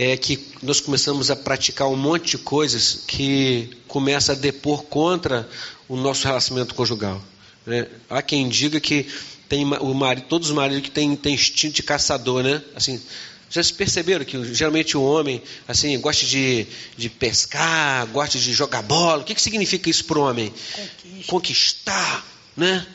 é 0.00 0.16
que 0.16 0.38
nós 0.62 0.80
começamos 0.80 1.28
a 1.28 1.34
praticar 1.34 1.88
um 1.88 1.96
monte 1.96 2.36
de 2.36 2.38
coisas 2.38 3.00
que 3.04 3.68
começa 3.88 4.30
a 4.30 4.34
depor 4.36 4.84
contra 4.84 5.48
o 5.88 5.96
nosso 5.96 6.24
relacionamento 6.24 6.72
conjugal. 6.72 7.20
Né? 7.66 7.88
Há 8.08 8.22
quem 8.22 8.48
diga 8.48 8.78
que 8.78 9.08
tem 9.48 9.64
o 9.64 9.92
marido, 9.94 10.28
todos 10.28 10.50
os 10.50 10.54
maridos 10.54 10.84
que 10.84 10.90
têm, 10.92 11.16
têm 11.16 11.34
instinto 11.34 11.74
de 11.74 11.82
caçador, 11.82 12.44
né? 12.44 12.62
Assim, 12.76 13.02
já 13.50 13.60
se 13.60 13.74
perceberam 13.74 14.24
que 14.24 14.54
geralmente 14.54 14.96
o 14.96 15.02
homem 15.02 15.42
assim 15.66 15.98
gosta 15.98 16.24
de, 16.24 16.64
de 16.96 17.08
pescar, 17.10 18.06
gosta 18.06 18.38
de 18.38 18.52
jogar 18.52 18.82
bola. 18.82 19.22
O 19.22 19.24
que, 19.24 19.34
que 19.34 19.42
significa 19.42 19.90
isso 19.90 20.04
para 20.04 20.18
o 20.20 20.22
homem? 20.22 20.54
Conquista. 20.76 21.26
Conquistar, 21.26 22.26
né? 22.56 22.86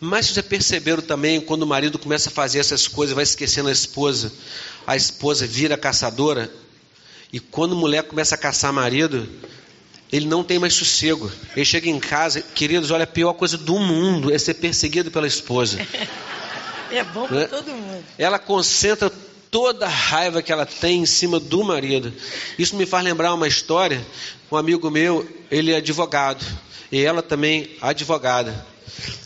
Mas 0.00 0.28
vocês 0.28 0.46
perceberam 0.46 1.02
também 1.02 1.38
quando 1.38 1.64
o 1.64 1.66
marido 1.66 1.98
começa 1.98 2.30
a 2.30 2.32
fazer 2.32 2.60
essas 2.60 2.88
coisas, 2.88 3.14
vai 3.14 3.24
esquecendo 3.24 3.68
a 3.68 3.72
esposa, 3.72 4.32
a 4.86 4.96
esposa 4.96 5.46
vira 5.46 5.76
caçadora, 5.76 6.50
e 7.32 7.38
quando 7.38 7.74
a 7.74 7.78
mulher 7.78 8.02
começa 8.02 8.34
a 8.34 8.38
caçar 8.38 8.72
marido, 8.72 9.28
ele 10.12 10.26
não 10.26 10.42
tem 10.42 10.58
mais 10.58 10.74
sossego. 10.74 11.30
Ele 11.54 11.64
chega 11.64 11.88
em 11.88 12.00
casa, 12.00 12.42
queridos, 12.42 12.90
olha, 12.90 13.04
a 13.04 13.06
pior 13.06 13.32
coisa 13.34 13.56
do 13.56 13.78
mundo 13.78 14.32
é 14.32 14.38
ser 14.38 14.54
perseguido 14.54 15.10
pela 15.10 15.26
esposa. 15.26 15.78
É 16.92 17.04
bom 17.04 17.24
para 17.24 17.36
né? 17.36 17.46
todo 17.46 17.70
mundo. 17.70 18.04
Ela 18.18 18.36
concentra 18.36 19.12
toda 19.48 19.86
a 19.86 19.88
raiva 19.88 20.42
que 20.42 20.52
ela 20.52 20.66
tem 20.66 21.02
em 21.02 21.06
cima 21.06 21.38
do 21.38 21.62
marido. 21.62 22.12
Isso 22.58 22.74
me 22.74 22.84
faz 22.84 23.04
lembrar 23.04 23.32
uma 23.32 23.46
história. 23.46 24.04
Um 24.50 24.56
amigo 24.56 24.90
meu, 24.90 25.24
ele 25.50 25.70
é 25.70 25.76
advogado, 25.76 26.44
e 26.90 27.00
ela 27.00 27.22
também 27.22 27.70
advogada. 27.80 28.66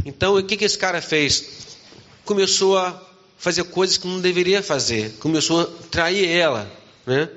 Então, 0.04 0.36
o 0.36 0.42
que, 0.42 0.58
que 0.58 0.64
esse 0.66 0.76
cara 0.76 1.00
fez? 1.00 1.44
Começou 2.24 2.76
a 2.76 3.02
fazer 3.36 3.64
coisas 3.64 3.96
que 3.96 4.06
não 4.06 4.20
deveria 4.20 4.62
fazer. 4.62 5.16
Começou 5.18 5.60
a 5.60 5.66
trair 5.90 6.28
ela, 6.28 6.70
né? 7.06 7.28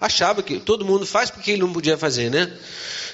Achava 0.00 0.42
que 0.42 0.58
todo 0.58 0.84
mundo 0.84 1.06
faz 1.06 1.30
porque 1.30 1.52
ele 1.52 1.62
não 1.62 1.72
podia 1.72 1.98
fazer, 1.98 2.30
né? 2.30 2.50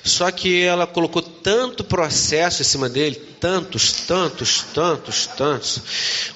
Só 0.05 0.31
que 0.31 0.63
ela 0.63 0.87
colocou 0.87 1.23
tanto 1.23 1.83
processo 1.83 2.61
em 2.61 2.65
cima 2.65 2.91
dele, 2.91 3.17
tantos, 3.41 3.91
tantos, 3.93 4.63
tantos, 4.75 5.27
tantos. 5.29 5.81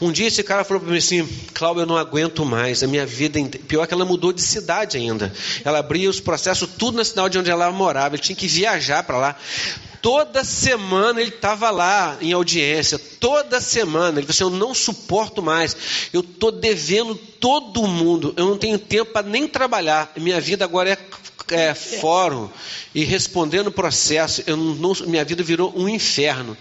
Um 0.01 0.11
dia 0.11 0.27
esse 0.27 0.43
cara 0.43 0.65
falou 0.65 0.83
para 0.83 0.91
mim 0.91 0.97
assim: 0.97 1.29
Cláudio, 1.53 1.83
eu 1.83 1.87
não 1.87 1.99
aguento 1.99 2.47
mais, 2.47 2.83
a 2.83 2.87
minha 2.87 3.05
vida. 3.05 3.39
Pior 3.69 3.87
que 3.87 3.93
ela 3.93 4.07
mudou 4.07 4.33
de 4.33 4.41
cidade 4.41 4.97
ainda. 4.97 5.31
Ela 5.63 5.81
abria 5.81 6.09
os 6.09 6.19
processos 6.19 6.67
tudo 6.79 6.97
na 6.97 7.05
cidade 7.05 7.39
onde 7.39 7.51
ela 7.51 7.71
morava. 7.71 8.15
Ele 8.15 8.23
tinha 8.23 8.35
que 8.35 8.49
viajar 8.49 9.03
para 9.03 9.19
lá. 9.19 9.37
Toda 10.01 10.45
semana 10.45 11.21
ele 11.21 11.31
estava 11.31 11.71
lá 11.71 12.17
em 12.21 12.33
audiência, 12.33 12.99
toda 12.99 13.61
semana. 13.61 14.19
Ele 14.21 14.27
falou 14.27 14.31
assim: 14.31 14.55
Eu 14.55 14.67
não 14.67 14.75
suporto 14.75 15.43
mais, 15.43 15.77
eu 16.13 16.21
estou 16.21 16.53
devendo 16.53 17.15
todo 17.15 17.87
mundo, 17.87 18.33
eu 18.37 18.47
não 18.47 18.57
tenho 18.57 18.79
tempo 18.79 19.13
para 19.13 19.27
nem 19.27 19.47
trabalhar. 19.49 20.13
Minha 20.17 20.38
vida 20.41 20.65
agora 20.65 20.91
é, 20.91 20.99
é 21.55 21.75
fórum 21.75 22.49
e 22.95 23.05
respondendo 23.05 23.71
processo. 23.71 24.43
Eu 24.47 24.57
não, 24.57 24.93
minha 25.07 25.25
vida 25.25 25.43
virou 25.43 25.73
um 25.77 25.89
inferno. 25.89 26.57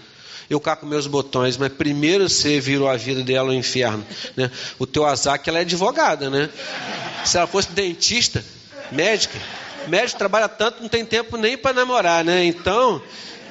Eu 0.48 0.58
cá 0.58 0.74
com 0.74 0.86
meus 0.86 1.06
botões, 1.06 1.58
mas 1.58 1.70
primeiro 1.72 2.28
você 2.28 2.58
virou 2.58 2.88
a 2.88 2.96
vida 2.96 3.22
dela 3.22 3.50
um 3.50 3.54
inferno. 3.54 4.04
Né? 4.34 4.50
O 4.78 4.86
teu 4.86 5.04
azar 5.04 5.38
que 5.38 5.50
ela 5.50 5.58
é 5.58 5.62
advogada, 5.62 6.30
né? 6.30 6.48
Se 7.22 7.36
ela 7.36 7.46
fosse 7.46 7.70
dentista, 7.72 8.42
médica, 8.90 9.38
médico 9.88 10.18
trabalha 10.18 10.48
tanto, 10.48 10.80
não 10.80 10.88
tem 10.88 11.04
tempo 11.04 11.36
nem 11.36 11.58
para 11.58 11.74
namorar, 11.74 12.24
né? 12.24 12.46
Então, 12.46 13.02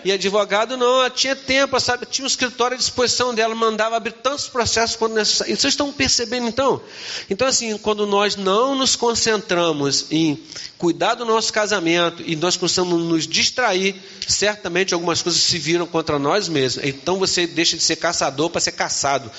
e 0.08 0.12
advogado 0.14 0.78
não, 0.78 1.00
ela 1.00 1.10
tinha 1.10 1.36
tempo, 1.36 1.78
sabe? 1.82 2.06
Tinha 2.06 2.24
um 2.24 2.30
escritório 2.30 2.76
à 2.76 2.78
disposição 2.78 3.36
dela, 3.36 3.54
mandava 3.54 3.98
abrir 3.98 4.14
tantos 4.14 4.48
processos 4.48 4.96
quanto 4.96 5.16
necessário. 5.16 5.54
Vocês 5.54 5.74
estão 5.74 5.92
percebendo 5.92 6.48
então? 6.48 6.82
Então, 7.30 7.46
assim, 7.46 7.78
quando 7.78 8.08
nós 8.08 8.38
não 8.38 8.74
nos 8.74 8.96
concentramos 8.96 10.06
em 10.10 10.42
cuidar 10.78 11.16
do 11.16 11.26
nosso 11.26 11.52
casamento 11.52 12.24
e 12.26 12.38
nós 12.38 12.56
começamos 12.56 13.04
nos 13.04 13.28
distrair, 13.28 14.02
certamente 14.26 14.94
algumas 14.94 15.22
coisas 15.22 15.42
se 15.42 15.58
viram 15.58 15.86
contra 15.86 16.18
nós 16.18 16.48
mesmos. 16.48 16.86
Então 16.86 17.20
você 17.20 17.46
deixa 17.46 17.76
de 17.76 17.84
ser 17.84 17.98
caçador 17.98 18.50
para 18.50 18.62
ser 18.62 18.72
caçado. 18.72 19.30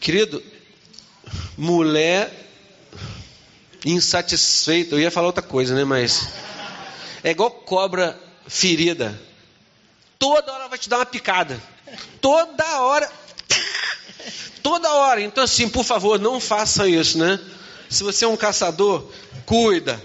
Querido, 0.00 0.42
mulher 1.56 2.50
insatisfeita, 3.84 4.96
eu 4.96 5.00
ia 5.00 5.12
falar 5.12 5.28
outra 5.28 5.44
coisa, 5.44 5.76
né? 5.76 5.84
Mas 5.84 6.28
é 7.22 7.30
igual 7.30 7.52
cobra 7.52 8.18
ferida 8.48 9.29
toda 10.20 10.52
hora 10.52 10.68
vai 10.68 10.78
te 10.78 10.88
dar 10.88 10.98
uma 10.98 11.06
picada. 11.06 11.60
Toda 12.20 12.82
hora. 12.82 13.10
Toda 14.62 14.92
hora. 14.92 15.22
Então, 15.22 15.42
assim, 15.42 15.68
por 15.68 15.82
favor, 15.82 16.20
não 16.20 16.38
faça 16.38 16.86
isso, 16.86 17.18
né? 17.18 17.40
Se 17.88 18.04
você 18.04 18.26
é 18.26 18.28
um 18.28 18.36
caçador, 18.36 19.10
cuida. 19.46 20.00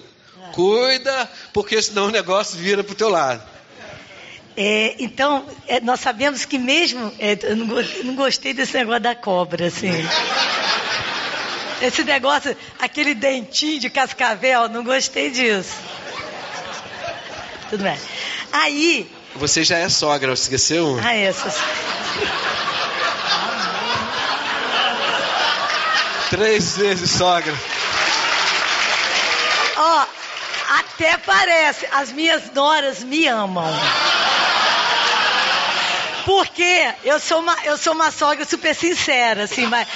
Cuida, 0.53 1.30
porque 1.53 1.80
senão 1.82 2.05
o 2.05 2.11
negócio 2.11 2.57
vira 2.57 2.82
para 2.84 2.93
o 2.93 2.95
teu 2.95 3.09
lado. 3.09 3.43
É, 4.55 4.95
então, 4.99 5.45
é, 5.68 5.82
nós 5.82 5.99
sabemos 5.99 6.45
que 6.45 6.57
mesmo. 6.57 7.13
É, 7.20 7.38
eu 7.43 7.57
não, 7.57 7.68
não, 8.05 8.16
gostei 8.16 8.53
desse 8.53 8.74
negócio 8.74 9.01
da 9.01 9.13
cobra, 9.13 9.68
assim. 9.68 9.91
Esse 11.82 12.05
negócio, 12.05 12.55
aquele 12.80 13.13
dentinho 13.13 13.82
de 13.82 13.89
cascavel, 13.89 14.70
não 14.70 14.82
gostei 14.82 15.30
disso. 15.30 15.76
Tudo 17.70 17.84
bem. 17.84 17.99
Aí, 18.53 19.11
você 19.36 19.63
já 19.63 19.77
é 19.77 19.89
sogra, 19.89 20.33
esqueceu? 20.33 20.99
Ah, 21.03 21.13
essas. 21.13 21.55
Três 26.29 26.77
vezes 26.77 27.11
sogra. 27.11 27.53
Ó, 29.77 30.01
oh, 30.01 30.05
até 30.77 31.17
parece, 31.17 31.88
as 31.91 32.11
minhas 32.11 32.51
noras 32.53 33.03
me 33.03 33.27
amam. 33.27 33.65
Porque 36.26 36.93
eu 37.03 37.19
sou 37.19 37.39
uma, 37.39 37.55
eu 37.63 37.78
sou 37.78 37.93
uma 37.93 38.11
sogra 38.11 38.43
super 38.45 38.73
sincera, 38.73 39.43
assim, 39.43 39.67
mas, 39.67 39.88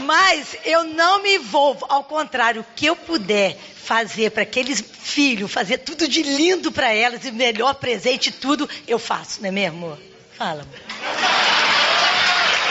mas 0.00 0.56
eu 0.64 0.84
não 0.84 1.22
me 1.22 1.36
envolvo. 1.36 1.86
Ao 1.88 2.04
contrário, 2.04 2.60
o 2.60 2.66
que 2.76 2.86
eu 2.86 2.94
puder 2.94 3.58
fazer 3.84 4.30
para 4.30 4.42
aqueles 4.42 4.84
filhos, 5.02 5.50
fazer 5.50 5.78
tudo 5.78 6.06
de 6.06 6.22
lindo 6.22 6.70
para 6.70 6.92
elas 6.92 7.24
e 7.24 7.32
melhor 7.32 7.74
presente, 7.74 8.30
tudo 8.30 8.68
eu 8.86 8.98
faço, 8.98 9.40
não 9.40 9.48
é 9.48 9.52
mesmo? 9.52 9.98
Fala. 10.36 10.66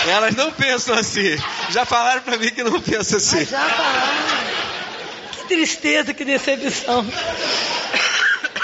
Elas 0.08 0.36
não 0.36 0.52
pensam 0.52 0.96
assim. 0.96 1.36
Já 1.72 1.86
falaram 1.86 2.22
para 2.22 2.38
mim 2.38 2.52
que 2.52 2.64
não 2.64 2.80
pensam 2.80 3.18
assim. 3.18 3.42
Ah, 3.42 3.46
já 3.46 3.70
falaram. 3.70 4.38
Que 5.32 5.48
tristeza, 5.48 6.14
que 6.14 6.24
decepção. 6.24 7.06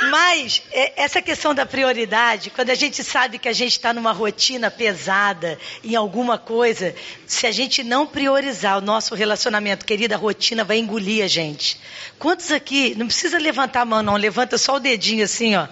Mas 0.09 0.63
é, 0.71 1.03
essa 1.03 1.21
questão 1.21 1.53
da 1.53 1.65
prioridade, 1.65 2.49
quando 2.49 2.69
a 2.69 2.75
gente 2.75 3.03
sabe 3.03 3.37
que 3.37 3.47
a 3.47 3.53
gente 3.53 3.73
está 3.73 3.93
numa 3.93 4.11
rotina 4.11 4.69
pesada 4.69 5.57
em 5.83 5.95
alguma 5.95 6.37
coisa, 6.37 6.93
se 7.25 7.45
a 7.47 7.51
gente 7.51 7.83
não 7.83 8.05
priorizar 8.05 8.77
o 8.77 8.81
nosso 8.81 9.15
relacionamento, 9.15 9.85
querida, 9.85 10.15
a 10.15 10.17
rotina 10.17 10.63
vai 10.63 10.77
engolir 10.77 11.23
a 11.23 11.27
gente. 11.27 11.79
Quantos 12.19 12.51
aqui, 12.51 12.95
não 12.95 13.07
precisa 13.07 13.37
levantar 13.37 13.81
a 13.81 13.85
mão 13.85 14.03
não, 14.03 14.15
levanta 14.15 14.57
só 14.57 14.75
o 14.75 14.79
dedinho 14.79 15.23
assim, 15.23 15.55
ó 15.55 15.67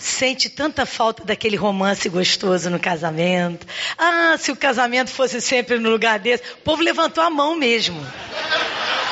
sente 0.00 0.48
tanta 0.48 0.86
falta 0.86 1.24
daquele 1.24 1.56
romance 1.56 2.08
gostoso 2.08 2.70
no 2.70 2.80
casamento. 2.80 3.66
Ah, 3.98 4.34
se 4.38 4.50
o 4.50 4.56
casamento 4.56 5.10
fosse 5.10 5.40
sempre 5.40 5.78
no 5.78 5.90
lugar 5.90 6.18
desse. 6.18 6.42
O 6.54 6.56
povo 6.64 6.82
levantou 6.82 7.22
a 7.22 7.28
mão 7.28 7.54
mesmo. 7.54 8.00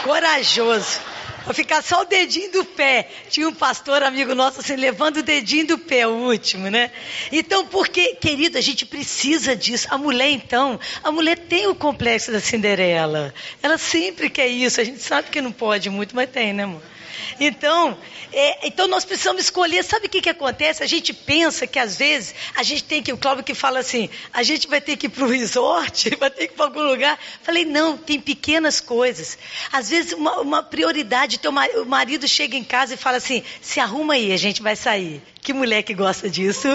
Corajoso. 0.03 0.99
Vou 1.45 1.55
ficar 1.55 1.82
só 1.82 2.03
o 2.03 2.05
dedinho 2.05 2.53
do 2.53 2.64
pé. 2.64 3.09
Tinha 3.30 3.49
um 3.49 3.55
pastor 3.55 4.03
amigo 4.03 4.34
nosso 4.34 4.61
assim, 4.61 4.76
levando 4.76 5.18
o 5.18 5.22
dedinho 5.22 5.66
do 5.66 5.78
pé, 5.78 6.07
o 6.07 6.11
último, 6.11 6.70
né? 6.70 6.91
Então, 7.32 7.66
porque, 7.66 8.14
querido, 8.16 8.59
a 8.59 8.61
gente 8.61 8.84
precisa 8.84 9.57
disso. 9.57 9.89
A 9.91 9.99
mulher, 9.99 10.30
então, 10.30 10.78
a 11.03 11.11
mulher 11.11 11.39
tem 11.39 11.66
o 11.66 11.74
complexo 11.74 12.30
da 12.32 12.41
Cinderela. 12.41 13.32
Ela 13.62 13.78
sempre 13.78 14.28
quer 14.28 14.49
isso. 14.49 14.80
A 14.80 14.84
gente 14.84 15.01
sabe 15.01 15.30
que 15.30 15.41
não 15.41 15.53
pode 15.53 15.89
muito, 15.91 16.14
mas 16.14 16.28
tem, 16.30 16.53
né, 16.53 16.64
amor? 16.64 16.82
Então, 17.40 17.96
é, 18.32 18.66
então 18.66 18.86
nós 18.86 19.04
precisamos 19.04 19.42
escolher. 19.42 19.84
Sabe 19.84 20.06
o 20.06 20.08
que, 20.08 20.20
que 20.20 20.30
acontece? 20.30 20.82
A 20.82 20.86
gente 20.86 21.12
pensa 21.12 21.66
que 21.66 21.78
às 21.78 21.96
vezes 21.96 22.34
a 22.56 22.62
gente 22.62 22.84
tem 22.84 23.02
que. 23.02 23.12
O 23.12 23.18
Cláudio 23.18 23.44
que 23.44 23.54
fala 23.54 23.80
assim: 23.80 24.08
a 24.32 24.42
gente 24.42 24.68
vai 24.68 24.80
ter 24.80 24.96
que 24.96 25.06
ir 25.06 25.10
para 25.10 25.24
o 25.24 25.28
resort, 25.30 26.14
vai 26.16 26.30
ter 26.30 26.48
que 26.48 26.54
ir 26.54 26.56
para 26.56 26.66
algum 26.66 26.82
lugar. 26.82 27.18
Falei, 27.42 27.64
não, 27.64 27.96
tem 27.96 28.20
pequenas 28.20 28.80
coisas. 28.80 29.38
Às 29.72 29.90
vezes, 29.90 30.12
uma, 30.12 30.40
uma 30.40 30.62
prioridade 30.62 31.38
teu 31.38 31.50
o 31.50 31.86
marido 31.86 32.28
chega 32.28 32.56
em 32.56 32.64
casa 32.64 32.94
e 32.94 32.96
fala 32.96 33.16
assim: 33.16 33.42
se 33.60 33.80
arruma 33.80 34.14
aí, 34.14 34.32
a 34.32 34.36
gente 34.36 34.62
vai 34.62 34.76
sair. 34.76 35.22
Que 35.40 35.52
mulher 35.52 35.82
que 35.82 35.94
gosta 35.94 36.28
disso? 36.28 36.68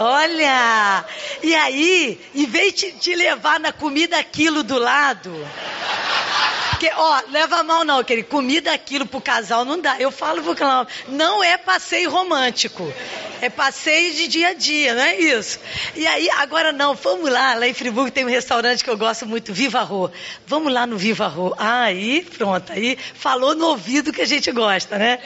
Olha! 0.00 1.04
E 1.42 1.54
aí, 1.54 2.18
em 2.34 2.46
vez 2.46 2.72
de 2.74 2.92
te 2.92 3.14
levar 3.14 3.60
na 3.60 3.72
comida 3.72 4.18
aquilo 4.18 4.62
do 4.62 4.78
lado. 4.78 5.30
Porque, 6.78 6.92
ó, 6.94 7.22
leva 7.32 7.64
mal 7.64 7.84
não, 7.84 8.04
querido. 8.04 8.28
Comida 8.28 8.72
aquilo 8.72 9.04
pro 9.04 9.20
casal 9.20 9.64
não 9.64 9.80
dá. 9.80 9.96
Eu 9.98 10.12
falo 10.12 10.40
pro 10.44 10.54
Cláudio, 10.54 10.94
não 11.08 11.42
é 11.42 11.58
passeio 11.58 12.08
romântico. 12.08 12.94
É 13.40 13.50
passeio 13.50 14.14
de 14.14 14.28
dia 14.28 14.48
a 14.50 14.54
dia, 14.54 14.94
não 14.94 15.02
é 15.02 15.16
isso? 15.16 15.58
E 15.96 16.06
aí, 16.06 16.30
agora 16.30 16.72
não, 16.72 16.94
vamos 16.94 17.28
lá. 17.30 17.54
Lá 17.54 17.66
em 17.66 17.74
Friburgo 17.74 18.12
tem 18.12 18.24
um 18.24 18.28
restaurante 18.28 18.84
que 18.84 18.90
eu 18.90 18.96
gosto 18.96 19.26
muito, 19.26 19.52
Viva 19.52 19.80
Rô. 19.80 20.08
Vamos 20.46 20.72
lá 20.72 20.86
no 20.86 20.96
Viva 20.96 21.26
Rô. 21.26 21.52
Ah, 21.58 21.82
aí, 21.82 22.22
pronto. 22.36 22.72
Aí 22.72 22.96
falou 23.12 23.56
no 23.56 23.66
ouvido 23.66 24.12
que 24.12 24.22
a 24.22 24.26
gente 24.26 24.52
gosta, 24.52 24.98
né? 24.98 25.18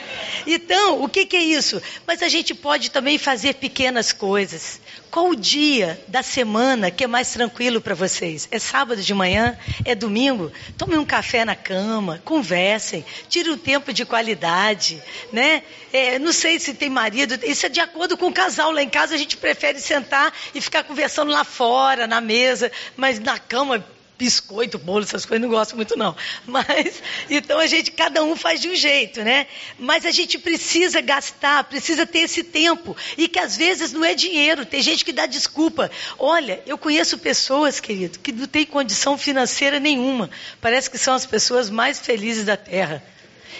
Então, 0.47 1.03
o 1.03 1.07
que, 1.07 1.23
que 1.23 1.37
é 1.37 1.43
isso? 1.43 1.79
Mas 2.07 2.23
a 2.23 2.29
gente 2.29 2.55
pode 2.55 2.89
também 2.89 3.19
fazer 3.19 3.53
pequenas 3.53 4.11
coisas. 4.11 4.81
Qual 5.13 5.29
o 5.29 5.35
dia 5.35 6.03
da 6.07 6.23
semana 6.23 6.89
que 6.89 7.03
é 7.03 7.07
mais 7.07 7.31
tranquilo 7.31 7.79
para 7.79 7.93
vocês? 7.93 8.47
É 8.49 8.57
sábado 8.57 8.99
de 8.99 9.13
manhã? 9.13 9.55
É 9.85 9.93
domingo? 9.93 10.51
Tomem 10.75 10.97
um 10.97 11.05
café 11.05 11.45
na 11.45 11.55
cama, 11.55 12.19
conversem, 12.25 13.05
tire 13.29 13.47
um 13.51 13.57
tempo 13.57 13.93
de 13.93 14.05
qualidade, 14.05 14.99
né? 15.31 15.61
É, 15.93 16.17
não 16.17 16.33
sei 16.33 16.59
se 16.59 16.73
tem 16.73 16.89
marido, 16.89 17.39
isso 17.45 17.63
é 17.67 17.69
de 17.69 17.79
acordo 17.79 18.17
com 18.17 18.25
o 18.25 18.33
casal. 18.33 18.71
Lá 18.71 18.81
em 18.81 18.89
casa 18.89 19.13
a 19.13 19.17
gente 19.19 19.37
prefere 19.37 19.79
sentar 19.79 20.33
e 20.55 20.59
ficar 20.59 20.83
conversando 20.83 21.31
lá 21.31 21.43
fora, 21.43 22.07
na 22.07 22.19
mesa, 22.19 22.71
mas 22.97 23.19
na 23.19 23.37
cama 23.37 23.85
biscoito, 24.23 24.77
bolo, 24.77 25.03
essas 25.03 25.25
coisas, 25.25 25.41
não 25.41 25.53
gosto 25.53 25.75
muito 25.75 25.97
não. 25.97 26.15
Mas, 26.47 27.03
então 27.29 27.59
a 27.59 27.67
gente, 27.67 27.91
cada 27.91 28.23
um 28.23 28.37
faz 28.37 28.61
de 28.61 28.69
um 28.69 28.75
jeito, 28.75 29.21
né? 29.21 29.47
Mas 29.77 30.05
a 30.05 30.11
gente 30.11 30.39
precisa 30.39 31.01
gastar, 31.01 31.65
precisa 31.65 32.05
ter 32.05 32.19
esse 32.19 32.41
tempo. 32.41 32.95
E 33.17 33.27
que 33.27 33.37
às 33.37 33.57
vezes 33.57 33.91
não 33.91 34.05
é 34.05 34.15
dinheiro, 34.15 34.65
tem 34.65 34.81
gente 34.81 35.03
que 35.03 35.11
dá 35.11 35.25
desculpa. 35.25 35.91
Olha, 36.17 36.63
eu 36.65 36.77
conheço 36.77 37.17
pessoas, 37.17 37.81
querido, 37.81 38.19
que 38.19 38.31
não 38.31 38.47
têm 38.47 38.65
condição 38.65 39.17
financeira 39.17 39.77
nenhuma. 39.77 40.29
Parece 40.61 40.89
que 40.89 40.97
são 40.97 41.13
as 41.13 41.25
pessoas 41.25 41.69
mais 41.69 41.99
felizes 41.99 42.45
da 42.45 42.55
Terra. 42.55 43.03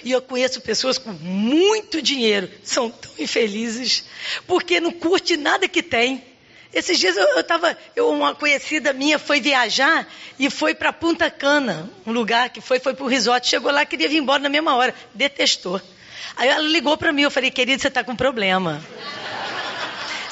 E 0.02 0.12
eu 0.12 0.22
conheço 0.22 0.62
pessoas 0.62 0.98
com 0.98 1.12
muito 1.12 2.02
dinheiro, 2.02 2.50
são 2.64 2.90
tão 2.90 3.12
infelizes, 3.20 4.06
porque 4.48 4.80
não 4.80 4.92
curte 4.92 5.36
nada 5.36 5.68
que 5.68 5.84
tem. 5.84 6.33
Esses 6.74 6.98
dias 6.98 7.16
eu 7.16 7.40
estava, 7.40 7.78
uma 7.98 8.34
conhecida 8.34 8.92
minha 8.94 9.20
foi 9.20 9.40
viajar 9.40 10.08
e 10.40 10.50
foi 10.50 10.74
para 10.74 10.92
Punta 10.92 11.30
Cana, 11.30 11.88
um 12.06 12.12
lugar 12.12 12.50
que 12.50 12.62
foi, 12.62 12.80
foi 12.80 12.96
para 12.96 13.06
o 13.06 13.08
resort. 13.08 13.48
Chegou 13.48 13.72
lá, 13.72 13.86
queria 13.86 14.10
vir 14.10 14.18
embora 14.18 14.42
na 14.42 14.50
mesma 14.50 14.76
hora, 14.76 14.94
detestou. 15.14 15.80
Aí 16.36 16.50
ela 16.50 16.68
ligou 16.68 16.98
para 16.98 17.12
mim, 17.12 17.22
eu 17.22 17.32
falei, 17.32 17.52
querido, 17.52 17.80
você 17.80 17.90
está 17.90 18.04
com 18.04 18.16
problema. 18.16 18.84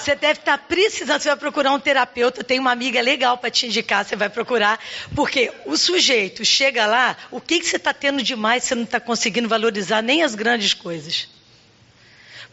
Você 0.02 0.16
deve 0.16 0.39
estar 0.39 0.58
tá 0.58 0.64
precisando, 0.68 1.22
você 1.22 1.30
vai 1.30 1.38
procurar 1.38 1.74
um 1.74 1.80
terapeuta, 1.80 2.44
tem 2.44 2.58
uma 2.58 2.72
amiga 2.72 3.00
legal 3.02 3.38
para 3.38 3.52
te 3.52 3.68
indicar, 3.68 4.04
você 4.04 4.16
vai 4.16 4.30
procurar, 4.30 4.80
porque 5.16 5.52
o 5.64 5.78
sujeito 5.78 6.44
chega 6.44 6.88
lá, 6.88 7.16
o 7.30 7.39
que, 7.39 7.60
que 7.60 7.68
você 7.68 7.76
está 7.76 7.94
tendo 7.94 8.24
demais, 8.24 8.64
você 8.64 8.74
não 8.74 8.84
está 8.84 9.00
conseguindo 9.00 9.48
valorizar 9.48 10.02
nem 10.02 10.24
as 10.24 10.34
grandes 10.34 10.74
coisas. 10.74 11.28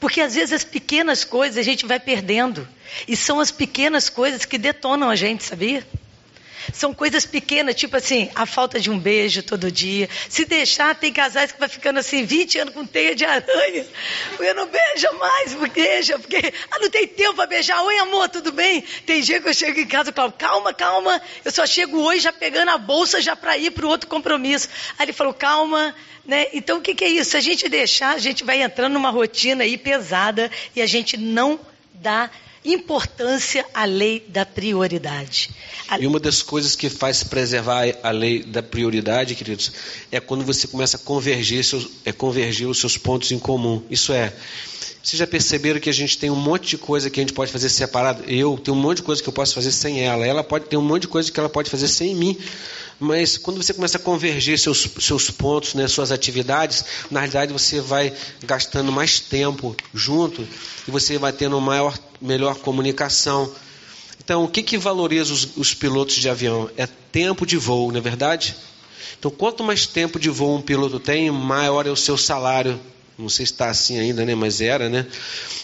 Porque 0.00 0.20
às 0.20 0.34
vezes 0.34 0.52
as 0.52 0.64
pequenas 0.64 1.24
coisas 1.24 1.56
a 1.56 1.62
gente 1.62 1.86
vai 1.86 1.98
perdendo. 1.98 2.66
E 3.06 3.16
são 3.16 3.40
as 3.40 3.50
pequenas 3.50 4.08
coisas 4.08 4.44
que 4.44 4.58
detonam 4.58 5.10
a 5.10 5.16
gente, 5.16 5.44
sabia? 5.44 5.86
São 6.72 6.92
coisas 6.92 7.24
pequenas, 7.24 7.74
tipo 7.74 7.96
assim, 7.96 8.30
a 8.34 8.46
falta 8.46 8.78
de 8.78 8.90
um 8.90 8.98
beijo 8.98 9.42
todo 9.42 9.70
dia. 9.70 10.08
Se 10.28 10.44
deixar, 10.44 10.94
tem 10.94 11.12
casais 11.12 11.52
que 11.52 11.58
vai 11.58 11.68
ficando 11.68 11.98
assim, 11.98 12.24
20 12.24 12.58
anos 12.58 12.74
com 12.74 12.86
teia 12.86 13.14
de 13.14 13.24
aranha. 13.24 13.86
Eu 14.38 14.54
não 14.54 14.66
beija 14.66 15.12
mais, 15.12 15.54
beija, 15.54 16.18
porque 16.18 16.52
ah, 16.70 16.78
não 16.78 16.90
tem 16.90 17.06
tempo 17.06 17.34
para 17.34 17.46
beijar. 17.46 17.82
Oi, 17.82 17.98
amor, 17.98 18.28
tudo 18.28 18.52
bem? 18.52 18.82
Tem 19.06 19.20
dia 19.20 19.40
que 19.40 19.48
eu 19.48 19.54
chego 19.54 19.80
em 19.80 19.86
casa 19.86 20.10
e 20.10 20.12
falo, 20.12 20.32
calma, 20.32 20.72
calma. 20.72 21.20
Eu 21.44 21.50
só 21.50 21.66
chego 21.66 21.98
hoje 22.00 22.20
já 22.20 22.32
pegando 22.32 22.70
a 22.70 22.78
bolsa 22.78 23.20
já 23.20 23.34
para 23.34 23.56
ir 23.56 23.70
para 23.70 23.86
o 23.86 23.88
outro 23.88 24.08
compromisso. 24.08 24.68
Aí 24.98 25.06
ele 25.06 25.12
falou, 25.12 25.34
calma, 25.34 25.94
né? 26.24 26.46
Então, 26.52 26.78
o 26.78 26.80
que, 26.80 26.94
que 26.94 27.04
é 27.04 27.08
isso? 27.08 27.30
Se 27.30 27.36
a 27.36 27.40
gente 27.40 27.68
deixar, 27.68 28.14
a 28.14 28.18
gente 28.18 28.44
vai 28.44 28.62
entrando 28.62 28.92
numa 28.92 29.10
rotina 29.10 29.64
aí 29.64 29.78
pesada 29.78 30.50
e 30.76 30.82
a 30.82 30.86
gente 30.86 31.16
não 31.16 31.58
dá 31.94 32.30
importância 32.72 33.64
à 33.72 33.84
lei 33.84 34.24
da 34.28 34.44
prioridade. 34.44 35.50
A... 35.88 35.98
E 35.98 36.06
uma 36.06 36.20
das 36.20 36.42
coisas 36.42 36.76
que 36.76 36.88
faz 36.88 37.22
preservar 37.22 37.86
a 38.02 38.10
lei 38.10 38.42
da 38.42 38.62
prioridade, 38.62 39.34
queridos, 39.34 39.72
é 40.12 40.20
quando 40.20 40.44
você 40.44 40.66
começa 40.66 40.96
a 40.96 41.00
convergir, 41.00 41.64
seus, 41.64 41.88
é 42.04 42.12
convergir 42.12 42.68
os 42.68 42.78
seus 42.78 42.96
pontos 42.96 43.32
em 43.32 43.38
comum. 43.38 43.82
Isso 43.90 44.12
é, 44.12 44.32
vocês 45.02 45.18
já 45.18 45.26
perceberam 45.26 45.80
que 45.80 45.88
a 45.88 45.94
gente 45.94 46.18
tem 46.18 46.30
um 46.30 46.36
monte 46.36 46.70
de 46.70 46.78
coisa 46.78 47.08
que 47.08 47.18
a 47.18 47.22
gente 47.22 47.32
pode 47.32 47.50
fazer 47.50 47.70
separado? 47.70 48.24
Eu 48.26 48.58
tenho 48.58 48.76
um 48.76 48.80
monte 48.80 48.98
de 48.98 49.04
coisa 49.04 49.22
que 49.22 49.28
eu 49.28 49.32
posso 49.32 49.54
fazer 49.54 49.72
sem 49.72 50.00
ela. 50.04 50.26
Ela 50.26 50.44
pode 50.44 50.66
ter 50.66 50.76
um 50.76 50.82
monte 50.82 51.02
de 51.02 51.08
coisa 51.08 51.32
que 51.32 51.40
ela 51.40 51.48
pode 51.48 51.70
fazer 51.70 51.88
sem 51.88 52.14
mim. 52.14 52.36
Mas 53.00 53.38
quando 53.38 53.62
você 53.62 53.72
começa 53.72 53.96
a 53.96 54.00
convergir 54.00 54.58
seus, 54.58 54.86
seus 55.00 55.30
pontos, 55.30 55.74
né, 55.74 55.86
suas 55.86 56.10
atividades, 56.10 56.84
na 57.10 57.20
realidade 57.20 57.52
você 57.52 57.80
vai 57.80 58.12
gastando 58.44 58.90
mais 58.90 59.20
tempo 59.20 59.74
junto 59.94 60.46
e 60.86 60.90
você 60.90 61.16
vai 61.16 61.32
tendo 61.32 61.60
maior, 61.60 61.96
melhor 62.20 62.56
comunicação. 62.56 63.52
Então, 64.22 64.44
o 64.44 64.48
que, 64.48 64.62
que 64.62 64.76
valoriza 64.76 65.32
os, 65.32 65.56
os 65.56 65.74
pilotos 65.74 66.16
de 66.16 66.28
avião? 66.28 66.70
É 66.76 66.86
tempo 66.86 67.46
de 67.46 67.56
voo, 67.56 67.90
não 67.90 67.98
é 67.98 68.02
verdade? 68.02 68.56
Então, 69.18 69.30
quanto 69.30 69.64
mais 69.64 69.86
tempo 69.86 70.18
de 70.18 70.28
voo 70.28 70.56
um 70.56 70.62
piloto 70.62 71.00
tem, 71.00 71.30
maior 71.30 71.86
é 71.86 71.90
o 71.90 71.96
seu 71.96 72.16
salário 72.16 72.78
não 73.18 73.28
sei 73.28 73.44
se 73.44 73.52
está 73.52 73.68
assim 73.68 73.98
ainda, 73.98 74.24
né? 74.24 74.36
Mas 74.36 74.60
era, 74.60 74.88
né? 74.88 75.04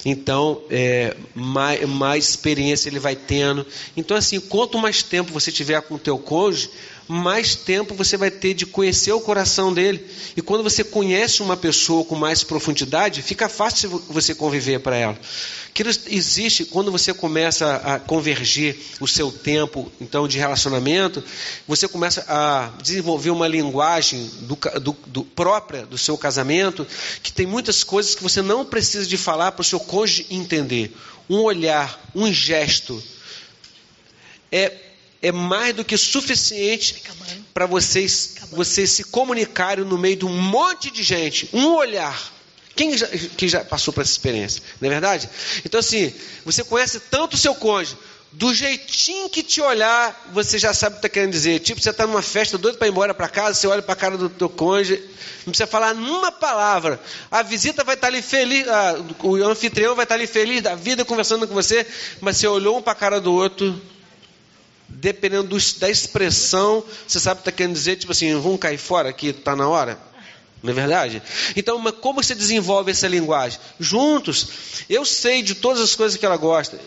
Então, 0.04 0.60
é, 0.68 1.16
mais, 1.34 1.88
mais 1.88 2.28
experiência 2.30 2.88
ele 2.88 2.98
vai 2.98 3.14
tendo. 3.14 3.64
Então, 3.96 4.16
assim, 4.16 4.40
quanto 4.40 4.76
mais 4.76 5.04
tempo 5.04 5.32
você 5.32 5.52
tiver 5.52 5.80
com 5.82 5.94
o 5.94 5.98
teu 5.98 6.18
cônjuge, 6.18 6.68
mais 7.06 7.54
tempo 7.54 7.94
você 7.94 8.16
vai 8.16 8.30
ter 8.30 8.54
de 8.54 8.64
conhecer 8.64 9.12
o 9.12 9.20
coração 9.20 9.72
dele. 9.72 10.04
E 10.36 10.42
quando 10.42 10.62
você 10.62 10.82
conhece 10.82 11.42
uma 11.42 11.56
pessoa 11.56 12.04
com 12.04 12.14
mais 12.14 12.42
profundidade, 12.42 13.22
fica 13.22 13.48
fácil 13.48 14.02
você 14.08 14.34
conviver 14.34 14.80
para 14.80 14.96
ela. 14.96 15.18
Que 15.74 15.82
existe 15.82 16.64
quando 16.64 16.92
você 16.92 17.12
começa 17.12 17.76
a 17.76 17.98
convergir 17.98 18.76
o 19.00 19.08
seu 19.08 19.32
tempo, 19.32 19.90
então, 20.00 20.28
de 20.28 20.38
relacionamento, 20.38 21.22
você 21.66 21.88
começa 21.88 22.24
a 22.28 22.70
desenvolver 22.80 23.30
uma 23.30 23.48
linguagem 23.48 24.30
do, 24.42 24.56
do, 24.80 24.96
do 25.06 25.24
própria 25.24 25.84
do 25.84 25.98
seu 25.98 26.16
casamento, 26.16 26.86
que 27.22 27.32
tem 27.32 27.44
muitas 27.44 27.82
coisas 27.82 28.14
que 28.14 28.22
você 28.22 28.40
não 28.40 28.64
precisa 28.64 29.04
de 29.04 29.16
falar 29.16 29.52
para 29.52 29.62
o 29.62 29.64
seu 29.64 29.80
cônjuge 29.80 30.26
entender. 30.30 30.96
Um 31.28 31.38
olhar, 31.38 32.00
um 32.14 32.32
gesto, 32.32 33.02
é 34.52 34.83
é 35.24 35.32
mais 35.32 35.74
do 35.74 35.82
que 35.82 35.96
suficiente 35.96 37.02
para 37.54 37.64
vocês, 37.64 38.34
vocês 38.50 38.90
se 38.90 39.04
comunicarem 39.04 39.82
no 39.82 39.96
meio 39.96 40.16
de 40.16 40.26
um 40.26 40.36
monte 40.36 40.90
de 40.90 41.02
gente. 41.02 41.48
Um 41.50 41.74
olhar. 41.74 42.32
Quem 42.76 42.96
já, 42.96 43.06
que 43.06 43.48
já 43.48 43.64
passou 43.64 43.94
por 43.94 44.02
essa 44.02 44.10
experiência? 44.10 44.62
Não 44.80 44.88
é 44.88 44.90
verdade? 44.90 45.30
Então, 45.64 45.80
assim, 45.80 46.12
você 46.44 46.62
conhece 46.62 47.00
tanto 47.00 47.34
o 47.34 47.38
seu 47.38 47.54
cônjuge, 47.54 47.96
do 48.32 48.52
jeitinho 48.52 49.30
que 49.30 49.42
te 49.42 49.60
olhar, 49.60 50.28
você 50.32 50.58
já 50.58 50.74
sabe 50.74 50.96
o 50.96 51.00
que 51.00 51.06
está 51.06 51.08
querendo 51.08 51.30
dizer. 51.30 51.60
Tipo, 51.60 51.80
você 51.80 51.90
está 51.90 52.06
numa 52.06 52.20
festa 52.20 52.58
doido 52.58 52.76
para 52.76 52.88
ir 52.88 52.90
embora 52.90 53.14
para 53.14 53.28
casa, 53.28 53.54
você 53.54 53.66
olha 53.66 53.80
para 53.80 53.92
a 53.92 53.96
cara 53.96 54.18
do 54.18 54.28
teu 54.28 54.48
cônjuge, 54.48 55.00
não 55.46 55.52
precisa 55.52 55.68
falar 55.68 55.94
numa 55.94 56.32
palavra. 56.32 57.00
A 57.30 57.42
visita 57.42 57.84
vai 57.84 57.94
estar 57.94 58.08
tá 58.08 58.12
ali 58.12 58.20
feliz, 58.20 58.66
a, 58.68 58.96
o 59.22 59.36
anfitrião 59.36 59.94
vai 59.94 60.04
estar 60.04 60.16
tá 60.16 60.20
ali 60.20 60.26
feliz 60.26 60.60
da 60.62 60.74
vida 60.74 61.04
conversando 61.04 61.46
com 61.46 61.54
você, 61.54 61.86
mas 62.20 62.36
você 62.36 62.48
olhou 62.48 62.76
um 62.76 62.82
para 62.82 62.92
a 62.92 62.96
cara 62.96 63.20
do 63.20 63.32
outro, 63.32 63.80
dependendo 65.04 65.48
do, 65.48 65.58
da 65.78 65.90
expressão, 65.90 66.82
você 67.06 67.20
sabe 67.20 67.42
que 67.42 67.48
está 67.48 67.52
querendo 67.52 67.74
dizer, 67.74 67.96
tipo 67.96 68.10
assim, 68.10 68.34
vamos 68.40 68.58
cair 68.58 68.78
fora 68.78 69.10
aqui, 69.10 69.28
está 69.28 69.54
na 69.54 69.68
hora? 69.68 69.98
Não 70.62 70.70
é 70.70 70.74
verdade? 70.74 71.22
Então, 71.54 71.82
como 72.00 72.22
você 72.22 72.34
desenvolve 72.34 72.90
essa 72.90 73.06
linguagem? 73.06 73.60
Juntos. 73.78 74.48
Eu 74.88 75.04
sei 75.04 75.42
de 75.42 75.56
todas 75.56 75.82
as 75.82 75.94
coisas 75.94 76.16
que 76.16 76.24
ela 76.24 76.38
gosta. 76.38 76.80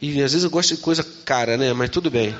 E 0.00 0.22
às 0.22 0.30
vezes 0.30 0.44
eu 0.44 0.50
gosto 0.50 0.76
de 0.76 0.80
coisa 0.80 1.04
cara, 1.24 1.56
né? 1.56 1.72
Mas 1.72 1.90
tudo 1.90 2.08
bem. 2.08 2.38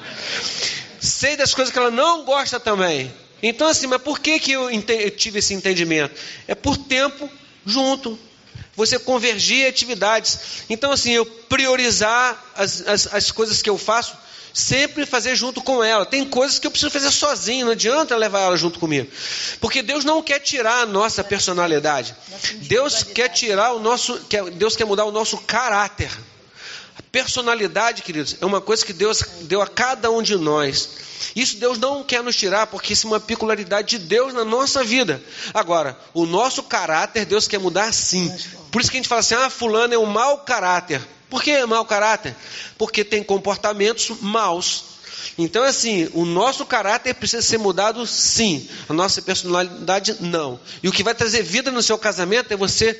Sei 1.01 1.37
das 1.37 1.53
coisas 1.53 1.73
que 1.73 1.79
ela 1.79 1.91
não 1.91 2.25
gosta 2.25 2.61
também. 2.61 3.13
Então, 3.43 3.67
assim, 3.67 3.89
mas 3.89 4.01
por 4.01 4.21
que, 4.21 4.39
que 4.39 4.53
eu, 4.53 4.71
eu 4.71 5.11
tive 5.11 5.41
esse 5.41 5.53
entendimento? 5.55 6.15
É 6.47 6.55
por 6.55 6.77
tempo 6.77 7.29
junto. 7.65 8.17
Você 8.77 8.97
convergir 8.97 9.67
atividades. 9.67 10.39
Então, 10.71 10.93
assim, 10.93 11.11
eu 11.11 11.27
priorizar 11.27 12.41
as, 12.55 12.87
as, 12.87 13.13
as 13.13 13.33
coisas 13.33 13.61
que 13.61 13.69
eu 13.69 13.77
faço 13.77 14.17
sempre 14.57 15.05
fazer 15.05 15.37
junto 15.37 15.61
com 15.61 15.85
ela. 15.85 16.07
Tem 16.07 16.25
coisas 16.25 16.59
que 16.59 16.67
eu 16.67 16.71
preciso 16.71 16.91
fazer 16.91 17.11
sozinho, 17.11 17.67
não 17.67 17.73
adianta 17.73 18.17
levar 18.17 18.41
ela 18.41 18.57
junto 18.57 18.79
comigo. 18.79 19.07
Porque 19.61 19.83
Deus 19.83 20.03
não 20.03 20.23
quer 20.23 20.39
tirar 20.39 20.81
a 20.81 20.87
nossa 20.87 21.23
personalidade. 21.23 22.17
Deus 22.63 23.03
quer 23.03 23.29
tirar 23.29 23.75
o 23.75 23.81
nosso, 23.81 24.19
Deus 24.55 24.75
quer 24.75 24.87
mudar 24.87 25.05
o 25.05 25.13
nosso 25.13 25.37
caráter. 25.37 26.11
personalidade, 27.13 28.01
queridos, 28.01 28.39
é 28.41 28.47
uma 28.47 28.61
coisa 28.63 28.85
que 28.85 28.95
Deus 28.95 29.23
deu 29.43 29.61
a 29.61 29.67
cada 29.67 30.11
um 30.11 30.23
de 30.23 30.37
nós. 30.37 30.89
Isso 31.35 31.59
Deus 31.59 31.77
não 31.77 32.03
quer 32.03 32.23
nos 32.23 32.35
tirar, 32.35 32.67
porque 32.67 32.95
isso 32.95 33.07
é 33.07 33.11
uma 33.11 33.21
peculiaridade 33.21 33.99
de 33.99 33.99
Deus 33.99 34.33
na 34.33 34.45
nossa 34.45 34.83
vida. 34.83 35.23
Agora, 35.53 35.99
o 36.15 36.25
nosso 36.25 36.63
caráter, 36.63 37.27
Deus 37.27 37.47
quer 37.47 37.59
mudar 37.59 37.93
sim. 37.93 38.35
Por 38.73 38.81
isso 38.81 38.91
que 38.91 38.97
a 38.97 39.01
gente 39.01 39.09
fala 39.09 39.21
assim: 39.21 39.35
ah, 39.35 39.51
fulano 39.51 39.93
é 39.93 39.99
um 39.99 40.07
mau 40.07 40.39
caráter. 40.39 41.16
Por 41.29 41.43
que 41.43 41.51
é 41.51 41.67
mau 41.67 41.85
caráter? 41.85 42.35
Porque 42.79 43.05
tem 43.05 43.23
comportamentos 43.23 44.11
maus. 44.21 44.97
Então, 45.39 45.63
assim, 45.63 46.09
o 46.15 46.25
nosso 46.25 46.65
caráter 46.65 47.15
precisa 47.15 47.43
ser 47.43 47.59
mudado, 47.59 48.07
sim. 48.07 48.69
A 48.89 48.93
nossa 48.93 49.21
personalidade, 49.21 50.17
não. 50.21 50.59
E 50.83 50.89
o 50.89 50.93
que 50.93 51.03
vai 51.03 51.15
trazer 51.15 51.43
vida 51.43 51.71
no 51.71 51.83
seu 51.83 51.99
casamento 51.99 52.53
é 52.53 52.57
você 52.57 52.99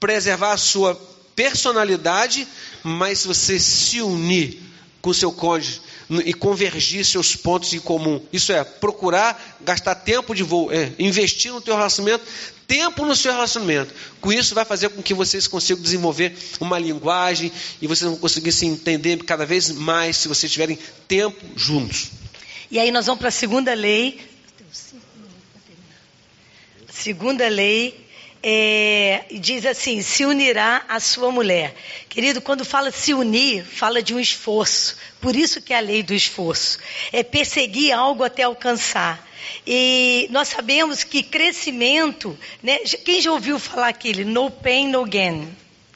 preservar 0.00 0.52
a 0.52 0.56
sua 0.56 0.94
personalidade, 1.34 2.46
mas 2.82 3.24
você 3.24 3.58
se 3.58 4.00
unir 4.00 4.62
com 5.00 5.10
o 5.10 5.14
seu 5.14 5.30
cônjuge 5.32 5.80
e 6.24 6.32
convergir 6.32 7.04
seus 7.04 7.36
pontos 7.36 7.72
em 7.74 7.80
comum. 7.80 8.20
Isso 8.32 8.52
é, 8.52 8.64
procurar 8.64 9.58
gastar 9.60 9.94
tempo 9.94 10.34
de 10.34 10.42
voo, 10.42 10.72
é, 10.72 10.92
investir 10.98 11.52
no 11.52 11.60
teu 11.60 11.76
relacionamento, 11.76 12.24
tempo 12.68 13.06
no 13.06 13.16
seu 13.16 13.32
relacionamento. 13.32 13.92
Com 14.20 14.30
isso 14.30 14.54
vai 14.54 14.64
fazer 14.64 14.90
com 14.90 15.02
que 15.02 15.14
vocês 15.14 15.48
consigam 15.48 15.82
desenvolver 15.82 16.36
uma 16.60 16.78
linguagem 16.78 17.50
e 17.80 17.86
vocês 17.86 18.08
vão 18.08 18.18
conseguir 18.18 18.52
se 18.52 18.66
entender 18.66 19.24
cada 19.24 19.46
vez 19.46 19.70
mais 19.70 20.18
se 20.18 20.28
vocês 20.28 20.52
tiverem 20.52 20.78
tempo 21.08 21.44
juntos. 21.56 22.10
E 22.70 22.78
aí 22.78 22.92
nós 22.92 23.06
vamos 23.06 23.18
para 23.18 23.28
a 23.28 23.32
segunda 23.32 23.72
lei. 23.72 24.20
Segunda 26.90 27.48
lei 27.48 28.07
é, 28.42 29.24
diz 29.40 29.66
assim: 29.66 30.02
se 30.02 30.24
unirá 30.24 30.84
à 30.88 31.00
sua 31.00 31.30
mulher. 31.30 31.74
Querido, 32.08 32.40
quando 32.40 32.64
fala 32.64 32.90
se 32.90 33.12
unir, 33.14 33.64
fala 33.64 34.02
de 34.02 34.14
um 34.14 34.20
esforço. 34.20 34.96
Por 35.20 35.34
isso 35.34 35.60
que 35.60 35.72
é 35.72 35.78
a 35.78 35.80
lei 35.80 36.02
do 36.02 36.14
esforço. 36.14 36.78
É 37.12 37.22
perseguir 37.22 37.92
algo 37.92 38.24
até 38.24 38.42
alcançar. 38.42 39.26
E 39.66 40.28
nós 40.30 40.48
sabemos 40.48 41.04
que 41.04 41.22
crescimento, 41.22 42.38
né? 42.62 42.78
Quem 43.04 43.20
já 43.20 43.32
ouviu 43.32 43.58
falar 43.58 43.88
aquele 43.88 44.24
no 44.24 44.50
pain, 44.50 44.88
no 44.88 45.04
gain? 45.04 45.48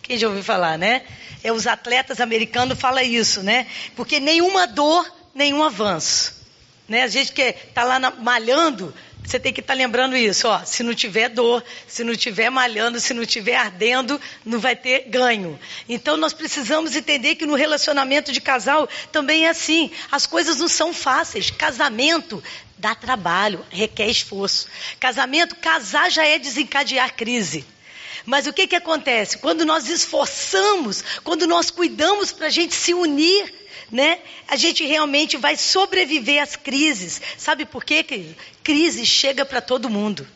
Quem 0.02 0.18
já 0.18 0.28
ouviu 0.28 0.42
falar, 0.42 0.76
né? 0.76 1.02
É, 1.44 1.52
os 1.52 1.66
atletas 1.66 2.20
americanos 2.20 2.78
falam 2.78 3.02
isso, 3.02 3.42
né? 3.42 3.66
Porque 3.96 4.20
nenhuma 4.20 4.66
dor, 4.66 5.10
nenhum 5.34 5.62
avanço. 5.62 6.42
Né? 6.88 7.02
A 7.02 7.08
gente 7.08 7.32
que 7.32 7.42
está 7.42 7.84
lá 7.84 7.98
na, 7.98 8.10
malhando, 8.10 8.94
você 9.24 9.38
tem 9.38 9.52
que 9.52 9.60
estar 9.60 9.74
tá 9.74 9.78
lembrando 9.78 10.16
isso, 10.16 10.48
ó. 10.48 10.64
Se 10.64 10.82
não 10.82 10.94
tiver 10.94 11.28
dor, 11.28 11.64
se 11.86 12.02
não 12.02 12.14
tiver 12.14 12.50
malhando, 12.50 13.00
se 13.00 13.14
não 13.14 13.24
tiver 13.24 13.56
ardendo, 13.56 14.20
não 14.44 14.58
vai 14.58 14.74
ter 14.74 15.08
ganho. 15.08 15.58
Então 15.88 16.16
nós 16.16 16.32
precisamos 16.32 16.96
entender 16.96 17.36
que 17.36 17.46
no 17.46 17.54
relacionamento 17.54 18.32
de 18.32 18.40
casal 18.40 18.88
também 19.10 19.46
é 19.46 19.50
assim. 19.50 19.90
As 20.10 20.26
coisas 20.26 20.58
não 20.58 20.68
são 20.68 20.92
fáceis. 20.92 21.50
Casamento 21.50 22.42
dá 22.76 22.94
trabalho, 22.94 23.64
requer 23.70 24.08
esforço. 24.08 24.66
Casamento, 24.98 25.54
casar 25.56 26.10
já 26.10 26.26
é 26.26 26.38
desencadear 26.38 27.14
crise. 27.14 27.64
Mas 28.26 28.46
o 28.46 28.52
que, 28.52 28.66
que 28.66 28.76
acontece? 28.76 29.38
Quando 29.38 29.64
nós 29.64 29.88
esforçamos, 29.88 31.02
quando 31.24 31.46
nós 31.46 31.70
cuidamos 31.70 32.32
para 32.32 32.48
a 32.48 32.50
gente 32.50 32.74
se 32.74 32.92
unir, 32.94 33.61
né? 33.92 34.18
A 34.48 34.56
gente 34.56 34.84
realmente 34.84 35.36
vai 35.36 35.56
sobreviver 35.56 36.42
às 36.42 36.56
crises. 36.56 37.20
Sabe 37.36 37.66
por 37.66 37.84
quê? 37.84 38.04
Crise 38.64 39.04
chega 39.04 39.44
para 39.44 39.60
todo 39.60 39.90
mundo. 39.90 40.26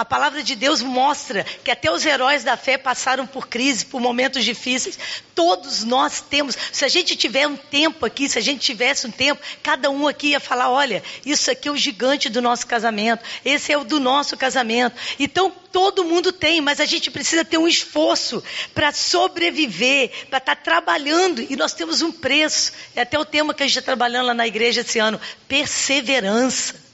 A 0.00 0.04
palavra 0.06 0.42
de 0.42 0.56
Deus 0.56 0.80
mostra 0.80 1.44
que 1.62 1.70
até 1.70 1.92
os 1.92 2.06
heróis 2.06 2.42
da 2.42 2.56
fé 2.56 2.78
passaram 2.78 3.26
por 3.26 3.48
crises, 3.48 3.84
por 3.84 4.00
momentos 4.00 4.42
difíceis. 4.42 4.98
Todos 5.34 5.84
nós 5.84 6.22
temos. 6.22 6.56
Se 6.72 6.86
a 6.86 6.88
gente 6.88 7.14
tiver 7.14 7.46
um 7.46 7.54
tempo 7.54 8.06
aqui, 8.06 8.26
se 8.26 8.38
a 8.38 8.40
gente 8.40 8.60
tivesse 8.62 9.06
um 9.06 9.10
tempo, 9.10 9.42
cada 9.62 9.90
um 9.90 10.08
aqui 10.08 10.28
ia 10.28 10.40
falar: 10.40 10.70
olha, 10.70 11.02
isso 11.22 11.50
aqui 11.50 11.68
é 11.68 11.70
o 11.70 11.76
gigante 11.76 12.30
do 12.30 12.40
nosso 12.40 12.66
casamento, 12.66 13.22
esse 13.44 13.74
é 13.74 13.76
o 13.76 13.84
do 13.84 14.00
nosso 14.00 14.38
casamento. 14.38 14.96
Então, 15.18 15.52
todo 15.70 16.02
mundo 16.02 16.32
tem, 16.32 16.62
mas 16.62 16.80
a 16.80 16.86
gente 16.86 17.10
precisa 17.10 17.44
ter 17.44 17.58
um 17.58 17.68
esforço 17.68 18.42
para 18.74 18.92
sobreviver, 18.92 20.28
para 20.30 20.38
estar 20.38 20.56
tá 20.56 20.62
trabalhando. 20.62 21.42
E 21.42 21.54
nós 21.56 21.74
temos 21.74 22.00
um 22.00 22.10
preço. 22.10 22.72
É 22.96 23.02
até 23.02 23.18
o 23.18 23.24
tema 23.26 23.52
que 23.52 23.62
a 23.62 23.66
gente 23.66 23.78
está 23.78 23.84
trabalhando 23.84 24.28
lá 24.28 24.34
na 24.34 24.46
igreja 24.46 24.80
esse 24.80 24.98
ano: 24.98 25.20
perseverança. 25.46 26.88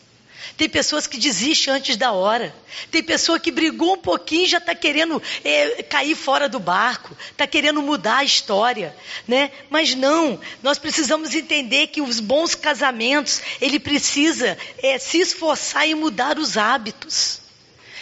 Tem 0.57 0.69
pessoas 0.69 1.07
que 1.07 1.19
desistem 1.19 1.75
antes 1.75 1.97
da 1.97 2.13
hora. 2.13 2.55
Tem 2.91 3.03
pessoa 3.03 3.39
que 3.39 3.51
brigou 3.51 3.95
um 3.95 3.99
pouquinho 3.99 4.45
e 4.45 4.49
já 4.49 4.59
está 4.59 4.75
querendo 4.75 5.23
é, 5.45 5.83
cair 5.83 6.15
fora 6.15 6.49
do 6.49 6.59
barco, 6.59 7.17
está 7.31 7.47
querendo 7.47 7.83
mudar 7.83 8.19
a 8.19 8.25
história, 8.25 8.95
né? 9.27 9.51
Mas 9.69 9.95
não, 9.95 10.41
nós 10.63 10.79
precisamos 10.79 11.35
entender 11.35 11.89
que 11.89 12.01
os 12.01 12.21
bons 12.21 12.55
casamentos 12.55 13.43
ele 13.61 13.79
precisa 13.79 14.57
é, 14.83 14.99
se 14.99 15.19
esforçar 15.19 15.87
em 15.87 15.95
mudar 15.95 16.39
os 16.39 16.57
hábitos. 16.57 17.41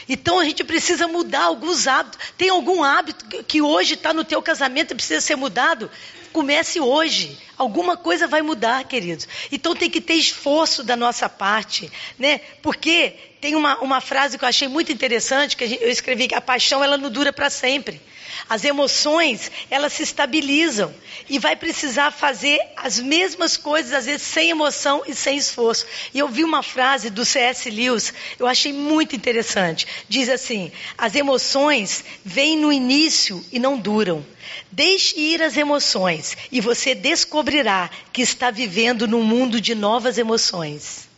Então 0.09 0.39
a 0.39 0.45
gente 0.45 0.63
precisa 0.63 1.09
mudar 1.09 1.45
alguns 1.45 1.87
hábitos. 1.87 2.21
Tem 2.37 2.51
algum 2.51 2.85
hábito 2.85 3.43
que 3.45 3.63
hoje 3.63 3.95
está 3.95 4.13
no 4.13 4.25
teu 4.25 4.43
casamento 4.43 4.93
e 4.93 4.97
precisa 4.97 5.21
ser 5.21 5.37
mudado? 5.37 5.91
Comece 6.35 6.81
hoje. 6.81 7.39
Alguma 7.57 7.97
coisa 7.97 8.27
vai 8.27 8.43
mudar, 8.43 8.83
queridos. 8.89 9.29
Então 9.53 9.73
tem 9.73 9.89
que 9.89 10.01
ter 10.01 10.15
esforço 10.15 10.83
da 10.83 10.97
nossa 10.97 11.29
parte, 11.29 11.89
né? 12.19 12.39
Porque 12.61 13.15
tem 13.45 13.55
uma, 13.55 13.79
uma 13.81 14.01
frase 14.01 14.39
que 14.39 14.45
eu 14.47 14.49
achei 14.49 14.69
muito 14.69 14.91
interessante, 14.91 15.55
que 15.55 15.79
eu 15.79 15.91
escrevi 15.91 16.29
que 16.29 16.35
a 16.35 16.41
paixão 16.41 16.83
ela 16.83 16.97
não 16.97 17.11
dura 17.11 17.31
para 17.31 17.51
sempre. 17.51 18.01
As 18.49 18.65
emoções, 18.65 19.53
elas 19.71 19.93
se 19.93 20.03
estabilizam 20.03 20.91
e 21.29 21.39
vai 21.39 21.55
precisar 21.55 22.11
fazer 22.11 22.59
as 22.75 22.99
mesmas 22.99 23.59
coisas, 23.59 23.93
às 23.93 24.07
vezes 24.07 24.23
sem 24.23 24.49
emoção 24.49 25.03
e 25.07 25.15
sem 25.15 25.37
esforço. 25.37 25.85
E 26.15 26.21
eu 26.21 26.27
vi 26.27 26.43
uma 26.43 26.63
frase 26.63 27.11
do 27.11 27.23
C.S. 27.23 27.69
Lewis, 27.69 28.15
eu 28.39 28.47
achei 28.47 28.73
muito 28.73 29.15
interessante. 29.15 29.87
Diz 30.09 30.31
assim: 30.31 30.73
as 30.97 31.15
emoções 31.15 32.03
vêm 32.25 32.57
no 32.57 32.73
início 32.73 33.45
e 33.53 33.59
não 33.59 33.77
duram. 33.77 34.25
Deixe 34.73 35.21
ir 35.21 35.43
as 35.43 35.55
emoções 35.59 36.35
e 36.51 36.63
você 36.63 36.95
descobrirá 36.95 37.91
que 38.11 38.23
está 38.23 38.51
vivendo 38.51 39.07
num 39.07 39.23
mundo 39.23 39.61
de 39.61 39.75
novas 39.75 40.17
emoções. 40.17 41.13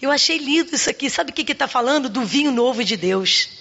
Eu 0.00 0.10
achei 0.10 0.38
lindo 0.38 0.74
isso 0.74 0.88
aqui. 0.88 1.10
Sabe 1.10 1.30
o 1.30 1.34
que 1.34 1.50
está 1.52 1.66
falando? 1.66 2.08
Do 2.08 2.24
vinho 2.24 2.52
novo 2.52 2.84
de 2.84 2.96
Deus. 2.96 3.58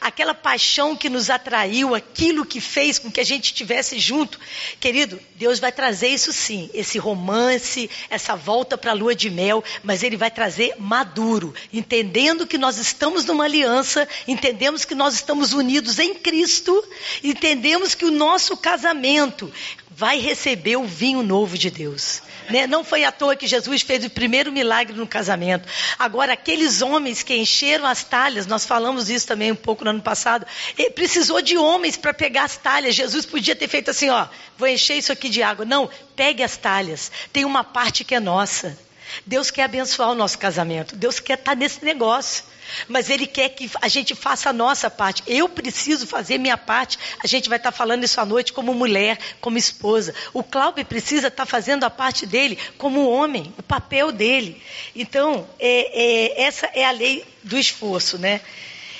Aquela 0.00 0.34
paixão 0.34 0.94
que 0.94 1.08
nos 1.08 1.30
atraiu, 1.30 1.94
aquilo 1.94 2.44
que 2.44 2.60
fez 2.60 2.98
com 2.98 3.10
que 3.10 3.20
a 3.20 3.24
gente 3.24 3.46
estivesse 3.46 3.98
junto. 3.98 4.38
Querido, 4.78 5.20
Deus 5.34 5.58
vai 5.58 5.72
trazer 5.72 6.08
isso 6.08 6.32
sim, 6.32 6.70
esse 6.72 6.98
romance, 6.98 7.90
essa 8.08 8.36
volta 8.36 8.78
para 8.78 8.92
a 8.92 8.94
lua 8.94 9.14
de 9.14 9.28
mel, 9.30 9.64
mas 9.82 10.02
Ele 10.02 10.16
vai 10.16 10.30
trazer 10.30 10.74
maduro, 10.78 11.54
entendendo 11.72 12.46
que 12.46 12.58
nós 12.58 12.78
estamos 12.78 13.24
numa 13.24 13.44
aliança, 13.44 14.06
entendemos 14.28 14.84
que 14.84 14.94
nós 14.94 15.14
estamos 15.14 15.52
unidos 15.52 15.98
em 15.98 16.14
Cristo, 16.14 16.84
entendemos 17.24 17.94
que 17.94 18.04
o 18.04 18.10
nosso 18.12 18.56
casamento 18.56 19.52
vai 20.00 20.18
receber 20.18 20.76
o 20.76 20.84
vinho 20.84 21.22
novo 21.22 21.58
de 21.58 21.70
Deus. 21.70 22.22
Né? 22.48 22.66
Não 22.66 22.82
foi 22.82 23.04
à 23.04 23.12
toa 23.12 23.36
que 23.36 23.46
Jesus 23.46 23.82
fez 23.82 24.02
o 24.02 24.08
primeiro 24.08 24.50
milagre 24.50 24.96
no 24.96 25.06
casamento. 25.06 25.68
Agora, 25.98 26.32
aqueles 26.32 26.80
homens 26.80 27.22
que 27.22 27.36
encheram 27.36 27.84
as 27.84 28.02
talhas, 28.02 28.46
nós 28.46 28.64
falamos 28.64 29.10
isso 29.10 29.26
também 29.26 29.52
um 29.52 29.56
pouco 29.56 29.84
no 29.84 29.90
ano 29.90 30.00
passado, 30.00 30.46
precisou 30.94 31.42
de 31.42 31.58
homens 31.58 31.98
para 31.98 32.14
pegar 32.14 32.44
as 32.44 32.56
talhas. 32.56 32.94
Jesus 32.94 33.26
podia 33.26 33.54
ter 33.54 33.68
feito 33.68 33.90
assim: 33.90 34.08
ó, 34.08 34.26
vou 34.56 34.66
encher 34.66 34.96
isso 34.96 35.12
aqui 35.12 35.28
de 35.28 35.42
água. 35.42 35.66
Não, 35.66 35.90
pegue 36.16 36.42
as 36.42 36.56
talhas. 36.56 37.12
Tem 37.30 37.44
uma 37.44 37.62
parte 37.62 38.02
que 38.02 38.14
é 38.14 38.20
nossa. 38.20 38.78
Deus 39.26 39.50
quer 39.50 39.64
abençoar 39.64 40.10
o 40.10 40.14
nosso 40.14 40.38
casamento. 40.38 40.96
Deus 40.96 41.20
quer 41.20 41.38
estar 41.38 41.52
tá 41.52 41.54
nesse 41.56 41.84
negócio. 41.84 42.44
Mas 42.88 43.10
Ele 43.10 43.26
quer 43.26 43.48
que 43.50 43.70
a 43.80 43.88
gente 43.88 44.14
faça 44.14 44.50
a 44.50 44.52
nossa 44.52 44.90
parte. 44.90 45.22
Eu 45.26 45.48
preciso 45.48 46.06
fazer 46.06 46.38
minha 46.38 46.56
parte. 46.56 46.98
A 47.22 47.26
gente 47.26 47.48
vai 47.48 47.58
estar 47.58 47.72
falando 47.72 48.04
isso 48.04 48.20
à 48.20 48.24
noite 48.24 48.52
como 48.52 48.74
mulher, 48.74 49.18
como 49.40 49.58
esposa. 49.58 50.14
O 50.32 50.42
Cláudio 50.42 50.84
precisa 50.84 51.28
estar 51.28 51.46
fazendo 51.46 51.84
a 51.84 51.90
parte 51.90 52.26
dele 52.26 52.58
como 52.78 53.08
homem, 53.08 53.52
o 53.58 53.62
papel 53.62 54.12
dele. 54.12 54.60
Então, 54.94 55.48
é, 55.58 56.38
é, 56.38 56.42
essa 56.42 56.66
é 56.74 56.84
a 56.84 56.90
lei 56.90 57.24
do 57.42 57.58
esforço, 57.58 58.18
né? 58.18 58.40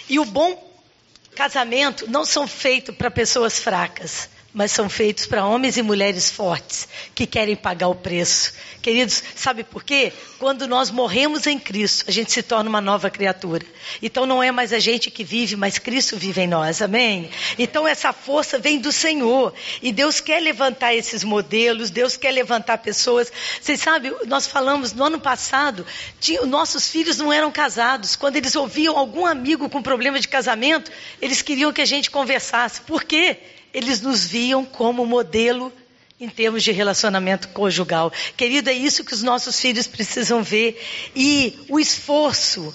E 0.08 0.18
o 0.18 0.24
bom 0.24 0.68
casamento 1.34 2.10
não 2.10 2.24
são 2.24 2.46
feitos 2.48 2.94
para 2.94 3.10
pessoas 3.10 3.58
fracas 3.58 4.29
mas 4.52 4.72
são 4.72 4.88
feitos 4.88 5.26
para 5.26 5.46
homens 5.46 5.76
e 5.76 5.82
mulheres 5.82 6.30
fortes 6.30 6.88
que 7.14 7.26
querem 7.26 7.54
pagar 7.54 7.88
o 7.88 7.94
preço. 7.94 8.52
Queridos, 8.82 9.22
sabe 9.36 9.62
por 9.62 9.84
quê? 9.84 10.12
Quando 10.38 10.66
nós 10.66 10.90
morremos 10.90 11.46
em 11.46 11.58
Cristo, 11.58 12.06
a 12.08 12.10
gente 12.10 12.32
se 12.32 12.42
torna 12.42 12.68
uma 12.68 12.80
nova 12.80 13.10
criatura. 13.10 13.64
Então 14.02 14.24
não 14.26 14.42
é 14.42 14.50
mais 14.50 14.72
a 14.72 14.78
gente 14.78 15.10
que 15.10 15.22
vive, 15.22 15.54
mas 15.54 15.78
Cristo 15.78 16.16
vive 16.16 16.40
em 16.40 16.46
nós. 16.46 16.82
Amém? 16.82 17.30
Então 17.58 17.86
essa 17.86 18.12
força 18.12 18.58
vem 18.58 18.78
do 18.78 18.90
Senhor. 18.90 19.52
E 19.82 19.92
Deus 19.92 20.18
quer 20.18 20.40
levantar 20.40 20.94
esses 20.94 21.22
modelos, 21.22 21.90
Deus 21.90 22.16
quer 22.16 22.32
levantar 22.32 22.78
pessoas. 22.78 23.30
Vocês 23.60 23.80
sabem, 23.80 24.12
nós 24.26 24.46
falamos 24.46 24.92
no 24.92 25.04
ano 25.04 25.20
passado, 25.20 25.86
tinha, 26.18 26.44
nossos 26.46 26.90
filhos 26.90 27.18
não 27.18 27.32
eram 27.32 27.52
casados. 27.52 28.16
Quando 28.16 28.36
eles 28.36 28.56
ouviam 28.56 28.98
algum 28.98 29.26
amigo 29.26 29.68
com 29.68 29.82
problema 29.82 30.18
de 30.18 30.26
casamento, 30.26 30.90
eles 31.20 31.42
queriam 31.42 31.72
que 31.72 31.82
a 31.82 31.86
gente 31.86 32.10
conversasse. 32.10 32.80
Por 32.80 33.04
quê? 33.04 33.38
Eles 33.72 34.00
nos 34.00 34.24
viam 34.24 34.64
como 34.64 35.06
modelo 35.06 35.72
em 36.20 36.28
termos 36.28 36.62
de 36.62 36.70
relacionamento 36.70 37.48
conjugal. 37.48 38.12
Querido, 38.36 38.68
é 38.68 38.74
isso 38.74 39.04
que 39.04 39.14
os 39.14 39.22
nossos 39.22 39.58
filhos 39.58 39.86
precisam 39.86 40.42
ver. 40.42 40.80
E 41.16 41.58
o 41.68 41.80
esforço 41.80 42.74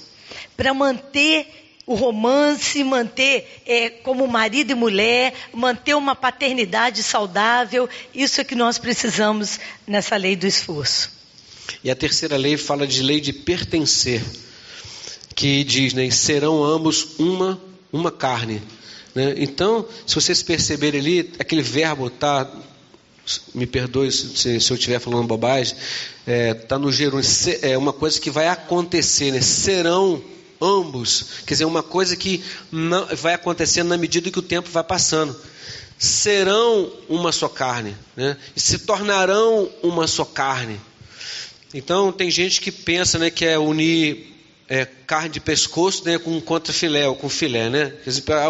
para 0.58 0.74
manter 0.74 1.48
o 1.86 1.94
romance, 1.94 2.84
manter 2.84 3.62
é, 3.66 3.90
como 3.90 4.28
marido 4.28 4.72
e 4.72 4.76
mulher, 4.76 5.34
manter 5.54 5.94
uma 5.94 6.16
paternidade 6.16 7.04
saudável, 7.04 7.88
isso 8.14 8.42
é 8.42 8.44
que 8.44 8.56
nós 8.56 8.80
precisamos 8.80 9.60
nessa 9.86 10.16
lei 10.16 10.36
do 10.36 10.48
esforço. 10.48 11.12
E 11.84 11.92
a 11.92 11.96
terceira 11.96 12.38
lei 12.38 12.58
fala 12.58 12.88
de 12.88 13.04
lei 13.04 13.22
de 13.22 13.32
pertencer, 13.32 14.24
que 15.36 15.64
diz, 15.64 15.94
né, 15.94 16.10
serão 16.10 16.64
ambos 16.64 17.20
uma, 17.20 17.62
uma 17.92 18.12
carne. 18.12 18.64
Né? 19.16 19.34
Então, 19.38 19.88
se 20.06 20.14
vocês 20.14 20.44
perceberem 20.44 21.00
ali, 21.00 21.34
aquele 21.40 21.62
verbo 21.62 22.08
está 22.08 22.52
me 23.56 23.66
perdoe 23.66 24.12
se, 24.12 24.60
se, 24.60 24.72
eu 24.72 24.76
estiver 24.76 25.00
falando 25.00 25.26
bobagem, 25.26 25.76
está 25.76 26.32
é, 26.32 26.54
tá 26.54 26.78
no 26.78 26.92
gerúndio, 26.92 27.28
é 27.62 27.76
uma 27.76 27.92
coisa 27.92 28.22
que 28.22 28.30
vai 28.30 28.48
acontecer, 28.48 29.32
né? 29.32 29.42
serão 29.42 30.22
ambos, 30.62 31.26
quer 31.46 31.56
dizer, 31.56 31.66
uma 31.66 31.82
coisa 31.82 32.16
que 32.16 32.44
não, 32.72 33.08
vai 33.16 33.34
acontecendo 33.34 33.88
na 33.88 33.98
medida 33.98 34.30
que 34.30 34.40
o 34.40 34.44
tempo 34.44 34.70
vai 34.70 34.84
passando. 34.84 35.36
Serão 35.98 36.92
uma 37.10 37.32
só 37.32 37.48
carne, 37.48 37.96
né? 38.16 38.38
se 38.56 38.80
tornarão 38.80 39.72
uma 39.82 40.08
só 40.08 40.26
carne. 40.26 40.80
Então, 41.74 42.12
tem 42.12 42.30
gente 42.30 42.62
que 42.62 42.72
pensa 42.72 43.18
né, 43.18 43.30
que 43.30 43.46
é 43.46 43.58
unir 43.58 44.35
é, 44.68 44.86
carne 44.86 45.30
de 45.30 45.40
pescoço 45.40 46.04
né, 46.06 46.18
com 46.18 46.40
contra 46.42 46.74
filé 46.74 47.08
ou 47.08 47.16
com 47.16 47.30
filé, 47.30 47.70
né? 47.70 47.94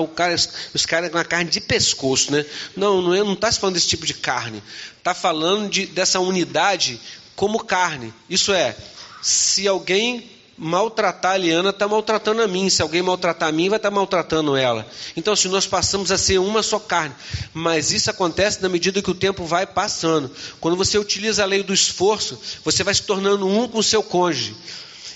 O 0.02 0.08
cara, 0.08 0.36
os 0.74 0.86
caras 0.86 1.12
com 1.12 1.18
a 1.18 1.26
carne 1.26 1.50
de 1.50 1.60
pescoço, 1.60 2.32
né? 2.32 2.46
Não, 2.76 3.02
não 3.02 3.34
está 3.34 3.50
é, 3.50 3.52
se 3.52 3.60
falando 3.60 3.76
desse 3.76 3.88
tipo 3.88 4.06
de 4.06 4.14
carne. 4.14 4.64
Está 4.98 5.14
falando 5.14 5.70
de, 5.70 5.86
dessa 5.88 6.20
unidade 6.20 7.00
como 7.36 7.64
carne. 7.64 8.14
Isso 8.30 8.54
é, 8.54 8.76
se 9.22 9.68
alguém 9.68 10.32
maltratar 10.58 11.34
a 11.34 11.38
Liana, 11.38 11.72
está 11.72 11.86
maltratando 11.88 12.42
a 12.42 12.48
mim. 12.48 12.70
Se 12.70 12.82
alguém 12.82 13.02
maltratar 13.02 13.50
a 13.50 13.52
mim, 13.52 13.68
vai 13.68 13.78
estar 13.78 13.90
tá 13.90 13.96
maltratando 13.96 14.56
ela. 14.56 14.88
Então, 15.18 15.36
se 15.36 15.50
nós 15.50 15.68
passamos 15.68 16.12
a 16.12 16.18
ser 16.18 16.38
uma 16.38 16.64
só 16.64 16.80
carne. 16.80 17.14
Mas 17.54 17.92
isso 17.92 18.10
acontece 18.10 18.62
na 18.62 18.70
medida 18.70 19.02
que 19.02 19.12
o 19.12 19.16
tempo 19.16 19.44
vai 19.44 19.66
passando. 19.68 20.32
Quando 20.62 20.78
você 20.78 20.98
utiliza 20.98 21.44
a 21.44 21.46
lei 21.46 21.62
do 21.62 21.74
esforço, 21.74 22.40
você 22.64 22.84
vai 22.84 22.94
se 22.94 23.04
tornando 23.04 23.46
um 23.46 23.68
com 23.68 23.80
o 23.80 23.84
seu 23.84 24.02
cônjuge. 24.02 24.56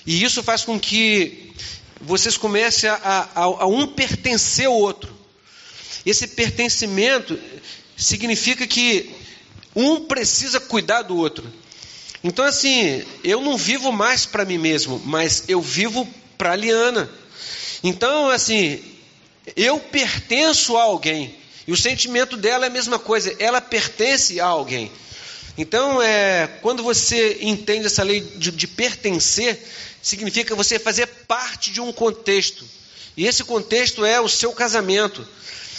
E 0.06 0.24
isso 0.24 0.42
faz 0.42 0.64
com 0.64 0.80
que 0.80 1.54
vocês 2.02 2.38
comecem 2.38 2.90
a, 2.90 3.30
a, 3.36 3.44
a 3.44 3.66
um 3.68 3.88
pertencer 3.88 4.68
ao 4.68 4.76
outro. 4.76 5.14
Esse 6.06 6.28
pertencimento 6.28 7.38
significa 7.98 8.66
que 8.66 9.14
um 9.76 10.06
precisa 10.06 10.60
cuidar 10.60 11.04
do 11.04 11.18
outro. 11.18 11.52
Então, 12.24 12.44
assim, 12.44 13.04
eu 13.24 13.42
não 13.42 13.58
vivo 13.58 13.92
mais 13.92 14.26
para 14.26 14.46
mim 14.46 14.58
mesmo, 14.58 15.02
mas 15.06 15.44
eu 15.48 15.62
vivo 15.62 16.08
para 16.38 16.52
a 16.52 16.56
Liana. 16.56 17.10
Então, 17.84 18.30
assim, 18.30 18.82
eu 19.56 19.80
pertenço 19.80 20.78
a 20.78 20.84
alguém. 20.84 21.36
E 21.68 21.72
o 21.72 21.78
sentimento 21.78 22.36
dela 22.36 22.66
é 22.66 22.68
a 22.68 22.72
mesma 22.72 22.98
coisa, 22.98 23.34
ela 23.40 23.62
pertence 23.62 24.40
a 24.40 24.46
alguém. 24.46 24.92
Então, 25.58 26.02
é, 26.02 26.48
quando 26.62 26.82
você 26.82 27.38
entende 27.42 27.86
essa 27.86 28.04
lei 28.04 28.22
de, 28.22 28.52
de 28.52 28.68
pertencer, 28.68 29.62
significa 30.02 30.56
você 30.56 30.80
fazer 30.80 31.08
parte 31.28 31.72
de 31.72 31.82
um 31.82 31.92
contexto. 31.92 32.66
E 33.16 33.26
esse 33.26 33.44
contexto 33.44 34.06
é 34.06 34.20
o 34.20 34.30
seu 34.30 34.54
casamento. 34.54 35.28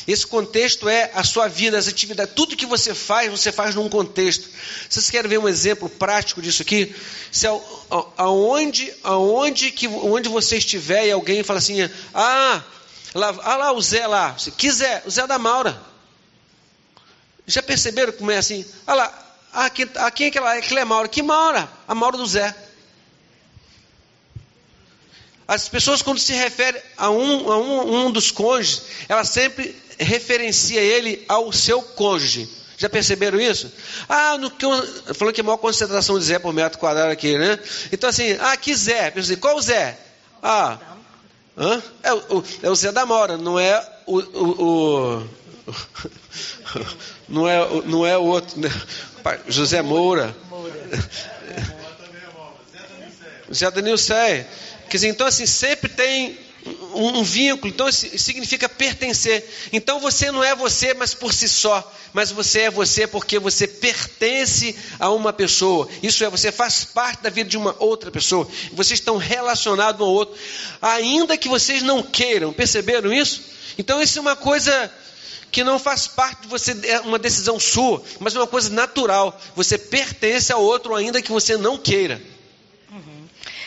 Esse 0.06 0.26
contexto 0.26 0.88
é 0.88 1.10
a 1.14 1.22
sua 1.22 1.46
vida, 1.46 1.78
as 1.78 1.86
atividades, 1.86 2.34
tudo 2.34 2.56
que 2.56 2.66
você 2.66 2.94
faz, 2.94 3.30
você 3.30 3.52
faz 3.52 3.74
num 3.74 3.88
contexto. 3.88 4.48
Vocês 4.88 5.10
querem 5.10 5.28
ver 5.28 5.38
um 5.38 5.48
exemplo 5.48 5.88
prático 5.88 6.42
disso 6.42 6.62
aqui? 6.62 6.94
Se 7.30 7.46
aonde, 8.16 8.92
aonde, 9.04 9.70
que, 9.70 9.86
onde 9.86 10.28
você 10.28 10.56
estiver 10.56 11.06
e 11.06 11.12
alguém 11.12 11.42
fala 11.42 11.58
assim, 11.58 11.88
ah, 12.14 12.62
lá, 13.14 13.38
ah 13.42 13.56
lá 13.56 13.72
o 13.72 13.80
Zé 13.80 14.06
lá, 14.06 14.36
se 14.38 14.50
quiser, 14.50 15.02
o 15.06 15.10
Zé 15.10 15.26
da 15.26 15.38
Maura. 15.38 15.80
Já 17.46 17.62
perceberam 17.62 18.12
como 18.12 18.30
é 18.30 18.38
assim? 18.38 18.64
Ah 18.86 18.94
lá, 18.94 19.36
ah, 19.52 19.70
quem, 19.70 19.88
ah, 19.96 20.10
quem 20.10 20.26
é 20.26 20.28
aquela, 20.30 20.54
aquela 20.54 20.80
é 20.80 20.84
Maura? 20.84 21.08
Que 21.08 21.22
Maura? 21.22 21.70
A 21.86 21.94
Maura 21.94 22.16
do 22.16 22.26
Zé. 22.26 22.54
As 25.50 25.68
pessoas, 25.68 26.00
quando 26.00 26.20
se 26.20 26.32
referem 26.32 26.80
a 26.96 27.10
um, 27.10 27.50
a 27.50 27.58
um, 27.58 28.06
um 28.06 28.12
dos 28.12 28.30
cônjuges, 28.30 28.82
ela 29.08 29.24
sempre 29.24 29.74
referencia 29.98 30.80
ele 30.80 31.24
ao 31.28 31.50
seu 31.52 31.82
cônjuge. 31.82 32.48
Já 32.78 32.88
perceberam 32.88 33.40
isso? 33.40 33.68
Ah, 34.08 34.38
no 34.38 34.48
que 34.48 34.64
falou 35.12 35.34
que 35.34 35.40
é 35.40 35.42
a 35.42 35.44
maior 35.44 35.56
concentração 35.56 36.20
de 36.20 36.24
Zé 36.24 36.38
por 36.38 36.52
metro 36.52 36.78
quadrado 36.78 37.10
aqui, 37.10 37.36
né? 37.36 37.58
Então 37.90 38.08
assim, 38.08 38.38
ah, 38.40 38.56
que 38.56 38.72
Zé? 38.76 39.12
Assim, 39.16 39.34
qual 39.34 39.60
Zé? 39.60 39.98
Ah, 40.40 40.78
hã? 41.58 41.82
É, 42.04 42.12
o, 42.14 42.44
é 42.62 42.70
o 42.70 42.74
Zé 42.76 42.92
da 42.92 43.04
Mora, 43.04 43.36
não 43.36 43.58
é 43.58 43.84
o, 44.06 44.18
o, 44.20 45.18
o 45.18 45.28
não 47.28 47.48
é 47.48 47.58
não 47.86 48.06
é 48.06 48.16
o 48.16 48.22
outro, 48.22 48.60
né? 48.60 48.70
José 49.48 49.82
Moura. 49.82 50.32
Zé 53.52 53.68
Danil 53.68 53.98
Sé. 53.98 54.48
Quer 54.90 54.96
dizer, 54.96 55.08
então 55.08 55.24
assim, 55.24 55.46
sempre 55.46 55.88
tem 55.88 56.36
um, 56.94 57.20
um 57.20 57.22
vínculo, 57.22 57.72
então 57.72 57.90
significa 57.92 58.68
pertencer. 58.68 59.48
Então 59.72 60.00
você 60.00 60.32
não 60.32 60.42
é 60.42 60.52
você, 60.52 60.92
mas 60.94 61.14
por 61.14 61.32
si 61.32 61.48
só, 61.48 61.88
mas 62.12 62.32
você 62.32 62.62
é 62.62 62.70
você 62.70 63.06
porque 63.06 63.38
você 63.38 63.68
pertence 63.68 64.74
a 64.98 65.08
uma 65.10 65.32
pessoa. 65.32 65.88
Isso 66.02 66.24
é, 66.24 66.28
você 66.28 66.50
faz 66.50 66.82
parte 66.82 67.22
da 67.22 67.30
vida 67.30 67.48
de 67.48 67.56
uma 67.56 67.76
outra 67.78 68.10
pessoa. 68.10 68.48
Vocês 68.72 68.98
estão 68.98 69.16
relacionados 69.16 70.00
um 70.00 70.04
ao 70.04 70.10
outro, 70.10 70.34
ainda 70.82 71.36
que 71.36 71.48
vocês 71.48 71.82
não 71.82 72.02
queiram. 72.02 72.52
Perceberam 72.52 73.12
isso? 73.12 73.42
Então 73.78 74.02
isso 74.02 74.18
é 74.18 74.20
uma 74.20 74.34
coisa 74.34 74.92
que 75.52 75.62
não 75.62 75.78
faz 75.78 76.08
parte 76.08 76.42
de 76.42 76.48
você, 76.48 76.76
é 76.84 76.98
uma 76.98 77.18
decisão 77.18 77.60
sua, 77.60 78.02
mas 78.18 78.34
é 78.34 78.40
uma 78.40 78.46
coisa 78.48 78.70
natural. 78.70 79.40
Você 79.54 79.78
pertence 79.78 80.52
ao 80.52 80.60
outro 80.60 80.96
ainda 80.96 81.22
que 81.22 81.30
você 81.30 81.56
não 81.56 81.78
queira. 81.78 82.20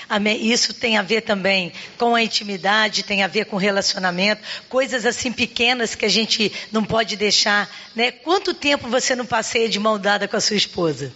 Amém. 0.10 0.52
Isso 0.52 0.74
tem 0.74 0.98
a 0.98 1.02
ver 1.02 1.22
também 1.22 1.72
com 1.98 2.16
a 2.16 2.24
intimidade, 2.24 3.04
tem 3.04 3.24
a 3.24 3.28
ver 3.28 3.46
com 3.46 3.58
relacionamento, 3.58 4.42
coisas 4.70 5.06
assim 5.06 5.32
pequenas 5.32 5.96
que 5.96 6.06
a 6.06 6.10
gente 6.10 6.52
não 6.72 6.84
pode 6.84 7.16
deixar. 7.16 7.70
Né? 7.96 8.12
Quanto 8.12 8.54
tempo 8.54 8.88
você 8.88 9.16
não 9.16 9.26
passeia 9.26 9.70
de 9.70 9.80
mão 9.80 10.00
dada 10.00 10.28
com 10.28 10.38
a 10.38 10.42
sua 10.42 10.58
esposa? 10.58 11.14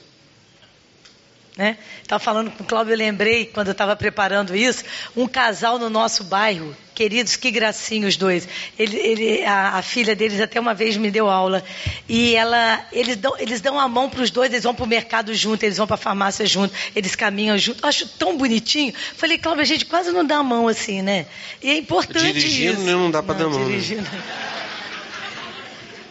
Né? 1.57 1.75
Estava 2.03 2.23
falando 2.23 2.51
com 2.51 2.63
o 2.63 2.65
Cláudio, 2.67 2.93
eu 2.93 2.97
lembrei, 2.97 3.47
quando 3.47 3.69
eu 3.69 3.71
estava 3.71 3.95
preparando 3.95 4.55
isso, 4.55 4.83
um 5.15 5.27
casal 5.27 5.79
no 5.79 5.89
nosso 5.89 6.23
bairro, 6.25 6.77
queridos, 6.93 7.35
que 7.35 7.49
gracinha 7.49 8.07
os 8.07 8.15
dois. 8.15 8.47
Ele, 8.77 8.95
ele, 8.95 9.43
a, 9.43 9.77
a, 9.77 9.81
filha 9.81 10.15
deles 10.15 10.39
até 10.39 10.59
uma 10.59 10.75
vez 10.75 10.95
me 10.97 11.09
deu 11.09 11.27
aula. 11.27 11.63
E 12.07 12.35
ela, 12.35 12.85
eles, 12.91 13.15
dão, 13.15 13.33
eles 13.39 13.59
dão 13.59 13.79
a 13.79 13.87
mão 13.87 14.07
para 14.07 14.21
os 14.21 14.29
dois, 14.29 14.51
eles 14.51 14.65
vão 14.65 14.75
para 14.75 14.85
o 14.85 14.87
mercado 14.87 15.33
junto, 15.33 15.63
eles 15.63 15.77
vão 15.77 15.87
para 15.87 15.95
a 15.95 15.97
farmácia 15.97 16.45
junto, 16.45 16.75
eles 16.95 17.15
caminham 17.15 17.57
junto. 17.57 17.83
Eu 17.83 17.89
acho 17.89 18.07
tão 18.07 18.37
bonitinho. 18.37 18.93
Falei, 19.15 19.39
Cláudio, 19.39 19.63
a 19.63 19.65
gente 19.65 19.85
quase 19.85 20.11
não 20.11 20.23
dá 20.23 20.37
a 20.37 20.43
mão 20.43 20.67
assim, 20.67 21.01
né? 21.01 21.25
E 21.63 21.71
é 21.71 21.77
importante 21.77 22.33
dirigindo, 22.33 22.73
isso. 22.73 22.85
não 22.85 23.09
dá 23.09 23.23
para 23.23 23.33
dar 23.33 23.49
mão. 23.49 23.59
Né? 23.61 23.65
Dirigindo. 23.65 24.07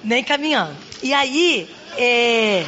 Nem 0.02 0.24
caminhando. 0.24 0.76
E 1.02 1.14
aí, 1.14 1.68
é, 1.96 2.64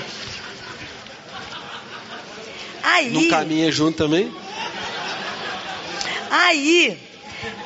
Aí, 2.91 3.11
não 3.11 3.29
caminha 3.29 3.71
junto 3.71 3.99
também? 3.99 4.33
Aí, 6.31 6.97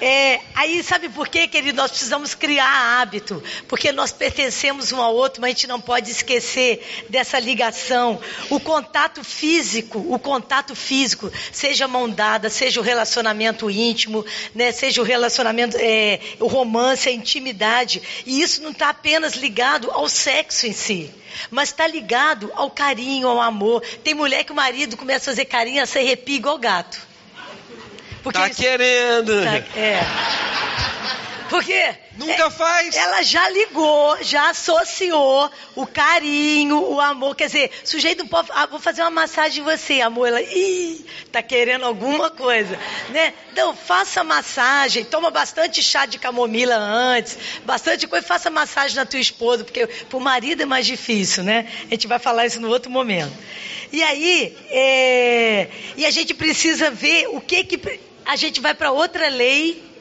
é, 0.01 0.41
aí 0.55 0.83
sabe 0.83 1.09
por 1.09 1.29
quê, 1.29 1.47
querido? 1.47 1.77
Nós 1.81 1.91
precisamos 1.91 2.35
criar 2.35 3.01
hábito, 3.01 3.43
porque 3.69 3.93
nós 3.93 4.13
pertencemos 4.13 4.93
um 4.93 5.01
ao 5.01 5.15
outro, 5.15 5.41
mas 5.41 5.49
a 5.49 5.53
gente 5.53 5.67
não 5.67 5.81
pode 5.81 6.11
esquecer 6.11 7.05
dessa 7.09 7.39
ligação. 7.39 8.21
O 8.51 8.59
contato 8.59 9.23
físico, 9.25 10.05
o 10.09 10.19
contato 10.19 10.75
físico, 10.75 11.31
seja 11.53 11.89
mão 11.89 12.09
dada, 12.09 12.51
seja 12.51 12.81
o 12.81 12.83
relacionamento 12.83 13.71
íntimo, 13.71 14.25
né, 14.55 14.73
seja 14.73 15.01
o 15.01 15.05
relacionamento, 15.05 15.77
é, 15.79 16.21
o 16.41 16.47
romance, 16.47 17.09
a 17.09 17.13
intimidade, 17.13 18.03
e 18.27 18.43
isso 18.43 18.63
não 18.63 18.71
está 18.71 18.91
apenas 18.91 19.35
ligado 19.35 19.91
ao 19.91 20.09
sexo 20.09 20.67
em 20.67 20.73
si 20.73 21.11
mas 21.51 21.71
está 21.71 21.87
ligado 21.87 22.53
ao 22.55 22.71
carinho, 22.71 23.27
ao 23.27 23.41
amor. 23.41 23.83
Tem 24.05 24.13
mulher 24.13 24.45
que 24.45 24.53
o 24.53 24.55
marido 24.55 24.99
começa 24.99 25.31
a 25.31 25.33
fazer 25.33 25.47
carinho, 25.47 25.87
se 25.87 25.99
arrepia 25.99 26.37
igual 26.37 26.59
gato. 26.59 27.12
Porque 28.23 28.39
tá 28.39 28.51
querendo. 28.51 29.45
Tá, 29.45 29.79
é. 29.79 30.01
Porque 31.53 31.95
Nunca 32.17 32.51
faz. 32.51 32.95
ela 32.97 33.23
já 33.23 33.47
ligou, 33.51 34.17
já 34.23 34.49
associou 34.51 35.51
o 35.75 35.87
carinho, 35.87 36.79
o 36.79 36.99
amor. 37.01 37.35
Quer 37.37 37.47
dizer, 37.47 37.71
o 37.85 37.87
sujeito 37.87 38.21
não 38.21 38.27
pode. 38.27 38.49
Ah, 38.53 38.65
vou 38.67 38.81
fazer 38.81 39.03
uma 39.03 39.11
massagem 39.11 39.61
em 39.61 39.65
você, 39.65 40.01
amor. 40.01 40.29
Ela, 40.29 40.41
ih, 40.41 41.05
tá 41.31 41.43
querendo 41.43 41.85
alguma 41.85 42.31
coisa, 42.31 42.79
né? 43.11 43.35
Então, 43.53 43.75
faça 43.75 44.25
massagem, 44.25 45.05
toma 45.05 45.31
bastante 45.31 45.83
chá 45.83 46.07
de 46.07 46.19
camomila 46.19 46.77
antes, 46.77 47.39
bastante 47.67 48.07
coisa, 48.07 48.27
faça 48.27 48.49
massagem 48.49 48.97
na 48.97 49.05
tua 49.05 49.21
esposa, 49.21 49.63
porque 49.63 49.87
pro 49.87 50.21
marido 50.21 50.63
é 50.63 50.67
mais 50.67 50.87
difícil, 50.87 51.43
né? 51.45 51.67
A 51.87 51.91
gente 51.91 52.07
vai 52.07 52.19
falar 52.19 52.47
isso 52.47 52.61
no 52.61 52.69
outro 52.69 52.91
momento. 52.91 53.33
E 53.93 54.03
aí, 54.03 54.57
é, 54.71 55.69
e 55.99 56.07
a 56.07 56.11
gente 56.11 56.33
precisa 56.33 56.91
ver 56.91 57.29
o 57.29 57.41
que 57.41 57.63
que. 57.65 58.01
A 58.25 58.37
gente 58.37 58.61
vai 58.61 58.75
para 58.75 58.93
outra 58.93 59.29
lei 59.29 59.93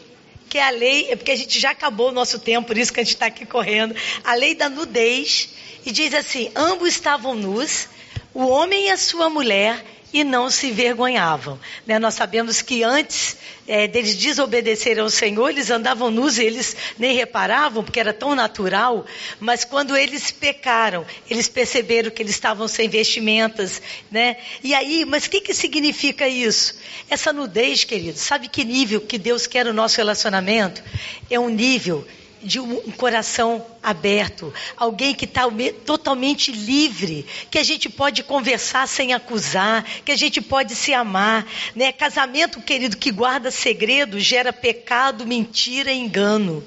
que 0.51 0.57
é 0.57 0.67
a 0.67 0.69
lei, 0.69 1.09
é 1.09 1.15
porque 1.15 1.31
a 1.31 1.35
gente 1.35 1.57
já 1.57 1.71
acabou 1.71 2.09
o 2.09 2.11
nosso 2.11 2.37
tempo, 2.37 2.67
por 2.67 2.77
isso 2.77 2.91
que 2.91 2.99
a 2.99 3.03
gente 3.03 3.13
está 3.13 3.27
aqui 3.27 3.45
correndo, 3.45 3.95
a 4.21 4.33
lei 4.33 4.53
da 4.53 4.69
nudez, 4.69 5.47
e 5.85 5.93
diz 5.93 6.13
assim: 6.13 6.51
ambos 6.53 6.89
estavam 6.89 7.33
nus, 7.33 7.87
o 8.33 8.45
homem 8.47 8.87
e 8.87 8.89
a 8.89 8.97
sua 8.97 9.29
mulher, 9.29 9.81
e 10.13 10.23
não 10.23 10.49
se 10.49 10.71
vergonhavam. 10.71 11.59
Né? 11.85 11.99
Nós 11.99 12.13
sabemos 12.13 12.61
que 12.61 12.83
antes 12.83 13.37
é, 13.67 13.87
deles 13.87 14.15
desobedecerem 14.15 15.01
ao 15.01 15.09
Senhor, 15.09 15.49
eles 15.49 15.69
andavam 15.69 16.11
nus 16.11 16.37
e 16.37 16.43
eles 16.43 16.75
nem 16.97 17.15
reparavam, 17.15 17.83
porque 17.83 17.99
era 17.99 18.13
tão 18.13 18.35
natural, 18.35 19.05
mas 19.39 19.63
quando 19.63 19.95
eles 19.95 20.31
pecaram, 20.31 21.05
eles 21.29 21.47
perceberam 21.47 22.11
que 22.11 22.21
eles 22.21 22.35
estavam 22.35 22.67
sem 22.67 22.89
vestimentas, 22.89 23.81
né? 24.11 24.37
E 24.63 24.73
aí, 24.73 25.05
mas 25.05 25.25
o 25.25 25.29
que, 25.29 25.41
que 25.41 25.53
significa 25.53 26.27
isso? 26.27 26.79
Essa 27.09 27.31
nudez, 27.31 27.83
querido, 27.83 28.17
sabe 28.17 28.47
que 28.47 28.63
nível 28.63 29.01
que 29.01 29.17
Deus 29.17 29.47
quer 29.47 29.65
no 29.65 29.73
nosso 29.73 29.97
relacionamento? 29.97 30.83
É 31.29 31.39
um 31.39 31.49
nível 31.49 32.05
de 32.43 32.59
um, 32.59 32.79
coração 32.91 33.65
aberto, 33.81 34.53
alguém 34.75 35.13
que 35.13 35.25
está 35.25 35.43
totalmente 35.85 36.51
livre, 36.51 37.25
que 37.49 37.59
a 37.59 37.63
gente 37.63 37.89
pode 37.89 38.23
conversar 38.23 38.87
sem 38.87 39.13
acusar, 39.13 39.83
que 40.05 40.11
a 40.11 40.15
gente 40.15 40.41
pode 40.41 40.75
se 40.75 40.93
amar, 40.93 41.45
né? 41.75 41.91
Casamento, 41.91 42.61
querido, 42.61 42.97
que 42.97 43.11
guarda 43.11 43.51
segredo 43.51 44.19
gera 44.19 44.51
pecado, 44.51 45.25
mentira 45.25 45.91
e 45.91 45.97
engano. 45.97 46.63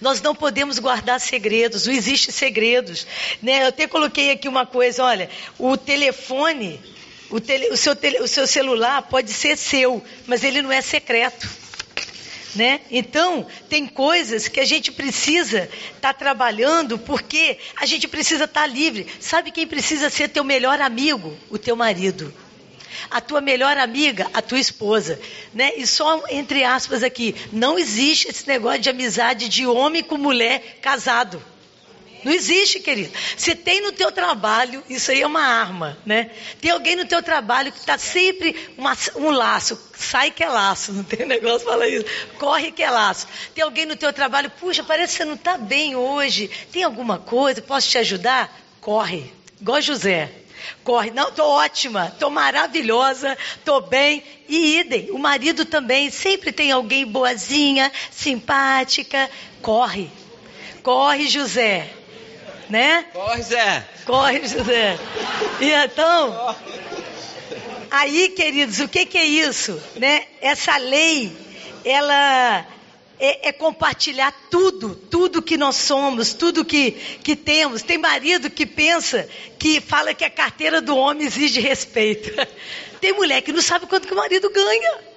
Nós 0.00 0.22
não 0.22 0.34
podemos 0.34 0.78
guardar 0.78 1.20
segredos, 1.20 1.86
não 1.86 1.94
existe 1.94 2.30
segredos. 2.30 3.06
Né? 3.42 3.64
Eu 3.64 3.68
até 3.68 3.86
coloquei 3.86 4.30
aqui 4.30 4.48
uma 4.48 4.64
coisa, 4.64 5.02
olha, 5.04 5.28
o 5.58 5.76
telefone, 5.76 6.80
o, 7.30 7.40
tele, 7.40 7.68
o, 7.70 7.76
seu 7.76 7.96
tele, 7.96 8.20
o 8.20 8.28
seu 8.28 8.46
celular 8.46 9.02
pode 9.02 9.32
ser 9.32 9.56
seu, 9.56 10.02
mas 10.26 10.44
ele 10.44 10.62
não 10.62 10.70
é 10.70 10.80
secreto. 10.80 11.61
Né? 12.54 12.80
Então, 12.90 13.46
tem 13.68 13.86
coisas 13.86 14.46
que 14.46 14.60
a 14.60 14.64
gente 14.64 14.92
precisa 14.92 15.70
estar 15.94 16.12
tá 16.12 16.14
trabalhando 16.14 16.98
porque 16.98 17.58
a 17.76 17.86
gente 17.86 18.06
precisa 18.06 18.44
estar 18.44 18.62
tá 18.62 18.66
livre. 18.66 19.06
Sabe 19.20 19.50
quem 19.50 19.66
precisa 19.66 20.10
ser 20.10 20.28
teu 20.28 20.44
melhor 20.44 20.80
amigo? 20.80 21.34
O 21.48 21.56
teu 21.56 21.74
marido. 21.74 22.32
A 23.10 23.20
tua 23.22 23.40
melhor 23.40 23.78
amiga, 23.78 24.28
a 24.34 24.42
tua 24.42 24.60
esposa, 24.60 25.18
né? 25.52 25.72
E 25.76 25.86
só 25.86 26.22
entre 26.28 26.62
aspas 26.62 27.02
aqui, 27.02 27.34
não 27.50 27.78
existe 27.78 28.28
esse 28.28 28.46
negócio 28.46 28.80
de 28.80 28.90
amizade 28.90 29.48
de 29.48 29.66
homem 29.66 30.02
com 30.02 30.18
mulher 30.18 30.78
casado. 30.80 31.42
Não 32.24 32.32
existe, 32.32 32.78
querido. 32.78 33.12
Se 33.36 33.54
tem 33.54 33.80
no 33.80 33.90
teu 33.90 34.12
trabalho, 34.12 34.82
isso 34.88 35.10
aí 35.10 35.22
é 35.22 35.26
uma 35.26 35.42
arma, 35.42 35.98
né? 36.06 36.30
Tem 36.60 36.70
alguém 36.70 36.94
no 36.94 37.04
teu 37.04 37.22
trabalho 37.22 37.72
que 37.72 37.78
está 37.78 37.98
sempre 37.98 38.70
uma, 38.78 38.96
um 39.16 39.30
laço. 39.30 39.80
Sai 39.96 40.30
que 40.30 40.42
é 40.42 40.48
laço, 40.48 40.92
não 40.92 41.02
tem 41.02 41.26
negócio 41.26 41.66
fala 41.66 41.88
isso. 41.88 42.04
Corre 42.38 42.70
que 42.70 42.82
é 42.82 42.90
laço. 42.90 43.26
Tem 43.54 43.64
alguém 43.64 43.86
no 43.86 43.96
teu 43.96 44.12
trabalho, 44.12 44.50
puxa, 44.50 44.84
parece 44.84 45.12
que 45.12 45.18
você 45.18 45.24
não 45.24 45.34
está 45.34 45.58
bem 45.58 45.96
hoje. 45.96 46.48
Tem 46.70 46.84
alguma 46.84 47.18
coisa? 47.18 47.60
Posso 47.60 47.88
te 47.88 47.98
ajudar? 47.98 48.56
Corre. 48.80 49.32
Igual 49.60 49.80
José. 49.80 50.30
Corre. 50.84 51.10
Não, 51.10 51.28
estou 51.28 51.48
ótima, 51.48 52.06
estou 52.06 52.30
maravilhosa, 52.30 53.36
estou 53.56 53.80
bem. 53.80 54.22
E 54.48 54.78
idem, 54.78 55.10
o 55.10 55.18
marido 55.18 55.64
também. 55.64 56.08
Sempre 56.08 56.52
tem 56.52 56.70
alguém 56.70 57.04
boazinha, 57.04 57.90
simpática. 58.12 59.28
Corre. 59.60 60.08
Corre, 60.84 61.28
José 61.28 62.01
né? 62.72 63.04
Corre, 63.12 63.42
Zé. 63.42 63.86
Corre, 64.06 64.48
José. 64.48 64.98
E 65.60 65.70
então, 65.70 66.56
aí, 67.90 68.30
queridos, 68.30 68.80
o 68.80 68.88
que, 68.88 69.04
que 69.04 69.18
é 69.18 69.26
isso? 69.26 69.78
Né? 69.96 70.24
Essa 70.40 70.78
lei, 70.78 71.36
ela 71.84 72.66
é, 73.20 73.48
é, 73.48 73.52
compartilhar 73.52 74.32
tudo, 74.50 74.94
tudo 74.94 75.42
que 75.42 75.58
nós 75.58 75.76
somos, 75.76 76.32
tudo 76.32 76.64
que, 76.64 76.92
que 77.22 77.36
temos. 77.36 77.82
Tem 77.82 77.98
marido 77.98 78.48
que 78.48 78.64
pensa, 78.64 79.28
que 79.58 79.78
fala 79.78 80.14
que 80.14 80.24
a 80.24 80.30
carteira 80.30 80.80
do 80.80 80.96
homem 80.96 81.26
exige 81.26 81.60
respeito. 81.60 82.30
Tem 83.02 83.12
mulher 83.12 83.42
que 83.42 83.52
não 83.52 83.60
sabe 83.60 83.86
quanto 83.86 84.08
que 84.08 84.14
o 84.14 84.16
marido 84.16 84.48
ganha. 84.48 85.11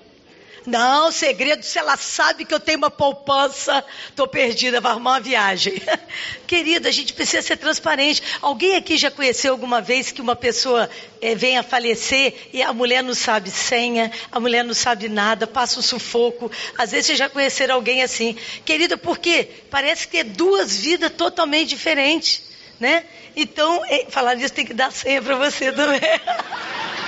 Não, 0.66 1.12
segredo, 1.12 1.64
se 1.64 1.78
ela 1.78 1.96
sabe 1.96 2.44
que 2.44 2.54
eu 2.54 2.60
tenho 2.60 2.80
uma 2.80 2.90
poupança, 2.90 3.86
estou 4.10 4.28
perdida, 4.28 4.82
vai 4.82 4.92
arrumar 4.92 5.12
uma 5.12 5.20
viagem. 5.20 5.82
Querida, 6.48 6.90
a 6.90 6.92
gente 6.92 7.14
precisa 7.14 7.42
ser 7.42 7.58
transparente. 7.58 8.22
Alguém 8.42 8.76
aqui 8.76 8.98
já 8.98 9.12
conheceu 9.12 9.52
alguma 9.52 9.80
vez 9.80 10.12
que 10.12 10.22
uma 10.22 10.36
pessoa 10.36 10.90
é, 11.22 11.36
venha 11.36 11.62
falecer 11.62 12.50
e 12.52 12.64
a 12.64 12.74
mulher 12.74 13.04
não 13.04 13.14
sabe 13.14 13.52
senha, 13.52 14.12
a 14.32 14.40
mulher 14.40 14.64
não 14.64 14.74
sabe 14.74 15.08
nada, 15.08 15.46
passa 15.46 15.80
um 15.80 15.84
sufoco. 15.84 16.52
Às 16.78 16.92
vezes 16.92 17.08
vocês 17.08 17.20
já 17.20 17.30
conheceram 17.30 17.76
alguém 17.76 18.02
assim. 18.02 18.36
Querida, 18.66 18.98
por 18.98 19.20
quê? 19.20 19.48
Parece 19.70 20.08
que 20.08 20.18
é 20.18 20.24
duas 20.24 20.78
vidas 20.78 21.12
totalmente 21.12 21.70
diferentes. 21.70 22.42
Né? 22.80 23.06
Então, 23.36 23.84
é, 23.86 24.06
falar 24.10 24.36
nisso 24.36 24.54
tem 24.54 24.66
que 24.66 24.74
dar 24.74 24.92
senha 24.92 25.22
para 25.22 25.36
você 25.36 25.72
também. 25.72 26.02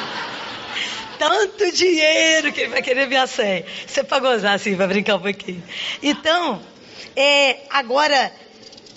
tanto 1.17 1.71
dinheiro 1.71 2.51
que 2.51 2.61
ele 2.61 2.69
vai 2.69 2.81
querer 2.81 3.07
minha 3.07 3.27
senha. 3.27 3.65
Isso 3.87 3.99
é 3.99 4.03
para 4.03 4.19
gozar, 4.19 4.55
assim, 4.55 4.75
para 4.75 4.87
brincar 4.87 5.15
um 5.15 5.21
pouquinho. 5.21 5.63
Então, 6.01 6.61
é, 7.15 7.57
agora, 7.69 8.31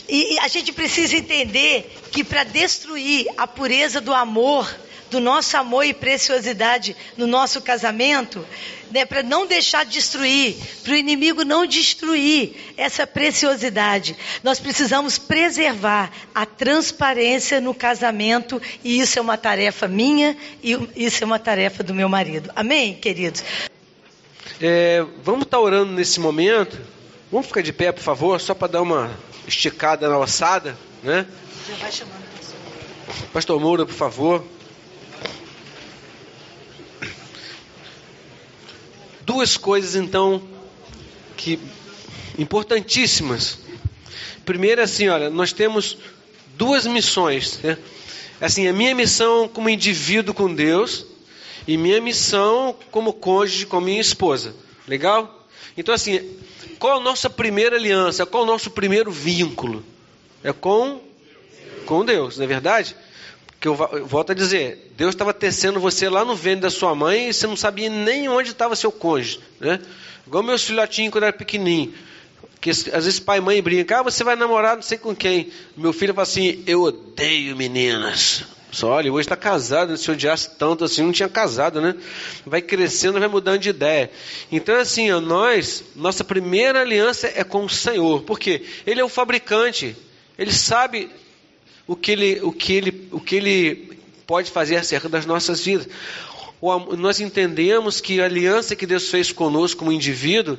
e, 0.09 0.35
e 0.35 0.39
a 0.41 0.49
gente 0.49 0.73
precisa 0.73 1.17
entender 1.17 1.91
que 2.13 2.23
para 2.23 2.45
destruir 2.45 3.27
a 3.37 3.47
pureza 3.47 4.01
do 4.01 4.13
amor, 4.13 4.69
do 5.11 5.21
nosso 5.21 5.57
amor 5.57 5.85
e 5.85 5.93
preciosidade 5.93 6.97
no 7.17 7.27
nosso 7.27 7.61
casamento, 7.61 8.47
né, 8.91 9.05
para 9.05 9.23
não 9.23 9.47
deixar 9.47 9.85
destruir, 9.85 10.57
para 10.83 10.93
o 10.93 10.97
inimigo 10.97 11.45
não 11.45 11.67
destruir 11.67 12.55
essa 12.77 13.07
preciosidade. 13.07 14.17
Nós 14.43 14.61
precisamos 14.61 15.19
preservar 15.19 16.11
a 16.35 16.47
transparência 16.47 17.61
no 17.61 17.75
casamento 17.75 18.61
e 18.85 19.01
isso 19.01 19.19
é 19.19 19.23
uma 19.23 19.37
tarefa 19.37 19.89
minha 19.89 20.37
e 20.63 20.77
isso 20.97 21.23
é 21.23 21.27
uma 21.27 21.39
tarefa 21.39 21.83
do 21.83 21.95
meu 21.95 22.09
marido. 22.09 22.51
Amém, 22.55 22.95
queridos? 22.95 23.43
É, 24.61 25.05
vamos 25.23 25.43
estar 25.43 25.57
tá 25.57 25.61
orando 25.63 25.93
nesse 25.93 26.21
momento. 26.21 26.79
Vamos 27.31 27.47
ficar 27.47 27.63
de 27.63 27.73
pé, 27.73 27.93
por 27.93 28.03
favor, 28.03 28.41
só 28.41 28.55
para 28.55 28.73
dar 28.73 28.83
uma 28.83 29.11
esticada 29.47 30.09
na 30.09 30.19
ossada, 30.19 30.77
né? 31.03 31.27
Já 31.69 31.77
vai 31.77 31.93
chamando. 31.93 32.21
Pastor 33.33 33.61
Moura, 33.61 33.87
por 33.87 33.95
favor. 33.95 34.45
Duas 39.31 39.57
coisas 39.57 39.95
então 39.95 40.43
que 41.37 41.57
importantíssimas. 42.37 43.61
Primeiro 44.45 44.83
assim, 44.83 45.09
olha, 45.09 45.31
nós 45.31 45.53
temos 45.53 45.97
duas 46.57 46.85
missões, 46.85 47.61
né? 47.63 47.79
Assim, 48.41 48.67
a 48.67 48.73
minha 48.73 48.93
missão 48.93 49.47
como 49.47 49.69
indivíduo 49.69 50.35
com 50.35 50.53
Deus 50.53 51.07
e 51.65 51.77
minha 51.77 52.01
missão 52.01 52.75
como 52.91 53.13
cônjuge 53.13 53.67
com 53.67 53.81
minha 53.81 54.01
esposa. 54.01 54.53
Legal? 54.89 55.47
Então 55.77 55.95
assim, 55.95 56.37
qual 56.81 56.99
a 56.99 57.03
nossa 57.03 57.31
primeira 57.31 57.77
aliança? 57.77 58.27
Qual 58.27 58.43
o 58.43 58.47
nosso 58.47 58.71
primeiro 58.71 59.13
vínculo? 59.13 59.85
É 60.43 60.53
com 60.53 61.01
com 61.87 62.05
Deus, 62.05 62.37
não 62.37 62.45
é 62.45 62.49
verdade? 62.49 62.97
Que 63.61 63.69
eu, 63.69 63.75
volto 63.75 64.33
a 64.33 64.35
dizer, 64.35 64.91
Deus 64.97 65.11
estava 65.15 65.35
tecendo 65.35 65.79
você 65.79 66.09
lá 66.09 66.25
no 66.25 66.35
ventre 66.35 66.63
da 66.63 66.71
sua 66.71 66.95
mãe 66.95 67.29
e 67.29 67.35
você 67.35 67.47
não 67.47 67.57
sabia 67.57 67.91
nem 67.91 68.27
onde 68.27 68.51
estava 68.51 68.75
seu 68.75 68.91
cônjuge, 68.91 69.39
né? 69.61 69.79
Igual 70.27 70.43
meus 70.43 70.65
filhotinhos 70.65 71.13
quando 71.13 71.25
era 71.25 71.33
pequenininho, 71.33 71.93
que 72.59 72.71
às 72.71 72.85
vezes 72.87 73.21
pai 73.21 73.37
e 73.37 73.41
mãe 73.43 73.61
brincam, 73.61 73.99
ah, 73.99 74.03
você 74.03 74.25
vai 74.25 74.35
namorar 74.35 74.77
não 74.77 74.83
sei 74.83 74.97
com 74.97 75.15
quem. 75.15 75.51
Meu 75.77 75.93
filho 75.93 76.15
fala 76.15 76.23
assim, 76.23 76.65
eu 76.67 76.83
odeio 76.83 77.55
meninas. 77.55 78.45
Só 78.73 78.89
olha, 78.89 79.13
hoje 79.13 79.27
está 79.27 79.37
casado, 79.37 79.97
se 79.97 80.11
odiasse 80.11 80.57
tanto 80.57 80.85
assim, 80.85 81.03
não 81.03 81.13
tinha 81.13 81.29
casado, 81.29 81.83
né? 81.83 81.95
Vai 82.47 82.63
crescendo, 82.63 83.19
vai 83.19 83.29
mudando 83.29 83.59
de 83.59 83.69
ideia. 83.69 84.11
Então, 84.51 84.77
assim, 84.77 85.11
ó, 85.11 85.21
nós, 85.21 85.85
nossa 85.95 86.25
primeira 86.25 86.81
aliança 86.81 87.31
é 87.35 87.45
com 87.45 87.65
o 87.65 87.69
Senhor, 87.69 88.23
porque 88.23 88.63
Ele 88.87 89.01
é 89.01 89.05
o 89.05 89.09
fabricante, 89.09 89.97
Ele 90.39 90.53
sabe 90.53 91.11
o 91.91 91.97
que 91.97 92.13
ele, 92.13 92.41
o 92.41 92.53
que 92.53 92.73
ele, 92.73 93.09
o 93.11 93.21
que 93.21 93.35
ele 93.35 93.99
pode 94.25 94.49
fazer 94.49 94.77
acerca 94.77 95.09
das 95.09 95.27
nossas 95.27 95.65
vidas. 95.65 95.89
nós 96.97 97.19
entendemos 97.19 98.01
que 98.01 98.21
a 98.21 98.27
aliança 98.27 98.77
que 98.77 98.87
Deus 98.87 99.09
fez 99.09 99.33
conosco 99.33 99.81
como 99.81 99.91
indivíduo 99.91 100.57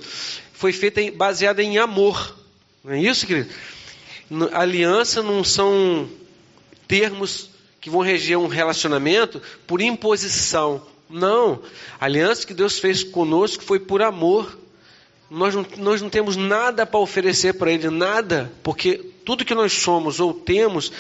foi 0.52 0.74
feita 0.74 1.00
baseada 1.14 1.64
em 1.64 1.78
amor. 1.78 2.36
Não 2.84 2.92
é 2.92 3.00
isso, 3.00 3.26
querido? 3.26 3.50
Aliança 4.52 5.24
não 5.24 5.42
são 5.42 6.10
termos 6.86 7.50
que 7.80 7.90
vão 7.90 8.02
reger 8.02 8.38
um 8.38 8.48
relacionamento 8.48 9.42
por 9.66 9.80
imposição. 9.80 10.86
Não. 11.10 11.62
A 11.98 12.06
aliança 12.08 12.46
que 12.46 12.54
Deus 12.54 12.78
fez 12.78 13.06
conosco 13.06 13.64
foi 13.64 13.80
por 13.80 14.02
amor. 14.02 14.60
Nós 15.30 15.56
não, 15.56 15.66
nós 15.78 16.02
não 16.02 16.10
temos 16.10 16.36
nada 16.36 16.86
para 16.86 17.00
oferecer 17.00 17.54
para 17.54 17.72
Ele, 17.72 17.90
nada, 17.90 18.52
porque 18.62 19.11
tudo 19.26 19.46
que 19.46 19.56
nós 19.56 19.74
somos 19.74 20.20
ou 20.20 20.34
temos 20.34 20.92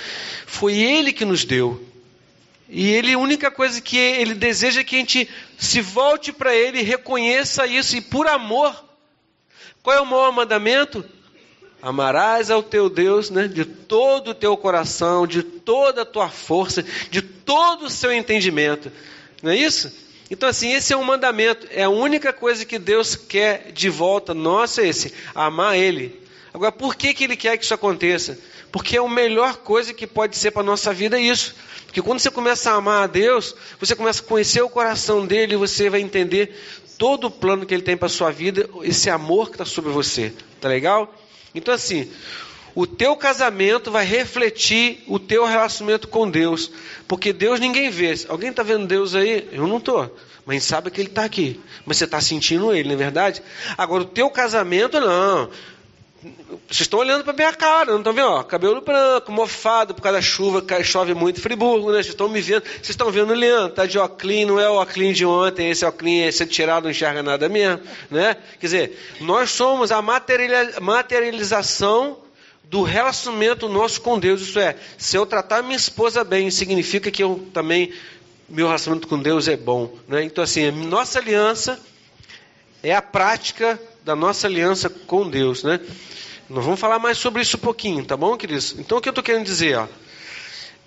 foi 0.45 0.77
Ele 0.77 1.13
que 1.13 1.25
nos 1.25 1.45
deu. 1.45 1.81
E 2.69 2.89
Ele, 2.89 3.13
a 3.13 3.19
única 3.19 3.51
coisa 3.51 3.81
que 3.81 3.97
Ele 3.97 4.33
deseja 4.33 4.79
é 4.79 4.83
que 4.83 4.95
a 4.95 4.99
gente 4.99 5.29
se 5.57 5.81
volte 5.81 6.31
para 6.31 6.55
Ele 6.55 6.81
reconheça 6.81 7.67
isso, 7.67 7.97
e 7.97 8.01
por 8.01 8.27
amor. 8.27 8.85
Qual 9.83 9.95
é 9.95 9.99
o 9.99 10.05
maior 10.05 10.31
mandamento? 10.31 11.03
Amarás 11.81 12.49
ao 12.49 12.61
teu 12.61 12.89
Deus 12.89 13.29
né, 13.29 13.47
de 13.47 13.65
todo 13.65 14.31
o 14.31 14.35
teu 14.35 14.55
coração, 14.55 15.27
de 15.27 15.41
toda 15.41 16.03
a 16.03 16.05
tua 16.05 16.29
força, 16.29 16.85
de 17.09 17.21
todo 17.21 17.85
o 17.85 17.89
seu 17.89 18.13
entendimento. 18.13 18.91
Não 19.41 19.51
é 19.51 19.57
isso? 19.57 19.91
Então, 20.29 20.47
assim, 20.47 20.71
esse 20.71 20.93
é 20.93 20.97
um 20.97 21.03
mandamento, 21.03 21.67
é 21.71 21.83
a 21.83 21.89
única 21.89 22.31
coisa 22.31 22.63
que 22.63 22.79
Deus 22.79 23.17
quer 23.17 23.73
de 23.73 23.89
volta, 23.89 24.33
nossa, 24.33 24.81
é 24.81 24.87
esse, 24.87 25.13
amar 25.35 25.75
Ele. 25.75 26.20
Agora, 26.53 26.71
por 26.71 26.95
que, 26.95 27.13
que 27.13 27.23
Ele 27.23 27.35
quer 27.35 27.57
que 27.57 27.63
isso 27.63 27.73
aconteça? 27.73 28.37
Porque 28.71 28.97
é 28.97 28.99
a 28.99 29.07
melhor 29.07 29.57
coisa 29.57 29.93
que 29.93 30.05
pode 30.05 30.37
ser 30.37 30.51
para 30.51 30.61
a 30.61 30.65
nossa 30.65 30.93
vida 30.93 31.17
é 31.17 31.21
isso. 31.21 31.55
Porque 31.85 32.01
quando 32.01 32.19
você 32.19 32.31
começa 32.31 32.71
a 32.71 32.75
amar 32.75 33.03
a 33.03 33.07
Deus, 33.07 33.55
você 33.79 33.95
começa 33.95 34.21
a 34.21 34.25
conhecer 34.25 34.61
o 34.61 34.69
coração 34.69 35.25
dele, 35.25 35.53
e 35.53 35.57
você 35.57 35.89
vai 35.89 36.01
entender 36.01 36.57
todo 36.97 37.27
o 37.27 37.31
plano 37.31 37.65
que 37.65 37.73
ele 37.73 37.83
tem 37.83 37.97
para 37.97 38.05
a 38.05 38.09
sua 38.09 38.31
vida, 38.31 38.69
esse 38.83 39.09
amor 39.09 39.47
que 39.47 39.55
está 39.55 39.65
sobre 39.65 39.91
você. 39.91 40.33
Tá 40.59 40.69
legal? 40.69 41.13
Então, 41.53 41.73
assim, 41.73 42.09
o 42.73 42.87
teu 42.87 43.15
casamento 43.15 43.91
vai 43.91 44.05
refletir 44.05 45.03
o 45.07 45.19
teu 45.19 45.45
relacionamento 45.45 46.07
com 46.07 46.29
Deus. 46.29 46.71
Porque 47.07 47.33
Deus 47.33 47.59
ninguém 47.59 47.89
vê. 47.89 48.13
Alguém 48.29 48.51
está 48.51 48.63
vendo 48.63 48.87
Deus 48.87 49.15
aí? 49.15 49.49
Eu 49.51 49.67
não 49.67 49.77
estou. 49.77 50.15
Mas 50.45 50.63
sabe 50.63 50.89
que 50.89 51.01
Ele 51.01 51.09
está 51.09 51.25
aqui. 51.25 51.59
Mas 51.85 51.97
você 51.97 52.05
está 52.05 52.21
sentindo 52.21 52.73
Ele, 52.73 52.89
não 52.89 52.95
é 52.95 52.97
verdade? 52.97 53.43
Agora, 53.77 54.03
o 54.03 54.05
teu 54.05 54.29
casamento, 54.29 54.99
não. 54.99 55.49
Vocês 56.21 56.81
estão 56.81 56.99
olhando 56.99 57.23
para 57.23 57.33
minha 57.33 57.51
cara, 57.51 57.89
não 57.91 57.97
estão 57.97 58.13
vendo? 58.13 58.27
Ó, 58.27 58.43
cabelo 58.43 58.79
branco, 58.79 59.31
mofado 59.31 59.95
por 59.95 60.03
causa 60.03 60.19
da 60.19 60.21
chuva, 60.21 60.63
chove 60.83 61.15
muito 61.15 61.39
em 61.39 61.41
Friburgo, 61.41 61.87
né? 61.87 61.95
Vocês 61.95 62.09
estão 62.09 62.29
me 62.29 62.39
vendo. 62.39 62.63
Vocês 62.63 62.89
estão 62.89 63.09
vendo 63.09 63.31
o 63.31 63.35
Leandro, 63.35 63.73
tá 63.73 63.87
de 63.87 63.97
óculos, 63.97 64.45
não 64.45 64.59
é 64.59 64.69
o 64.69 64.75
óculos 64.75 65.17
de 65.17 65.25
ontem, 65.25 65.71
esse 65.71 65.83
óculos, 65.83 66.13
esse 66.13 66.45
tirado 66.45 66.83
não 66.83 66.91
enxerga 66.91 67.23
nada 67.23 67.49
mesmo, 67.49 67.81
né? 68.11 68.37
Quer 68.59 68.67
dizer, 68.67 68.99
nós 69.19 69.49
somos 69.49 69.91
a 69.91 69.99
materialização 69.99 72.19
do 72.65 72.83
relacionamento 72.83 73.67
nosso 73.67 73.99
com 73.99 74.19
Deus. 74.19 74.41
Isso 74.41 74.59
é, 74.59 74.75
se 74.99 75.17
eu 75.17 75.25
tratar 75.25 75.63
minha 75.63 75.75
esposa 75.75 76.23
bem, 76.23 76.51
significa 76.51 77.09
que 77.09 77.23
eu 77.23 77.47
também, 77.51 77.91
meu 78.47 78.67
relacionamento 78.67 79.07
com 79.07 79.19
Deus 79.19 79.47
é 79.47 79.57
bom. 79.57 79.91
Né? 80.07 80.23
Então, 80.23 80.43
assim, 80.43 80.69
nossa 80.69 81.17
aliança 81.17 81.79
é 82.83 82.93
a 82.93 83.01
prática 83.01 83.79
da 84.03 84.15
nossa 84.15 84.47
aliança 84.47 84.89
com 84.89 85.29
Deus. 85.29 85.63
Né? 85.63 85.79
Nós 86.49 86.65
vamos 86.65 86.79
falar 86.79 86.99
mais 86.99 87.17
sobre 87.17 87.41
isso 87.41 87.57
um 87.57 87.59
pouquinho, 87.59 88.03
tá 88.03 88.17
bom, 88.17 88.35
queridos? 88.35 88.75
Então, 88.77 88.97
o 88.97 89.01
que 89.01 89.09
eu 89.09 89.11
estou 89.11 89.23
querendo 89.23 89.45
dizer? 89.45 89.77
Ó, 89.77 89.87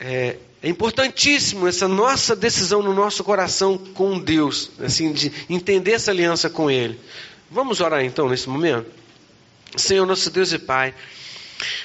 é, 0.01 0.37
é 0.63 0.69
importantíssimo 0.69 1.67
essa 1.67 1.87
nossa 1.87 2.35
decisão 2.35 2.83
no 2.83 2.95
nosso 2.95 3.23
coração 3.23 3.79
com 3.79 4.19
Deus, 4.19 4.71
assim, 4.81 5.13
de 5.13 5.33
entender 5.49 5.93
essa 5.93 6.11
aliança 6.11 6.51
com 6.51 6.71
Ele. 6.71 6.99
Vamos 7.51 7.81
orar 7.81 8.05
então 8.05 8.29
nesse 8.29 8.49
momento? 8.49 8.91
Senhor, 9.77 10.07
nosso 10.07 10.31
Deus 10.31 10.53
e 10.53 10.59
Pai. 10.59 10.95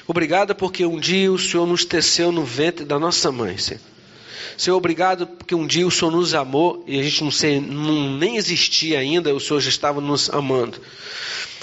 Obrigado 0.06 0.54
porque 0.54 0.84
um 0.84 0.98
dia 0.98 1.30
o 1.30 1.38
Senhor 1.38 1.66
nos 1.66 1.84
teceu 1.84 2.32
no 2.32 2.44
ventre 2.44 2.84
da 2.84 2.98
nossa 2.98 3.30
mãe, 3.30 3.56
Senhor. 3.56 3.80
Senhor, 4.60 4.76
obrigado 4.76 5.26
porque 5.26 5.54
um 5.54 5.66
dia 5.66 5.86
o 5.86 5.90
Senhor 5.90 6.10
nos 6.10 6.34
amou 6.34 6.84
e 6.86 7.00
a 7.00 7.02
gente 7.02 7.24
não, 7.24 7.30
sei, 7.30 7.58
não 7.58 8.18
nem 8.18 8.36
existia 8.36 8.98
ainda, 8.98 9.34
o 9.34 9.40
Senhor 9.40 9.58
já 9.58 9.70
estava 9.70 10.02
nos 10.02 10.28
amando. 10.28 10.78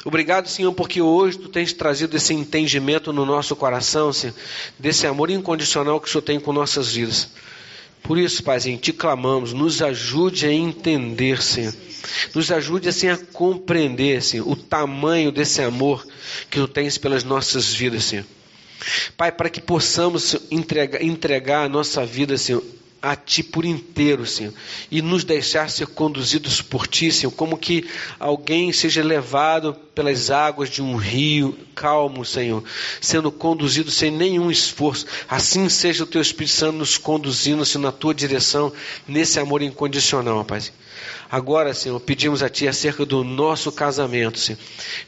Obrigado, 0.04 0.50
Senhor, 0.50 0.74
porque 0.74 1.00
hoje 1.00 1.38
tu 1.38 1.48
tens 1.48 1.72
trazido 1.72 2.18
esse 2.18 2.34
entendimento 2.34 3.14
no 3.14 3.24
nosso 3.24 3.56
coração, 3.56 4.12
Senhor, 4.12 4.34
desse 4.80 5.06
amor 5.06 5.30
incondicional 5.30 6.02
que 6.02 6.08
o 6.08 6.12
Senhor 6.12 6.24
tem 6.24 6.40
com 6.40 6.52
nossas 6.52 6.92
vidas. 6.92 7.30
Por 8.02 8.18
isso, 8.18 8.42
Paizinho, 8.42 8.80
te 8.80 8.92
clamamos, 8.92 9.54
nos 9.54 9.80
ajude 9.80 10.48
a 10.48 10.52
entender, 10.52 11.40
Senhor. 11.44 11.76
Nos 12.34 12.52
ajude 12.52 12.90
assim 12.90 13.10
a 13.10 13.18
compreender, 13.18 14.24
Senhor, 14.24 14.50
o 14.50 14.56
tamanho 14.56 15.32
desse 15.32 15.62
amor 15.62 16.04
que 16.50 16.60
tu 16.60 16.68
tens 16.68 16.98
pelas 16.98 17.24
nossas 17.24 17.72
vidas, 17.72 18.06
Senhor. 18.06 18.26
Pai, 19.16 19.32
para 19.32 19.52
que 19.52 19.62
possamos 19.62 20.36
entregar, 20.50 21.04
entregar 21.04 21.66
a 21.66 21.70
nossa 21.70 22.04
vida, 22.04 22.36
Senhor, 22.40 22.64
a 23.02 23.16
Ti 23.16 23.44
por 23.44 23.66
inteiro, 23.66 24.26
Senhor, 24.26 24.54
e 24.90 25.02
nos 25.02 25.24
deixar 25.24 25.70
ser 25.70 25.88
conduzidos 25.88 26.62
por 26.62 26.88
Ti, 26.88 27.12
Senhor, 27.12 27.32
como 27.32 27.58
que 27.58 27.88
alguém 28.20 28.72
seja 28.72 29.04
levado 29.04 29.76
pelas 29.98 30.30
águas 30.30 30.70
de 30.70 30.80
um 30.80 30.96
rio 30.96 31.58
calmo, 31.74 32.24
Senhor, 32.24 32.64
sendo 33.02 33.32
conduzido 33.32 33.90
sem 33.90 34.12
nenhum 34.12 34.52
esforço. 34.52 35.08
Assim 35.28 35.68
seja 35.70 36.04
o 36.04 36.08
Teu 36.08 36.22
Espírito 36.22 36.54
Santo 36.54 36.78
nos 36.78 37.00
conduzindo, 37.00 37.66
Senhor, 37.66 37.82
na 37.82 37.92
Tua 37.92 38.14
direção, 38.14 38.72
nesse 39.08 39.40
amor 39.40 39.64
incondicional, 39.64 40.46
Pai. 40.46 40.62
Agora, 41.32 41.74
Senhor, 41.74 42.00
pedimos 42.00 42.44
a 42.44 42.50
Ti 42.50 42.68
acerca 42.68 43.08
do 43.08 43.24
nosso 43.24 43.72
casamento, 43.72 44.38
Senhor, 44.38 44.60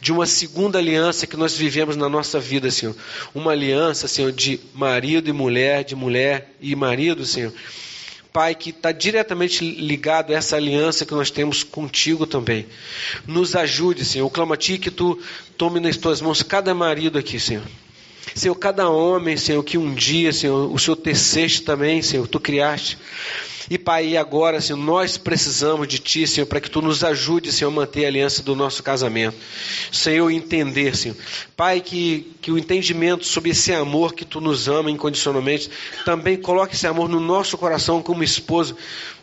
de 0.02 0.12
uma 0.12 0.26
segunda 0.26 0.80
aliança 0.80 1.28
que 1.28 1.38
nós 1.38 1.56
vivemos 1.56 1.96
na 1.96 2.10
nossa 2.10 2.40
vida, 2.40 2.72
Senhor. 2.72 2.96
Uma 3.36 3.52
aliança, 3.52 4.08
Senhor, 4.08 4.32
de 4.32 4.60
marido 4.74 5.30
e 5.30 5.34
mulher, 5.34 5.84
de 5.84 5.96
mulher 5.96 6.52
e 6.60 6.76
marido, 6.76 7.26
Senhor. 7.26 7.54
Pai, 8.32 8.54
que 8.54 8.70
está 8.70 8.92
diretamente 8.92 9.64
ligado 9.64 10.32
a 10.32 10.36
essa 10.36 10.56
aliança 10.56 11.06
que 11.06 11.14
nós 11.14 11.32
temos 11.32 11.64
contigo 11.64 12.28
também. 12.28 12.68
Nos 13.26 13.56
ajude, 13.56 14.06
Senhor. 14.06 14.26
Eu 14.26 14.30
clamo 14.30 14.54
a 14.54 14.58
Ti 14.58 14.78
que 14.78 14.92
Tu 14.92 15.20
tome 15.58 15.80
nas 15.80 15.98
Tuas 15.98 16.22
mãos 16.22 16.44
cada 16.44 16.74
marido 16.76 17.18
aqui, 17.18 17.40
Senhor. 17.40 17.64
Senhor, 18.36 18.54
cada 18.56 18.88
homem, 18.90 19.36
Senhor, 19.36 19.64
que 19.64 19.78
um 19.78 19.94
dia, 19.94 20.32
Senhor, 20.32 20.72
o 20.72 20.78
Senhor 20.78 20.96
teceste 20.98 21.64
também, 21.64 22.02
Senhor, 22.02 22.28
Tu 22.28 22.40
criaste. 22.40 22.98
E 23.68 23.78
Pai, 23.78 24.16
agora, 24.16 24.62
Senhor, 24.62 24.78
nós 24.78 25.18
precisamos 25.18 25.88
de 25.88 26.00
Ti, 26.00 26.28
Senhor, 26.28 26.46
para 26.46 26.62
que 26.62 26.70
Tu 26.70 26.82
nos 26.82 27.04
ajude, 27.04 27.52
Senhor, 27.52 27.72
a 27.72 27.74
manter 27.74 28.06
a 28.06 28.08
aliança 28.08 28.44
do 28.44 28.56
nosso 28.56 28.84
casamento. 28.84 29.36
Senhor, 29.92 30.30
entender, 30.30 30.96
Senhor. 30.96 31.18
Pai, 31.58 31.82
que, 31.82 32.32
que 32.42 32.52
o 32.52 32.58
entendimento 32.58 33.26
sobre 33.26 33.52
esse 33.52 33.74
amor 33.74 34.14
que 34.14 34.24
Tu 34.24 34.40
nos 34.40 34.68
ama 34.68 34.92
incondicionalmente, 34.92 35.70
também 36.06 36.38
coloque 36.38 36.76
esse 36.76 36.88
amor 36.88 37.10
no 37.10 37.20
nosso 37.20 37.58
coração 37.58 38.02
como 38.02 38.24
esposo. 38.24 38.76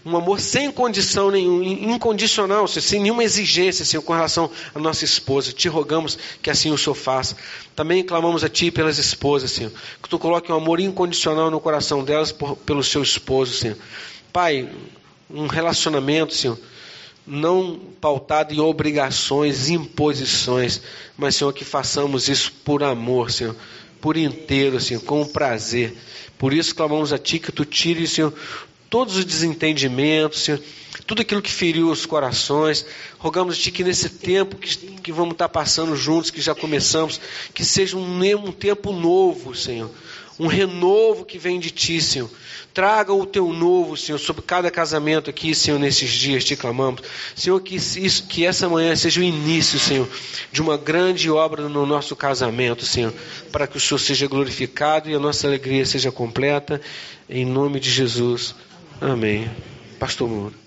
Um 0.04 0.16
amor 0.16 0.38
sem 0.38 0.70
condição 0.70 1.32
nenhuma, 1.32 1.64
incondicional, 1.64 2.68
Senhor, 2.68 2.82
sem 2.82 3.00
nenhuma 3.00 3.24
exigência, 3.24 3.84
Senhor, 3.84 4.02
com 4.02 4.12
relação 4.12 4.48
à 4.72 4.78
nossa 4.78 5.04
esposa. 5.04 5.52
Te 5.52 5.66
rogamos 5.66 6.16
que 6.40 6.48
assim 6.48 6.70
o 6.70 6.78
Senhor 6.78 6.94
faça. 6.94 7.36
Também 7.74 8.04
clamamos 8.04 8.44
a 8.44 8.48
Ti 8.48 8.70
pelas 8.70 8.98
esposas, 8.98 9.50
Senhor. 9.50 9.72
Que 10.00 10.08
Tu 10.08 10.16
coloque 10.16 10.52
um 10.52 10.54
amor 10.54 10.78
incondicional 10.78 11.50
no 11.50 11.58
coração 11.58 12.04
delas 12.04 12.30
por, 12.30 12.56
pelo 12.58 12.84
seu 12.84 13.02
esposo, 13.02 13.54
Senhor. 13.54 13.76
Pai, 14.36 14.68
um 15.30 15.46
relacionamento, 15.46 16.34
Senhor, 16.34 16.58
não 17.26 17.80
pautado 17.98 18.52
em 18.52 18.60
obrigações, 18.60 19.70
imposições, 19.70 20.82
mas, 21.16 21.36
Senhor, 21.36 21.50
que 21.54 21.64
façamos 21.64 22.28
isso 22.28 22.52
por 22.62 22.82
amor, 22.82 23.30
Senhor, 23.30 23.56
por 23.98 24.14
inteiro, 24.14 24.78
Senhor, 24.78 25.02
com 25.02 25.24
prazer. 25.24 25.96
Por 26.36 26.52
isso 26.52 26.74
clamamos 26.74 27.14
a 27.14 27.18
Ti 27.18 27.38
que 27.38 27.50
Tu 27.50 27.64
tire, 27.64 28.06
Senhor, 28.06 28.30
todos 28.90 29.16
os 29.16 29.24
desentendimentos, 29.24 30.40
Senhor, 30.40 30.60
tudo 31.06 31.22
aquilo 31.22 31.40
que 31.40 31.50
feriu 31.50 31.88
os 31.88 32.04
corações. 32.04 32.84
Rogamos 33.16 33.54
a 33.54 33.58
Ti 33.58 33.70
que 33.70 33.82
nesse 33.82 34.10
tempo 34.10 34.56
que, 34.56 34.76
que 34.76 35.12
vamos 35.12 35.32
estar 35.32 35.48
passando 35.48 35.96
juntos, 35.96 36.30
que 36.30 36.42
já 36.42 36.54
começamos, 36.54 37.18
que 37.54 37.64
seja 37.64 37.96
um, 37.96 38.20
um 38.20 38.52
tempo 38.52 38.92
novo, 38.92 39.54
Senhor 39.54 39.90
um 40.38 40.46
renovo 40.46 41.24
que 41.24 41.38
vem 41.38 41.58
de 41.58 41.70
ti, 41.70 42.00
Senhor. 42.00 42.30
Traga 42.74 43.12
o 43.12 43.24
teu 43.24 43.52
novo, 43.52 43.96
Senhor, 43.96 44.18
sobre 44.18 44.42
cada 44.42 44.70
casamento 44.70 45.30
aqui, 45.30 45.54
Senhor, 45.54 45.78
nesses 45.78 46.10
dias, 46.10 46.44
te 46.44 46.54
clamamos. 46.54 47.00
Senhor, 47.34 47.58
que, 47.60 47.76
isso, 47.76 48.26
que 48.26 48.44
essa 48.44 48.68
manhã 48.68 48.94
seja 48.94 49.20
o 49.20 49.24
início, 49.24 49.78
Senhor, 49.78 50.08
de 50.52 50.60
uma 50.60 50.76
grande 50.76 51.30
obra 51.30 51.68
no 51.68 51.86
nosso 51.86 52.14
casamento, 52.14 52.84
Senhor, 52.84 53.14
para 53.50 53.66
que 53.66 53.78
o 53.78 53.80
Senhor 53.80 53.98
seja 53.98 54.26
glorificado 54.26 55.08
e 55.08 55.14
a 55.14 55.18
nossa 55.18 55.46
alegria 55.46 55.86
seja 55.86 56.12
completa, 56.12 56.80
em 57.30 57.46
nome 57.46 57.80
de 57.80 57.90
Jesus. 57.90 58.54
Amém. 59.00 59.50
Pastor 59.98 60.28
Moura. 60.28 60.65